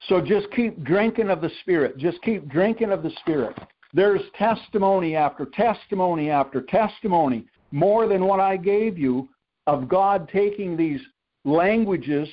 So 0.07 0.22
just 0.22 0.49
keep 0.52 0.84
drinking 0.84 1.30
of 1.30 1.41
the 1.41 1.52
Spirit. 1.61 1.98
Just 1.98 2.22
keep 2.22 2.48
drinking 2.48 2.91
of 2.91 3.03
the 3.03 3.11
Spirit. 3.22 3.57
There's 3.94 4.22
testimony 4.38 5.16
after 5.16 5.46
testimony 5.46 6.30
after 6.30 6.62
testimony, 6.62 7.46
more 7.72 8.08
than 8.08 8.26
what 8.26 8.40
I 8.40 8.58
gave 8.58 8.98
you, 8.98 9.30
of 9.66 9.88
God 9.88 10.30
taking 10.32 10.78
these 10.78 11.02
languages 11.46 12.28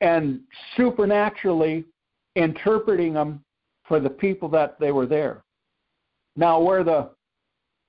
and 0.00 0.40
supernaturally 0.76 1.84
interpreting 2.36 3.14
them 3.14 3.42
for 3.84 4.00
the 4.00 4.10
people 4.10 4.48
that 4.48 4.78
they 4.78 4.92
were 4.92 5.06
there. 5.06 5.42
Now, 6.36 6.60
where 6.60 6.84
the 6.84 7.10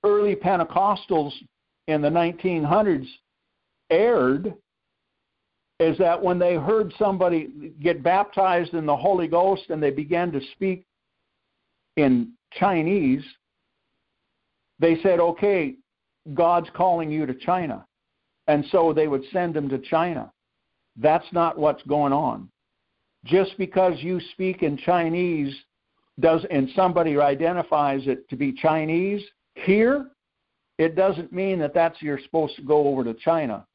early 0.04 0.34
Pentecostals 0.34 1.32
in 1.88 2.02
the 2.02 2.08
1900s 2.08 3.06
erred 3.90 4.54
is 5.82 5.98
that 5.98 6.22
when 6.22 6.38
they 6.38 6.54
heard 6.54 6.92
somebody 6.98 7.72
get 7.82 8.02
baptized 8.02 8.74
in 8.74 8.86
the 8.86 8.96
Holy 8.96 9.26
Ghost 9.26 9.64
and 9.68 9.82
they 9.82 9.90
began 9.90 10.32
to 10.32 10.40
speak 10.52 10.84
in 11.96 12.32
Chinese, 12.52 13.24
they 14.78 14.96
said, 15.02 15.20
okay, 15.20 15.74
God's 16.34 16.68
calling 16.74 17.10
you 17.10 17.26
to 17.26 17.34
China. 17.34 17.84
And 18.46 18.64
so 18.70 18.92
they 18.92 19.08
would 19.08 19.22
send 19.32 19.54
them 19.54 19.68
to 19.68 19.78
China. 19.78 20.32
That's 20.96 21.26
not 21.32 21.58
what's 21.58 21.82
going 21.84 22.12
on. 22.12 22.48
Just 23.24 23.56
because 23.58 23.94
you 23.98 24.20
speak 24.32 24.62
in 24.62 24.76
Chinese 24.76 25.54
does 26.20 26.44
and 26.50 26.68
somebody 26.74 27.16
identifies 27.18 28.02
it 28.06 28.28
to 28.28 28.36
be 28.36 28.52
Chinese 28.52 29.22
here, 29.54 30.08
it 30.78 30.96
doesn't 30.96 31.32
mean 31.32 31.58
that 31.60 31.74
that's 31.74 32.02
you're 32.02 32.20
supposed 32.20 32.56
to 32.56 32.62
go 32.62 32.88
over 32.88 33.04
to 33.04 33.14
China. 33.14 33.66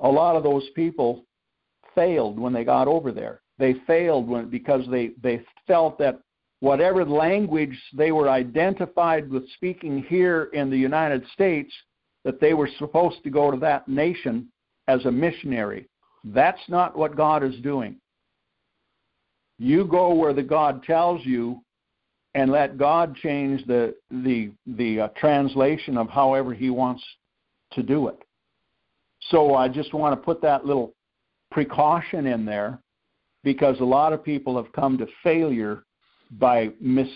A 0.00 0.08
lot 0.08 0.36
of 0.36 0.42
those 0.42 0.68
people 0.74 1.24
failed 1.94 2.38
when 2.38 2.52
they 2.52 2.64
got 2.64 2.88
over 2.88 3.12
there. 3.12 3.40
They 3.58 3.74
failed 3.86 4.28
when 4.28 4.50
because 4.50 4.84
they 4.90 5.12
they 5.22 5.44
felt 5.66 5.98
that 5.98 6.20
whatever 6.60 7.04
language 7.04 7.78
they 7.96 8.10
were 8.10 8.28
identified 8.28 9.30
with 9.30 9.48
speaking 9.52 10.02
here 10.08 10.50
in 10.52 10.70
the 10.70 10.78
United 10.78 11.24
States 11.32 11.72
that 12.24 12.40
they 12.40 12.54
were 12.54 12.70
supposed 12.78 13.22
to 13.22 13.30
go 13.30 13.50
to 13.50 13.58
that 13.58 13.86
nation 13.86 14.48
as 14.88 15.04
a 15.04 15.10
missionary. 15.10 15.86
That's 16.24 16.60
not 16.68 16.96
what 16.96 17.16
God 17.16 17.44
is 17.44 17.54
doing. 17.60 17.96
You 19.58 19.84
go 19.84 20.14
where 20.14 20.32
the 20.32 20.42
God 20.42 20.82
tells 20.82 21.24
you 21.24 21.60
and 22.34 22.50
let 22.50 22.78
God 22.78 23.14
change 23.16 23.64
the 23.66 23.94
the 24.10 24.50
the 24.66 25.02
uh, 25.02 25.08
translation 25.16 25.96
of 25.96 26.08
however 26.08 26.52
he 26.52 26.70
wants 26.70 27.04
to 27.72 27.82
do 27.82 28.08
it. 28.08 28.23
So 29.30 29.54
I 29.54 29.68
just 29.68 29.94
want 29.94 30.18
to 30.18 30.24
put 30.24 30.42
that 30.42 30.66
little 30.66 30.94
precaution 31.50 32.26
in 32.26 32.44
there 32.44 32.80
because 33.42 33.78
a 33.80 33.84
lot 33.84 34.12
of 34.12 34.24
people 34.24 34.56
have 34.56 34.72
come 34.72 34.98
to 34.98 35.06
failure 35.22 35.84
by 36.32 36.70
mis 36.80 37.08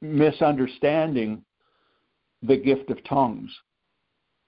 misunderstanding 0.00 1.44
the 2.42 2.56
gift 2.56 2.88
of 2.90 3.04
tongues 3.04 3.50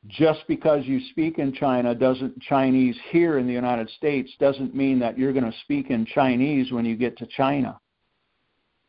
just 0.08 0.40
because 0.46 0.84
you 0.86 1.00
speak 1.10 1.38
in 1.38 1.52
China 1.52 1.94
doesn't 1.94 2.40
Chinese 2.40 2.96
here 3.10 3.38
in 3.38 3.46
the 3.46 3.52
United 3.52 3.88
States 3.90 4.30
doesn't 4.38 4.74
mean 4.74 4.98
that 4.98 5.18
you're 5.18 5.32
going 5.32 5.50
to 5.50 5.58
speak 5.62 5.90
in 5.90 6.06
Chinese 6.06 6.72
when 6.72 6.84
you 6.84 6.96
get 6.96 7.18
to 7.18 7.26
China. 7.26 7.78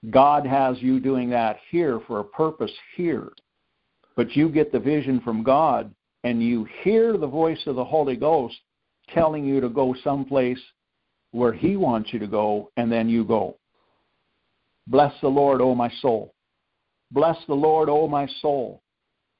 God 0.10 0.46
has 0.46 0.82
you 0.82 1.00
doing 1.00 1.30
that 1.32 1.58
here 1.72 2.00
for 2.08 2.20
a 2.20 2.24
purpose 2.24 2.72
here. 2.96 3.32
But 4.16 4.36
you 4.36 4.50
get 4.50 4.72
the 4.72 4.80
vision 4.80 5.20
from 5.22 5.44
God 5.44 5.94
and 6.28 6.44
you 6.44 6.68
hear 6.84 7.18
the 7.18 7.28
voice 7.28 7.62
of 7.68 7.76
the 7.76 7.86
Holy 7.86 8.16
Ghost 8.16 8.56
telling 9.14 9.46
you 9.46 9.62
to 9.62 9.70
go 9.70 9.96
someplace 10.04 10.60
where 11.32 11.54
he 11.54 11.76
wants 11.76 12.12
you 12.14 12.20
to 12.20 12.28
go 12.28 12.72
and 12.78 12.92
then 12.92 13.10
you 13.10 13.24
go. 13.24 13.58
Bless 14.88 15.14
the 15.22 15.28
Lord, 15.28 15.62
O 15.62 15.76
my 15.76 15.92
soul. 16.02 16.34
Bless 17.12 17.38
the 17.48 17.54
Lord, 17.54 17.90
O 17.90 18.08
my 18.08 18.28
soul 18.42 18.82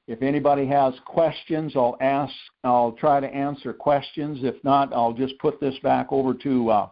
if 0.08 0.22
anybody 0.22 0.66
has 0.66 0.94
questions, 1.04 1.74
I'll 1.76 1.98
ask. 2.00 2.32
I'll 2.64 2.92
try 2.92 3.20
to 3.20 3.26
answer 3.26 3.74
questions. 3.74 4.38
If 4.42 4.56
not, 4.64 4.92
I'll 4.94 5.12
just 5.12 5.38
put 5.38 5.60
this 5.60 5.74
back 5.82 6.06
over 6.10 6.32
to 6.32 6.70
uh, 6.70 6.88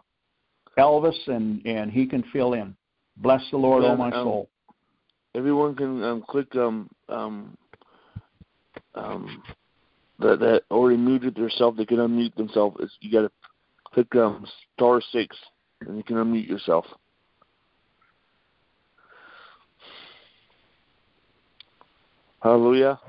Elvis, 0.77 1.17
and 1.27 1.65
and 1.65 1.91
he 1.91 2.05
can 2.05 2.23
fill 2.31 2.53
in. 2.53 2.75
Bless 3.17 3.41
the 3.49 3.57
Lord, 3.57 3.83
all 3.83 3.97
my 3.97 4.11
um, 4.11 4.23
soul. 4.23 4.49
Everyone 5.33 5.75
can 5.75 6.03
um, 6.03 6.23
click 6.29 6.55
um, 6.55 6.89
um, 7.09 7.57
um, 8.93 9.41
that 10.19 10.39
that 10.39 10.63
already 10.71 10.97
muted 10.97 11.35
themselves. 11.35 11.77
They 11.77 11.85
can 11.85 11.97
unmute 11.97 12.35
themselves. 12.35 12.77
It's, 12.79 12.93
you 13.01 13.11
got 13.11 13.21
to 13.21 13.31
click 13.93 14.15
um, 14.15 14.45
star 14.75 15.01
six, 15.11 15.35
and 15.81 15.97
you 15.97 16.03
can 16.03 16.17
unmute 16.17 16.47
yourself. 16.47 16.85
Hallelujah. 22.41 22.99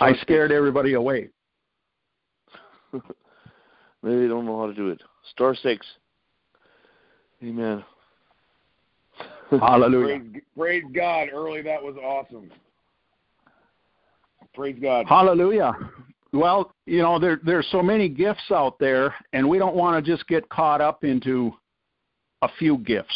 I 0.00 0.14
scared 0.22 0.52
everybody 0.52 0.94
away. 0.94 1.28
Maybe 2.92 4.20
they 4.20 4.28
don't 4.28 4.46
know 4.46 4.58
how 4.60 4.66
to 4.66 4.74
do 4.74 4.88
it. 4.88 5.00
Star 5.32 5.54
six. 5.54 5.84
Amen. 7.42 7.84
Hallelujah. 9.50 10.18
Praise, 10.18 10.42
praise, 10.56 10.84
God. 10.94 11.28
Erryl, 11.34 11.62
that 11.64 11.82
was 11.82 11.96
awesome. 11.96 12.50
Praise 14.56 14.76
God. 14.80 15.06
Hallelujah. 15.06 15.74
Well, 16.32 16.74
you 16.86 17.02
know, 17.02 17.18
there 17.18 17.38
there's 17.44 17.68
so 17.70 17.82
many 17.82 18.08
gifts 18.08 18.50
out 18.50 18.78
there, 18.78 19.14
and 19.34 19.46
we 19.46 19.58
don't 19.58 19.76
want 19.76 20.02
to 20.02 20.10
just 20.10 20.26
get 20.28 20.48
caught 20.48 20.80
up 20.80 21.04
into 21.04 21.52
a 22.40 22.48
few 22.58 22.78
gifts. 22.78 23.14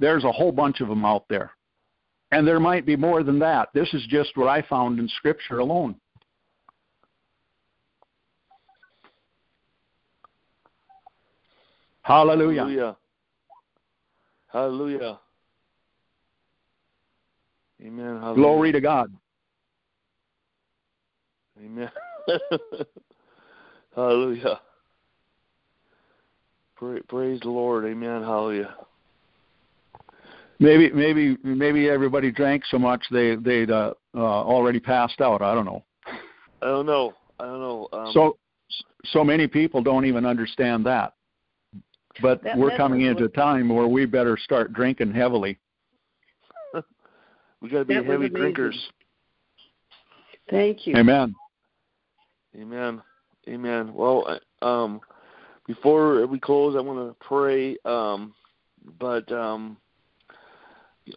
There's 0.00 0.24
a 0.24 0.32
whole 0.32 0.50
bunch 0.50 0.80
of 0.80 0.88
them 0.88 1.04
out 1.04 1.26
there. 1.30 1.52
And 2.32 2.46
there 2.46 2.58
might 2.58 2.84
be 2.84 2.96
more 2.96 3.22
than 3.22 3.38
that. 3.38 3.68
This 3.72 3.92
is 3.94 4.04
just 4.08 4.36
what 4.36 4.48
I 4.48 4.62
found 4.62 4.98
in 4.98 5.08
Scripture 5.08 5.60
alone. 5.60 5.94
Hallelujah. 12.02 12.62
Hallelujah. 12.62 12.96
Hallelujah. 14.52 15.20
Amen. 17.80 18.20
Hallelujah. 18.20 18.34
Glory 18.34 18.72
to 18.72 18.80
God. 18.80 19.12
Amen. 21.62 21.90
Hallelujah. 23.94 24.60
Praise 26.76 27.40
the 27.40 27.48
Lord. 27.48 27.84
Amen. 27.84 28.22
Hallelujah. 28.22 28.74
Maybe 30.58 30.90
maybe 30.90 31.36
maybe 31.42 31.88
everybody 31.88 32.30
drank 32.30 32.64
so 32.70 32.78
much 32.78 33.04
they 33.10 33.36
they'd 33.36 33.70
uh, 33.70 33.94
uh, 34.14 34.18
already 34.18 34.80
passed 34.80 35.20
out. 35.20 35.42
I 35.42 35.54
don't 35.54 35.64
know. 35.64 35.84
I 36.62 36.66
don't 36.66 36.86
know. 36.86 37.14
I 37.38 37.44
don't 37.44 37.60
know. 37.60 37.88
Um, 37.92 38.12
so 38.12 38.38
so 39.06 39.24
many 39.24 39.46
people 39.46 39.82
don't 39.82 40.04
even 40.04 40.24
understand 40.24 40.86
that. 40.86 41.14
But 42.22 42.42
that, 42.44 42.56
we're 42.56 42.76
coming 42.76 43.02
into 43.02 43.24
a 43.24 43.28
time 43.28 43.68
where 43.68 43.88
we 43.88 44.06
better 44.06 44.36
start 44.36 44.72
drinking 44.72 45.12
heavily. 45.12 45.58
We 47.60 47.70
got 47.70 47.78
to 47.78 47.84
be 47.86 47.94
That 47.94 48.04
heavy 48.04 48.28
drinkers. 48.28 48.90
Thank 50.50 50.86
you. 50.86 50.96
Amen. 50.96 51.34
Amen. 52.56 53.02
Amen. 53.48 53.92
Well, 53.92 54.38
um, 54.62 55.00
before 55.66 56.26
we 56.26 56.38
close, 56.38 56.76
I 56.76 56.80
want 56.80 56.98
to 56.98 57.26
pray. 57.26 57.76
Um, 57.84 58.34
but 58.98 59.30
um, 59.32 59.76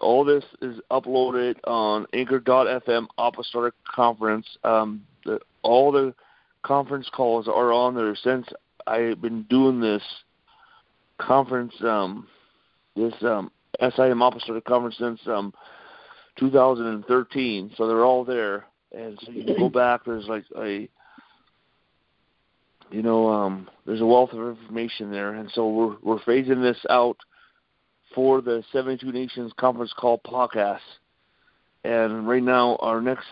all 0.01 0.25
this 0.25 0.43
is 0.61 0.79
uploaded 0.91 1.55
on 1.65 2.05
Anchor.fm 2.13 3.07
Apostolic 3.17 3.73
Conference. 3.85 4.45
Um, 4.63 5.03
the, 5.25 5.39
all 5.63 5.91
the 5.91 6.13
conference 6.63 7.09
calls 7.13 7.47
are 7.47 7.71
on 7.71 7.95
there 7.95 8.15
since 8.15 8.47
I've 8.85 9.21
been 9.21 9.43
doing 9.43 9.79
this 9.79 10.03
conference, 11.17 11.73
um, 11.81 12.27
this 12.95 13.13
um, 13.21 13.51
SIM 13.95 14.21
Apostolic 14.21 14.65
Conference 14.65 14.95
since 14.97 15.19
um, 15.27 15.53
2013. 16.37 17.71
So 17.77 17.87
they're 17.87 18.05
all 18.05 18.25
there, 18.25 18.65
and 18.95 19.17
so 19.23 19.31
you 19.31 19.43
can 19.43 19.57
go 19.57 19.69
back. 19.73 20.05
There's 20.05 20.27
like 20.27 20.45
a 20.57 20.89
you 22.91 23.01
know, 23.01 23.29
um, 23.29 23.69
there's 23.85 24.01
a 24.01 24.05
wealth 24.05 24.33
of 24.33 24.57
information 24.57 25.11
there, 25.11 25.33
and 25.33 25.49
so 25.51 25.69
we're 25.69 25.95
we're 26.01 26.19
phasing 26.19 26.61
this 26.61 26.77
out 26.89 27.17
for 28.15 28.41
the 28.41 28.63
72 28.71 29.11
Nations 29.11 29.51
Conference 29.57 29.93
Call 29.97 30.19
podcast. 30.19 30.79
And 31.83 32.27
right 32.27 32.43
now, 32.43 32.77
our 32.77 33.01
next 33.01 33.27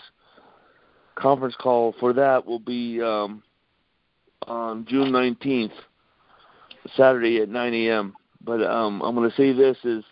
conference 1.15 1.55
call 1.59 1.95
for 1.99 2.13
that 2.13 2.45
will 2.45 2.59
be 2.59 3.01
um, 3.01 3.41
on 4.47 4.85
June 4.85 5.11
19th, 5.11 5.73
Saturday 6.95 7.41
at 7.41 7.49
9 7.49 7.73
a.m. 7.73 8.13
But 8.43 8.61
um, 8.63 9.01
I'm 9.01 9.15
going 9.15 9.29
to 9.29 9.35
say 9.35 9.53
this 9.53 9.77
is, 9.83 10.03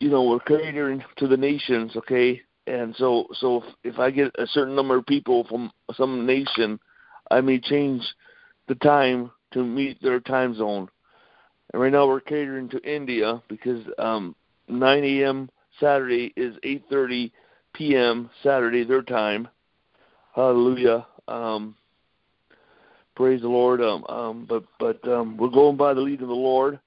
you 0.00 0.10
know, 0.10 0.24
we're 0.24 0.40
catering 0.40 1.02
to 1.16 1.26
the 1.26 1.36
nations, 1.36 1.96
okay? 1.96 2.40
And 2.66 2.94
so, 2.96 3.26
so 3.34 3.62
if, 3.62 3.94
if 3.94 3.98
I 3.98 4.10
get 4.10 4.30
a 4.38 4.46
certain 4.46 4.76
number 4.76 4.96
of 4.96 5.06
people 5.06 5.44
from 5.48 5.72
some 5.96 6.24
nation, 6.26 6.78
I 7.32 7.40
may 7.40 7.58
change 7.58 8.02
the 8.68 8.74
time 8.76 9.30
to 9.52 9.64
meet 9.64 10.00
their 10.02 10.20
time 10.20 10.54
zone. 10.54 10.88
And 11.72 11.80
right 11.80 11.90
now 11.90 12.06
we're 12.06 12.20
catering 12.20 12.68
to 12.68 12.78
India 12.80 13.42
because 13.48 13.82
um, 13.98 14.36
9 14.68 15.04
a.m. 15.04 15.50
Saturday 15.80 16.32
is 16.36 16.54
8:30 16.62 17.32
p.m. 17.72 18.28
Saturday 18.42 18.84
their 18.84 19.02
time. 19.02 19.48
Hallelujah. 20.34 21.06
Um, 21.28 21.74
praise 23.16 23.40
the 23.40 23.48
Lord. 23.48 23.80
Um, 23.80 24.04
um, 24.10 24.46
but 24.46 24.64
but 24.78 25.06
um, 25.08 25.38
we're 25.38 25.48
going 25.48 25.78
by 25.78 25.94
the 25.94 26.00
lead 26.02 26.20
of 26.20 26.28
the 26.28 26.34
Lord, 26.34 26.78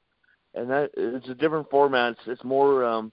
and 0.54 0.70
that 0.70 0.92
it's 0.96 1.28
a 1.30 1.36
different 1.36 1.70
format. 1.72 2.12
It's, 2.12 2.22
it's 2.28 2.44
more 2.44 2.86
um, 2.86 3.12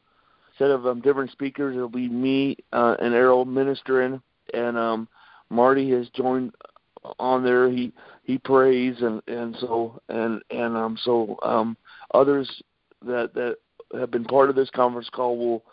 instead 0.50 0.70
of 0.70 0.86
um, 0.86 1.00
different 1.00 1.30
speakers, 1.30 1.74
it'll 1.74 1.88
be 1.88 2.08
me 2.08 2.58
uh, 2.74 2.96
and 3.00 3.14
Erryl 3.14 3.46
ministering, 3.46 4.20
and 4.52 4.76
um, 4.76 5.08
Marty 5.48 5.90
has 5.92 6.08
joined 6.10 6.52
on 7.18 7.42
there. 7.44 7.70
He 7.70 7.92
he 8.24 8.38
prays 8.38 8.96
and 9.00 9.22
and 9.26 9.56
so 9.60 10.00
and 10.08 10.42
and 10.50 10.76
um 10.76 10.98
so 11.02 11.38
um 11.42 11.76
others 12.14 12.50
that 13.04 13.34
that 13.34 13.56
have 13.98 14.10
been 14.10 14.24
part 14.24 14.50
of 14.50 14.56
this 14.56 14.70
conference 14.70 15.08
call 15.10 15.36
will 15.36 15.64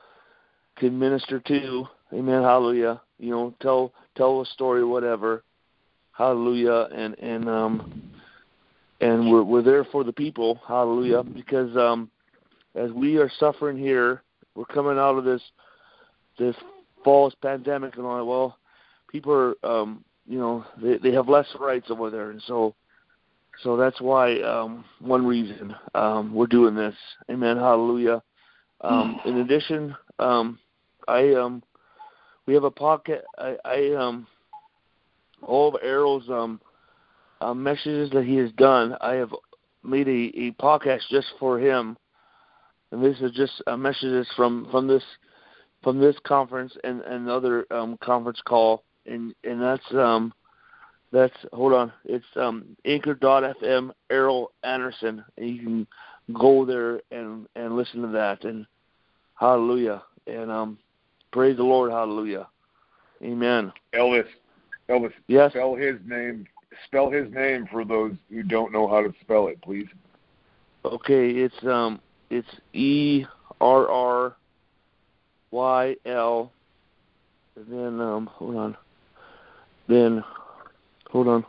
can 0.77 0.97
minister 0.97 1.39
to. 1.39 1.87
Amen. 2.13 2.41
Hallelujah. 2.41 3.01
You 3.19 3.31
know, 3.31 3.53
tell 3.61 3.93
tell 4.15 4.41
a 4.41 4.45
story, 4.45 4.83
whatever. 4.83 5.43
Hallelujah. 6.11 6.87
And 6.93 7.17
and 7.19 7.49
um 7.49 8.11
and 9.01 9.29
we're 9.31 9.43
we're 9.43 9.61
there 9.61 9.85
for 9.85 10.03
the 10.03 10.13
people. 10.13 10.59
Hallelujah. 10.67 11.23
Because 11.23 11.75
um 11.77 12.09
as 12.75 12.91
we 12.91 13.17
are 13.17 13.31
suffering 13.39 13.77
here, 13.77 14.23
we're 14.55 14.65
coming 14.65 14.97
out 14.97 15.17
of 15.17 15.25
this 15.25 15.41
this 16.37 16.55
false 17.03 17.33
pandemic 17.41 17.97
and 17.97 18.05
all 18.05 18.17
that. 18.17 18.25
Well, 18.25 18.57
people 19.11 19.33
are 19.33 19.55
um 19.63 20.03
you 20.29 20.37
know 20.37 20.63
they 20.81 20.97
they 20.97 21.11
have 21.11 21.27
less 21.27 21.47
rights 21.59 21.87
over 21.89 22.09
there. 22.09 22.29
And 22.29 22.41
so 22.47 22.75
so 23.63 23.75
that's 23.75 23.99
why 23.99 24.39
um 24.41 24.85
one 24.99 25.25
reason 25.25 25.75
um 25.95 26.33
we're 26.33 26.47
doing 26.47 26.75
this. 26.75 26.95
Amen. 27.29 27.57
Hallelujah. 27.57 28.23
Um 28.81 29.19
in 29.25 29.37
addition 29.39 29.95
um 30.19 30.59
i 31.07 31.33
um 31.33 31.63
we 32.45 32.53
have 32.53 32.63
a 32.63 32.71
pocket 32.71 33.23
i 33.37 33.57
i 33.65 33.93
um 33.95 34.27
all 35.41 35.73
of 35.73 35.81
erryl's 35.81 36.29
um 36.29 36.61
uh, 37.41 37.53
messages 37.53 38.09
that 38.11 38.25
he 38.25 38.35
has 38.35 38.51
done 38.53 38.95
i 38.99 39.13
have 39.13 39.31
made 39.83 40.07
a, 40.07 40.31
a 40.37 40.51
podcast 40.51 41.01
just 41.09 41.27
for 41.39 41.59
him. 41.59 41.97
And 42.91 43.03
this 43.03 43.19
is 43.21 43.31
just 43.31 43.61
uh, 43.67 43.77
messages 43.77 44.27
from 44.35 44.67
from 44.71 44.87
this 44.87 45.03
from 45.83 45.99
this 45.99 46.15
conference 46.25 46.75
and 46.83 47.01
and 47.01 47.29
other 47.29 47.65
um 47.71 47.97
conference 48.01 48.41
call 48.45 48.83
and 49.09 49.33
and 49.43 49.61
that's 49.61 49.93
um 49.93 50.33
that's 51.11 51.33
hold 51.53 51.73
on 51.73 51.91
it's 52.05 52.25
um 52.35 52.65
anchor.fm 52.85 53.91
erryl 54.11 54.47
anderson 54.63 55.23
and 55.37 55.49
you 55.49 55.63
can 55.63 55.87
go 56.39 56.65
there 56.65 57.01
and 57.11 57.47
and 57.55 57.75
listen 57.75 58.01
to 58.01 58.07
that 58.09 58.43
and 58.43 58.65
hallelujah 59.35 60.03
and 60.27 60.51
um 60.51 60.77
praise 61.31 61.57
the 61.57 61.63
lord 61.63 61.91
hallelujah 61.91 62.47
amen 63.23 63.71
Elvis, 63.93 64.27
Elvis, 64.89 65.13
yes 65.27 65.51
spell 65.51 65.75
his 65.75 65.95
name. 66.05 66.47
Spell 66.85 67.09
his 67.09 67.29
name 67.33 67.67
for 67.69 67.83
those 67.83 68.13
who 68.29 68.43
don't 68.43 68.71
know 68.71 68.87
how 68.87 69.01
to 69.01 69.11
spell 69.21 69.47
it, 69.47 69.61
please. 69.61 69.87
okay 70.85 71.31
it's 71.31 71.65
um 71.65 71.99
it's 72.29 72.47
e 72.73 73.25
r 73.59 73.89
r 73.89 74.35
y 75.51 75.95
l 76.05 76.51
and 77.55 77.65
then 77.67 77.99
um 77.99 78.27
hold 78.27 78.55
on 78.55 78.77
then 79.89 80.23
hold 81.09 81.27
on 81.27 81.45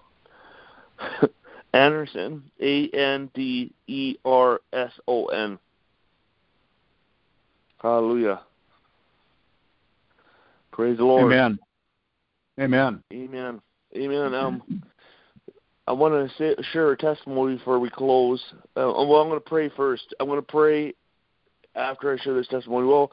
Anderson 1.72 2.42
A 2.60 2.88
N 2.88 3.30
D 3.34 3.72
E 3.86 4.16
R 4.24 4.60
S 4.72 4.90
O 5.06 5.26
N 5.26 5.58
Hallelujah 7.80 8.40
Praise 10.72 10.96
the 10.96 11.04
Lord 11.04 11.32
Amen. 11.32 11.58
Amen. 12.60 13.02
Amen. 13.12 13.60
Amen. 13.96 14.34
Um, 14.34 14.62
I 15.86 15.92
want 15.92 16.14
to 16.14 16.36
say, 16.36 16.54
share 16.72 16.92
a 16.92 16.96
testimony 16.96 17.56
before 17.56 17.80
we 17.80 17.90
close. 17.90 18.40
Uh, 18.76 18.92
well, 18.94 19.16
I'm 19.16 19.28
going 19.28 19.40
to 19.40 19.48
pray 19.48 19.68
first. 19.70 20.14
I'm 20.20 20.28
going 20.28 20.38
to 20.38 20.46
pray 20.46 20.94
after 21.74 22.12
I 22.12 22.22
share 22.22 22.34
this 22.34 22.46
testimony. 22.48 22.86
Well, 22.86 23.10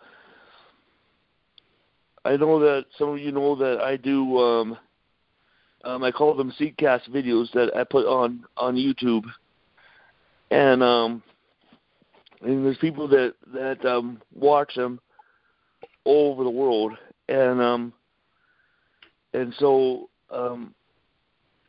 I 2.25 2.35
know 2.37 2.59
that 2.59 2.85
some 2.97 3.09
of 3.09 3.19
you 3.19 3.31
know 3.31 3.55
that 3.55 3.81
I 3.81 3.97
do. 3.97 4.37
Um, 4.37 4.77
um, 5.83 6.03
I 6.03 6.11
call 6.11 6.35
them 6.35 6.53
Seedcast 6.59 7.09
videos 7.09 7.51
that 7.53 7.75
I 7.75 7.83
put 7.83 8.05
on 8.05 8.45
on 8.57 8.75
YouTube, 8.75 9.25
and 10.51 10.81
um, 10.83 11.23
and 12.41 12.65
there's 12.65 12.77
people 12.77 13.07
that 13.09 13.33
that 13.53 13.85
um, 13.85 14.21
watch 14.33 14.75
them 14.75 14.99
all 16.03 16.31
over 16.31 16.43
the 16.43 16.49
world, 16.49 16.93
and 17.29 17.61
um, 17.61 17.93
and 19.33 19.53
so 19.59 20.09
um 20.29 20.73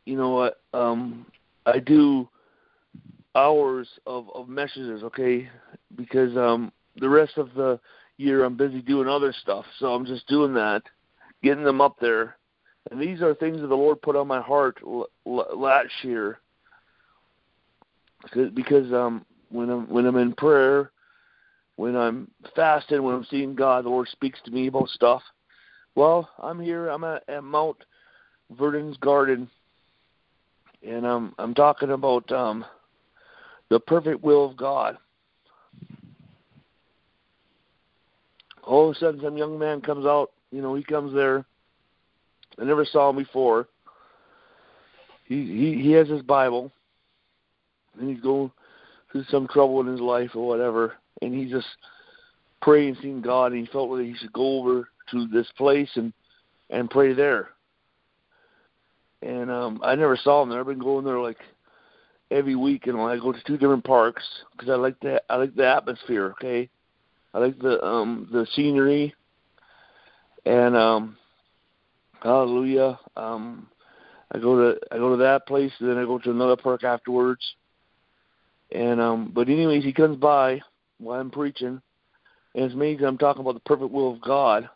you 0.05 0.17
know 0.17 0.29
what? 0.29 0.61
Um 0.73 1.25
I 1.65 1.79
do 1.79 2.27
hours 3.35 3.87
of 4.07 4.29
of 4.33 4.49
messages 4.49 5.03
okay? 5.03 5.49
Because 5.95 6.35
um 6.35 6.71
the 6.99 7.09
rest 7.09 7.37
of 7.37 7.53
the 7.53 7.79
year 8.17 8.43
I'm 8.43 8.57
busy 8.57 8.81
doing 8.81 9.07
other 9.07 9.33
stuff. 9.41 9.65
So 9.79 9.93
I'm 9.93 10.05
just 10.05 10.27
doing 10.27 10.53
that 10.55 10.81
getting 11.43 11.63
them 11.63 11.79
up 11.79 11.95
there 12.01 12.35
and 12.91 12.99
these 12.99 13.21
are 13.21 13.33
things 13.33 13.61
that 13.61 13.67
the 13.67 13.75
Lord 13.75 14.01
put 14.01 14.15
on 14.15 14.27
my 14.27 14.41
heart 14.41 14.79
l- 14.85 15.07
l- 15.25 15.47
last 15.59 15.91
year 16.03 16.39
because- 18.53 18.93
um 18.93 19.25
when 19.49 19.69
I'm 19.69 19.87
when 19.89 20.05
I'm 20.05 20.17
in 20.17 20.33
prayer 20.33 20.91
when 21.75 21.95
I'm 21.95 22.29
fasting 22.55 23.01
when 23.03 23.15
I'm 23.15 23.25
seeing 23.25 23.55
God 23.55 23.85
the 23.85 23.89
Lord 23.89 24.07
speaks 24.09 24.39
to 24.45 24.51
me 24.51 24.67
about 24.67 24.89
stuff 24.89 25.23
well, 25.99 26.29
I'm 26.39 26.61
here. 26.61 26.87
I'm 26.87 27.03
at, 27.03 27.23
at 27.27 27.43
Mount 27.43 27.75
Vernon's 28.57 28.97
Garden, 28.97 29.49
and 30.81 31.05
I'm 31.05 31.33
I'm 31.37 31.53
talking 31.53 31.91
about 31.91 32.31
um, 32.31 32.63
the 33.69 33.79
perfect 33.79 34.23
will 34.23 34.45
of 34.45 34.55
God. 34.55 34.97
All 38.63 38.89
of 38.89 38.95
a 38.95 38.99
sudden, 38.99 39.21
some 39.21 39.37
young 39.37 39.57
man 39.57 39.81
comes 39.81 40.05
out. 40.05 40.31
You 40.51 40.61
know, 40.61 40.75
he 40.75 40.83
comes 40.83 41.13
there. 41.13 41.45
I 42.59 42.65
never 42.65 42.85
saw 42.85 43.09
him 43.09 43.17
before. 43.17 43.67
He 45.25 45.45
he 45.45 45.81
he 45.81 45.91
has 45.93 46.07
his 46.07 46.21
Bible, 46.21 46.71
and 47.99 48.09
he's 48.09 48.21
going 48.21 48.51
through 49.11 49.25
some 49.25 49.47
trouble 49.47 49.81
in 49.81 49.87
his 49.87 50.01
life 50.01 50.31
or 50.35 50.47
whatever, 50.47 50.93
and 51.21 51.33
he's 51.33 51.51
just 51.51 51.67
praying, 52.61 52.97
seeing 53.01 53.21
God, 53.21 53.51
and 53.51 53.65
he 53.65 53.71
felt 53.71 53.95
that 53.95 54.03
he 54.03 54.15
should 54.15 54.33
go 54.33 54.59
over 54.59 54.89
to 55.11 55.27
this 55.27 55.47
place 55.57 55.89
and 55.95 56.13
and 56.69 56.89
pray 56.89 57.13
there. 57.13 57.49
And 59.21 59.49
um 59.51 59.79
I 59.83 59.95
never 59.95 60.17
saw 60.17 60.43
him 60.43 60.49
there. 60.49 60.59
I've 60.59 60.65
been 60.65 60.79
going 60.79 61.05
there 61.05 61.19
like 61.19 61.39
every 62.31 62.55
week, 62.55 62.87
and 62.87 62.99
I 62.99 63.17
go 63.17 63.31
to 63.31 63.43
two 63.45 63.57
different 63.57 63.83
parks 63.83 64.23
because 64.51 64.69
I 64.69 64.75
like 64.75 64.99
the 64.99 65.21
I 65.29 65.35
like 65.35 65.55
the 65.55 65.67
atmosphere. 65.67 66.31
Okay, 66.31 66.69
I 67.33 67.39
like 67.39 67.59
the 67.59 67.83
um 67.85 68.27
the 68.31 68.47
scenery 68.55 69.13
and 70.45 70.75
um, 70.75 71.17
hallelujah. 72.21 72.99
Um, 73.15 73.67
I 74.31 74.39
go 74.39 74.55
to 74.73 74.79
I 74.91 74.97
go 74.97 75.11
to 75.11 75.17
that 75.17 75.47
place, 75.47 75.71
and 75.79 75.89
then 75.89 75.97
I 75.97 76.03
go 76.03 76.19
to 76.19 76.31
another 76.31 76.57
park 76.57 76.83
afterwards. 76.83 77.41
And 78.71 79.01
um, 79.01 79.31
but 79.33 79.49
anyways, 79.49 79.83
he 79.83 79.93
comes 79.93 80.17
by 80.17 80.61
while 80.99 81.19
I'm 81.19 81.31
preaching, 81.31 81.81
and 82.55 82.65
it's 82.65 82.73
amazing. 82.73 83.05
I'm 83.05 83.17
talking 83.17 83.41
about 83.41 83.55
the 83.55 83.61
perfect 83.61 83.91
will 83.91 84.13
of 84.13 84.21
God. 84.21 84.69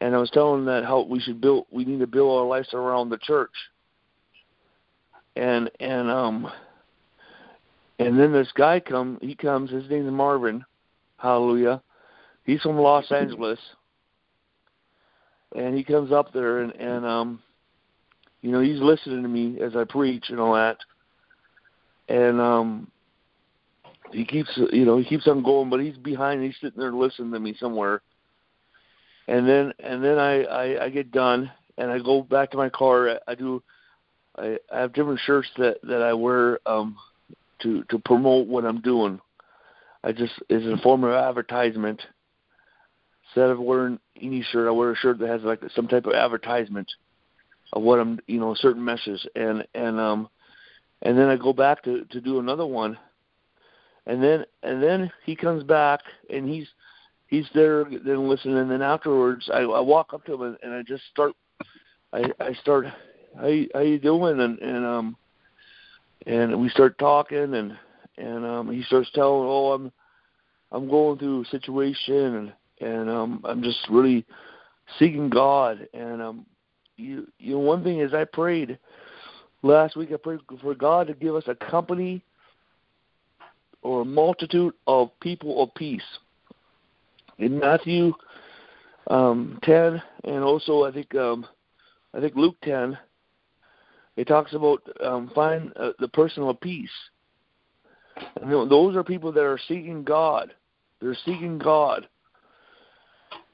And 0.00 0.14
I 0.14 0.18
was 0.18 0.30
telling 0.30 0.60
him 0.60 0.66
that 0.66 0.84
how 0.84 1.02
we 1.02 1.18
should 1.18 1.40
build, 1.40 1.66
we 1.72 1.84
need 1.84 1.98
to 1.98 2.06
build 2.06 2.38
our 2.38 2.46
lives 2.46 2.72
around 2.72 3.10
the 3.10 3.18
church. 3.18 3.50
And 5.34 5.70
and 5.80 6.08
um, 6.08 6.48
and 7.98 8.18
then 8.18 8.32
this 8.32 8.50
guy 8.54 8.80
come, 8.80 9.18
he 9.20 9.34
comes. 9.34 9.70
His 9.70 9.88
name's 9.90 10.12
Marvin. 10.12 10.64
Hallelujah. 11.16 11.82
He's 12.44 12.62
from 12.62 12.78
Los 12.78 13.10
Angeles, 13.10 13.58
and 15.54 15.76
he 15.76 15.84
comes 15.84 16.12
up 16.12 16.32
there 16.32 16.60
and 16.60 16.72
and 16.72 17.06
um, 17.06 17.42
you 18.40 18.52
know, 18.52 18.60
he's 18.60 18.80
listening 18.80 19.22
to 19.22 19.28
me 19.28 19.60
as 19.60 19.74
I 19.74 19.84
preach 19.84 20.26
and 20.30 20.38
all 20.38 20.54
that. 20.54 20.78
And 22.08 22.40
um, 22.40 22.90
he 24.12 24.24
keeps, 24.24 24.50
you 24.72 24.84
know, 24.84 24.96
he 24.96 25.04
keeps 25.04 25.26
on 25.26 25.42
going, 25.42 25.70
but 25.70 25.80
he's 25.80 25.96
behind. 25.98 26.42
He's 26.42 26.54
sitting 26.60 26.78
there 26.80 26.92
listening 26.92 27.32
to 27.32 27.40
me 27.40 27.54
somewhere. 27.58 28.00
And 29.26 29.46
then 29.46 29.72
and 29.80 30.02
then 30.02 30.18
I 30.18 30.44
I, 30.44 30.84
I 30.84 30.88
get 30.88 31.10
done 31.12 31.50
and 31.76 31.90
I 31.90 31.98
go 31.98 32.22
back 32.22 32.50
to 32.52 32.56
my 32.56 32.70
car. 32.70 33.10
I, 33.10 33.18
I 33.28 33.34
do. 33.34 33.62
I, 34.36 34.58
I 34.72 34.80
have 34.80 34.94
different 34.94 35.20
shirts 35.20 35.48
that 35.58 35.78
that 35.82 36.00
I 36.00 36.14
wear 36.14 36.60
um 36.66 36.96
to 37.60 37.84
to 37.90 37.98
promote 37.98 38.46
what 38.46 38.64
I'm 38.64 38.80
doing. 38.80 39.20
I 40.02 40.12
just 40.12 40.32
it's 40.48 40.64
a 40.64 40.82
form 40.82 41.04
of 41.04 41.12
advertisement. 41.12 42.00
Instead 43.28 43.50
of 43.50 43.60
wearing 43.60 43.98
any 44.20 44.42
shirt, 44.42 44.68
I 44.68 44.70
wear 44.70 44.92
a 44.92 44.96
shirt 44.96 45.18
that 45.18 45.28
has 45.28 45.42
like 45.42 45.60
some 45.74 45.86
type 45.86 46.06
of 46.06 46.14
advertisement 46.14 46.90
of 47.72 47.82
what 47.82 48.00
I'm, 48.00 48.18
you 48.26 48.40
know, 48.40 48.54
certain 48.54 48.84
message, 48.84 49.26
and 49.34 49.66
and 49.74 50.00
um, 50.00 50.28
and 51.02 51.16
then 51.16 51.28
I 51.28 51.36
go 51.36 51.52
back 51.52 51.82
to 51.84 52.04
to 52.04 52.20
do 52.20 52.38
another 52.38 52.66
one, 52.66 52.96
and 54.06 54.22
then 54.22 54.44
and 54.62 54.82
then 54.82 55.10
he 55.26 55.36
comes 55.36 55.62
back 55.62 56.00
and 56.30 56.48
he's 56.48 56.66
he's 57.26 57.46
there 57.54 57.84
then 57.84 58.28
listening, 58.28 58.58
and 58.58 58.70
then 58.70 58.82
afterwards 58.82 59.48
I, 59.52 59.58
I 59.58 59.80
walk 59.80 60.14
up 60.14 60.24
to 60.24 60.34
him 60.34 60.42
and, 60.42 60.56
and 60.62 60.72
I 60.72 60.82
just 60.82 61.04
start, 61.10 61.32
I 62.12 62.32
I 62.40 62.54
start, 62.54 62.86
how 63.36 63.50
how 63.74 63.80
you 63.80 63.98
doing, 63.98 64.40
and 64.40 64.58
and 64.60 64.86
um 64.86 65.16
and 66.26 66.60
we 66.60 66.68
start 66.70 66.98
talking 66.98 67.54
and 67.54 67.76
and 68.16 68.44
um 68.44 68.72
he 68.72 68.82
starts 68.82 69.10
telling 69.14 69.48
oh 69.48 69.72
i'm 69.72 69.92
i'm 70.72 70.88
going 70.88 71.18
through 71.18 71.42
a 71.42 71.46
situation 71.46 72.34
and 72.34 72.52
and 72.80 73.08
um 73.08 73.40
i'm 73.44 73.62
just 73.62 73.78
really 73.90 74.24
seeking 74.98 75.28
god 75.28 75.88
and 75.94 76.22
um 76.22 76.46
you 76.96 77.26
you 77.38 77.52
know 77.52 77.58
one 77.58 77.82
thing 77.82 78.00
is 78.00 78.14
i 78.14 78.24
prayed 78.24 78.78
last 79.62 79.96
week 79.96 80.10
i 80.12 80.16
prayed 80.16 80.40
for 80.60 80.74
god 80.74 81.06
to 81.06 81.14
give 81.14 81.34
us 81.34 81.44
a 81.46 81.54
company 81.54 82.22
or 83.82 84.02
a 84.02 84.04
multitude 84.04 84.74
of 84.86 85.10
people 85.20 85.62
of 85.62 85.74
peace 85.74 86.02
in 87.38 87.58
matthew 87.58 88.12
um 89.08 89.58
ten 89.62 90.00
and 90.24 90.42
also 90.42 90.84
i 90.84 90.92
think 90.92 91.14
um 91.14 91.46
i 92.14 92.20
think 92.20 92.34
luke 92.34 92.56
ten 92.62 92.96
it 94.18 94.26
talks 94.26 94.52
about 94.52 94.82
um, 95.00 95.30
find 95.32 95.72
uh, 95.76 95.92
the 96.00 96.08
person 96.08 96.42
of 96.42 96.60
peace. 96.60 96.90
And 98.42 98.50
those 98.50 98.96
are 98.96 99.04
people 99.04 99.30
that 99.30 99.44
are 99.44 99.60
seeking 99.68 100.02
God. 100.02 100.52
They're 101.00 101.16
seeking 101.24 101.56
God. 101.56 102.08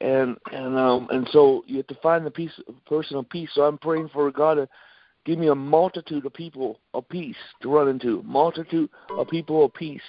And 0.00 0.36
and 0.52 0.76
um 0.76 1.08
and 1.10 1.28
so 1.32 1.64
you 1.66 1.78
have 1.78 1.86
to 1.88 1.94
find 1.96 2.26
the 2.26 2.30
peace 2.30 2.52
person 2.86 3.16
of 3.16 3.28
peace. 3.28 3.50
So 3.54 3.62
I'm 3.62 3.78
praying 3.78 4.10
for 4.12 4.30
God 4.30 4.54
to 4.54 4.68
give 5.24 5.38
me 5.38 5.48
a 5.48 5.54
multitude 5.54 6.26
of 6.26 6.34
people 6.34 6.80
of 6.92 7.08
peace 7.08 7.36
to 7.62 7.68
run 7.68 7.88
into. 7.88 8.22
Multitude 8.22 8.90
of 9.10 9.28
people 9.28 9.64
of 9.64 9.74
peace. 9.74 10.02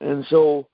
And 0.00 0.24
so 0.30 0.68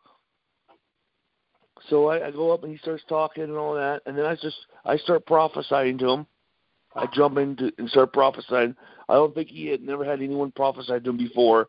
so 1.88 2.08
I, 2.08 2.26
I 2.26 2.30
go 2.30 2.52
up 2.52 2.62
and 2.62 2.72
he 2.72 2.78
starts 2.78 3.02
talking 3.08 3.44
and 3.44 3.56
all 3.56 3.74
that 3.74 4.02
and 4.06 4.16
then 4.16 4.26
I 4.26 4.34
just 4.34 4.66
I 4.84 4.96
start 4.96 5.26
prophesying 5.26 5.98
to 5.98 6.10
him 6.10 6.26
I 6.94 7.06
jump 7.06 7.38
into 7.38 7.72
and 7.78 7.88
start 7.88 8.12
prophesying. 8.12 8.74
I 9.08 9.14
don't 9.14 9.34
think 9.34 9.48
he 9.48 9.66
had 9.68 9.82
never 9.82 10.04
had 10.04 10.20
anyone 10.20 10.52
prophesy 10.52 11.00
to 11.00 11.10
him 11.10 11.16
before. 11.16 11.68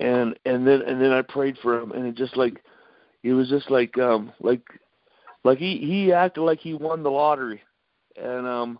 And 0.00 0.38
and 0.44 0.66
then 0.66 0.82
and 0.82 1.00
then 1.00 1.12
I 1.12 1.22
prayed 1.22 1.58
for 1.62 1.80
him, 1.80 1.92
and 1.92 2.06
it 2.06 2.14
just 2.14 2.36
like 2.36 2.62
it 3.22 3.32
was 3.32 3.48
just 3.48 3.70
like 3.70 3.96
um 3.98 4.32
like 4.40 4.62
like 5.44 5.58
he 5.58 5.78
he 5.78 6.12
acted 6.12 6.42
like 6.42 6.60
he 6.60 6.74
won 6.74 7.02
the 7.02 7.10
lottery, 7.10 7.62
and 8.16 8.46
um 8.46 8.78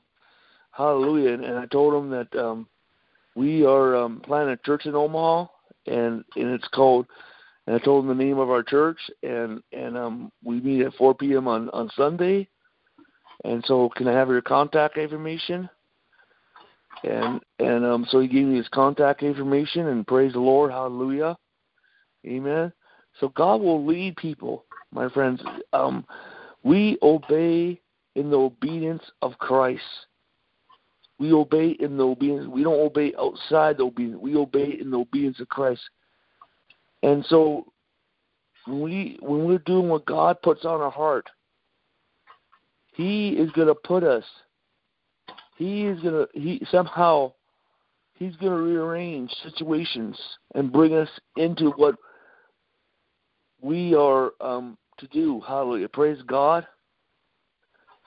hallelujah. 0.70 1.32
And, 1.32 1.44
and 1.44 1.58
I 1.58 1.66
told 1.66 1.94
him 1.94 2.10
that 2.10 2.34
um 2.36 2.66
we 3.34 3.64
are 3.64 3.96
um 3.96 4.20
planning 4.24 4.52
a 4.52 4.56
church 4.58 4.86
in 4.86 4.94
Omaha, 4.94 5.46
and 5.86 6.24
and 6.36 6.50
it's 6.50 6.68
called. 6.68 7.06
And 7.66 7.76
I 7.76 7.84
told 7.84 8.02
him 8.02 8.08
the 8.08 8.24
name 8.24 8.38
of 8.38 8.50
our 8.50 8.62
church, 8.62 8.98
and 9.22 9.62
and 9.72 9.96
um 9.96 10.32
we 10.42 10.60
meet 10.60 10.82
at 10.82 10.94
4 10.94 11.14
p.m. 11.14 11.46
on 11.46 11.68
on 11.70 11.90
Sunday 11.96 12.48
and 13.44 13.64
so, 13.66 13.88
can 13.96 14.06
I 14.06 14.12
have 14.12 14.28
your 14.28 14.42
contact 14.42 14.98
information? 14.98 15.68
And 17.04 17.40
and 17.58 17.84
um, 17.84 18.06
so 18.10 18.20
he 18.20 18.28
gave 18.28 18.46
me 18.46 18.56
his 18.56 18.68
contact 18.68 19.22
information, 19.22 19.86
and 19.86 20.06
praise 20.06 20.34
the 20.34 20.40
Lord, 20.40 20.70
Hallelujah, 20.70 21.36
Amen. 22.26 22.72
So 23.20 23.28
God 23.28 23.60
will 23.60 23.84
lead 23.84 24.16
people, 24.16 24.64
my 24.92 25.08
friends. 25.10 25.42
Um, 25.74 26.06
we 26.64 26.98
obey 27.02 27.80
in 28.16 28.30
the 28.30 28.36
obedience 28.36 29.02
of 29.20 29.38
Christ. 29.38 29.82
We 31.18 31.32
obey 31.34 31.76
in 31.80 31.98
the 31.98 32.04
obedience. 32.04 32.48
We 32.48 32.62
don't 32.64 32.80
obey 32.80 33.12
outside 33.18 33.76
the 33.76 33.84
obedience. 33.84 34.20
We 34.22 34.36
obey 34.36 34.78
in 34.80 34.90
the 34.90 34.96
obedience 34.96 35.38
of 35.38 35.50
Christ. 35.50 35.82
And 37.02 37.24
so, 37.26 37.70
when 38.66 38.80
we 38.80 39.18
when 39.20 39.44
we're 39.44 39.58
doing 39.58 39.88
what 39.88 40.06
God 40.06 40.40
puts 40.42 40.64
on 40.64 40.80
our 40.80 40.90
heart, 40.90 41.28
he 42.94 43.30
is 43.30 43.50
going 43.52 43.68
to 43.68 43.74
put 43.74 44.02
us. 44.02 44.24
He 45.56 45.84
is 45.86 46.00
going 46.00 46.14
to 46.14 46.28
he 46.32 46.64
somehow 46.70 47.32
he's 48.14 48.36
going 48.36 48.52
to 48.52 48.62
rearrange 48.62 49.30
situations 49.42 50.18
and 50.54 50.72
bring 50.72 50.94
us 50.94 51.08
into 51.36 51.70
what 51.76 51.96
we 53.62 53.94
are 53.94 54.32
um, 54.40 54.76
to 54.98 55.06
do. 55.08 55.40
Hallelujah. 55.40 55.88
Praise 55.88 56.20
God. 56.26 56.66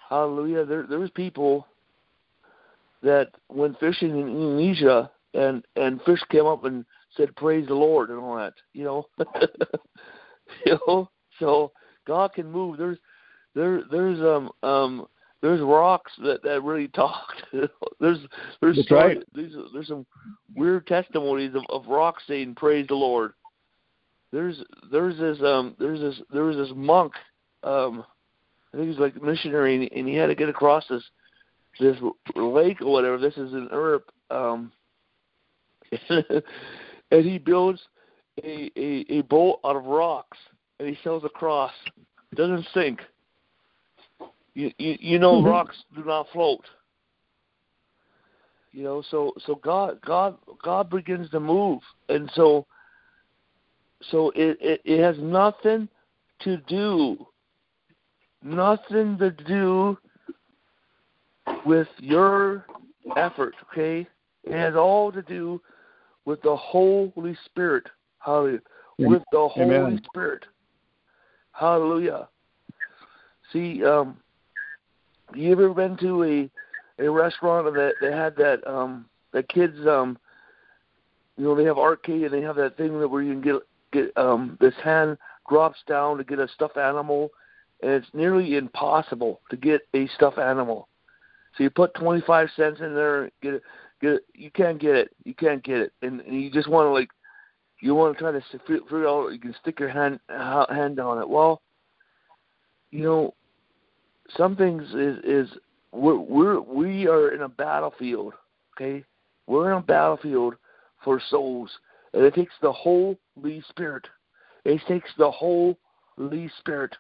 Hallelujah. 0.09 0.65
There 0.65 0.85
there's 0.87 1.09
people 1.11 1.67
that 3.01 3.29
went 3.49 3.79
fishing 3.79 4.11
in 4.11 4.27
Indonesia 4.27 5.11
and 5.33 5.63
and 5.75 6.01
fish 6.03 6.21
came 6.29 6.45
up 6.45 6.65
and 6.65 6.85
said 7.15 7.35
praise 7.35 7.67
the 7.67 7.73
Lord 7.73 8.09
and 8.09 8.19
all 8.19 8.35
that. 8.35 8.53
You 8.73 8.83
know. 8.83 9.05
you 10.65 10.77
know. 10.87 11.09
So 11.39 11.71
God 12.05 12.33
can 12.33 12.51
move. 12.51 12.77
There's 12.77 12.97
there 13.55 13.83
there's 13.91 14.19
um 14.19 14.51
um 14.61 15.07
there's 15.41 15.61
rocks 15.61 16.11
that 16.23 16.43
that 16.43 16.63
really 16.63 16.87
talked. 16.89 17.43
there's 17.99 18.19
there's 18.61 18.77
That's 18.77 18.91
right. 18.91 19.23
there's 19.33 19.53
there's 19.73 19.87
some 19.87 20.05
weird 20.55 20.87
testimonies 20.87 21.53
of, 21.55 21.63
of 21.69 21.87
rocks 21.87 22.23
saying 22.27 22.55
praise 22.55 22.87
the 22.87 22.95
Lord. 22.95 23.33
There's 24.33 24.61
there's 24.91 25.17
this 25.17 25.37
um 25.41 25.75
there's 25.79 25.99
this 25.99 26.19
there 26.33 26.43
was 26.43 26.57
this 26.57 26.71
monk 26.75 27.13
um 27.63 28.03
I 28.73 28.77
think 28.77 28.89
he's 28.89 28.99
like 28.99 29.15
a 29.15 29.23
missionary 29.23 29.75
and, 29.75 29.89
and 29.91 30.07
he 30.07 30.15
had 30.15 30.27
to 30.27 30.35
get 30.35 30.49
across 30.49 30.83
this 30.89 31.03
this 31.79 31.97
lake 32.35 32.81
or 32.81 32.91
whatever. 32.91 33.17
This 33.17 33.37
is 33.37 33.53
in 33.53 33.69
Europe 33.71 34.11
um 34.31 34.71
and 36.09 36.41
he 37.25 37.37
builds 37.37 37.79
a, 38.43 38.71
a 38.75 39.05
a 39.09 39.21
boat 39.21 39.59
out 39.63 39.75
of 39.75 39.85
rocks 39.85 40.37
and 40.79 40.89
he 40.89 40.97
sails 41.03 41.23
across. 41.23 41.71
It 42.31 42.35
doesn't 42.35 42.67
sink 42.73 42.99
you 44.53 44.71
you, 44.77 44.97
you 44.99 45.19
know 45.19 45.33
mm-hmm. 45.35 45.47
rocks 45.47 45.75
do 45.95 46.03
not 46.03 46.27
float. 46.31 46.65
You 48.71 48.83
know, 48.83 49.03
so 49.09 49.33
so 49.45 49.55
God 49.55 49.99
God 50.05 50.37
God 50.63 50.89
begins 50.89 51.29
to 51.29 51.39
move, 51.39 51.81
and 52.09 52.31
so 52.33 52.65
so 54.11 54.31
it 54.35 54.57
it, 54.61 54.81
it 54.85 55.01
has 55.01 55.17
nothing 55.19 55.87
to 56.41 56.57
do 56.67 57.25
nothing 58.43 59.17
to 59.17 59.31
do 59.31 59.97
with 61.65 61.87
your 61.99 62.65
effort, 63.15 63.55
okay? 63.71 64.07
It 64.43 64.53
has 64.53 64.75
all 64.75 65.11
to 65.11 65.21
do 65.21 65.61
with 66.25 66.41
the 66.41 66.55
Holy 66.55 67.37
Spirit. 67.45 67.87
Hallelujah. 68.19 68.59
With 68.97 69.23
the 69.31 69.47
Holy 69.47 69.63
Amen. 69.63 70.01
Spirit. 70.05 70.43
Hallelujah. 71.53 72.27
See, 73.51 73.83
um, 73.83 74.17
you 75.33 75.51
ever 75.51 75.73
been 75.73 75.97
to 75.97 76.23
a 76.23 76.49
a 77.03 77.09
restaurant 77.09 77.73
that 77.73 77.95
they 77.99 78.11
had 78.11 78.35
that 78.35 78.65
um 78.67 79.05
that 79.31 79.49
kids 79.49 79.75
um 79.87 80.17
you 81.37 81.43
know 81.43 81.55
they 81.55 81.63
have 81.63 81.79
arcade 81.79 82.23
and 82.23 82.33
they 82.33 82.41
have 82.41 82.55
that 82.55 82.77
thing 82.77 82.99
that 82.99 83.07
where 83.07 83.23
you 83.23 83.31
can 83.33 83.41
get 83.41 83.55
get 83.93 84.17
um 84.17 84.57
this 84.59 84.73
hand 84.83 85.17
drops 85.49 85.79
down 85.87 86.17
to 86.17 86.23
get 86.23 86.39
a 86.39 86.47
stuffed 86.47 86.77
animal 86.77 87.29
and 87.83 87.91
it's 87.91 88.07
nearly 88.13 88.55
impossible 88.55 89.41
to 89.49 89.57
get 89.57 89.81
a 89.93 90.07
stuffed 90.15 90.39
animal. 90.39 90.87
So 91.55 91.63
you 91.63 91.69
put 91.69 91.93
25 91.95 92.49
cents 92.55 92.79
in 92.79 92.95
there, 92.95 93.29
get 93.41 93.55
it, 93.55 93.63
get 94.01 94.13
it. 94.13 94.23
You 94.33 94.49
can't 94.51 94.79
get 94.79 94.95
it. 94.95 95.09
You 95.23 95.35
can't 95.35 95.63
get 95.63 95.77
it, 95.77 95.93
and, 96.01 96.21
and 96.21 96.41
you 96.41 96.49
just 96.49 96.69
want 96.69 96.87
to 96.87 96.91
like, 96.91 97.09
you 97.81 97.93
want 97.93 98.17
to 98.17 98.21
try 98.21 98.31
to 98.31 98.41
figure 98.59 99.07
out. 99.07 99.29
You 99.29 99.39
can 99.39 99.55
stick 99.61 99.79
your 99.79 99.89
hand 99.89 100.19
hand 100.29 100.99
on 100.99 101.19
it. 101.19 101.27
Well, 101.27 101.61
you 102.91 103.03
know, 103.03 103.33
some 104.37 104.55
things 104.55 104.83
is 104.93 105.17
is 105.25 105.57
we're 105.91 106.17
we're 106.17 106.61
we 106.61 107.07
are 107.07 107.31
in 107.31 107.41
a 107.41 107.49
battlefield. 107.49 108.33
Okay, 108.75 109.03
we're 109.47 109.71
in 109.71 109.77
a 109.77 109.81
battlefield 109.81 110.55
for 111.03 111.21
souls, 111.29 111.69
and 112.13 112.23
it 112.23 112.33
takes 112.33 112.53
the 112.61 112.71
Holy 112.71 113.17
Spirit. 113.69 114.07
It 114.65 114.81
takes 114.87 115.09
the 115.17 115.29
Holy 115.29 115.77
Spirit. 116.59 116.95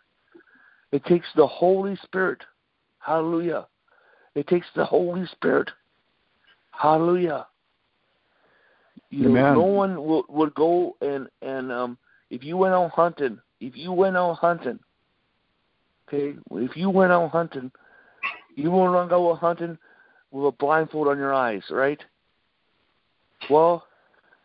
It 0.91 1.03
takes 1.05 1.27
the 1.35 1.47
Holy 1.47 1.95
Spirit. 2.03 2.41
Hallelujah. 2.99 3.67
It 4.35 4.47
takes 4.47 4.67
the 4.75 4.85
Holy 4.85 5.25
Spirit. 5.27 5.69
Hallelujah. 6.71 7.47
You 9.09 9.29
Amen. 9.29 9.43
know, 9.43 9.53
no 9.53 9.65
one 9.65 10.03
would, 10.03 10.25
would 10.29 10.55
go 10.55 10.95
and 11.01 11.27
and 11.41 11.71
um 11.71 11.97
if 12.31 12.43
you 12.43 12.57
went 12.57 12.73
out 12.73 12.91
hunting, 12.91 13.37
if 13.59 13.77
you 13.77 13.91
went 13.91 14.17
out 14.17 14.35
hunting, 14.35 14.79
okay, 16.07 16.35
if 16.53 16.75
you 16.75 16.89
went 16.89 17.11
out 17.11 17.29
hunting, 17.29 17.71
you 18.55 18.71
won't 18.71 19.09
go 19.09 19.35
hunting 19.35 19.77
with 20.31 20.47
a 20.47 20.51
blindfold 20.51 21.07
on 21.07 21.17
your 21.19 21.33
eyes, 21.33 21.61
right? 21.69 22.03
Well, 23.49 23.85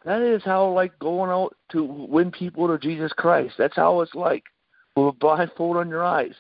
that 0.04 0.22
is 0.22 0.42
how 0.44 0.68
like 0.70 0.98
going 0.98 1.30
out 1.30 1.56
to 1.72 1.84
win 1.84 2.30
people 2.30 2.68
to 2.68 2.78
Jesus 2.78 3.12
Christ. 3.12 3.54
That's 3.58 3.76
how 3.76 4.00
it's 4.00 4.14
like 4.14 4.44
with 4.96 5.08
a 5.08 5.12
blindfold 5.12 5.76
on 5.76 5.88
your 5.88 6.04
eyes, 6.04 6.34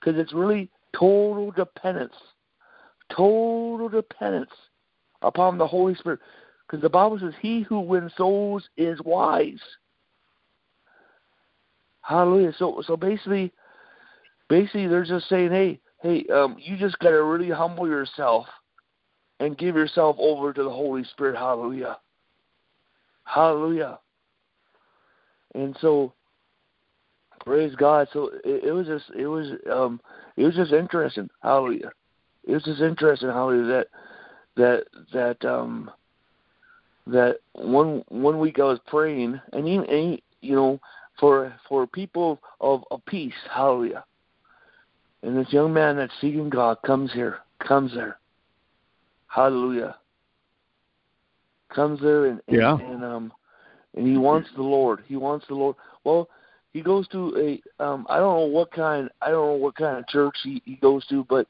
because 0.00 0.18
it's 0.20 0.32
really 0.32 0.70
total 0.96 1.50
dependence, 1.50 2.14
total 3.10 3.88
dependence 3.88 4.50
upon 5.22 5.58
the 5.58 5.66
Holy 5.66 5.94
Spirit. 5.94 6.20
Because 6.66 6.82
the 6.82 6.88
Bible 6.88 7.18
says, 7.18 7.34
"He 7.40 7.62
who 7.62 7.80
wins 7.80 8.12
souls 8.16 8.68
is 8.76 9.00
wise." 9.02 9.60
Hallelujah. 12.02 12.52
So, 12.58 12.82
so 12.86 12.96
basically, 12.96 13.52
basically, 14.48 14.86
they're 14.86 15.04
just 15.04 15.28
saying, 15.28 15.50
"Hey, 15.50 15.80
hey, 16.02 16.26
um, 16.26 16.56
you 16.58 16.76
just 16.76 16.98
got 16.98 17.10
to 17.10 17.22
really 17.22 17.50
humble 17.50 17.88
yourself 17.88 18.46
and 19.40 19.56
give 19.56 19.76
yourself 19.76 20.16
over 20.18 20.52
to 20.52 20.62
the 20.62 20.70
Holy 20.70 21.04
Spirit." 21.04 21.36
Hallelujah. 21.36 21.98
Hallelujah. 23.24 23.98
And 25.54 25.76
so, 25.80 26.12
praise 27.40 27.74
God. 27.76 28.08
So 28.12 28.30
it, 28.44 28.64
it 28.64 28.72
was 28.72 28.86
just, 28.86 29.04
it 29.16 29.26
was, 29.26 29.52
um, 29.70 30.00
it 30.36 30.44
was 30.44 30.54
just 30.54 30.72
interesting. 30.72 31.28
Hallelujah. 31.42 31.92
It 32.44 32.52
was 32.52 32.64
just 32.64 32.80
interesting. 32.80 33.28
Hallelujah. 33.28 33.86
That, 34.56 34.84
that, 35.12 35.38
that, 35.40 35.48
um, 35.48 35.90
that 37.06 37.36
one 37.52 38.02
one 38.08 38.38
week 38.40 38.58
I 38.58 38.64
was 38.64 38.80
praying, 38.86 39.38
and 39.52 39.68
even, 39.68 39.84
and, 39.90 40.22
you 40.40 40.56
know, 40.56 40.80
for 41.20 41.54
for 41.68 41.86
people 41.86 42.40
of, 42.62 42.82
of 42.90 43.04
peace, 43.04 43.34
hallelujah. 43.50 44.04
And 45.22 45.36
this 45.36 45.52
young 45.52 45.72
man 45.74 45.96
that's 45.96 46.12
seeking 46.20 46.48
God 46.48 46.78
comes 46.86 47.12
here, 47.12 47.40
comes 47.58 47.92
there, 47.92 48.18
hallelujah 49.26 49.96
comes 51.74 52.00
there 52.00 52.26
and, 52.26 52.40
and 52.48 52.56
yeah. 52.56 52.78
and 52.78 53.04
um 53.04 53.32
and 53.94 54.06
he 54.06 54.16
wants 54.16 54.48
the 54.56 54.62
Lord. 54.62 55.04
He 55.06 55.16
wants 55.16 55.46
the 55.48 55.54
Lord. 55.54 55.76
Well, 56.04 56.28
he 56.72 56.82
goes 56.82 57.06
to 57.08 57.60
a 57.78 57.84
um 57.84 58.06
I 58.08 58.18
don't 58.18 58.38
know 58.38 58.46
what 58.46 58.72
kind 58.72 59.08
I 59.22 59.30
don't 59.30 59.46
know 59.46 59.64
what 59.64 59.76
kind 59.76 59.98
of 59.98 60.08
church 60.08 60.36
he, 60.42 60.62
he 60.64 60.76
goes 60.76 61.06
to, 61.06 61.24
but 61.28 61.46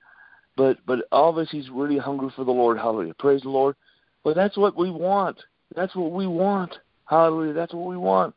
but 0.56 0.78
but 0.86 1.01
obviously 1.12 1.60
he's 1.60 1.70
really 1.70 1.98
hungry 1.98 2.30
for 2.36 2.44
the 2.44 2.52
Lord. 2.52 2.78
Hallelujah. 2.78 3.14
Praise 3.14 3.42
the 3.42 3.48
Lord. 3.48 3.76
But 4.22 4.36
that's 4.36 4.56
what 4.56 4.76
we 4.76 4.90
want. 4.90 5.36
That's 5.74 5.94
what 5.94 6.12
we 6.12 6.26
want. 6.26 6.78
Hallelujah. 7.06 7.52
That's 7.52 7.74
what 7.74 7.88
we 7.88 7.96
want. 7.96 8.34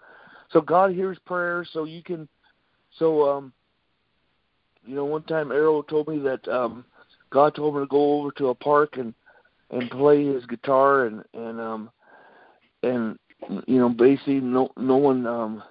So 0.51 0.61
God 0.61 0.91
hears 0.91 1.17
prayers 1.25 1.69
so 1.73 1.83
you 1.83 2.01
can 2.01 2.27
so 2.97 3.29
um 3.29 3.53
you 4.85 4.95
know, 4.95 5.05
one 5.05 5.23
time 5.23 5.49
Erryl 5.49 5.87
told 5.87 6.07
me 6.07 6.19
that 6.19 6.47
um 6.47 6.85
God 7.29 7.55
told 7.55 7.75
him 7.75 7.81
to 7.81 7.87
go 7.87 8.19
over 8.19 8.31
to 8.31 8.47
a 8.47 8.55
park 8.55 8.97
and 8.97 9.13
and 9.71 9.89
play 9.91 10.25
his 10.25 10.45
guitar 10.45 11.05
and 11.05 11.23
and 11.33 11.59
um 11.59 11.89
and 12.83 13.19
you 13.67 13.79
know 13.79 13.89
basically 13.89 14.39
no 14.39 14.69
no 14.77 14.97
one 14.97 15.27
um 15.27 15.63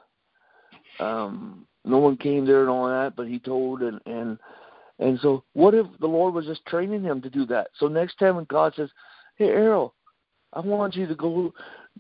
um 1.01 1.67
no 1.85 1.99
one 1.99 2.17
came 2.17 2.45
there 2.45 2.61
and 2.61 2.71
all 2.71 2.89
that 2.89 3.15
but 3.17 3.27
he 3.27 3.39
told 3.39 3.83
and 3.83 4.01
and 4.07 4.39
and 4.99 5.19
so 5.21 5.45
what 5.53 5.75
if 5.75 5.87
the 6.01 6.07
lord 6.07 6.35
was 6.35 6.47
just 6.47 6.65
training 6.67 7.03
him 7.03 7.21
to 7.21 7.31
do 7.31 7.45
that? 7.47 7.69
So 7.79 7.89
next 7.89 8.19
time 8.19 8.37
when 8.37 8.47
god 8.47 8.75
says 8.75 8.91
hey 9.37 9.49
erryl 9.49 9.93
i 10.53 10.61
want 10.61 10.95
you 10.95 11.07
to 11.07 11.15
go 11.15 11.53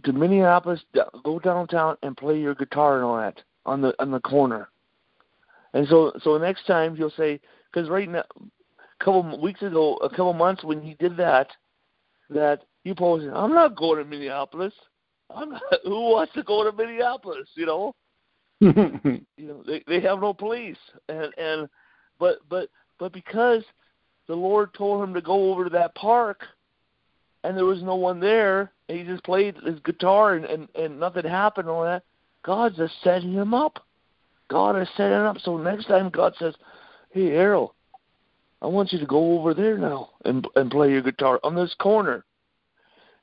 to 0.05 0.13
minneapolis 0.13 0.81
go 1.25 1.39
downtown 1.39 1.97
and 2.03 2.17
play 2.17 2.39
your 2.39 2.55
guitar 2.55 2.97
and 2.97 3.05
all 3.05 3.17
that 3.17 3.43
on 3.67 3.81
the 3.83 3.93
on 3.99 4.11
the 4.11 4.21
corner. 4.21 4.69
And 5.75 5.87
so 5.89 6.13
so 6.23 6.39
next 6.39 6.67
time 6.67 6.97
he'll 6.97 7.11
say 7.11 7.41
because 7.73 7.91
right 7.91 8.09
now 8.09 8.25
a 8.39 9.05
couple 9.05 9.41
weeks 9.41 9.63
ago 9.63 9.97
a 9.97 10.09
couple 10.09 10.33
months 10.33 10.65
when 10.65 10.81
he 10.81 10.95
did 10.95 11.17
that 11.19 11.49
that 12.31 12.63
you 12.85 12.95
posted, 12.95 13.33
I'm 13.33 13.55
not 13.55 13.77
going 13.77 13.99
to 13.99 14.05
Minneapolis. 14.05 14.73
I'm 15.35 15.51
not, 15.51 15.63
who 15.85 16.11
wants 16.11 16.33
to 16.35 16.43
go 16.43 16.69
to 16.69 16.77
Minneapolis? 16.77 17.49
You 17.55 17.67
know, 17.67 17.95
you 18.61 19.25
know 19.39 19.63
they 19.67 19.83
they 19.87 20.01
have 20.01 20.21
no 20.21 20.33
police, 20.33 20.79
and 21.09 21.33
and 21.37 21.69
but 22.19 22.39
but 22.49 22.69
but 22.99 23.13
because 23.13 23.63
the 24.29 24.35
Lord 24.35 24.73
told 24.75 25.03
him 25.03 25.15
to 25.15 25.21
go 25.21 25.53
over 25.53 25.65
to 25.65 25.71
that 25.71 25.95
park, 25.95 26.45
and 27.45 27.57
there 27.57 27.65
was 27.65 27.83
no 27.83 27.97
one 27.97 28.19
there, 28.19 28.73
and 28.89 28.99
he 28.99 29.05
just 29.05 29.25
played 29.25 29.57
his 29.57 29.79
guitar, 29.81 30.35
and 30.35 30.45
and, 30.47 30.69
and 30.75 30.99
nothing 30.99 31.25
happened 31.25 31.69
on 31.69 31.85
that. 31.85 32.03
God's 32.45 32.77
just 32.77 32.95
setting 33.03 33.33
him 33.33 33.53
up. 33.53 33.85
God 34.49 34.81
is 34.81 34.89
setting 34.97 35.19
him 35.19 35.27
up. 35.27 35.39
So 35.43 35.57
next 35.57 35.87
time 35.87 36.09
God 36.09 36.35
says, 36.39 36.55
"Hey, 37.11 37.31
Erryl, 37.31 37.71
I 38.67 38.69
want 38.69 38.93
you 38.93 38.99
to 38.99 39.07
go 39.07 39.39
over 39.39 39.55
there 39.55 39.79
now 39.79 40.11
and 40.25 40.45
and 40.57 40.69
play 40.69 40.91
your 40.91 41.01
guitar 41.01 41.39
on 41.45 41.55
this 41.55 41.73
corner. 41.79 42.25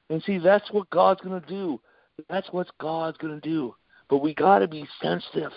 And 0.10 0.24
see, 0.24 0.38
that's 0.38 0.72
what 0.72 0.90
God's 0.90 1.20
going 1.20 1.42
to 1.42 1.46
do. 1.46 1.82
That's 2.30 2.48
what 2.54 2.68
God's 2.80 3.18
going 3.18 3.42
to 3.42 3.50
do. 3.50 3.76
But 4.10 4.20
we 4.20 4.34
got 4.34 4.60
to 4.60 4.70
be 4.70 4.88
sensitive, 5.02 5.52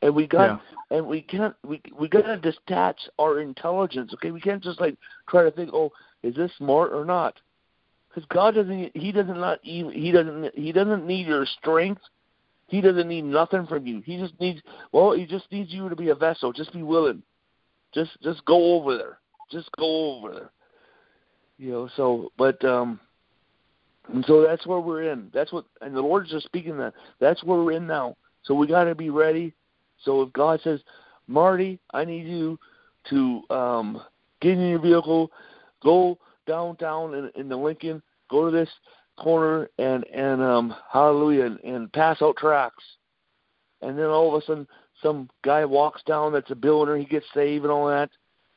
and 0.00 0.14
we 0.14 0.28
got 0.28 0.60
yeah. 0.90 0.96
and 0.96 1.06
we 1.08 1.22
can't 1.22 1.56
we 1.66 1.82
we 1.98 2.08
got 2.08 2.22
to 2.22 2.36
detach 2.36 3.00
our 3.18 3.40
intelligence. 3.40 4.14
Okay, 4.14 4.30
we 4.30 4.40
can't 4.40 4.62
just 4.62 4.80
like 4.80 4.96
try 5.28 5.42
to 5.42 5.50
think, 5.50 5.70
oh, 5.72 5.90
is 6.22 6.36
this 6.36 6.52
smart 6.56 6.92
or 6.92 7.04
not? 7.04 7.34
Because 8.08 8.28
God 8.28 8.54
doesn't 8.54 8.96
He 8.96 9.10
doesn't 9.10 9.40
not 9.40 9.58
even 9.64 9.90
He 9.90 10.12
doesn't 10.12 10.54
He 10.54 10.70
doesn't 10.70 11.04
need 11.04 11.26
your 11.26 11.46
strength. 11.46 12.02
He 12.68 12.80
doesn't 12.80 13.08
need 13.08 13.24
nothing 13.24 13.66
from 13.66 13.88
you. 13.88 14.02
He 14.02 14.18
just 14.18 14.38
needs 14.38 14.60
well, 14.92 15.14
He 15.14 15.26
just 15.26 15.50
needs 15.50 15.72
you 15.72 15.88
to 15.88 15.96
be 15.96 16.10
a 16.10 16.14
vessel. 16.14 16.52
Just 16.52 16.72
be 16.72 16.84
willing. 16.84 17.24
Just 17.92 18.10
just 18.22 18.44
go 18.44 18.74
over 18.74 18.96
there. 18.96 19.18
Just 19.50 19.68
go 19.78 20.16
over 20.16 20.32
there. 20.32 20.50
You 21.58 21.72
know, 21.72 21.88
so 21.96 22.32
but 22.38 22.64
um 22.64 23.00
and 24.12 24.24
so 24.26 24.42
that's 24.42 24.66
where 24.66 24.80
we're 24.80 25.10
in. 25.10 25.30
That's 25.32 25.52
what 25.52 25.64
and 25.80 25.94
the 25.94 26.00
Lord's 26.00 26.30
just 26.30 26.46
speaking 26.46 26.76
that. 26.78 26.94
That's 27.20 27.42
where 27.44 27.62
we're 27.62 27.72
in 27.72 27.86
now. 27.86 28.16
So 28.42 28.54
we 28.54 28.66
gotta 28.66 28.94
be 28.94 29.10
ready. 29.10 29.54
So 30.04 30.22
if 30.22 30.32
God 30.32 30.60
says, 30.62 30.80
Marty, 31.26 31.78
I 31.92 32.04
need 32.04 32.26
you 32.26 32.58
to 33.10 33.42
um 33.50 34.02
get 34.40 34.52
in 34.52 34.68
your 34.68 34.80
vehicle, 34.80 35.30
go 35.82 36.18
downtown 36.46 37.14
in, 37.14 37.30
in 37.36 37.48
the 37.48 37.56
Lincoln, 37.56 38.02
go 38.30 38.46
to 38.46 38.50
this 38.50 38.70
corner 39.18 39.68
and 39.78 40.04
and 40.06 40.42
um 40.42 40.74
hallelujah 40.90 41.44
and, 41.44 41.60
and 41.60 41.92
pass 41.92 42.22
out 42.22 42.36
tracts. 42.36 42.84
And 43.82 43.98
then 43.98 44.06
all 44.06 44.34
of 44.34 44.42
a 44.42 44.46
sudden 44.46 44.66
some 45.02 45.28
guy 45.44 45.64
walks 45.64 46.02
down 46.02 46.32
that's 46.32 46.50
a 46.50 46.54
billionaire, 46.54 46.96
he 46.96 47.04
gets 47.04 47.26
saved 47.34 47.64
and 47.64 47.72
all 47.72 47.88
that, 47.88 48.10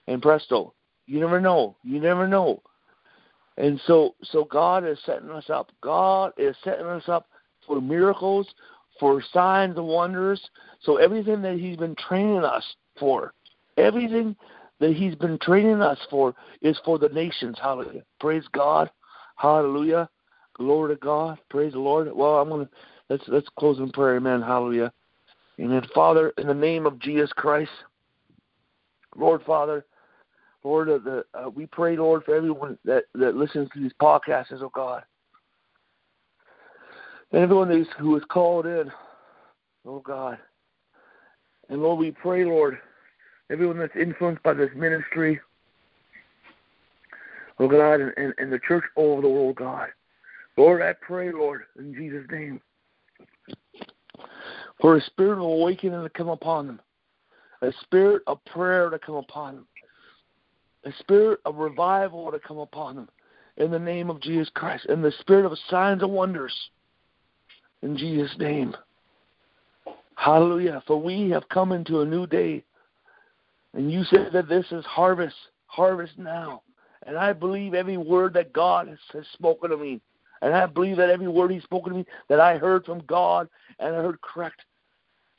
and 0.07 0.22
presto, 0.22 0.74
you 1.06 1.20
never 1.20 1.40
know. 1.40 1.76
You 1.84 1.99
never 1.99 2.28
know. 2.28 2.61
And 3.57 3.80
so, 3.86 4.15
so 4.24 4.45
God 4.45 4.86
is 4.86 4.98
setting 5.06 5.30
us 5.30 5.49
up. 5.49 5.72
God 5.82 6.32
is 6.38 6.56
setting 6.64 6.86
us 6.86 7.03
up 7.07 7.28
for 7.68 7.80
miracles, 7.82 8.48
for 8.99 9.22
signs 9.34 9.78
and 9.78 9.88
wonders. 9.88 10.41
So 10.82 10.98
everything 10.98 11.41
that 11.44 11.57
He's 11.57 11.78
been 11.78 11.95
training 11.95 12.44
us 12.44 12.64
for, 12.99 13.34
everything 13.78 14.36
that 14.80 14.94
He's 14.94 15.15
been 15.15 15.38
training 15.40 15.82
us 15.82 15.99
for, 16.10 16.34
is 16.61 16.80
for 16.84 16.98
the 16.98 17.10
nations. 17.10 17.57
Hallelujah! 17.61 18.03
Praise 18.20 18.44
God. 18.53 18.90
Hallelujah. 19.36 20.10
Glory 20.56 20.95
to 20.95 20.99
God. 20.99 21.38
Praise 21.49 21.74
the 21.74 21.80
Lord. 21.80 22.11
Well, 22.14 22.38
I'm 22.40 22.49
gonna 22.49 22.70
let's 23.10 23.24
let's 23.28 23.48
close 23.57 23.80
in 23.80 23.91
prayer. 23.91 24.18
Amen. 24.18 24.41
Hallelujah. 24.41 24.91
Amen. 25.59 25.84
Father, 25.93 26.34
in 26.38 26.47
the 26.47 26.53
name 26.53 26.85
of 26.85 26.99
Jesus 26.99 27.31
Christ, 27.34 27.71
Lord 29.15 29.41
Father, 29.45 29.85
Lord, 30.63 30.89
uh, 30.89 30.97
the, 30.97 31.25
uh, 31.34 31.49
we 31.49 31.65
pray, 31.65 31.97
Lord, 31.97 32.23
for 32.23 32.35
everyone 32.35 32.77
that, 32.85 33.03
that 33.15 33.35
listens 33.35 33.69
to 33.73 33.80
these 33.80 33.91
podcasts, 34.01 34.61
oh 34.61 34.71
God. 34.73 35.03
And 37.31 37.41
everyone 37.41 37.69
that 37.69 37.77
is, 37.77 37.88
who 37.99 38.15
is 38.15 38.23
called 38.30 38.65
in, 38.65 38.91
oh 39.85 39.99
God. 39.99 40.38
And 41.69 41.81
Lord, 41.81 41.99
we 41.99 42.11
pray, 42.11 42.45
Lord, 42.45 42.80
everyone 43.51 43.77
that's 43.77 43.95
influenced 43.95 44.41
by 44.43 44.53
this 44.53 44.69
ministry, 44.75 45.39
oh 47.59 47.67
God, 47.67 47.99
and, 47.99 48.13
and, 48.17 48.34
and 48.38 48.51
the 48.51 48.59
church 48.59 48.85
all 48.95 49.13
over 49.13 49.21
the 49.21 49.30
world, 49.30 49.55
God. 49.55 49.89
Lord, 50.55 50.81
I 50.81 50.93
pray, 50.93 51.31
Lord, 51.31 51.63
in 51.77 51.93
Jesus' 51.93 52.25
name, 52.31 52.61
for 54.84 54.97
a 54.97 55.01
spirit 55.01 55.38
of 55.38 55.45
awakening 55.45 56.03
to 56.03 56.10
come 56.10 56.27
upon 56.27 56.68
them, 56.68 56.81
a 57.61 57.72
spirit 57.84 58.22
of 58.27 58.43
prayer 58.43 58.89
to 58.89 58.99
come 58.99 59.15
upon 59.15 59.55
them, 59.55 59.68
a 60.84 60.91
spirit 60.99 61.39
of 61.45 61.55
revival 61.55 62.30
to 62.30 62.38
come 62.38 62.57
upon 62.57 62.97
them, 62.97 63.10
in 63.55 63.72
the 63.72 63.80
name 63.80 64.10
of 64.10 64.19
Jesus 64.19 64.49
Christ, 64.53 64.88
and 64.88 65.01
the 65.01 65.14
spirit 65.22 65.45
of 65.45 65.57
signs 65.69 66.03
and 66.03 66.11
wonders, 66.11 66.53
in 67.81 67.95
Jesus' 67.95 68.35
name. 68.38 68.76
Hallelujah. 70.15 70.84
For 70.85 71.01
we 71.01 71.30
have 71.30 71.47
come 71.47 71.72
into 71.72 72.01
a 72.01 72.05
new 72.05 72.27
day. 72.27 72.61
And 73.73 73.89
you 73.89 74.03
said 74.03 74.31
that 74.34 74.49
this 74.49 74.65
is 74.72 74.84
harvest, 74.84 75.35
harvest 75.68 76.18
now. 76.18 76.61
And 77.07 77.18
I 77.18 77.31
believe 77.31 77.73
every 77.73 77.97
word 77.97 78.34
that 78.34 78.51
God 78.51 78.89
has, 78.89 78.99
has 79.14 79.23
spoken 79.31 79.69
to 79.69 79.77
me. 79.77 80.01
And 80.41 80.53
I 80.53 80.65
believe 80.65 80.97
that 80.97 81.10
every 81.10 81.30
word 81.30 81.51
He's 81.51 81.64
spoken 81.64 81.93
to 81.93 81.99
me 81.99 82.05
that 82.27 82.41
I 82.41 82.57
heard 82.57 82.84
from 82.84 82.99
God 83.07 83.47
and 83.80 83.95
I 83.95 83.99
heard 83.99 84.19
correct. 84.22 84.61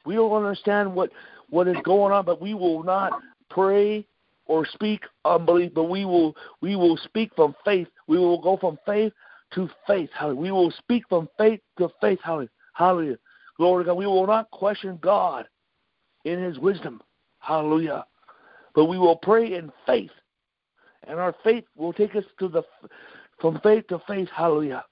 We 0.04 0.14
don't 0.14 0.32
understand 0.32 0.94
what, 0.94 1.10
what 1.50 1.68
is 1.68 1.76
going 1.84 2.12
on, 2.12 2.24
but 2.24 2.40
we 2.40 2.54
will 2.54 2.82
not 2.82 3.12
pray 3.50 4.06
or 4.46 4.66
speak 4.66 5.02
unbelief, 5.24 5.72
but 5.74 5.84
we 5.84 6.04
will 6.04 6.36
we 6.60 6.76
will 6.76 6.98
speak 6.98 7.30
from 7.34 7.54
faith. 7.64 7.88
We 8.06 8.18
will 8.18 8.40
go 8.40 8.56
from 8.56 8.78
faith 8.84 9.12
to 9.54 9.68
faith. 9.86 10.10
Hallelujah. 10.12 10.40
We 10.40 10.50
will 10.50 10.70
speak 10.72 11.04
from 11.08 11.28
faith 11.38 11.60
to 11.78 11.88
faith. 12.00 12.18
Hallelujah. 12.22 12.50
Hallelujah. 12.74 13.16
Glory 13.56 13.84
to 13.84 13.88
God. 13.88 13.96
We 13.96 14.06
will 14.06 14.26
not 14.26 14.50
question 14.50 14.98
God 15.00 15.46
in 16.24 16.42
His 16.42 16.58
wisdom. 16.58 17.00
Hallelujah. 17.38 18.04
But 18.74 18.86
we 18.86 18.98
will 18.98 19.16
pray 19.16 19.54
in 19.54 19.70
faith, 19.86 20.10
and 21.06 21.18
our 21.18 21.34
faith 21.44 21.64
will 21.76 21.92
take 21.92 22.16
us 22.16 22.24
to 22.40 22.48
the 22.48 22.62
from 23.40 23.60
faith 23.62 23.86
to 23.88 24.00
faith. 24.06 24.28
Hallelujah. 24.34 24.84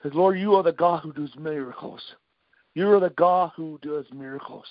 Because 0.00 0.16
Lord, 0.16 0.38
you 0.38 0.54
are 0.54 0.62
the 0.62 0.72
God 0.72 1.00
who 1.02 1.12
does 1.12 1.34
miracles. 1.36 2.00
You 2.78 2.92
are 2.92 3.00
the 3.00 3.10
God 3.10 3.50
who 3.56 3.76
does 3.82 4.04
miracles. 4.14 4.64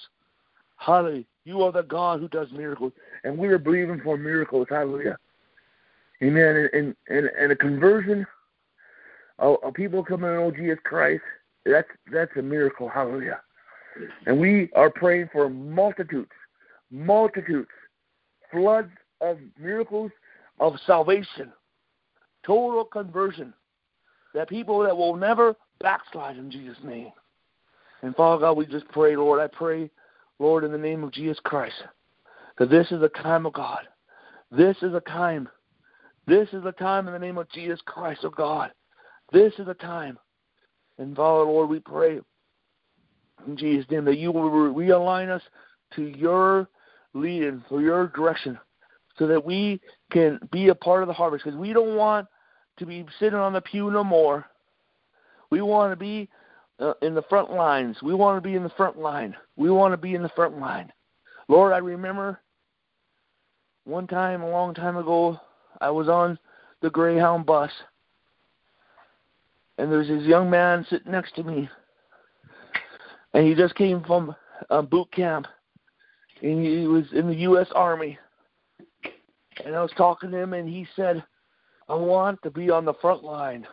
Hallelujah. 0.77 1.25
You 1.43 1.61
are 1.63 1.73
the 1.73 1.81
God 1.81 2.21
who 2.21 2.29
does 2.29 2.49
miracles. 2.53 2.93
And 3.25 3.38
we 3.38 3.49
are 3.49 3.57
believing 3.57 3.99
for 4.01 4.15
miracles. 4.15 4.67
Hallelujah. 4.69 5.17
Amen. 6.23 6.69
And 6.71 6.95
and, 7.09 7.29
and 7.38 7.51
a 7.51 7.55
conversion 7.57 8.25
of, 9.39 9.57
of 9.61 9.73
people 9.73 10.05
coming 10.05 10.29
to 10.29 10.35
know 10.35 10.51
Jesus 10.51 10.79
Christ, 10.85 11.21
that's 11.65 11.89
that's 12.09 12.31
a 12.38 12.41
miracle. 12.41 12.88
Hallelujah. 12.88 13.41
And 14.25 14.39
we 14.39 14.69
are 14.73 14.89
praying 14.89 15.27
for 15.34 15.49
multitudes, 15.49 16.31
multitudes, 16.89 17.67
floods 18.53 18.91
of 19.19 19.38
miracles 19.59 20.11
of 20.61 20.75
salvation, 20.85 21.51
total 22.45 22.85
conversion, 22.85 23.53
that 24.34 24.47
people 24.47 24.79
that 24.79 24.95
will 24.95 25.17
never 25.17 25.57
backslide 25.81 26.38
in 26.38 26.49
Jesus' 26.49 26.77
name. 26.85 27.11
And 28.01 28.15
Father 28.15 28.41
God, 28.41 28.57
we 28.57 28.65
just 28.65 28.87
pray, 28.89 29.15
Lord, 29.15 29.39
I 29.39 29.47
pray, 29.47 29.89
Lord, 30.39 30.63
in 30.63 30.71
the 30.71 30.77
name 30.77 31.03
of 31.03 31.11
Jesus 31.11 31.39
Christ, 31.43 31.75
that 32.57 32.69
this 32.69 32.91
is 32.91 33.01
a 33.01 33.09
time 33.09 33.45
of 33.45 33.53
God. 33.53 33.81
This 34.51 34.77
is 34.81 34.93
a 34.93 35.01
time. 35.01 35.49
This 36.27 36.47
is 36.53 36.63
a 36.65 36.71
time 36.73 37.07
in 37.07 37.13
the 37.13 37.19
name 37.19 37.37
of 37.37 37.49
Jesus 37.49 37.79
Christ, 37.85 38.21
oh 38.23 38.29
God. 38.29 38.71
This 39.31 39.53
is 39.57 39.67
a 39.67 39.73
time. 39.73 40.17
And 40.97 41.15
Father, 41.15 41.43
Lord, 41.43 41.69
we 41.69 41.79
pray 41.79 42.19
in 43.45 43.57
Jesus' 43.57 43.89
name 43.89 44.05
that 44.05 44.17
you 44.17 44.31
will 44.31 44.49
realign 44.49 45.29
us 45.29 45.41
to 45.95 46.03
your 46.03 46.67
leading, 47.13 47.63
for 47.69 47.81
your 47.81 48.07
direction, 48.07 48.59
so 49.17 49.27
that 49.27 49.43
we 49.43 49.79
can 50.11 50.39
be 50.51 50.69
a 50.69 50.75
part 50.75 51.01
of 51.01 51.07
the 51.07 51.13
harvest. 51.13 51.43
Because 51.43 51.57
we 51.57 51.73
don't 51.73 51.95
want 51.95 52.27
to 52.77 52.85
be 52.85 53.05
sitting 53.19 53.39
on 53.39 53.53
the 53.53 53.61
pew 53.61 53.89
no 53.89 54.03
more. 54.03 54.45
We 55.49 55.61
want 55.61 55.91
to 55.91 55.95
be 55.95 56.29
uh, 56.79 56.93
in 57.01 57.15
the 57.15 57.23
front 57.23 57.51
lines. 57.51 57.97
We 58.01 58.13
want 58.13 58.37
to 58.37 58.47
be 58.47 58.55
in 58.55 58.63
the 58.63 58.69
front 58.69 58.97
line. 58.97 59.35
We 59.55 59.69
want 59.69 59.93
to 59.93 59.97
be 59.97 60.15
in 60.15 60.23
the 60.23 60.29
front 60.29 60.59
line. 60.59 60.91
Lord, 61.47 61.73
I 61.73 61.77
remember 61.77 62.39
one 63.85 64.07
time, 64.07 64.41
a 64.41 64.49
long 64.49 64.73
time 64.73 64.97
ago, 64.97 65.39
I 65.79 65.89
was 65.89 66.09
on 66.09 66.37
the 66.81 66.89
Greyhound 66.89 67.45
bus, 67.45 67.71
and 69.77 69.89
there 69.89 69.99
was 69.99 70.07
this 70.07 70.23
young 70.23 70.49
man 70.49 70.85
sitting 70.89 71.11
next 71.11 71.35
to 71.35 71.43
me, 71.43 71.69
and 73.33 73.47
he 73.47 73.55
just 73.55 73.75
came 73.75 74.03
from 74.03 74.35
uh, 74.69 74.81
boot 74.81 75.09
camp, 75.11 75.47
and 76.41 76.65
he 76.65 76.85
was 76.85 77.05
in 77.13 77.27
the 77.27 77.35
U.S. 77.35 77.67
Army. 77.73 78.17
And 79.65 79.75
I 79.75 79.81
was 79.81 79.91
talking 79.97 80.31
to 80.31 80.37
him, 80.37 80.53
and 80.53 80.67
he 80.67 80.85
said, 80.95 81.23
"I 81.89 81.95
want 81.95 82.41
to 82.43 82.51
be 82.51 82.69
on 82.69 82.85
the 82.85 82.93
front 82.95 83.23
line." 83.23 83.65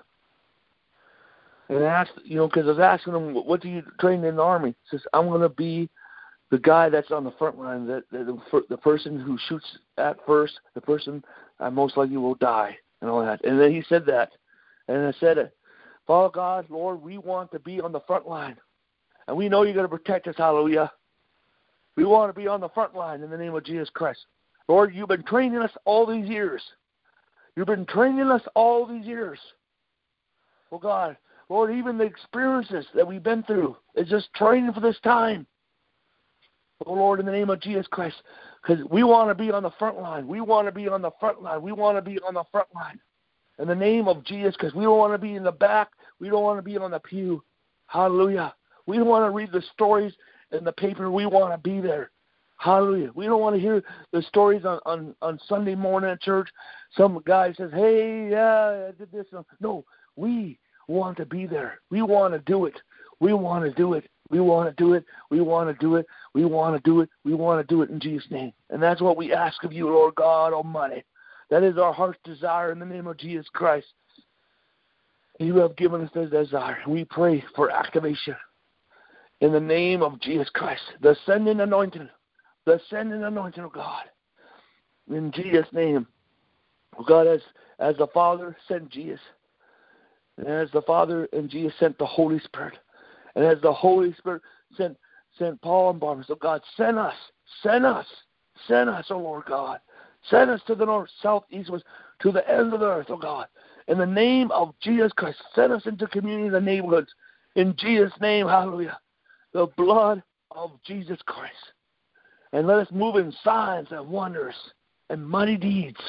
And 1.68 1.82
asked, 1.82 2.12
you 2.24 2.36
know, 2.36 2.46
because 2.46 2.66
I 2.66 2.70
was 2.70 2.78
asking 2.78 3.14
him, 3.14 3.34
"What 3.34 3.62
do 3.62 3.68
you 3.68 3.82
train 3.98 4.22
in 4.24 4.36
the 4.36 4.42
army?" 4.42 4.74
He 4.82 4.96
says, 4.96 5.06
"I'm 5.14 5.28
going 5.28 5.40
to 5.40 5.48
be 5.48 5.88
the 6.50 6.58
guy 6.58 6.90
that's 6.90 7.10
on 7.10 7.24
the 7.24 7.30
front 7.32 7.58
line, 7.58 7.86
the 7.86 8.04
the, 8.12 8.62
the 8.68 8.76
person 8.76 9.18
who 9.18 9.38
shoots 9.48 9.78
at 9.96 10.18
first, 10.26 10.60
the 10.74 10.80
person 10.80 11.24
I 11.60 11.70
most 11.70 11.96
likely 11.96 12.18
will 12.18 12.34
die, 12.34 12.76
and 13.00 13.08
all 13.08 13.24
that." 13.24 13.42
And 13.44 13.58
then 13.58 13.72
he 13.72 13.82
said 13.88 14.04
that, 14.06 14.32
and 14.88 15.06
I 15.06 15.12
said, 15.18 15.50
"Father 16.06 16.30
God, 16.30 16.66
Lord, 16.68 17.00
we 17.00 17.16
want 17.16 17.50
to 17.52 17.58
be 17.58 17.80
on 17.80 17.92
the 17.92 18.00
front 18.00 18.28
line, 18.28 18.58
and 19.26 19.36
we 19.36 19.48
know 19.48 19.62
you're 19.62 19.72
going 19.72 19.88
to 19.88 19.96
protect 19.96 20.28
us. 20.28 20.34
Hallelujah. 20.36 20.92
We 21.96 22.04
want 22.04 22.34
to 22.34 22.38
be 22.38 22.46
on 22.46 22.60
the 22.60 22.68
front 22.68 22.94
line 22.94 23.22
in 23.22 23.30
the 23.30 23.38
name 23.38 23.54
of 23.54 23.64
Jesus 23.64 23.88
Christ, 23.88 24.26
Lord. 24.68 24.94
You've 24.94 25.08
been 25.08 25.22
training 25.22 25.60
us 25.60 25.70
all 25.86 26.04
these 26.04 26.28
years. 26.28 26.62
You've 27.56 27.68
been 27.68 27.86
training 27.86 28.30
us 28.30 28.42
all 28.54 28.84
these 28.84 29.06
years. 29.06 29.38
Well, 30.70 30.80
God, 30.80 31.16
Lord, 31.48 31.74
even 31.74 31.98
the 31.98 32.04
experiences 32.04 32.86
that 32.94 33.06
we've 33.06 33.22
been 33.22 33.42
through 33.42 33.76
is 33.94 34.08
just 34.08 34.32
training 34.34 34.72
for 34.72 34.80
this 34.80 34.98
time. 35.02 35.46
Oh, 36.86 36.94
Lord, 36.94 37.20
in 37.20 37.26
the 37.26 37.32
name 37.32 37.50
of 37.50 37.60
Jesus 37.60 37.86
Christ, 37.86 38.16
because 38.62 38.84
we 38.90 39.04
want 39.04 39.30
to 39.30 39.34
be 39.34 39.50
on 39.50 39.62
the 39.62 39.70
front 39.78 39.98
line. 40.00 40.26
We 40.26 40.40
want 40.40 40.66
to 40.66 40.72
be 40.72 40.88
on 40.88 41.02
the 41.02 41.12
front 41.20 41.42
line. 41.42 41.62
We 41.62 41.72
want 41.72 41.96
to 41.96 42.02
be 42.02 42.18
on 42.20 42.34
the 42.34 42.44
front 42.50 42.68
line. 42.74 42.98
In 43.58 43.68
the 43.68 43.74
name 43.74 44.08
of 44.08 44.24
Jesus, 44.24 44.54
because 44.58 44.74
we 44.74 44.82
don't 44.82 44.98
want 44.98 45.14
to 45.14 45.18
be 45.18 45.34
in 45.34 45.44
the 45.44 45.52
back. 45.52 45.90
We 46.18 46.28
don't 46.28 46.42
want 46.42 46.58
to 46.58 46.62
be 46.62 46.76
on 46.76 46.90
the 46.90 46.98
pew. 46.98 47.44
Hallelujah. 47.86 48.54
We 48.86 48.96
don't 48.96 49.06
want 49.06 49.24
to 49.24 49.30
read 49.30 49.52
the 49.52 49.62
stories 49.72 50.12
in 50.50 50.64
the 50.64 50.72
paper. 50.72 51.10
We 51.10 51.26
want 51.26 51.52
to 51.52 51.58
be 51.58 51.80
there. 51.80 52.10
Hallelujah. 52.56 53.10
We 53.14 53.26
don't 53.26 53.40
want 53.40 53.54
to 53.54 53.60
hear 53.60 53.82
the 54.12 54.22
stories 54.22 54.64
on, 54.64 54.80
on, 54.86 55.14
on 55.22 55.38
Sunday 55.48 55.74
morning 55.74 56.10
at 56.10 56.20
church. 56.20 56.48
Some 56.96 57.20
guy 57.26 57.52
says, 57.52 57.70
hey, 57.72 58.28
yeah, 58.30 58.88
I 58.88 58.92
did 58.98 59.12
this. 59.12 59.26
No, 59.60 59.84
we 60.16 60.58
want 60.88 61.16
to 61.18 61.26
be 61.26 61.46
there. 61.46 61.80
We 61.90 62.02
want 62.02 62.34
to 62.34 62.40
do 62.40 62.66
it. 62.66 62.80
We 63.20 63.32
want 63.32 63.64
to 63.64 63.70
do 63.70 63.94
it. 63.94 64.04
We 64.30 64.40
want 64.40 64.76
to 64.76 64.82
do 64.82 64.94
it. 64.94 65.04
We 65.30 65.40
want 65.40 65.68
to 65.68 65.84
do 65.84 65.96
it. 65.96 66.06
We 66.34 66.44
want 66.44 66.76
to 66.76 66.90
do 66.90 67.00
it. 67.00 67.10
We 67.24 67.34
want 67.34 67.66
to 67.66 67.74
do 67.74 67.82
it 67.82 67.90
in 67.90 68.00
Jesus' 68.00 68.30
name. 68.30 68.52
And 68.70 68.82
that's 68.82 69.00
what 69.00 69.16
we 69.16 69.32
ask 69.32 69.62
of 69.64 69.72
you, 69.72 69.88
Lord 69.88 70.14
God 70.14 70.52
Almighty. 70.52 71.04
That 71.50 71.62
is 71.62 71.78
our 71.78 71.92
heart's 71.92 72.18
desire 72.24 72.72
in 72.72 72.78
the 72.78 72.86
name 72.86 73.06
of 73.06 73.16
Jesus 73.16 73.46
Christ. 73.52 73.86
You 75.38 75.56
have 75.58 75.76
given 75.76 76.00
us 76.02 76.10
this 76.14 76.30
desire. 76.30 76.78
We 76.86 77.04
pray 77.04 77.44
for 77.54 77.70
activation 77.70 78.36
in 79.40 79.52
the 79.52 79.60
name 79.60 80.02
of 80.02 80.20
Jesus 80.20 80.48
Christ, 80.54 80.82
the 81.02 81.16
sending 81.26 81.60
anointing, 81.60 82.08
the 82.66 82.80
sending 82.88 83.24
anointing 83.24 83.64
of 83.64 83.72
God. 83.72 84.04
In 85.10 85.32
Jesus' 85.32 85.66
name, 85.72 86.06
God, 87.06 87.26
as, 87.26 87.40
as 87.78 87.96
the 87.96 88.06
Father 88.08 88.56
sent 88.68 88.88
Jesus, 88.90 89.20
and 90.38 90.48
as 90.48 90.70
the 90.72 90.82
Father 90.82 91.28
and 91.32 91.48
Jesus 91.48 91.72
sent 91.78 91.98
the 91.98 92.06
Holy 92.06 92.38
Spirit, 92.40 92.78
and 93.34 93.44
as 93.44 93.60
the 93.62 93.72
Holy 93.72 94.12
Spirit 94.14 94.42
sent 94.76 94.96
sent 95.38 95.60
Paul 95.62 95.90
and 95.90 96.00
Barnabas, 96.00 96.26
oh 96.30 96.36
God, 96.36 96.62
send 96.76 96.98
us, 96.98 97.14
send 97.62 97.84
us, 97.84 98.06
send 98.68 98.88
us, 98.88 99.06
oh 99.10 99.18
Lord 99.18 99.44
God. 99.46 99.80
Send 100.30 100.48
us 100.48 100.60
to 100.66 100.74
the 100.74 100.86
north, 100.86 101.10
south, 101.22 101.44
east, 101.50 101.70
west, 101.70 101.84
to 102.22 102.32
the 102.32 102.48
ends 102.48 102.72
of 102.72 102.80
the 102.80 102.86
earth, 102.86 103.06
oh 103.08 103.16
God. 103.16 103.46
In 103.88 103.98
the 103.98 104.06
name 104.06 104.50
of 104.52 104.74
Jesus 104.80 105.12
Christ, 105.12 105.42
send 105.54 105.72
us 105.72 105.84
into 105.86 106.06
communities 106.06 106.54
and 106.54 106.64
neighborhoods. 106.64 107.12
In 107.56 107.74
Jesus' 107.76 108.12
name, 108.20 108.46
hallelujah. 108.46 108.98
The 109.52 109.66
blood 109.76 110.22
of 110.52 110.72
Jesus 110.86 111.18
Christ. 111.26 111.52
And 112.52 112.66
let 112.66 112.78
us 112.78 112.88
move 112.92 113.16
in 113.16 113.34
signs 113.42 113.88
and 113.90 114.08
wonders 114.08 114.54
and 115.10 115.28
mighty 115.28 115.56
deeds. 115.56 116.00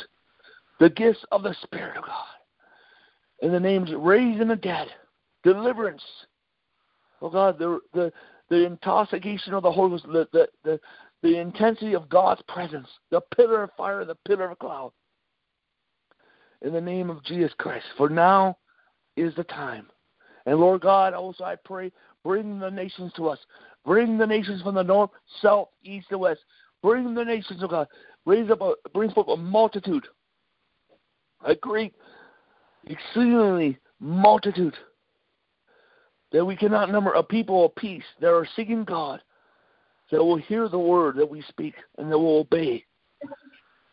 The 0.80 0.90
gifts 0.90 1.26
of 1.32 1.44
the 1.44 1.56
Spirit 1.64 1.98
of 1.98 2.06
God 2.06 2.35
in 3.42 3.52
the 3.52 3.60
names 3.60 3.92
raising 3.96 4.48
the 4.48 4.56
dead, 4.56 4.88
deliverance. 5.44 6.04
Oh 7.22 7.30
God, 7.30 7.58
the 7.60 7.80
the 7.94 8.12
the 8.50 8.66
intoxication 8.66 9.54
of 9.54 9.64
the 9.64 9.72
Holy 9.72 9.92
Ghost, 9.92 10.06
the, 10.08 10.28
the 10.32 10.48
the 10.64 10.80
the 11.24 11.40
intensity 11.40 11.94
of 11.94 12.10
God's 12.10 12.42
presence, 12.48 12.88
the 13.10 13.22
pillar 13.36 13.64
of 13.64 13.72
fire, 13.78 14.06
the 14.06 14.18
pillar 14.28 14.52
of 14.52 14.60
cloud. 14.60 14.92
In 16.62 16.74
the 16.74 16.82
name 16.82 17.10
of 17.10 17.24
Jesus 17.24 17.52
Christ, 17.58 17.86
for 17.98 18.10
now 18.10 18.58
is 19.18 19.34
the 19.36 19.44
time. 19.44 19.88
And 20.46 20.60
Lord 20.60 20.82
God, 20.82 21.14
also 21.14 21.44
I 21.44 21.56
pray, 21.56 21.92
bring 22.24 22.60
the 22.60 22.70
nations 22.70 23.12
to 23.16 23.30
us. 23.30 23.40
Bring 23.84 24.18
the 24.18 24.28
nations 24.28 24.62
from 24.62 24.76
the 24.76 24.84
north, 24.84 25.12
south, 25.42 25.70
east, 25.84 26.08
and 26.12 26.20
west. 26.20 26.42
Bring 26.82 27.14
the 27.14 27.24
nations, 27.24 27.62
oh 27.64 27.68
God. 27.68 27.88
Raise 28.26 28.50
up 28.50 28.62
a 28.62 28.74
bring 28.94 29.12
forth 29.12 29.28
a 29.28 29.38
multitude. 29.38 30.06
A 31.46 31.56
great, 31.56 31.94
exceedingly 32.88 33.78
multitude. 34.00 34.76
That 36.32 36.46
we 36.46 36.56
cannot 36.56 36.92
number 36.92 37.14
a 37.14 37.24
people 37.24 37.66
of 37.66 37.76
peace 37.76 38.04
that 38.20 38.34
are 38.34 38.48
seeking 38.56 38.84
God, 38.84 39.22
that 40.12 40.24
will 40.24 40.38
hear 40.38 40.68
the 40.68 40.80
word 40.80 41.16
that 41.18 41.30
we 41.30 41.42
speak 41.44 41.76
and 41.98 42.12
that 42.12 42.18
will 42.18 42.40
obey. 42.40 42.84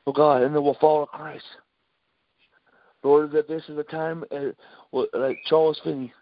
Oh 0.06 0.12
God, 0.12 0.42
and 0.42 0.54
that 0.54 0.60
will 0.60 0.76
follow 0.80 1.06
Christ. 1.06 1.44
Lord, 3.04 3.32
that 3.32 3.48
this 3.48 3.62
is 3.68 3.78
a 3.78 3.82
time, 3.84 4.24
uh, 4.32 5.02
like 5.12 5.38
Charles 5.46 5.80
Finney, 5.82 6.12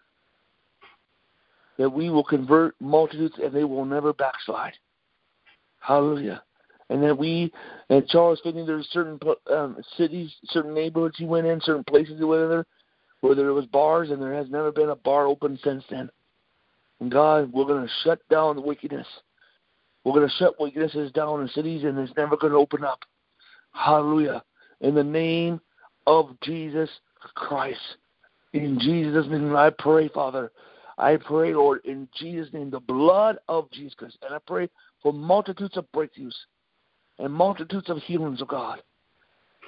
that 1.77 1.89
we 1.89 2.09
will 2.09 2.23
convert 2.23 2.75
multitudes 2.79 3.35
and 3.43 3.53
they 3.53 3.63
will 3.63 3.85
never 3.85 4.13
backslide. 4.13 4.73
Hallelujah. 5.79 6.43
And 6.91 7.01
that 7.03 7.17
we, 7.17 7.53
and 7.89 8.05
Charles 8.09 8.41
Finney, 8.43 8.65
there's 8.65 8.89
certain 8.91 9.17
um, 9.49 9.77
cities, 9.97 10.29
certain 10.47 10.73
neighborhoods 10.73 11.15
he 11.17 11.23
went 11.23 11.47
in, 11.47 11.61
certain 11.61 11.85
places 11.85 12.15
he 12.17 12.25
went 12.25 12.43
in 12.43 12.49
there, 12.49 12.65
where 13.21 13.33
there 13.33 13.53
was 13.53 13.65
bars, 13.67 14.09
and 14.11 14.21
there 14.21 14.33
has 14.33 14.49
never 14.49 14.73
been 14.73 14.89
a 14.89 14.95
bar 14.97 15.25
open 15.25 15.57
since 15.63 15.85
then. 15.89 16.09
And 16.99 17.09
God, 17.09 17.49
we're 17.53 17.65
to 17.65 17.87
shut 18.03 18.19
down 18.27 18.57
the 18.57 18.61
wickedness. 18.61 19.07
We're 20.03 20.27
to 20.27 20.33
shut 20.37 20.59
wickednesses 20.59 21.13
down 21.13 21.39
in 21.39 21.47
cities, 21.47 21.85
and 21.85 21.97
it's 21.97 22.11
never 22.17 22.35
to 22.35 22.47
open 22.55 22.83
up. 22.83 22.99
Hallelujah. 23.71 24.43
In 24.81 24.93
the 24.93 25.03
name 25.03 25.61
of 26.07 26.37
Jesus 26.43 26.89
Christ. 27.35 27.79
In 28.51 28.77
Jesus' 28.81 29.27
name, 29.29 29.55
I 29.55 29.69
pray, 29.69 30.09
Father. 30.09 30.51
I 30.97 31.15
pray, 31.15 31.53
Lord, 31.53 31.85
in 31.85 32.09
Jesus' 32.19 32.51
name, 32.51 32.69
the 32.69 32.81
blood 32.81 33.37
of 33.47 33.71
Jesus 33.71 33.93
Christ. 33.93 34.17
And 34.23 34.35
I 34.35 34.39
pray 34.45 34.67
for 35.01 35.13
multitudes 35.13 35.77
of 35.77 35.89
breakthroughs 35.93 36.33
and 37.21 37.31
multitudes 37.31 37.89
of 37.89 37.97
healings, 37.99 38.41
of 38.41 38.47
oh 38.47 38.51
God. 38.51 38.81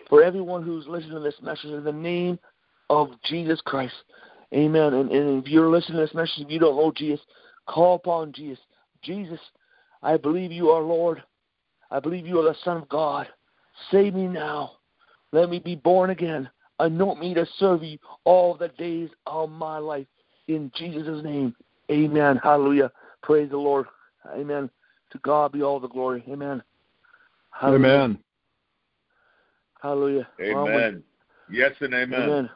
For 0.10 0.24
everyone 0.24 0.64
who's 0.64 0.88
listening 0.88 1.14
to 1.14 1.20
this 1.20 1.36
message, 1.42 1.72
in 1.72 1.84
the 1.84 1.92
name 1.92 2.38
of 2.90 3.10
Jesus 3.24 3.62
Christ. 3.64 3.94
Amen. 4.54 4.94
And, 4.94 5.12
and 5.12 5.44
if 5.44 5.50
you're 5.50 5.70
listening 5.70 5.98
to 5.98 6.06
this 6.06 6.14
message, 6.14 6.46
if 6.46 6.52
you 6.52 6.60
don't 6.60 6.76
know 6.76 6.92
Jesus, 6.96 7.20
call 7.68 7.96
upon 7.96 8.34
Jesus. 8.34 8.60
Jesus, 9.02 9.40
I 10.02 10.18
believe 10.18 10.52
you 10.52 10.70
are 10.70 10.82
Lord. 10.82 11.24
I 11.90 12.00
believe 12.00 12.28
you 12.28 12.40
are 12.40 12.44
the 12.44 12.56
Son 12.64 12.78
of 12.78 12.90
God. 12.90 13.28
Save 13.92 14.14
me 14.14 14.28
now. 14.28 14.74
Let 15.32 15.50
me 15.50 15.60
be 15.60 15.76
born 15.76 16.10
again. 16.12 16.50
Anoint 16.80 17.20
me 17.20 17.34
to 17.34 17.46
serve 17.58 17.84
you 17.84 17.98
all 18.24 18.56
the 18.56 18.68
days 18.70 19.10
of 19.26 19.50
my 19.50 19.78
life. 19.78 20.08
In 20.48 20.72
Jesus' 20.76 21.24
name, 21.24 21.56
amen. 21.90 22.40
Hallelujah. 22.44 22.92
Praise 23.22 23.50
the 23.50 23.58
Lord. 23.58 23.86
Amen. 24.36 24.70
To 25.12 25.18
God 25.20 25.52
be 25.52 25.64
all 25.64 25.80
the 25.80 25.88
glory. 25.88 26.24
Amen. 26.30 26.62
Hallelujah. 27.60 27.88
Amen. 27.88 28.20
Hallelujah. 29.82 30.28
Amen. 30.42 30.64
Well, 30.64 30.92
yes 31.50 31.72
and 31.82 31.94
amen. 31.94 32.22
Amen. 32.22 32.50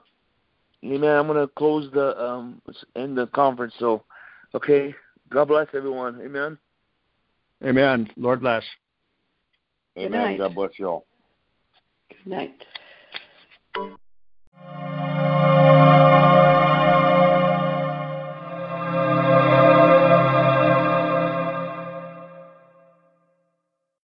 Amen. 0.85 1.09
I'm 1.09 1.27
going 1.27 1.45
to 1.45 1.53
close 1.55 1.91
the 1.91 2.19
um 2.21 2.61
end 2.95 3.17
the 3.17 3.27
conference. 3.27 3.73
So, 3.79 4.03
okay. 4.53 4.93
God 5.29 5.49
bless 5.49 5.67
everyone. 5.73 6.21
Amen. 6.21 6.57
Amen. 7.63 8.09
Lord 8.15 8.41
bless. 8.41 8.63
Amen. 9.97 10.37
God 10.37 10.55
bless 10.55 10.71
you 10.77 10.87
all. 10.87 11.05
Good 12.09 12.31
night. 12.31 12.63